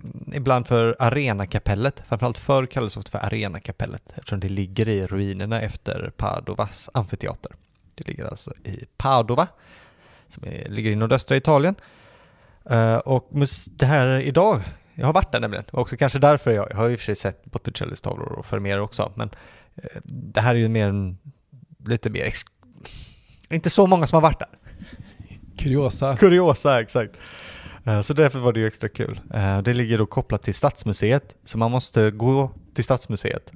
mm, 0.04 0.32
ibland 0.34 0.68
för 0.68 0.96
Arenakapellet. 1.00 2.04
Framförallt 2.08 2.38
förr 2.38 2.66
kallades 2.66 2.94
det 2.94 3.00
ofta 3.00 3.20
för 3.20 3.26
Arenakapellet 3.28 4.04
eftersom 4.16 4.40
det 4.40 4.50
ligger 4.50 4.88
i 4.88 5.08
ruinerna 5.08 5.62
efter 5.62 6.12
Padovas 6.18 6.90
amfiteater. 6.94 7.52
Det 7.96 8.08
ligger 8.08 8.26
alltså 8.26 8.52
i 8.64 8.86
Padova, 8.98 9.48
som 10.30 10.44
är, 10.48 10.70
ligger 10.70 10.92
i 10.92 10.96
nordöstra 10.96 11.38
Italien. 11.38 11.76
Eh, 12.70 12.98
och 12.98 13.30
det 13.70 13.86
här 13.86 14.20
idag, 14.20 14.62
jag 14.96 15.06
har 15.06 15.14
varit 15.14 15.32
där 15.32 15.40
nämligen, 15.40 15.66
och 15.72 15.80
också 15.82 15.98
kanske 15.98 16.20
därför 16.20 16.52
jag, 16.52 16.68
jag 16.70 16.78
har 16.78 16.90
i 16.90 16.96
och 16.96 17.00
för 17.00 17.06
sig 17.06 17.16
sett 17.16 17.46
Botticellis 17.46 18.02
tavlor 18.02 18.32
och 18.32 18.54
Vermeer 18.54 18.80
också, 18.80 19.12
men 19.16 19.30
eh, 19.76 20.02
det 20.04 20.42
här 20.42 20.56
är 20.56 20.60
ju 20.60 20.70
mer 20.70 20.88
en, 20.88 21.18
lite 21.86 22.10
mer, 22.10 22.32
inte 23.50 23.70
så 23.70 23.88
många 23.88 24.08
som 24.08 24.16
har 24.16 24.22
varit 24.22 24.40
där. 24.40 24.50
Kuriosa. 25.58 26.18
Kuriosa, 26.18 26.82
exakt. 26.82 27.20
Eh, 27.86 28.02
Så 28.02 28.14
därför 28.14 28.40
var 28.40 28.54
det 28.54 28.60
ju 28.60 28.68
extra 28.68 28.90
kul. 28.90 29.20
Det 29.64 29.74
ligger 29.74 29.98
då 29.98 30.06
kopplat 30.06 30.44
till 30.44 30.54
Stadsmuseet, 30.54 31.36
så 31.46 31.58
man 31.58 31.72
måste 31.72 32.12
gå 32.12 32.52
till 32.74 32.84
Stadsmuseet 32.84 33.52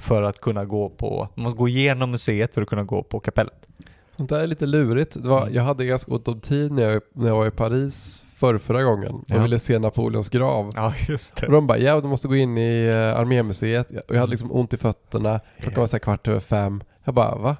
för 0.00 0.22
att 0.22 0.40
kunna 0.40 0.64
gå 0.64 0.88
på, 0.90 1.28
man 1.34 1.42
måste 1.44 1.58
gå 1.58 1.68
igenom 1.68 2.10
museet 2.10 2.54
för 2.54 2.62
att 2.62 2.68
kunna 2.68 2.84
gå 2.84 3.02
på 3.02 3.20
kapellet. 3.20 3.68
Sånt 4.16 4.30
där 4.30 4.40
är 4.40 4.46
lite 4.46 4.66
lurigt. 4.66 5.16
Var, 5.16 5.42
Mm. 5.42 5.54
jag 5.54 5.62
hade 5.62 5.84
ganska 5.84 6.10
gott 6.10 6.28
om 6.28 6.40
tid 6.40 6.72
när 6.72 6.82
jag, 6.82 7.02
när 7.12 7.28
jag 7.28 7.36
var 7.36 7.46
i 7.46 7.50
Paris 7.50 8.24
för 8.36 8.58
förra 8.58 8.82
gången 8.82 9.12
och 9.14 9.24
Ja. 9.26 9.42
ville 9.42 9.58
se 9.58 9.78
Napoleons 9.78 10.28
grav. 10.28 10.70
Ja, 10.74 10.94
just 11.08 11.36
det. 11.36 11.46
Och 11.46 11.52
de 11.52 11.66
bara, 11.66 11.78
ja 11.78 12.00
du 12.00 12.08
måste 12.08 12.28
gå 12.28 12.36
in 12.36 12.58
i 12.58 12.88
uh, 12.94 12.96
armémuseet. 12.96 13.90
Och 13.90 14.14
jag 14.14 14.20
hade 14.20 14.30
liksom 14.30 14.52
ont 14.52 14.74
i 14.74 14.76
fötterna. 14.76 15.40
Klockan 15.60 15.80
var 15.80 15.86
så 15.86 15.98
kvart 15.98 16.28
över 16.28 16.40
fem. 16.40 16.82
Jag 17.04 17.14
bara, 17.14 17.34
va? 17.36 17.56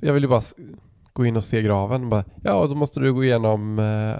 Jag 0.00 0.12
vill 0.12 0.22
ju 0.22 0.28
bara 0.28 0.42
gå 1.12 1.26
in 1.26 1.36
och 1.36 1.44
se 1.44 1.62
graven. 1.62 2.00
De 2.00 2.10
bara, 2.10 2.24
ja 2.42 2.66
då 2.66 2.74
måste 2.74 3.00
du 3.00 3.12
gå 3.12 3.24
igenom 3.24 3.78
uh, 3.78 4.14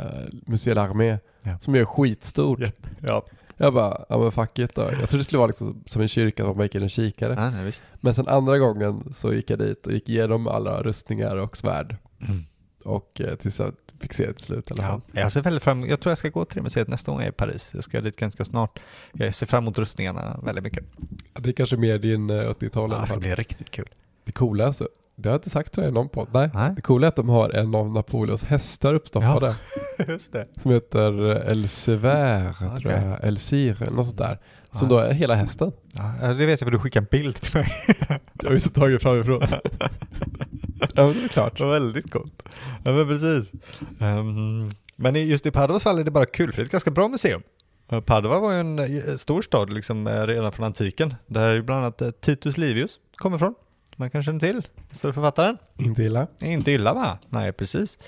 Musée 0.47 0.74
d'Armée. 0.74 1.18
Ja. 1.43 1.59
Som 1.59 1.74
är 1.74 1.84
skitstort. 1.84 2.60
Jätte- 2.60 2.88
Ja, 3.02 3.22
Jag 3.56 3.74
bara, 3.74 4.04
ja 4.08 4.18
men 4.18 4.32
fuck 4.32 4.58
it 4.58 4.74
då. 4.74 4.82
Jag 4.82 5.08
trodde 5.08 5.16
det 5.16 5.24
skulle 5.24 5.38
vara 5.38 5.46
liksom 5.46 5.82
som 5.86 6.02
en 6.02 6.08
kyrka, 6.08 6.46
att 6.46 6.56
man 6.56 6.64
gick 6.64 6.74
in 6.74 6.82
och 6.82 6.90
kikade. 6.90 7.34
nej, 7.34 7.50
nej, 7.50 7.64
visst. 7.64 7.84
Men 8.00 8.14
sen 8.14 8.28
andra 8.28 8.58
gången 8.58 9.14
så 9.14 9.34
gick 9.34 9.50
jag 9.50 9.58
dit 9.58 9.86
och 9.86 9.92
gick 9.92 10.08
igenom 10.08 10.46
alla 10.46 10.82
rustningar 10.82 11.36
och 11.36 11.56
svärd. 11.56 11.96
Mm. 12.28 12.44
och 12.84 13.20
eh, 13.20 13.34
tills 13.34 13.58
jag 13.58 13.72
fick 14.00 14.12
se 14.12 14.26
det 14.26 14.32
till 14.32 14.44
slut 14.44 14.70
i 14.70 14.74
fall. 14.74 15.00
Ja, 15.12 15.20
jag 15.20 15.32
ser 15.32 15.42
väldigt 15.42 15.62
fram 15.62 15.86
Jag 15.86 16.00
tror 16.00 16.10
jag 16.10 16.18
ska 16.18 16.28
gå 16.28 16.44
till 16.44 16.56
det 16.56 16.62
museet 16.62 16.88
nästa 16.88 17.12
gång 17.12 17.20
jag 17.20 17.26
är 17.26 17.32
i 17.32 17.34
Paris. 17.34 17.70
Jag 17.74 17.84
ska 17.84 18.00
dit 18.00 18.16
ganska 18.16 18.44
snart. 18.44 18.78
Jag 19.12 19.34
ser 19.34 19.46
fram 19.46 19.64
emot 19.64 19.78
rustningarna 19.78 20.40
väldigt 20.42 20.64
mycket. 20.64 20.84
Det 21.32 21.48
är 21.48 21.52
kanske 21.52 21.76
mer 21.76 21.98
din 21.98 22.30
eh, 22.30 22.34
80-tal 22.34 22.90
i 22.90 22.94
Ja, 22.94 23.00
det 23.00 23.06
ska 23.06 23.18
bli 23.18 23.34
riktigt 23.34 23.70
kul. 23.70 23.88
Det 24.27 24.32
coola 24.32 24.66
är 24.69 24.73
så, 24.73 24.89
det 25.16 25.28
har 25.28 25.32
jag 25.35 25.39
inte 25.39 25.51
sagt 25.51 25.73
tror 25.73 25.85
jag 25.85 25.90
i 25.90 25.94
någon 25.94 26.09
podd. 26.09 26.28
Nej. 26.32 26.51
Nej, 26.55 26.73
Det 26.77 26.82
coola 26.82 27.07
är 27.07 27.09
att 27.09 27.16
de 27.16 27.28
har 27.28 27.51
en 27.51 27.74
av 27.74 27.93
Napoleons 27.93 28.44
hästar 28.44 28.94
uppstoppade. 28.94 29.57
just 30.09 30.32
det. 30.32 30.47
Som 30.62 30.70
heter 30.70 31.12
Elsevier, 31.35 32.53
tror 32.59 32.77
Okej. 32.77 33.03
jag. 33.07 33.24
Elsir, 33.24 33.82
eller 33.82 33.93
något 33.97 34.07
sånt 34.07 34.19
där. 34.19 34.39
Som 34.73 34.89
Ja. 34.90 34.97
då 34.97 34.98
är 34.98 35.12
hela 35.12 35.35
hästen. 35.35 35.73
Ja, 36.23 36.28
det 36.35 36.47
vet 36.47 36.61
jag 36.61 36.66
för 36.66 36.70
du 36.70 36.78
skickade 36.78 37.05
en 37.12 37.20
bild 37.20 37.36
till 37.40 37.55
mig. 37.61 37.73
Jag 38.43 38.51
har 38.51 38.59
så 38.59 38.70
tagit 38.70 39.03
framifrån. 39.03 39.40
ja 40.94 41.07
men 41.07 41.12
det 41.12 41.24
är 41.24 41.28
klart. 41.28 41.59
Det 41.59 41.65
var 41.65 41.73
väldigt 41.73 42.11
coolt. 42.12 42.43
Ja 42.85 42.93
men 42.93 43.09
precis. 43.09 43.53
Ehm, 44.01 44.73
men 44.97 45.15
just 45.28 45.47
i 45.47 45.51
Padovas 45.51 45.82
fall 45.82 45.98
är 45.98 46.05
det 46.05 46.11
bara 46.11 46.27
kul 46.27 46.53
för 46.53 46.57
det 46.57 46.62
är 46.62 46.66
ett 46.66 46.73
ganska 46.73 46.90
bra 46.90 47.09
museum. 47.09 47.43
Eh, 47.93 48.01
Padova 48.01 48.40
var 48.40 48.53
ju 48.53 48.59
en 48.61 48.78
eh, 48.78 49.15
stor 49.16 49.43
stad 49.43 49.73
liksom 49.73 50.07
eh, 50.07 50.23
redan 50.27 50.53
från 50.53 50.66
antiken. 50.66 51.15
Där 51.27 51.48
är 51.51 51.62
bland 51.62 51.81
annat 51.81 52.03
eh, 52.03 52.11
Titus 52.11 52.59
Livius 52.59 52.98
kommer 53.16 53.36
ifrån. 53.36 53.55
Man 53.97 54.10
kanske 54.10 54.28
känner 54.28 54.40
till, 54.40 54.68
större 54.90 55.12
författaren. 55.12 55.59
Inte 55.77 56.02
illa. 56.02 56.27
Inte 56.43 56.73
illa 56.73 56.94
va? 56.94 57.18
Nej, 57.28 57.52
precis. 57.52 57.98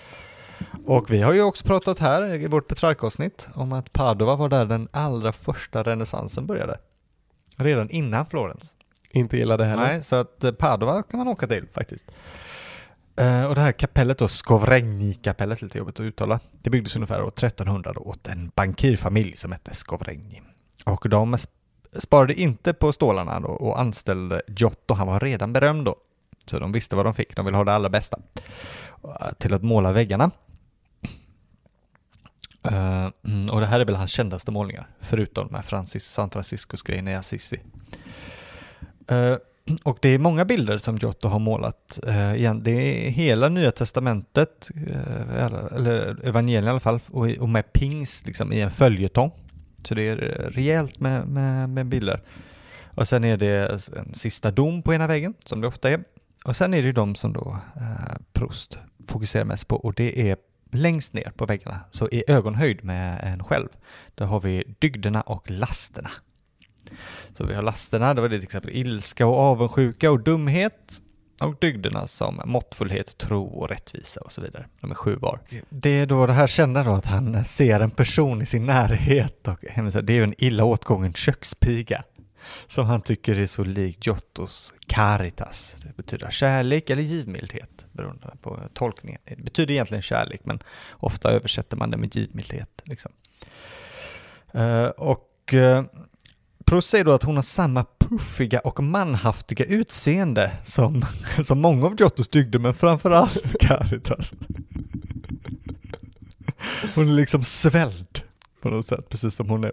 Och 0.87 1.11
vi 1.11 1.23
har 1.23 1.33
ju 1.33 1.43
också 1.43 1.65
pratat 1.65 1.99
här 1.99 2.35
i 2.35 2.47
vårt 2.47 2.69
Petrarca-avsnitt 2.69 3.49
om 3.55 3.73
att 3.73 3.93
Padova 3.93 4.37
var 4.37 4.49
där 4.49 4.67
den 4.67 4.89
allra 4.91 5.33
första 5.33 5.83
renässansen 5.83 6.47
började. 6.47 6.79
Redan 7.57 7.91
innan 7.91 8.27
Florens. 8.27 8.77
Inte 9.11 9.37
illa 9.37 9.57
det 9.57 9.65
heller. 9.65 9.83
Nej, 9.83 10.03
så 10.03 10.17
att 10.17 10.45
eh, 10.45 10.53
Padova 10.53 11.03
kan 11.03 11.19
man 11.19 11.29
åka 11.29 11.47
till 11.47 11.67
faktiskt. 11.75 12.05
Eh, 13.17 13.49
och 13.49 13.55
det 13.55 13.61
här 13.61 13.73
kapellet 13.73 14.19
då, 14.19 14.29
Skovregni-kapellet, 14.29 15.63
lite 15.63 15.79
jobbigt 15.79 16.01
att 16.01 16.05
uttala. 16.05 16.41
Det 16.63 16.71
byggdes 16.71 16.97
ungefär 16.97 17.23
år 17.23 17.29
1300 17.29 17.93
då 17.93 18.01
åt 18.01 18.29
en 18.29 18.51
bankirfamilj 18.55 19.37
som 19.37 19.53
hette 19.53 19.75
Skovregni. 19.75 20.43
Och 20.85 21.09
de 21.09 21.39
sparade 21.95 22.35
inte 22.41 22.73
på 22.73 22.93
stålarna 22.93 23.41
då 23.41 23.49
och 23.49 23.81
anställde 23.81 24.43
Giotto, 24.47 24.95
han 24.95 25.07
var 25.07 25.21
redan 25.21 25.53
berömd 25.53 25.85
då. 25.85 25.97
Så 26.47 26.59
de 26.59 26.73
visste 26.73 26.97
vad 26.97 27.07
de 27.07 27.15
fick, 27.15 27.37
de 27.37 27.45
ville 27.45 27.57
ha 27.57 27.65
det 27.65 27.73
allra 27.75 27.89
bästa. 27.89 28.19
Eh, 29.05 29.33
till 29.39 29.55
att 29.55 29.63
måla 29.63 29.93
väggarna. 29.93 30.31
Eh, 32.63 33.09
mm, 33.27 33.51
och 33.51 33.61
det 33.61 33.67
här 33.67 33.81
är 33.81 33.85
väl 33.85 33.95
hans 33.97 34.11
kändaste 34.11 34.51
målningar, 34.51 34.89
förutom 35.01 35.47
med 35.51 35.65
Francis, 35.65 36.05
San 36.05 36.31
Franciscus-grejen 36.31 37.09
i 37.09 37.15
Assisi. 37.15 37.61
Eh, 39.11 39.37
och 39.83 39.99
det 40.01 40.09
är 40.09 40.19
många 40.19 40.45
bilder 40.45 40.79
som 40.79 40.99
Giotto 40.99 41.29
har 41.29 41.39
målat. 41.39 41.99
Igen, 42.37 42.63
det 42.63 42.71
är 43.07 43.11
hela 43.11 43.49
Nya 43.49 43.71
Testamentet, 43.71 44.69
eller- 45.37 46.27
evangelien 46.27 46.65
i 46.65 46.69
alla 46.69 46.81
fall, 46.81 47.01
och, 47.07 47.27
och 47.29 47.49
med 47.49 47.73
pingst 47.73 48.27
liksom, 48.27 48.53
i 48.53 48.61
en 48.61 48.71
följetong. 48.71 49.31
Så 49.85 49.95
det 49.95 50.09
är 50.09 50.17
rejält 50.55 51.01
med, 51.01 51.29
med, 51.29 51.69
med 51.69 51.87
bilder. 51.87 52.23
Och 52.95 53.09
sen 53.09 53.25
är 53.25 53.37
det 53.37 53.81
en 53.97 54.15
sista 54.15 54.51
dom 54.51 54.83
på 54.83 54.95
ena 54.95 55.07
väggen, 55.07 55.35
som 55.45 55.61
det 55.61 55.67
ofta 55.67 55.91
är. 55.91 56.05
Och 56.45 56.57
sen 56.57 56.75
är 56.75 56.81
det 56.83 56.87
ju 56.87 56.93
de 56.93 57.15
som 57.15 57.33
då 57.33 57.57
eh, 57.77 58.17
Proust 58.33 58.79
fokuserar 59.09 59.45
mest 59.45 59.69
på, 59.69 59.77
och 59.77 59.95
det 59.95 60.31
är 60.31 60.37
längst 60.73 61.13
ner 61.13 61.33
på 61.37 61.47
väggarna, 61.47 61.81
så 61.91 62.09
i 62.09 62.25
ögonhöjd 62.29 62.85
med 62.85 63.21
en 63.23 63.45
själv. 63.45 63.69
Där 64.15 64.27
har 64.27 64.41
vi 64.41 64.75
dygderna 64.79 65.21
och 65.21 65.51
lasterna. 65.51 66.11
Så 67.33 67.47
vi 67.47 67.55
har 67.55 67.63
lasterna, 67.63 68.15
det 68.15 68.21
var 68.21 68.29
det 68.29 68.37
till 68.37 68.45
exempel 68.45 68.71
ilska 68.75 69.27
och 69.27 69.37
avundsjuka 69.37 70.11
och 70.11 70.21
dumhet. 70.21 71.03
Och 71.41 71.57
dygderna 71.61 72.09
som 72.09 72.41
måttfullhet, 72.45 73.19
tro 73.19 73.47
och 73.47 73.69
rättvisa 73.69 74.21
och 74.21 74.33
så 74.33 74.41
vidare. 74.41 74.67
De 74.81 74.91
är 74.91 74.95
sju 74.95 75.17
var. 75.21 75.41
Det 75.69 75.91
är 75.91 76.07
då 76.07 76.27
det 76.27 76.33
här 76.33 76.47
kända 76.47 76.83
då 76.83 76.91
att 76.91 77.07
han 77.07 77.45
ser 77.45 77.81
en 77.81 77.91
person 77.91 78.43
i 78.43 78.47
sin 78.47 78.67
närhet 78.67 79.49
och 79.49 79.59
det 80.03 80.13
är 80.13 80.17
ju 80.17 80.23
en 80.23 80.35
illa 80.39 80.65
åtgången 80.65 81.13
kökspiga. 81.13 82.03
Som 82.67 82.87
han 82.87 83.03
tycker 83.03 83.39
är 83.39 83.47
så 83.47 83.65
lik 83.65 84.07
Giottos 84.07 84.75
caritas. 84.87 85.77
Det 85.83 85.97
betyder 85.97 86.31
kärlek 86.31 86.91
eller 86.91 87.03
givmildhet 87.03 87.87
beroende 87.93 88.31
på 88.43 88.59
tolkningen. 88.73 89.21
Det 89.25 89.43
betyder 89.43 89.75
egentligen 89.75 90.03
kärlek 90.03 90.41
men 90.45 90.63
ofta 90.91 91.31
översätter 91.31 91.77
man 91.77 91.91
det 91.91 91.97
med 91.97 92.17
givmildhet. 92.17 92.83
Liksom. 92.85 93.13
Eh, 94.53 94.87
och 94.87 95.55
eh, 95.55 95.85
Proust 96.69 96.89
säger 96.89 97.05
då 97.05 97.13
att 97.13 97.23
hon 97.23 97.37
har 97.37 97.43
samma 97.43 97.85
puffiga 97.99 98.61
och 98.61 98.85
manhaftiga 98.85 99.65
utseende 99.65 100.53
som, 100.65 101.05
som 101.45 101.61
många 101.61 101.87
av 101.87 102.01
Giottos 102.01 102.29
dygder, 102.29 102.59
men 102.59 102.75
framförallt 102.75 103.59
Caritas. 103.61 104.35
Hon 106.95 107.09
är 107.09 107.13
liksom 107.13 107.43
svälld 107.43 108.23
på 108.61 108.69
något 108.69 108.87
sätt, 108.87 109.09
precis 109.09 109.35
som 109.35 109.51
hon 109.51 109.65
är. 109.65 109.73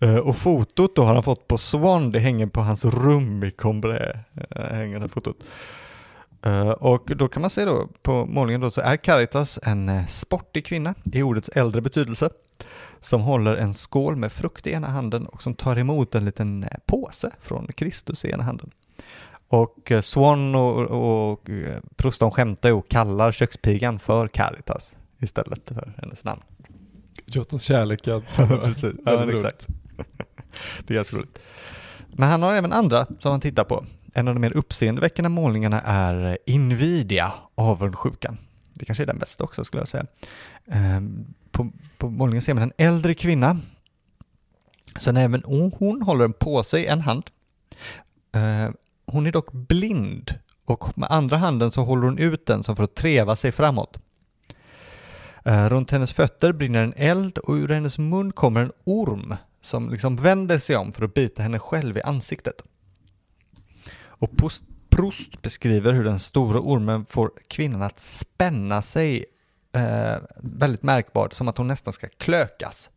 Eh, 0.00 0.16
och 0.16 0.36
fotot 0.36 0.96
då 0.96 1.02
har 1.02 1.14
han 1.14 1.22
fått 1.22 1.48
på 1.48 1.58
Swan, 1.58 2.12
det 2.12 2.18
hänger 2.18 2.46
på 2.46 2.60
hans 2.60 2.84
rum 2.84 3.44
i 3.44 3.50
Combray, 3.50 4.12
eh, 4.50 4.62
hänger 4.62 5.00
det 5.00 5.08
fotot. 5.08 5.36
Eh, 6.42 6.70
och 6.70 7.10
då 7.16 7.28
kan 7.28 7.40
man 7.40 7.50
se 7.50 7.64
då 7.64 7.88
på 8.02 8.26
målningen 8.26 8.60
då 8.60 8.70
så 8.70 8.80
är 8.80 8.96
Caritas 8.96 9.58
en 9.62 10.06
sportig 10.08 10.66
kvinna 10.66 10.94
i 11.12 11.22
ordets 11.22 11.48
äldre 11.48 11.80
betydelse 11.80 12.30
som 13.00 13.20
håller 13.20 13.56
en 13.56 13.74
skål 13.74 14.16
med 14.16 14.32
frukt 14.32 14.66
i 14.66 14.72
ena 14.72 14.86
handen 14.86 15.26
och 15.26 15.42
som 15.42 15.54
tar 15.54 15.78
emot 15.78 16.14
en 16.14 16.24
liten 16.24 16.64
eh, 16.64 16.70
påse 16.86 17.30
från 17.40 17.66
Kristus 17.66 18.24
i 18.24 18.30
ena 18.30 18.42
handen. 18.42 18.70
Och 19.48 19.92
eh, 19.92 20.00
Swan 20.00 20.54
och, 20.54 20.84
och, 20.84 21.32
och 21.32 21.50
eh, 21.50 21.78
Proust 21.96 22.20
de 22.20 22.30
skämtar 22.30 22.68
ju 22.68 22.74
och 22.74 22.88
kallar 22.88 23.32
kökspigan 23.32 23.98
för 23.98 24.28
Caritas 24.28 24.96
istället 25.18 25.68
för 25.68 25.92
hennes 25.96 26.24
namn. 26.24 26.42
Giottos 27.26 27.62
kärlek. 27.62 28.00
Ja, 28.06 28.22
Precis, 28.36 28.94
ja, 29.04 29.24
men 29.26 29.34
exakt. 29.34 29.66
Det 30.86 30.92
är 30.92 30.94
ganska 30.94 31.16
roligt. 31.16 31.38
Men 32.08 32.28
han 32.28 32.42
har 32.42 32.54
även 32.54 32.72
andra 32.72 33.06
som 33.18 33.30
han 33.30 33.40
tittar 33.40 33.64
på. 33.64 33.84
En 34.14 34.28
av 34.28 34.34
de 34.34 34.40
mer 34.40 34.56
uppseendeväckande 34.56 35.28
målningarna 35.28 35.80
är 35.80 36.38
Invidia, 36.46 37.32
avundsjukan. 37.54 38.38
Det 38.72 38.84
kanske 38.84 39.04
är 39.04 39.06
den 39.06 39.18
bästa 39.18 39.44
också 39.44 39.64
skulle 39.64 39.80
jag 39.80 39.88
säga. 39.88 40.06
På, 41.58 41.70
på 41.98 42.10
målningen 42.10 42.42
ser 42.42 42.54
man 42.54 42.62
en 42.62 42.72
äldre 42.86 43.14
kvinna. 43.14 43.60
Sen 45.00 45.16
även 45.16 45.42
hon, 45.44 45.72
hon 45.78 46.02
håller 46.02 46.24
en 46.24 46.32
påse 46.32 46.78
i 46.78 46.86
en 46.86 47.00
hand. 47.00 47.24
Eh, 48.34 48.70
hon 49.06 49.26
är 49.26 49.32
dock 49.32 49.52
blind 49.52 50.34
och 50.64 50.98
med 50.98 51.10
andra 51.10 51.36
handen 51.36 51.70
så 51.70 51.84
håller 51.84 52.02
hon 52.02 52.18
ut 52.18 52.46
den 52.46 52.62
som 52.62 52.76
för 52.76 52.84
att 52.84 52.94
treva 52.94 53.36
sig 53.36 53.52
framåt. 53.52 53.98
Eh, 55.44 55.68
Runt 55.68 55.90
hennes 55.90 56.12
fötter 56.12 56.52
brinner 56.52 56.82
en 56.82 56.94
eld 56.96 57.38
och 57.38 57.54
ur 57.54 57.68
hennes 57.68 57.98
mun 57.98 58.32
kommer 58.32 58.60
en 58.60 58.72
orm 58.84 59.34
som 59.60 59.90
liksom 59.90 60.16
vänder 60.16 60.58
sig 60.58 60.76
om 60.76 60.92
för 60.92 61.04
att 61.04 61.14
bita 61.14 61.42
henne 61.42 61.58
själv 61.58 61.96
i 61.96 62.02
ansiktet. 62.02 62.62
Och 64.00 64.30
Proust 64.88 65.42
beskriver 65.42 65.92
hur 65.92 66.04
den 66.04 66.18
stora 66.18 66.60
ormen 66.60 67.04
får 67.06 67.30
kvinnan 67.48 67.82
att 67.82 68.00
spänna 68.00 68.82
sig 68.82 69.24
eh, 69.74 70.16
väldigt 70.36 70.82
märkbart, 70.82 71.32
som 71.32 71.48
att 71.48 71.58
hon 71.58 71.66
nästan 71.66 71.92
ska 71.92 72.08
klökas. 72.08 72.90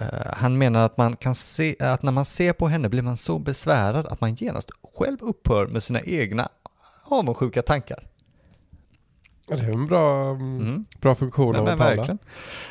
Eh, 0.00 0.06
han 0.32 0.58
menar 0.58 0.82
att, 0.82 0.96
man 0.96 1.16
kan 1.16 1.34
se, 1.34 1.76
att 1.80 2.02
när 2.02 2.12
man 2.12 2.24
ser 2.24 2.52
på 2.52 2.68
henne 2.68 2.88
blir 2.88 3.02
man 3.02 3.16
så 3.16 3.38
besvärad 3.38 4.06
att 4.06 4.20
man 4.20 4.34
genast 4.34 4.70
själv 4.94 5.18
upphör 5.20 5.66
med 5.66 5.82
sina 5.82 6.00
egna 6.00 6.48
avundsjuka 7.04 7.62
tankar. 7.62 8.08
Ja, 9.48 9.56
det 9.56 9.62
är 9.62 9.72
en 9.72 9.86
bra, 9.86 10.30
mm. 10.30 10.84
Bra 11.00 11.14
funktion 11.14 11.56
av 11.56 11.68
att 11.68 11.78
tala. 11.78 12.18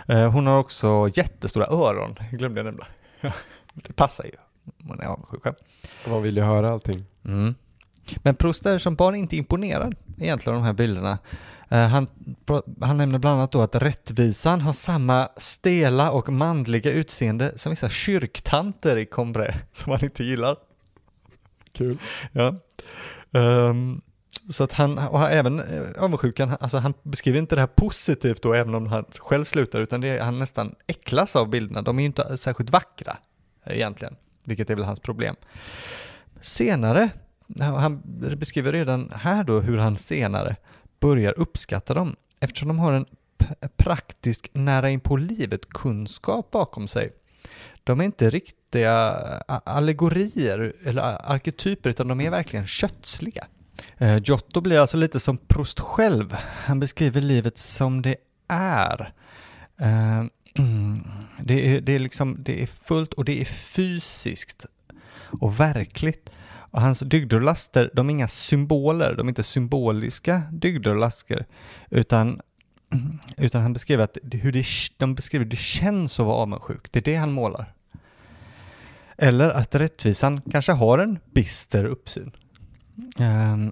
Eh, 0.08 0.32
Hon 0.32 0.48
har 0.48 0.60
också 0.60 1.10
jättestora 1.14 1.66
öron, 1.66 2.16
glömde 2.32 2.60
jag 2.60 2.66
nämna. 2.66 2.86
Det 3.74 3.94
passar 3.94 4.24
ju 4.24 4.32
man 4.78 5.00
är 5.00 5.06
avundsjuk 5.06 5.44
själv. 5.44 5.56
Man 6.08 6.24
vill 6.24 6.38
ju 6.38 6.44
höra 6.44 6.70
allting. 6.70 7.06
Mm. 7.26 7.56
Men 8.24 8.36
Proust 8.36 8.66
är 8.66 8.78
som 8.78 8.96
barn 8.96 9.16
inte 9.16 9.38
imponerad 9.38 9.96
egentligen 10.18 10.56
av 10.56 10.62
de 10.62 10.66
här 10.66 10.74
bilderna. 10.74 11.18
Eh, 11.72 11.88
Han, 11.88 12.08
han 12.82 12.98
nämner 12.98 13.20
bland 13.20 13.38
annat 13.38 13.52
då 13.52 13.62
att 13.62 13.76
rättvisan 13.76 14.62
har 14.62 14.74
samma 14.74 15.30
stela 15.38 16.12
och 16.12 16.30
manliga 16.30 16.92
utseende 16.92 17.58
som 17.58 17.70
vissa 17.70 17.90
kyrktanter 17.90 18.98
i 18.98 19.06
Combray 19.06 19.54
som 19.72 19.92
han 19.92 20.04
inte 20.04 20.24
gillar. 20.24 20.58
Kul. 21.74 21.98
Ja. 22.32 22.56
Ehm, 23.32 24.02
så 24.50 24.64
att 24.64 24.72
han 24.72 24.98
och 24.98 25.20
han, 25.20 25.32
även 25.32 25.60
eh, 25.60 26.04
avundsjukan, 26.04 26.56
alltså 26.60 26.78
han 26.78 26.94
beskriver 27.04 27.40
inte 27.40 27.56
det 27.56 27.62
här 27.62 27.68
positivt 27.68 28.42
då, 28.42 28.54
även 28.54 28.76
om 28.76 28.88
han 28.88 29.06
själv 29.20 29.46
slutar, 29.46 29.82
utan 29.82 30.02
det 30.02 30.08
är, 30.08 30.24
han 30.24 30.40
nästan 30.40 30.76
äcklas 30.88 31.36
av 31.36 31.50
bilderna. 31.50 31.82
De 31.82 31.98
är 32.00 32.02
ju 32.02 32.06
inte 32.06 32.38
särskilt 32.38 32.70
vackra 32.70 33.18
egentligen, 33.66 34.16
vilket 34.44 34.70
är 34.70 34.76
väl 34.76 34.86
hans 34.86 35.00
problem. 35.00 35.36
Senare, 36.42 37.10
han 37.60 38.02
beskriver 38.38 38.72
redan 38.72 39.12
här 39.16 39.44
då 39.44 39.60
hur 39.60 39.78
han 39.78 39.98
senare 39.98 40.56
börjar 41.02 41.40
uppskatta 41.40 41.94
dem, 41.94 42.16
eftersom 42.40 42.68
de 42.68 42.80
har 42.80 42.94
en 42.94 43.06
praktisk 43.78 44.50
nära 44.54 44.90
in 44.90 45.00
på 45.00 45.18
livet 45.18 45.70
kunskap 45.70 46.52
bakom 46.52 46.88
sig. 46.88 47.14
De 47.84 48.00
är 48.00 48.06
inte 48.06 48.30
riktiga 48.30 48.94
allegorier 49.48 50.74
eller 50.86 51.32
arketyper, 51.32 51.90
utan 51.90 52.08
de 52.08 52.22
är 52.22 52.30
verkligen 52.30 52.68
kötsliga. 52.68 53.48
Eh, 53.98 54.18
Giotto 54.18 54.62
blir 54.62 54.80
alltså 54.80 54.98
lite 54.98 55.20
som 55.20 55.38
Proust 55.38 55.80
själv. 55.80 56.34
Han 56.66 56.80
beskriver 56.80 57.22
livet 57.22 57.58
som 57.58 58.02
det 58.02 58.16
är. 58.48 59.14
Eh, 59.78 60.24
det 61.44 61.76
är, 61.76 61.82
det 61.82 61.96
är 61.96 62.00
liksom, 62.00 62.38
det 62.40 62.64
är 62.64 62.68
fullt 62.68 63.14
och 63.14 63.26
det 63.26 63.42
är 63.42 63.46
fysiskt 63.46 64.66
och 65.42 65.60
verkligt. 65.60 66.30
Och 66.72 66.82
hans 66.82 67.00
dygder 67.00 67.38
och 67.38 67.44
laster, 67.44 67.90
de 67.94 68.10
är 68.10 68.12
inga 68.12 68.28
symboler, 68.28 69.16
de 69.16 69.28
är 69.28 69.32
inte 69.32 69.44
symboliska 69.44 70.42
dygder 70.52 70.92
och 70.92 70.98
laster, 70.98 71.46
utan, 71.90 72.42
utan 73.38 73.62
han 73.62 73.74
beskriver 73.74 74.04
att 74.04 74.18
hur 74.32 74.52
det, 74.52 74.66
de 74.98 75.16
beskriver 75.16 75.46
hur 75.46 75.50
det 75.50 75.58
känns 75.58 76.20
att 76.20 76.26
vara 76.26 76.36
avundsjuk. 76.36 76.92
Det 76.92 77.00
är 77.00 77.04
det 77.04 77.16
han 77.16 77.32
målar. 77.32 77.74
Eller 79.18 79.50
att 79.50 79.76
rättvisan 79.76 80.42
kanske 80.52 80.72
har 80.72 81.00
en 81.00 81.20
bister 81.34 81.86
uppsyn. 81.86 82.32
Um, 83.18 83.72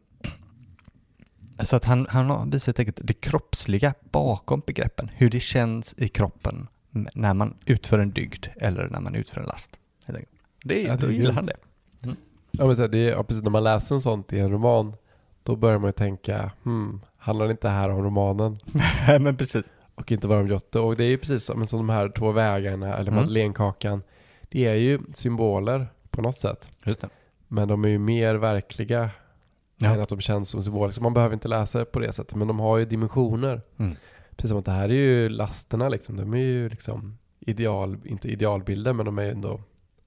så 1.65 1.75
att 1.75 1.85
han, 1.85 2.07
han 2.09 2.29
har 2.29 2.45
visat 2.45 2.79
eget 2.79 2.99
det 3.03 3.13
kroppsliga 3.13 3.93
bakom 4.11 4.61
begreppen, 4.65 5.11
hur 5.13 5.29
det 5.29 5.39
känns 5.39 5.95
i 5.97 6.07
kroppen 6.07 6.67
när 6.91 7.33
man 7.33 7.57
utför 7.65 7.99
en 7.99 8.11
dygd 8.11 8.47
eller 8.55 8.87
när 8.89 9.01
man 9.01 9.15
utför 9.15 9.41
en 9.41 9.47
last. 9.47 9.79
Det, 10.63 10.83
ja, 10.83 10.95
det 10.95 11.05
då 11.05 11.11
gillar 11.11 11.31
han 11.31 11.45
det. 11.45 11.55
Ja, 12.51 12.65
men 12.65 12.75
så 12.75 12.81
här, 12.81 12.89
det 12.89 12.97
är, 12.97 13.11
ja, 13.11 13.23
precis, 13.23 13.43
när 13.43 13.51
man 13.51 13.63
läser 13.63 13.95
en 13.95 14.01
sånt 14.01 14.33
i 14.33 14.39
en 14.39 14.51
roman, 14.51 14.95
då 15.43 15.55
börjar 15.55 15.79
man 15.79 15.87
ju 15.87 15.91
tänka, 15.91 16.51
hmm, 16.63 17.01
handlar 17.17 17.45
det 17.45 17.51
inte 17.51 17.69
här 17.69 17.89
om 17.89 18.03
romanen? 18.03 18.57
Nej, 19.07 19.19
men 19.19 19.37
precis. 19.37 19.73
Och 19.95 20.11
inte 20.11 20.27
bara 20.27 20.39
om 20.39 20.47
Jotte. 20.47 20.79
Och 20.79 20.95
det 20.95 21.03
är 21.03 21.09
ju 21.09 21.17
precis 21.17 21.43
som, 21.43 21.67
som 21.67 21.79
de 21.79 21.89
här 21.89 22.09
två 22.09 22.31
vägarna, 22.31 22.93
eller 22.93 23.11
mm. 23.11 23.15
madeleinekakan, 23.15 24.03
det 24.49 24.65
är 24.65 24.73
ju 24.73 24.99
symboler 25.13 25.87
på 26.09 26.21
något 26.21 26.39
sätt. 26.39 26.69
Just 26.85 27.01
det. 27.01 27.09
Men 27.47 27.67
de 27.67 27.85
är 27.85 27.89
ju 27.89 27.97
mer 27.97 28.35
verkliga 28.35 29.09
ja. 29.77 29.93
än 29.93 30.01
att 30.01 30.09
de 30.09 30.21
känns 30.21 30.49
som 30.49 30.63
symboler. 30.63 31.01
man 31.01 31.13
behöver 31.13 31.33
inte 31.33 31.47
läsa 31.47 31.79
det 31.79 31.85
på 31.85 31.99
det 31.99 32.13
sättet, 32.13 32.35
men 32.35 32.47
de 32.47 32.59
har 32.59 32.77
ju 32.77 32.85
dimensioner. 32.85 33.61
Mm. 33.77 33.95
Precis 34.35 34.49
som 34.49 34.59
att 34.59 34.65
det 34.65 34.71
här 34.71 34.89
är 34.89 34.93
ju 34.93 35.29
lasterna 35.29 35.89
liksom. 35.89 36.17
De 36.17 36.33
är 36.33 36.37
ju 36.37 36.69
liksom 36.69 37.17
ideal, 37.39 37.97
inte 38.05 38.27
idealbilder, 38.27 38.93
men 38.93 39.05
de 39.05 39.19
är 39.19 39.23
ju 39.23 39.29
ändå 39.29 39.61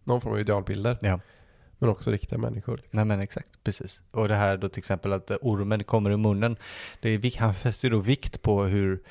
någon 0.04 0.20
form 0.20 0.32
av 0.32 0.40
idealbilder. 0.40 0.98
Ja. 1.00 1.20
Men 1.82 1.90
också 1.90 2.10
riktiga 2.10 2.38
människor. 2.38 2.82
Nej 2.90 3.04
men 3.04 3.20
exakt, 3.20 3.50
precis. 3.64 4.00
Och 4.10 4.28
det 4.28 4.34
här 4.34 4.56
då 4.56 4.68
till 4.68 4.78
exempel 4.78 5.12
att 5.12 5.30
ormen 5.40 5.84
kommer 5.84 6.10
ur 6.10 6.16
munnen. 6.16 6.56
Det 7.00 7.08
är, 7.08 7.40
han 7.40 7.54
fäster 7.54 7.88
ju 7.88 7.94
då 7.94 8.00
vikt 8.00 8.42
på 8.42 8.64
hur, 8.64 9.02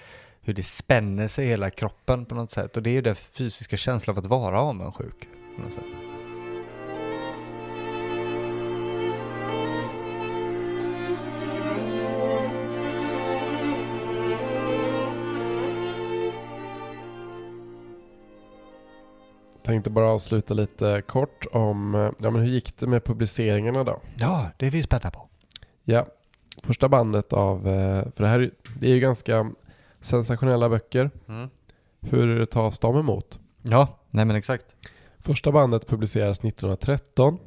hur 0.42 0.54
det 0.54 0.64
spänner 0.64 1.28
sig 1.28 1.46
i 1.46 1.48
hela 1.48 1.70
kroppen 1.70 2.26
på 2.26 2.36
något 2.36 2.52
sätt. 2.52 2.78
Och 2.78 2.84
det 2.84 2.90
är 2.90 2.94
ju 2.94 3.02
den 3.02 3.16
fysiska 3.16 3.78
känslan 3.78 4.18
av 4.18 4.20
att 4.20 4.30
vara 4.30 4.60
avundsjuk. 4.60 5.28
På 5.56 5.62
något 5.62 5.74
sätt. 5.74 6.11
Tänkte 19.72 19.90
bara 19.90 20.10
avsluta 20.10 20.54
lite 20.54 21.02
kort 21.08 21.46
om 21.52 21.94
ja, 22.20 22.32
men 22.32 22.42
hur 22.42 22.48
gick 22.48 22.78
det 22.78 22.88
med 22.88 23.04
publiceringarna 23.04 23.84
då? 23.84 24.02
Ja, 24.18 24.52
det 24.58 24.68
är 24.68 24.72
vi 24.72 24.84
spända 24.84 25.12
på. 25.12 25.30
Ja, 25.84 26.08
första 26.64 26.90
bandet 26.90 27.34
av, 27.34 27.68
eh, 27.68 28.04
för 28.16 28.24
det 28.24 28.28
här 28.28 28.52
det 28.80 28.88
är 28.88 28.94
ju 28.94 29.00
ganska 29.00 29.52
sensationella 30.02 30.70
böcker. 30.70 31.12
Mm. 31.28 31.50
Hur 32.00 32.46
tas 32.46 32.80
de 32.80 32.98
emot? 32.98 33.40
Ja, 33.62 34.00
nej 34.10 34.26
men 34.26 34.36
exakt. 34.36 34.66
Första 35.20 35.52
bandet 35.52 35.88
publicerades 35.88 36.40
1913 36.40 37.38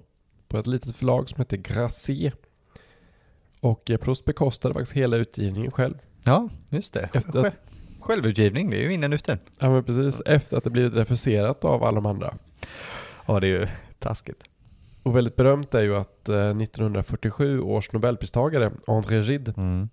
på 0.48 0.58
ett 0.58 0.66
litet 0.66 0.96
förlag 0.96 1.28
som 1.28 1.38
heter 1.38 1.56
Grassi. 1.56 2.32
Och 3.60 3.90
eh, 3.90 3.96
Proust 3.96 4.24
bekostade 4.24 4.74
faktiskt 4.74 4.92
hela 4.92 5.16
utgivningen 5.16 5.70
själv. 5.70 5.94
Ja, 6.24 6.48
just 6.70 6.92
det. 6.92 7.08
Efter 7.12 7.46
att, 7.46 7.54
Självutgivning, 8.04 8.70
det 8.70 8.76
är 8.76 8.82
ju 8.82 8.92
in 8.92 9.12
uten. 9.12 9.38
Ja 9.58 9.70
men 9.70 9.84
precis, 9.84 10.22
efter 10.26 10.56
att 10.56 10.64
det 10.64 10.70
blivit 10.70 10.94
refuserat 10.94 11.64
av 11.64 11.84
alla 11.84 11.94
de 11.94 12.06
andra. 12.06 12.34
Ja 13.26 13.40
det 13.40 13.46
är 13.46 13.60
ju 13.60 13.66
taskigt. 13.98 14.44
Och 15.02 15.16
väldigt 15.16 15.36
berömt 15.36 15.74
är 15.74 15.82
ju 15.82 15.96
att 15.96 16.28
1947 16.28 17.58
eh, 17.58 17.66
års 17.66 17.92
nobelpristagare 17.92 18.72
André 18.86 19.20
Gide, 19.20 19.54
mm. 19.56 19.88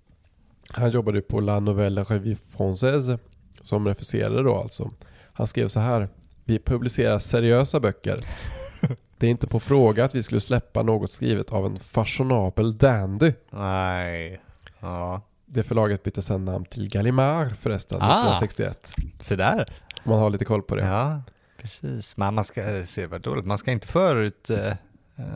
han 0.70 0.90
jobbade 0.90 1.18
ju 1.18 1.22
på 1.22 1.40
La 1.40 1.60
Nouvelle 1.60 2.04
Revue 2.04 2.36
Française 2.36 3.20
som 3.62 3.88
refuserade 3.88 4.44
då 4.44 4.56
alltså. 4.56 4.92
Han 5.34 5.48
skrev 5.48 5.68
så 5.68 5.80
här, 5.80 6.10
vi 6.46 6.60
publicerar 6.60 7.20
seriösa 7.20 7.80
böcker. 7.80 8.20
Det 9.18 9.28
är 9.28 9.32
inte 9.32 9.48
på 9.48 9.60
fråga 9.60 10.06
att 10.06 10.16
vi 10.16 10.24
skulle 10.24 10.42
släppa 10.42 10.84
något 10.84 11.12
skrivet 11.12 11.52
av 11.52 11.66
en 11.66 11.80
fashionabel 11.80 12.78
dandy. 12.78 13.34
Nej. 13.52 14.42
Ja. 14.80 15.22
Det 15.54 15.64
förlaget 15.64 16.04
bytte 16.04 16.22
sedan 16.22 16.46
namn 16.46 16.66
till 16.66 16.90
Gallimard 16.90 17.56
förresten, 17.56 17.98
ah, 18.02 18.38
1961. 18.38 18.94
Så 19.20 19.36
där. 19.36 19.66
Man 20.04 20.20
har 20.20 20.30
lite 20.30 20.46
koll 20.46 20.62
på 20.62 20.76
det. 20.76 20.86
Ja, 20.86 21.24
precis. 21.58 22.18
Men 22.18 22.34
man 22.34 22.44
ska 22.44 22.78
eh, 22.78 22.84
se 22.84 23.08
vad 23.08 23.22
dåligt. 23.22 23.46
Man 23.46 23.58
ska 23.58 23.72
inte 23.72 23.88
förut, 23.88 24.52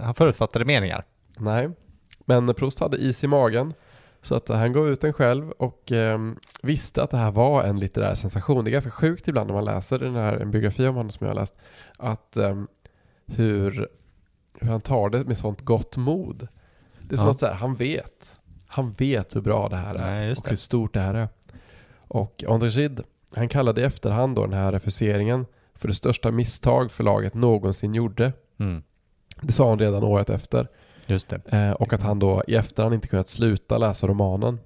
ha 0.04 0.14
förutfattade 0.14 0.66
meningar. 0.66 1.04
Nej, 1.38 1.70
men 2.26 2.54
Proust 2.54 2.80
hade 2.80 2.98
is 2.98 3.24
i 3.24 3.28
magen. 3.28 3.74
Så 4.26 4.36
att 4.36 4.50
han 4.50 4.74
gav 4.74 4.90
ut 4.90 5.02
den 5.02 5.14
själv 5.14 5.52
och 5.52 5.92
eh, 5.92 6.20
visste 6.62 7.04
att 7.04 7.12
det 7.12 7.18
här 7.18 7.32
var 7.32 7.64
en 7.64 7.80
litterär 7.80 8.14
sensation. 8.14 8.64
Det 8.64 8.70
är 8.70 8.72
ganska 8.72 8.92
sjukt 8.92 9.28
ibland 9.28 9.48
när 9.48 9.54
man 9.54 9.66
läser 9.66 10.00
den 10.00 10.16
här, 10.16 10.34
en 10.34 10.52
biografi 10.52 10.88
om 10.88 10.96
honom 10.96 11.12
som 11.12 11.28
jag 11.28 11.34
har 11.34 11.42
läst, 11.42 11.58
att 11.98 12.38
eh, 12.38 12.64
hur, 13.26 13.88
hur 14.60 14.68
han 14.68 14.82
tar 14.82 15.10
det 15.10 15.24
med 15.24 15.38
sånt 15.38 15.62
gott 15.62 15.98
mod. 15.98 16.48
Det 17.00 17.16
är 17.16 17.18
som 17.18 17.28
ja. 17.28 17.32
att 17.32 17.40
så 17.40 17.46
här, 17.46 17.54
han 17.54 17.76
vet. 17.76 18.40
Han 18.68 18.94
vet 18.94 19.36
hur 19.36 19.42
bra 19.42 19.70
det 19.70 19.76
här 19.76 19.96
är 19.96 20.12
Nej, 20.12 20.32
och 20.32 20.50
hur 20.50 20.56
stort 20.56 20.94
det 20.94 21.00
här 21.00 21.14
är. 21.14 21.28
Och 22.08 22.44
André 22.48 22.70
Gide, 22.70 23.04
han 23.36 23.50
kallade 23.50 23.82
i 23.82 23.84
efterhand 23.84 24.36
då 24.36 24.42
den 24.46 24.54
här 24.54 24.72
refuseringen 24.72 25.46
för 25.76 25.88
det 25.88 25.94
största 25.94 26.32
misstag 26.32 26.92
förlaget 26.92 27.34
någonsin 27.34 27.96
gjorde. 27.96 28.34
Mm. 28.58 28.84
Det 29.42 29.54
sa 29.54 29.70
han 29.70 29.80
redan 29.80 30.04
året 30.04 30.30
efter. 30.30 30.68
Just 31.08 31.30
det. 31.30 31.42
Eh, 31.58 31.72
och 31.72 31.94
att 31.94 32.02
han 32.02 32.20
då 32.20 32.44
i 32.48 32.56
efterhand 32.56 32.96
inte 32.96 33.08
kunnat 33.08 33.28
sluta 33.28 33.78
läsa 33.78 34.08
romanen. 34.08 34.60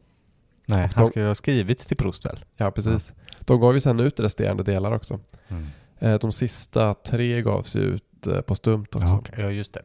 Nej, 0.65 0.88
de, 0.88 0.95
han 0.95 1.05
ska 1.05 1.19
ju 1.19 1.27
ha 1.27 1.35
skrivit 1.35 1.80
till 1.80 1.97
Proust 1.97 2.26
väl? 2.26 2.45
Ja, 2.57 2.71
precis. 2.71 3.13
Ja. 3.15 3.35
De 3.45 3.59
gav 3.59 3.73
ju 3.73 3.80
sen 3.80 3.99
ut 3.99 4.19
resterande 4.19 4.63
delar 4.63 4.91
också. 4.91 5.19
Mm. 5.47 5.67
Eh, 5.99 6.19
de 6.19 6.31
sista 6.31 6.93
tre 6.93 7.41
gavs 7.41 7.76
ut 7.76 8.27
eh, 8.27 8.41
på 8.41 8.55
stumt 8.55 8.88
också. 8.91 9.07
Ja, 9.07 9.17
okay. 9.17 9.43
ja, 9.43 9.51
just 9.51 9.73
det. 9.73 9.81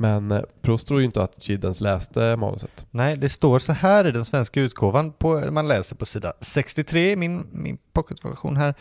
Men 0.00 0.30
eh, 0.30 0.42
Proust 0.62 0.86
tror 0.86 1.00
ju 1.00 1.06
inte 1.06 1.22
att 1.22 1.48
Giddens 1.48 1.80
läste 1.80 2.36
manuset. 2.36 2.86
Nej, 2.90 3.16
det 3.16 3.28
står 3.28 3.58
så 3.58 3.72
här 3.72 4.06
i 4.06 4.10
den 4.10 4.24
svenska 4.24 4.60
utgåvan, 4.60 5.12
på, 5.12 5.50
man 5.50 5.68
läser 5.68 5.96
på 5.96 6.06
sida 6.06 6.32
63 6.40 7.16
min, 7.16 7.46
min 7.52 7.78
pocketversion 7.92 8.56
här. 8.56 8.74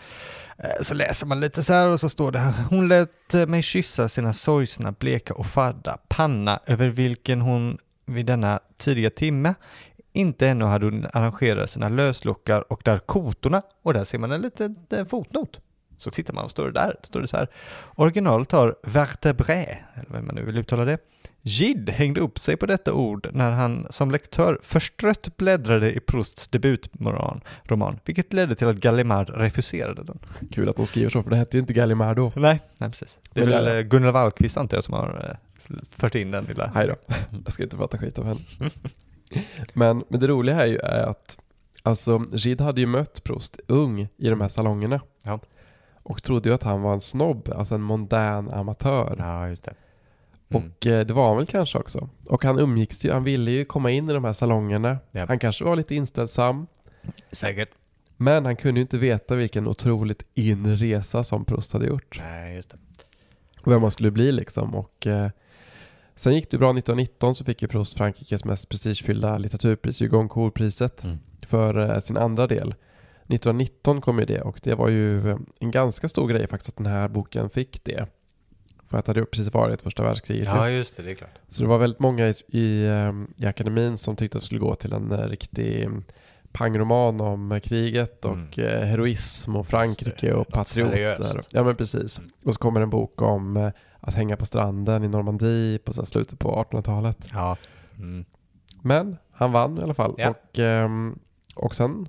Eh, 0.57 0.81
så 0.81 0.93
läser 0.93 1.27
man 1.27 1.39
lite 1.39 1.63
så 1.63 1.73
här 1.73 1.89
och 1.89 1.99
så 1.99 2.09
står 2.09 2.31
det 2.31 2.39
här. 2.39 2.63
Hon 2.69 2.87
lät 2.87 3.33
eh, 3.33 3.47
mig 3.47 3.63
kyssa 3.63 4.09
sina 4.09 4.33
sorgsna, 4.33 4.91
bleka 4.91 5.33
och 5.33 5.45
fadda 5.45 5.97
panna 6.07 6.59
över 6.65 6.89
vilken 6.89 7.41
hon 7.41 7.77
vid 8.05 8.25
denna 8.25 8.59
tidiga 8.77 9.09
timme 9.09 9.53
inte 10.13 10.47
ännu 10.47 10.65
hade 10.65 11.09
arrangerat 11.13 11.69
sina 11.69 11.89
löslockar 11.89 12.73
och 12.73 12.81
där 12.85 12.99
kotorna, 12.99 13.61
och 13.83 13.93
där 13.93 14.03
ser 14.03 14.19
man 14.19 14.31
en 14.31 14.41
liten 14.41 14.75
fotnot. 15.09 15.59
Så 15.97 16.11
tittar 16.11 16.33
man, 16.33 16.43
vad 16.43 16.51
står 16.51 16.65
det 16.65 16.71
där? 16.71 16.95
Då 17.01 17.07
står 17.07 17.21
det 17.21 17.27
så 17.27 17.37
här. 17.37 17.47
Originalet 17.95 18.51
har 18.51 18.75
vertebré, 18.83 19.77
eller 19.93 20.09
vad 20.09 20.23
man 20.23 20.35
nu 20.35 20.45
vill 20.45 20.57
uttala 20.57 20.85
det. 20.85 20.97
Gide 21.41 21.91
hängde 21.91 22.19
upp 22.19 22.39
sig 22.39 22.57
på 22.57 22.65
detta 22.65 22.93
ord 22.93 23.27
när 23.31 23.51
han 23.51 23.87
som 23.89 24.11
lektör 24.11 24.59
förstrött 24.63 25.37
bläddrade 25.37 25.93
i 25.93 25.99
Prousts 25.99 26.47
debutroman, 26.47 27.41
roman, 27.63 27.99
vilket 28.05 28.33
ledde 28.33 28.55
till 28.55 28.67
att 28.67 28.75
Gallimard 28.75 29.29
refuserade 29.29 30.03
den. 30.03 30.19
Kul 30.51 30.69
att 30.69 30.75
de 30.75 30.87
skriver 30.87 31.09
så, 31.09 31.23
för 31.23 31.29
det 31.29 31.35
hette 31.35 31.57
ju 31.57 31.61
inte 31.61 31.73
Gallimard 31.73 32.15
då. 32.15 32.31
Nej, 32.35 32.59
nej 32.77 32.89
precis. 32.89 33.17
Det 33.33 33.41
är 33.41 33.45
Men 33.45 33.53
väl 33.53 33.75
jag... 33.75 33.89
Gunnar 33.89 34.11
Wallqvist 34.11 34.57
antar 34.57 34.77
jag 34.77 34.83
som 34.83 34.93
har 34.93 35.37
eh, 35.69 35.75
fört 35.89 36.15
in 36.15 36.31
den 36.31 36.43
lilla... 36.45 36.71
Nej 36.75 36.87
då, 36.87 36.95
jag 37.45 37.53
ska 37.53 37.63
inte 37.63 37.77
prata 37.77 37.97
skit 37.97 38.19
om 38.19 38.25
henne. 38.25 38.39
men, 39.73 40.03
men 40.09 40.19
det 40.19 40.27
roliga 40.27 40.55
här 40.55 40.63
är 40.63 40.67
ju 40.67 40.79
att 40.81 41.37
Alltså, 41.83 42.25
Gide 42.33 42.63
hade 42.63 42.81
ju 42.81 42.87
mött 42.87 43.23
Proust 43.23 43.59
ung 43.67 44.07
i 44.17 44.29
de 44.29 44.41
här 44.41 44.47
salongerna. 44.47 45.01
Ja. 45.23 45.39
Och 46.07 46.23
trodde 46.23 46.49
ju 46.49 46.55
att 46.55 46.63
han 46.63 46.81
var 46.81 46.93
en 46.93 47.01
snobb, 47.01 47.49
alltså 47.55 47.75
en 47.75 47.81
mondän 47.81 48.49
amatör. 48.49 49.15
Ja, 49.19 49.49
just 49.49 49.63
det. 49.63 49.73
Mm. 50.49 50.63
Och 50.63 50.87
eh, 50.87 51.05
det 51.05 51.13
var 51.13 51.27
han 51.27 51.37
väl 51.37 51.45
kanske 51.45 51.77
också. 51.77 52.09
Och 52.29 52.43
han 52.43 52.59
umgicks 52.59 53.05
ju, 53.05 53.11
han 53.11 53.23
ville 53.23 53.51
ju 53.51 53.65
komma 53.65 53.91
in 53.91 54.09
i 54.09 54.13
de 54.13 54.23
här 54.23 54.33
salongerna. 54.33 54.97
Yep. 55.13 55.29
Han 55.29 55.39
kanske 55.39 55.63
var 55.63 55.75
lite 55.75 55.95
inställsam. 55.95 56.67
Säkert. 57.31 57.69
Men 58.17 58.45
han 58.45 58.55
kunde 58.55 58.79
ju 58.79 58.81
inte 58.81 58.97
veta 58.97 59.35
vilken 59.35 59.67
otroligt 59.67 60.23
inre 60.33 60.75
resa 60.75 61.23
som 61.23 61.45
Proust 61.45 61.73
hade 61.73 61.85
gjort. 61.85 62.19
Nej, 62.19 62.55
just 62.55 62.69
det. 62.69 62.77
Och 63.61 63.71
vem 63.71 63.81
man 63.81 63.91
skulle 63.91 64.11
bli 64.11 64.31
liksom. 64.31 64.75
Och 64.75 65.07
eh, 65.07 65.29
sen 66.15 66.35
gick 66.35 66.51
det 66.51 66.57
bra 66.57 66.69
1919 66.69 67.35
så 67.35 67.45
fick 67.45 67.61
ju 67.61 67.67
Proust 67.67 67.97
Frankrikes 67.97 68.45
mest 68.45 68.69
prestigefyllda 68.69 69.37
litteraturpris, 69.37 70.01
Hugo 70.01 70.17
Goncourt-priset, 70.17 71.03
mm. 71.03 71.17
för 71.41 71.89
eh, 71.89 71.99
sin 71.99 72.17
andra 72.17 72.47
del. 72.47 72.75
1919 73.27 74.01
kom 74.01 74.19
ju 74.19 74.25
det 74.25 74.41
och 74.41 74.59
det 74.63 74.75
var 74.75 74.89
ju 74.89 75.37
en 75.59 75.71
ganska 75.71 76.09
stor 76.09 76.27
grej 76.27 76.47
faktiskt 76.47 76.69
att 76.69 76.77
den 76.77 76.85
här 76.85 77.07
boken 77.07 77.49
fick 77.49 77.83
det. 77.83 78.07
För 78.89 78.97
att 78.97 79.05
det 79.05 79.09
hade 79.09 79.25
precis 79.25 79.53
varit 79.53 79.81
första 79.81 80.03
världskriget. 80.03 80.45
Ja, 80.45 80.69
just 80.69 80.97
det, 80.97 81.03
det 81.03 81.11
är 81.11 81.15
klart. 81.15 81.39
Så 81.49 81.61
det 81.61 81.67
var 81.67 81.77
väldigt 81.77 81.99
många 81.99 82.27
i, 82.27 82.33
i, 82.47 82.87
ehm, 82.87 83.33
i 83.37 83.45
akademin 83.45 83.97
som 83.97 84.15
tyckte 84.15 84.37
att 84.37 84.41
det 84.41 84.45
skulle 84.45 84.59
gå 84.59 84.75
till 84.75 84.93
en 84.93 85.11
eh, 85.11 85.27
riktig 85.27 85.83
mm, 85.83 86.03
pangroman 86.51 87.21
om 87.21 87.59
kriget 87.63 88.25
och 88.25 88.59
eh, 88.59 88.85
heroism 88.85 89.55
och 89.55 89.67
Frankrike 89.67 90.33
och 90.33 90.47
patrioter. 90.47 91.41
Ja 91.51 91.63
men 91.63 91.75
precis. 91.75 92.21
Och 92.43 92.53
så 92.53 92.59
kommer 92.59 92.81
en 92.81 92.89
bok 92.89 93.21
om 93.21 93.57
eh, 93.57 93.71
att 93.99 94.13
hänga 94.13 94.37
på 94.37 94.45
stranden 94.45 95.03
i 95.03 95.07
Normandie 95.07 95.79
på 95.79 95.93
slutet 95.93 96.39
på 96.39 96.65
1800-talet. 96.71 97.29
Ja. 97.33 97.57
Mm. 97.97 98.25
Men 98.81 99.17
han 99.31 99.51
vann 99.51 99.77
i 99.77 99.81
alla 99.81 99.93
fall. 99.93 100.15
Ja. 100.17 100.29
Och, 100.29 100.59
ehm, 100.59 101.19
och 101.55 101.75
sen, 101.75 102.07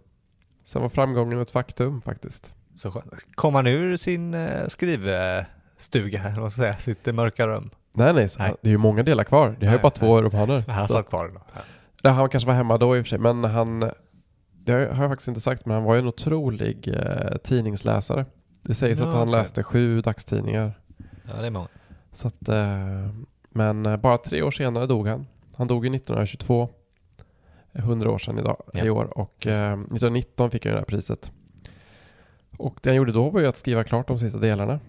sen 0.68 0.82
var 0.82 0.88
framgången 0.88 1.40
ett 1.40 1.50
faktum 1.50 2.00
faktiskt. 2.02 2.52
Så 2.76 2.90
skönt. 2.90 3.14
Kom 3.34 3.54
han 3.54 3.66
ur 3.66 3.96
sin 3.96 4.34
eh, 4.34 4.66
skrivstuga, 4.68 6.22
eller 6.24 6.40
vad 6.40 6.52
ska 6.52 6.66
jag 6.66 6.80
säga, 6.80 6.94
sitt 6.94 7.14
mörka 7.14 7.46
rum? 7.46 7.70
Nej 7.92 8.12
nej, 8.14 8.28
Nej. 8.38 8.54
det 8.62 8.68
är 8.68 8.72
ju 8.72 8.78
många 8.78 9.02
delar 9.02 9.24
kvar. 9.24 9.56
Det 9.60 9.66
har 9.66 9.74
ju 9.74 9.80
bara 9.82 9.90
två 9.90 10.22
romaner. 10.22 10.64
Han 10.68 10.88
Så- 10.88 10.94
satt 10.94 11.08
kvar 11.08 11.28
då. 11.28 11.40
Ja. 12.02 12.10
Han 12.10 12.28
kanske 12.28 12.46
var 12.46 12.54
hemma 12.54 12.78
då 12.78 12.96
i 12.96 13.00
och 13.00 13.04
för 13.04 13.08
sig, 13.08 13.18
men 13.18 13.44
han, 13.44 13.80
det 14.52 14.72
har 14.72 14.80
jag 14.80 14.96
faktiskt 15.10 15.28
inte 15.28 15.40
sagt, 15.40 15.66
men 15.66 15.74
han 15.74 15.84
var 15.84 15.94
ju 15.94 16.00
en 16.00 16.06
otrolig 16.08 16.88
eh, 16.88 17.36
tidningsläsare. 17.44 18.26
Det 18.62 18.74
sägs 18.74 19.00
Ja, 19.00 19.06
att 19.08 19.14
han 19.14 19.28
okej. 19.28 19.40
läste 19.40 19.62
sju 19.62 20.00
dagstidningar. 20.00 20.80
ja, 21.24 21.40
det 21.40 21.46
är 21.46 21.50
många. 21.50 21.68
Så 22.12 22.28
att, 22.28 22.48
eh, 22.48 23.08
men 23.50 24.00
bara 24.00 24.18
tre 24.18 24.42
år 24.42 24.50
senare 24.50 24.86
dog 24.86 25.08
han. 25.08 25.26
Han 25.56 25.66
dog 25.66 25.84
ju 25.84 25.90
1922, 25.96 26.62
eh, 26.62 26.68
100 27.78 28.10
år 28.10 28.18
sedan 28.18 28.38
idag, 28.38 28.62
Ja, 28.72 28.84
i 28.84 28.90
år, 28.90 29.18
och 29.18 29.46
eh, 29.46 29.72
1919 29.72 30.50
fick 30.50 30.66
han 30.66 30.72
det 30.74 30.78
här 30.78 30.86
priset. 30.86 31.32
Och 32.56 32.78
det 32.82 32.90
han 32.90 32.96
gjorde 32.96 33.12
då 33.12 33.30
var 33.30 33.40
ju 33.40 33.46
att 33.46 33.56
skriva 33.56 33.84
klart 33.84 34.08
de 34.08 34.18
sista 34.18 34.38
delarna. 34.38 34.80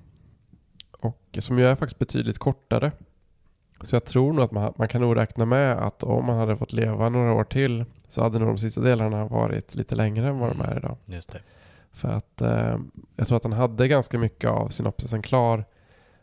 Och 0.92 1.38
som 1.40 1.60
ju 1.60 1.66
är 1.68 1.76
faktiskt 1.76 2.00
betydligt 2.00 2.38
kortare. 2.38 2.92
Så 3.82 3.96
jag 3.96 4.06
tror 4.06 4.34
nog 4.34 4.44
att 4.44 4.52
man, 4.52 4.74
man 4.76 4.88
kan 4.88 5.02
nog 5.02 5.18
räkna 5.18 5.46
med 5.46 5.78
att 5.78 6.04
om 6.04 6.26
man 6.26 6.38
hade 6.38 6.58
fått 6.58 6.74
leva 6.74 7.10
några 7.10 7.34
år 7.34 7.44
till 7.44 7.86
så 8.08 8.24
hade 8.24 8.40
nog 8.40 8.48
de 8.48 8.58
sista 8.58 8.82
delarna 8.82 9.26
varit 9.26 9.76
lite 9.76 9.96
längre 9.96 10.28
än 10.28 10.40
vad 10.40 10.50
de 10.50 10.62
är 10.62 10.78
idag. 10.78 10.98
Just 11.06 11.32
det. 11.32 11.40
För 11.92 12.10
att 12.10 12.42
eh, 12.42 12.78
jag 13.16 13.28
tror 13.28 13.38
att 13.38 13.44
han 13.44 13.54
hade 13.54 13.88
ganska 13.88 14.18
mycket 14.18 14.50
av 14.50 14.68
synopsisen 14.70 15.22
klar. 15.22 15.66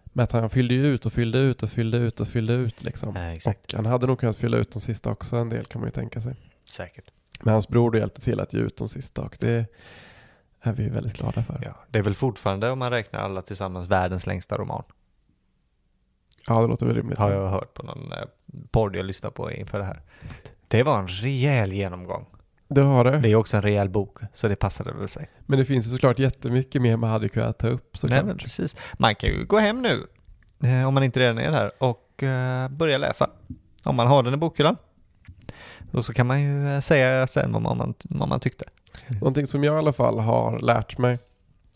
Med 0.04 0.22
att 0.22 0.32
han 0.32 0.50
fyllde 0.50 0.74
ut 0.74 1.06
och 1.06 1.12
fyllde 1.12 1.38
ut 1.38 1.62
och 1.62 1.70
fyllde 1.70 1.98
ut 1.98 2.20
och 2.20 2.28
fyllde 2.28 2.52
ut 2.52 2.84
liksom. 2.84 3.16
Exakt. 3.16 3.72
Och 3.72 3.76
han 3.76 3.86
hade 3.86 4.06
nog 4.06 4.18
kunnat 4.18 4.36
fylla 4.36 4.56
ut 4.56 4.72
de 4.72 4.80
sista 4.80 5.10
också 5.10 5.36
en 5.36 5.48
del 5.50 5.64
kan 5.64 5.80
man 5.80 5.88
ju 5.88 5.92
tänka 5.92 6.20
sig. 6.20 6.34
Säkert. 6.70 7.10
Men 7.40 7.52
hans 7.52 7.68
bror 7.68 7.90
då 7.90 7.98
hjälpte 7.98 8.20
till 8.20 8.40
att 8.40 8.52
ge 8.52 8.60
ut 8.60 8.76
de 8.76 8.88
sista 8.88 9.22
och 9.22 9.36
det 9.40 9.66
är 10.60 10.72
vi 10.72 10.88
väldigt 10.88 11.16
glada 11.16 11.42
för. 11.42 11.60
Ja, 11.64 11.74
det 11.90 11.98
är 11.98 12.02
väl 12.02 12.14
fortfarande, 12.14 12.70
om 12.70 12.78
man 12.78 12.90
räknar 12.90 13.20
alla 13.20 13.42
tillsammans, 13.42 13.88
världens 13.88 14.26
längsta 14.26 14.56
roman. 14.58 14.82
Ja, 16.46 16.60
det 16.60 16.66
låter 16.66 16.86
väl 16.86 16.96
rimligt. 16.96 17.18
Har 17.18 17.30
jag 17.32 17.48
hört 17.48 17.74
på 17.74 17.82
någon 17.82 18.12
eh, 18.12 18.18
podd 18.70 18.96
jag 18.96 19.06
lyssnade 19.06 19.34
på 19.34 19.52
inför 19.52 19.78
det 19.78 19.84
här. 19.84 20.02
Det 20.68 20.82
var 20.82 20.98
en 20.98 21.08
rejäl 21.08 21.72
genomgång. 21.72 22.26
Det 22.68 22.82
har 22.82 23.04
det. 23.04 23.18
Det 23.18 23.28
är 23.32 23.34
också 23.36 23.56
en 23.56 23.62
rejäl 23.62 23.88
bok, 23.88 24.18
så 24.32 24.48
det 24.48 24.56
passade 24.56 24.92
väl 24.92 25.08
sig. 25.08 25.30
Men 25.46 25.58
det 25.58 25.64
finns 25.64 25.86
ju 25.86 25.90
såklart 25.90 26.18
jättemycket 26.18 26.82
mer 26.82 26.96
man 26.96 27.10
hade 27.10 27.28
kunnat 27.28 27.58
ta 27.58 27.68
upp 27.68 27.88
Nej, 27.92 28.00
såklart. 28.00 28.24
men 28.24 28.38
precis. 28.38 28.76
Man 28.94 29.14
kan 29.14 29.30
ju 29.30 29.44
gå 29.44 29.58
hem 29.58 29.82
nu, 29.82 30.06
eh, 30.68 30.88
om 30.88 30.94
man 30.94 31.02
inte 31.02 31.20
redan 31.20 31.38
är 31.38 31.50
där, 31.50 31.72
och 31.78 32.22
eh, 32.22 32.68
börja 32.68 32.98
läsa. 32.98 33.30
Om 33.84 33.96
man 33.96 34.06
har 34.06 34.22
den 34.22 34.34
i 34.34 34.36
bokhyllan. 34.36 34.76
Och 35.96 36.04
så 36.04 36.12
kan 36.12 36.26
man 36.26 36.42
ju 36.42 36.68
eh, 36.74 36.80
säga 36.80 37.26
sen 37.26 37.52
vad 37.52 37.62
man, 37.62 37.94
vad 38.04 38.28
man 38.28 38.40
tyckte. 38.40 38.64
Någonting 39.08 39.46
som 39.46 39.64
jag 39.64 39.74
i 39.74 39.78
alla 39.78 39.92
fall 39.92 40.18
har 40.18 40.58
lärt 40.58 40.98
mig 40.98 41.18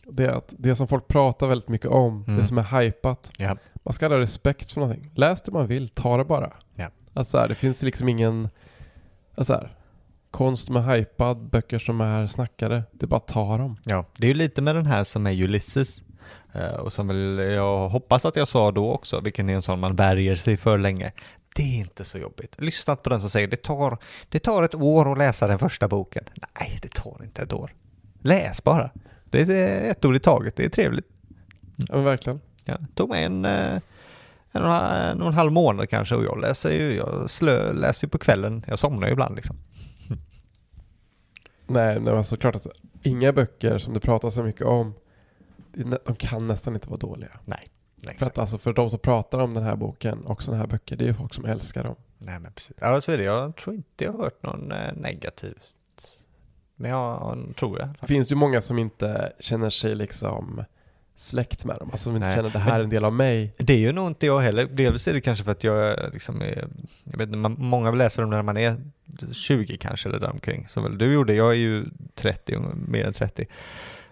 det 0.07 0.25
är 0.25 0.29
att 0.29 0.53
det 0.57 0.75
som 0.75 0.87
folk 0.87 1.07
pratar 1.07 1.47
väldigt 1.47 1.67
mycket 1.69 1.87
om, 1.87 2.23
Mm. 2.27 2.41
det 2.41 2.47
som 2.47 2.57
är 2.57 2.81
hypat, 2.81 3.31
Ja. 3.37 3.57
man 3.83 3.93
ska 3.93 4.07
ha 4.09 4.19
respekt 4.19 4.71
för 4.71 4.81
någonting. 4.81 5.11
Läs 5.15 5.41
det 5.41 5.51
man 5.51 5.67
vill, 5.67 5.89
ta 5.89 6.17
det 6.17 6.25
bara. 6.25 6.51
Ja. 6.75 6.87
Alltså 7.13 7.37
här, 7.37 7.47
det 7.47 7.55
finns 7.55 7.81
liksom 7.83 8.09
ingen, 8.09 8.49
alltså 9.35 9.53
här, 9.53 9.75
konst 10.31 10.65
som 10.65 10.75
är 10.75 10.81
hypad, 10.95 11.49
böcker 11.49 11.79
som 11.79 12.01
är 12.01 12.27
snackade, 12.27 12.83
det 12.91 13.05
är 13.05 13.07
bara 13.07 13.17
att 13.17 13.27
ta 13.27 13.57
dem. 13.57 13.77
Ja, 13.85 14.05
det 14.17 14.25
är 14.25 14.27
ju 14.27 14.33
lite 14.33 14.61
med 14.61 14.75
den 14.75 14.85
här 14.85 15.03
som 15.03 15.27
är 15.27 15.31
Ulysses. 15.43 16.01
Eh, 16.53 16.75
och 16.79 16.93
som 16.93 17.07
väl 17.07 17.37
jag 17.53 17.89
hoppas 17.89 18.25
att 18.25 18.35
jag 18.35 18.47
sa 18.47 18.71
då 18.71 18.91
också, 18.91 19.19
vilken 19.21 19.49
är 19.49 19.53
en 19.53 19.61
sån 19.61 19.79
man 19.79 19.95
värjer 19.95 20.35
sig 20.35 20.57
för 20.57 20.77
länge. 20.77 21.11
Det 21.55 21.61
är 21.61 21.77
inte 21.77 22.03
så 22.03 22.17
jobbigt. 22.17 22.61
Lyssna 22.61 22.95
på 22.95 23.09
den 23.09 23.21
som 23.21 23.29
säger 23.29 23.47
det 23.47 23.63
tar, 23.63 23.97
det 24.29 24.39
tar 24.39 24.63
ett 24.63 24.75
år 24.75 25.11
att 25.11 25.17
läsa 25.17 25.47
den 25.47 25.59
första 25.59 25.87
boken. 25.87 26.23
Nej, 26.59 26.79
det 26.81 26.91
tar 26.91 27.21
inte 27.23 27.41
ett 27.41 27.53
år. 27.53 27.73
Läs 28.21 28.63
bara. 28.63 28.91
Det 29.29 29.41
är 29.41 29.91
ett 29.91 30.05
ord 30.05 30.15
i 30.15 30.19
taget, 30.19 30.55
det 30.55 30.65
är 30.65 30.69
trevligt. 30.69 31.07
Ja 31.75 31.95
men 31.95 32.03
verkligen. 32.03 32.41
Ja, 32.65 32.77
tog 32.95 33.09
mig 33.09 33.23
en, 33.23 33.45
eh, 33.45 33.79
en, 34.51 34.63
en, 34.63 34.71
en 34.71 35.21
och 35.21 35.27
en 35.27 35.33
halv 35.33 35.51
månad 35.51 35.89
kanske 35.89 36.15
och 36.15 36.23
jag 36.23 36.41
läser 36.41 36.71
ju, 36.71 36.95
jag 36.95 37.29
slö, 37.29 37.73
läser 37.73 38.07
ju 38.07 38.09
på 38.09 38.17
kvällen. 38.17 38.65
Jag 38.67 38.79
somnar 38.79 39.07
ju 39.07 39.13
ibland 39.13 39.35
liksom. 39.35 39.57
Nej, 41.67 41.99
men 41.99 42.17
alltså 42.17 42.35
klart 42.35 42.55
att 42.55 42.67
inga 43.03 43.33
böcker 43.33 43.77
som 43.77 43.93
det 43.93 43.99
pratas 43.99 44.33
så 44.33 44.43
mycket 44.43 44.65
om, 44.65 44.93
de 46.05 46.15
kan 46.15 46.47
nästan 46.47 46.73
inte 46.73 46.89
vara 46.89 46.99
dåliga. 46.99 47.39
Nej, 47.45 47.67
För 48.17 48.25
att 48.25 48.37
alltså 48.37 48.57
för 48.57 48.73
de 48.73 48.89
som 48.89 48.99
pratar 48.99 49.39
om 49.39 49.53
den 49.53 49.63
här 49.63 49.75
boken 49.75 50.25
och 50.25 50.43
sådana 50.43 50.61
här 50.61 50.67
böcker, 50.67 50.95
det 50.95 51.03
är 51.03 51.07
ju 51.07 51.13
folk 51.13 51.33
som 51.33 51.45
älskar 51.45 51.83
dem. 51.83 51.95
Nej 52.17 52.39
men 52.39 52.53
precis. 52.53 52.77
Ja 52.81 53.01
så 53.01 53.11
är 53.11 53.17
det. 53.17 53.23
Jag 53.23 53.55
tror 53.55 53.75
inte 53.75 54.03
jag 54.03 54.11
har 54.11 54.19
hört 54.23 54.43
någon 54.43 54.71
eh, 54.71 54.93
negativt. 54.95 55.73
Men 56.75 56.91
jag 56.91 57.53
tror 57.55 57.77
det. 57.77 57.93
Det 58.01 58.07
finns 58.07 58.31
ju 58.31 58.35
många 58.35 58.61
som 58.61 58.79
inte 58.79 59.33
känner 59.39 59.69
sig 59.69 59.95
liksom 59.95 60.63
släkt 61.15 61.65
med 61.65 61.77
dem. 61.79 61.89
Alltså 61.91 62.03
som 62.03 62.15
inte 62.15 62.27
Nej, 62.27 62.35
känner 62.35 62.47
att 62.47 62.53
det 62.53 62.59
här 62.59 62.79
är 62.79 62.83
en 62.83 62.89
del 62.89 63.05
av 63.05 63.13
mig. 63.13 63.53
Det 63.57 63.73
är 63.73 63.77
ju 63.77 63.91
nog 63.91 64.07
inte 64.07 64.25
jag 64.25 64.39
heller. 64.39 64.65
Dels 64.65 65.07
är 65.07 65.13
det 65.13 65.21
kanske 65.21 65.43
för 65.43 65.51
att 65.51 65.63
jag 65.63 65.87
är 65.87 66.11
liksom 66.13 66.41
är, 66.41 66.67
jag 67.03 67.17
vet 67.17 67.27
inte, 67.27 67.37
många 67.49 67.91
läser 67.91 68.21
dem 68.21 68.29
när 68.29 68.41
man 68.41 68.57
är 68.57 68.81
20 69.33 69.77
kanske 69.77 70.09
eller 70.09 70.19
däromkring. 70.19 70.67
Som 70.67 70.83
väl 70.83 70.97
du 70.97 71.13
gjorde. 71.13 71.33
Jag 71.33 71.49
är 71.49 71.57
ju 71.57 71.85
30, 72.15 72.59
mer 72.87 73.05
än 73.05 73.13
30. 73.13 73.47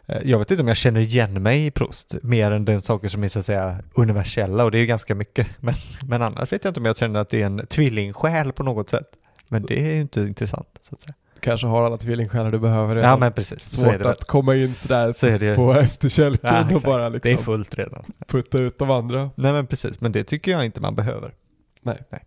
Eh, 0.09 0.21
Jag 0.23 0.39
vet 0.39 0.51
inte 0.51 0.61
om 0.63 0.67
jag 0.67 0.77
känner 0.77 0.99
igen 1.01 1.43
mig 1.43 1.65
i 1.65 1.71
Proust 1.71 2.15
mer 2.23 2.51
än 2.51 2.65
de 2.65 2.81
saker 2.81 3.09
som 3.09 3.23
är 3.23 3.27
så 3.29 3.39
att 3.39 3.45
säga 3.45 3.77
universella 3.93 4.63
och 4.63 4.71
det 4.71 4.77
är 4.77 4.79
ju 4.79 4.85
ganska 4.85 5.15
mycket. 5.15 5.47
Men, 5.59 5.75
men 6.07 6.21
annars 6.21 6.51
vet 6.53 6.63
jag 6.63 6.69
inte 6.71 6.79
om 6.79 6.85
jag 6.85 6.97
känner 6.97 7.19
att 7.19 7.29
det 7.29 7.41
är 7.41 7.45
en 7.45 7.65
tvillingsjäl 7.67 8.51
på 8.53 8.63
något 8.63 8.89
sätt. 8.89 9.07
Men 9.47 9.61
det 9.61 9.79
är 9.79 9.95
ju 9.95 10.01
inte 10.01 10.21
intressant 10.21 10.67
så 10.81 10.95
att 10.95 11.01
säga. 11.01 11.13
Du 11.33 11.39
kanske 11.41 11.67
har 11.67 11.83
alla 11.83 11.97
tvillingsjälar 11.97 12.51
du 12.51 12.59
behöver 12.59 12.95
redan. 12.95 13.09
Ja 13.11 13.17
men 13.17 13.33
precis, 13.33 13.61
så 13.69 13.79
är 13.79 13.89
Svårt 13.89 13.91
det 13.91 13.97
väl. 14.03 14.07
att 14.07 14.23
komma 14.25 14.55
in 14.55 14.75
sådär 14.75 15.13
Så 15.13 15.27
är 15.27 15.39
det. 15.39 15.55
på 15.55 15.73
efterkälken 15.73 16.49
Ja, 16.69 16.75
och 16.75 16.81
bara 16.81 17.09
Det 17.09 17.17
är 17.17 17.29
liksom 17.29 17.45
fullt 17.45 17.75
redan. 17.75 18.03
putta 18.27 18.57
ut 18.57 18.77
de 18.79 18.91
andra. 18.91 19.29
Nej 19.35 19.53
men 19.53 19.67
precis, 19.67 20.01
men 20.01 20.11
det 20.11 20.23
tycker 20.23 20.51
jag 20.51 20.65
inte 20.65 20.81
man 20.81 20.95
behöver. 20.95 21.33
Nej. 21.81 21.99
Nej. 22.09 22.23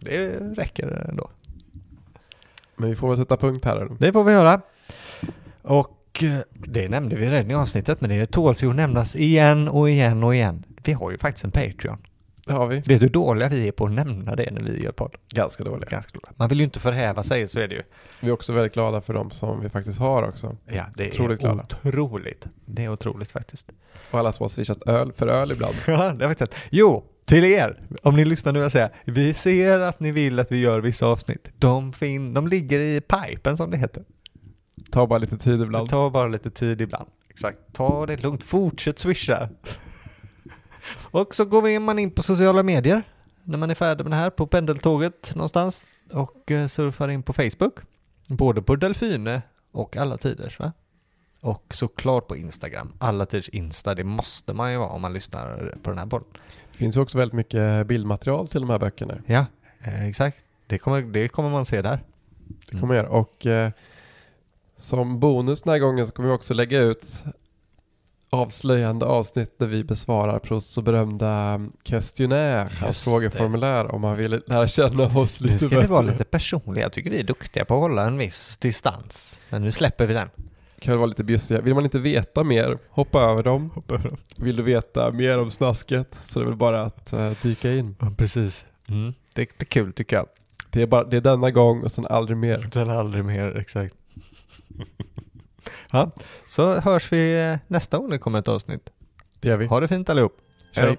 Det 0.00 0.28
räcker 0.56 1.06
ändå. 1.10 1.30
Men 2.76 2.88
vi 2.88 2.96
får 2.96 3.08
väl 3.08 3.16
sätta 3.16 3.36
punkt 3.36 3.64
här. 3.64 3.76
eller? 3.76 3.96
Det 3.98 4.12
får 4.12 4.24
vi 4.24 4.32
göra. 4.32 4.60
Och 5.62 5.99
eh, 6.24 6.38
det 6.54 6.88
nämnde 6.88 7.16
vi 7.16 7.30
redan 7.30 7.50
i 7.50 7.54
avsnittet, 7.54 8.00
men 8.00 8.10
det 8.10 8.26
tåls 8.26 8.62
ju 8.62 8.70
att 8.70 8.76
nämnas 8.76 9.16
igen 9.16 9.68
och 9.68 9.90
igen 9.90 10.24
och 10.24 10.34
igen. 10.34 10.64
Vi 10.84 10.92
har 10.92 11.10
ju 11.10 11.18
faktiskt 11.18 11.44
en 11.44 11.50
Patreon. 11.50 11.98
Det 12.46 12.52
har 12.52 12.66
vi. 12.66 12.76
Vet 12.76 12.86
du 12.86 12.96
hur 12.98 13.08
dåliga 13.08 13.48
vi 13.48 13.68
är 13.68 13.72
på 13.72 13.86
att 13.86 13.92
nämna 13.92 14.36
det 14.36 14.50
när 14.50 14.60
vi 14.60 14.82
gör 14.84 14.92
podd? 14.92 15.14
Ganska 15.34 15.64
dåliga. 15.64 15.88
Ganska 15.90 16.12
dåliga. 16.12 16.32
Man 16.36 16.48
vill 16.48 16.58
ju 16.58 16.64
inte 16.64 16.80
förhäva 16.80 17.22
sig, 17.22 17.48
så 17.48 17.60
är 17.60 17.68
det 17.68 17.74
ju. 17.74 17.82
Vi 18.20 18.28
är 18.28 18.32
också 18.32 18.52
väldigt 18.52 18.72
glada 18.74 19.00
för 19.00 19.14
de 19.14 19.30
som 19.30 19.60
vi 19.60 19.68
faktiskt 19.68 19.98
har 19.98 20.22
också. 20.28 20.56
Ja, 20.66 20.84
det 20.96 21.04
är 21.04 21.08
Otroligt 21.08 21.40
glada. 21.40 21.66
otroligt. 21.84 22.46
Det 22.64 22.84
är 22.84 22.88
otroligt 22.92 23.30
faktiskt. 23.32 23.66
Och 24.10 24.18
alla 24.18 24.32
som 24.32 24.44
har 24.44 24.48
swishat 24.48 24.82
öl 24.88 25.12
för 25.12 25.26
öl 25.28 25.52
ibland. 25.52 25.74
Ja, 25.86 26.12
det 26.12 26.24
har 26.24 26.28
vi 26.28 26.34
sett. 26.34 26.54
Jo, 26.70 27.04
till 27.24 27.44
er, 27.44 27.80
om 28.02 28.16
ni 28.16 28.24
lyssnar 28.24 28.52
nu 28.52 28.58
vill 28.58 28.64
jag 28.64 28.72
säga, 28.72 28.90
vi 29.04 29.34
ser 29.34 29.78
att 29.78 30.00
ni 30.00 30.12
vill 30.12 30.38
att 30.38 30.52
vi 30.52 30.60
gör 30.60 30.80
vissa 30.80 31.06
avsnitt. 31.06 31.48
De, 31.58 31.92
fin- 31.92 32.34
de 32.34 32.46
ligger 32.48 32.78
i 32.80 33.00
pipen 33.00 33.56
som 33.56 33.70
det 33.70 33.76
heter. 33.76 34.02
Ta 34.90 35.06
bara 35.06 35.18
lite 35.18 35.38
tid 35.38 35.58
Det 35.58 35.64
ibland. 35.64 35.88
tar 35.88 36.10
bara 36.10 36.28
lite 36.28 36.50
tid 36.50 36.80
ibland. 36.80 37.08
Exakt, 37.30 37.58
ta 37.72 38.06
det 38.06 38.16
lugnt, 38.22 38.44
fortsätt 38.44 38.98
swisha. 38.98 39.48
Och 41.10 41.34
så 41.34 41.44
går 41.44 41.62
vi- 41.62 41.78
man 41.78 41.98
in 41.98 42.10
på 42.10 42.22
sociala 42.22 42.62
medier 42.62 43.02
när 43.44 43.58
man 43.58 43.70
är 43.70 43.74
färdig 43.74 44.04
med 44.04 44.12
det 44.12 44.16
här 44.16 44.30
på 44.30 44.46
pendeltåget 44.46 45.32
någonstans 45.34 45.84
och 46.12 46.50
eh, 46.50 46.66
surfar 46.66 47.08
in 47.08 47.22
på 47.22 47.32
Facebook. 47.32 47.74
Både 48.28 48.62
på 48.62 48.76
Delfine 48.76 49.42
och 49.72 49.96
Alla 49.96 50.16
Tiders 50.16 50.58
va? 50.58 50.72
Och 51.40 51.64
såklart 51.74 52.26
på 52.28 52.36
Instagram. 52.36 52.92
Alla 52.98 53.26
Tiders 53.26 53.48
Insta, 53.48 53.94
det 53.94 54.04
måste 54.04 54.54
man 54.54 54.72
ju 54.72 54.78
vara 54.78 54.88
om 54.88 55.02
man 55.02 55.12
lyssnar 55.12 55.74
på 55.82 55.90
den 55.90 55.98
här 55.98 56.06
podden. 56.06 56.28
Det 56.72 56.78
finns 56.78 56.96
ju 56.96 57.00
också 57.00 57.18
väldigt 57.18 57.34
mycket 57.34 57.86
bildmaterial 57.86 58.48
till 58.48 58.60
de 58.60 58.70
här 58.70 58.78
böckerna. 58.78 59.14
Ja, 59.26 59.46
eh, 59.80 60.08
exakt. 60.08 60.38
Det 60.66 60.78
kommer, 60.78 61.02
det 61.02 61.28
kommer 61.28 61.50
man 61.50 61.64
se 61.64 61.82
där. 61.82 62.02
Det 62.70 62.80
kommer 62.80 62.94
jag 62.94 63.04
göra. 63.04 63.12
Och 63.14 63.46
eh, 63.46 63.70
som 64.80 65.20
bonus 65.20 65.62
den 65.62 65.72
här 65.72 65.78
gången 65.78 66.06
så 66.06 66.12
kommer 66.12 66.28
vi 66.28 66.34
också 66.34 66.54
lägga 66.54 66.80
ut 66.80 67.24
avslöjande 68.30 69.06
avsnitt 69.06 69.58
där 69.58 69.66
vi 69.66 69.84
besvarar 69.84 70.38
Pros 70.38 70.66
så 70.66 70.82
berömda 70.82 71.60
questionnaire, 71.82 72.70
hans 72.80 73.04
frågeformulär 73.04 73.94
om 73.94 74.00
man 74.00 74.16
vill 74.16 74.42
lära 74.46 74.68
känna 74.68 75.04
oss 75.04 75.40
lite 75.40 75.52
bättre. 75.52 75.52
Nu 75.52 75.58
ska 75.58 75.68
bättre. 75.68 75.80
vi 75.80 75.86
vara 75.86 76.02
lite 76.02 76.24
personliga. 76.24 76.84
Jag 76.84 76.92
tycker 76.92 77.10
vi 77.10 77.20
är 77.20 77.24
duktiga 77.24 77.64
på 77.64 77.74
att 77.74 77.80
hålla 77.80 78.06
en 78.06 78.18
viss 78.18 78.58
distans. 78.58 79.40
Men 79.48 79.62
nu 79.62 79.72
släpper 79.72 80.06
vi 80.06 80.14
den. 80.14 80.28
Kan 80.78 80.96
vara 80.96 81.06
lite 81.06 81.24
bjussiga. 81.24 81.60
Vill 81.60 81.74
man 81.74 81.84
inte 81.84 81.98
veta 81.98 82.44
mer, 82.44 82.78
hoppa 82.88 83.20
över 83.20 83.42
dem. 83.42 83.70
Hoppa 83.74 83.94
över. 83.94 84.16
Vill 84.36 84.56
du 84.56 84.62
veta 84.62 85.12
mer 85.12 85.40
om 85.40 85.50
snasket 85.50 86.14
så 86.14 86.38
det 86.38 86.44
är 86.44 86.48
väl 86.48 86.56
bara 86.56 86.82
att 86.82 87.12
uh, 87.12 87.32
dyka 87.42 87.72
in. 87.72 87.96
Ja, 88.00 88.12
precis. 88.16 88.66
Mm. 88.88 89.14
Det, 89.34 89.42
det 89.58 89.62
är 89.62 89.64
kul 89.64 89.92
tycker 89.92 90.16
jag. 90.16 90.26
Det 90.70 90.82
är, 90.82 90.86
bara, 90.86 91.04
det 91.04 91.16
är 91.16 91.20
denna 91.20 91.50
gång 91.50 91.82
och 91.82 91.92
sen 91.92 92.06
aldrig 92.06 92.36
mer. 92.36 92.68
Sen 92.72 92.90
aldrig 92.90 93.24
mer, 93.24 93.56
exakt. 93.56 93.94
ja, 95.92 96.10
så 96.46 96.80
hörs 96.80 97.12
vi 97.12 97.50
eh, 97.50 97.58
nästa 97.66 97.98
gång 97.98 98.10
det 98.10 98.18
kommer 98.18 98.38
ett 98.38 98.48
avsnitt. 98.48 98.90
Det 99.40 99.48
gör 99.48 99.56
vi. 99.56 99.66
Ha 99.66 99.80
det 99.80 99.88
fint 99.88 100.10
allihop. 100.10 100.36
Hej. 100.74 100.98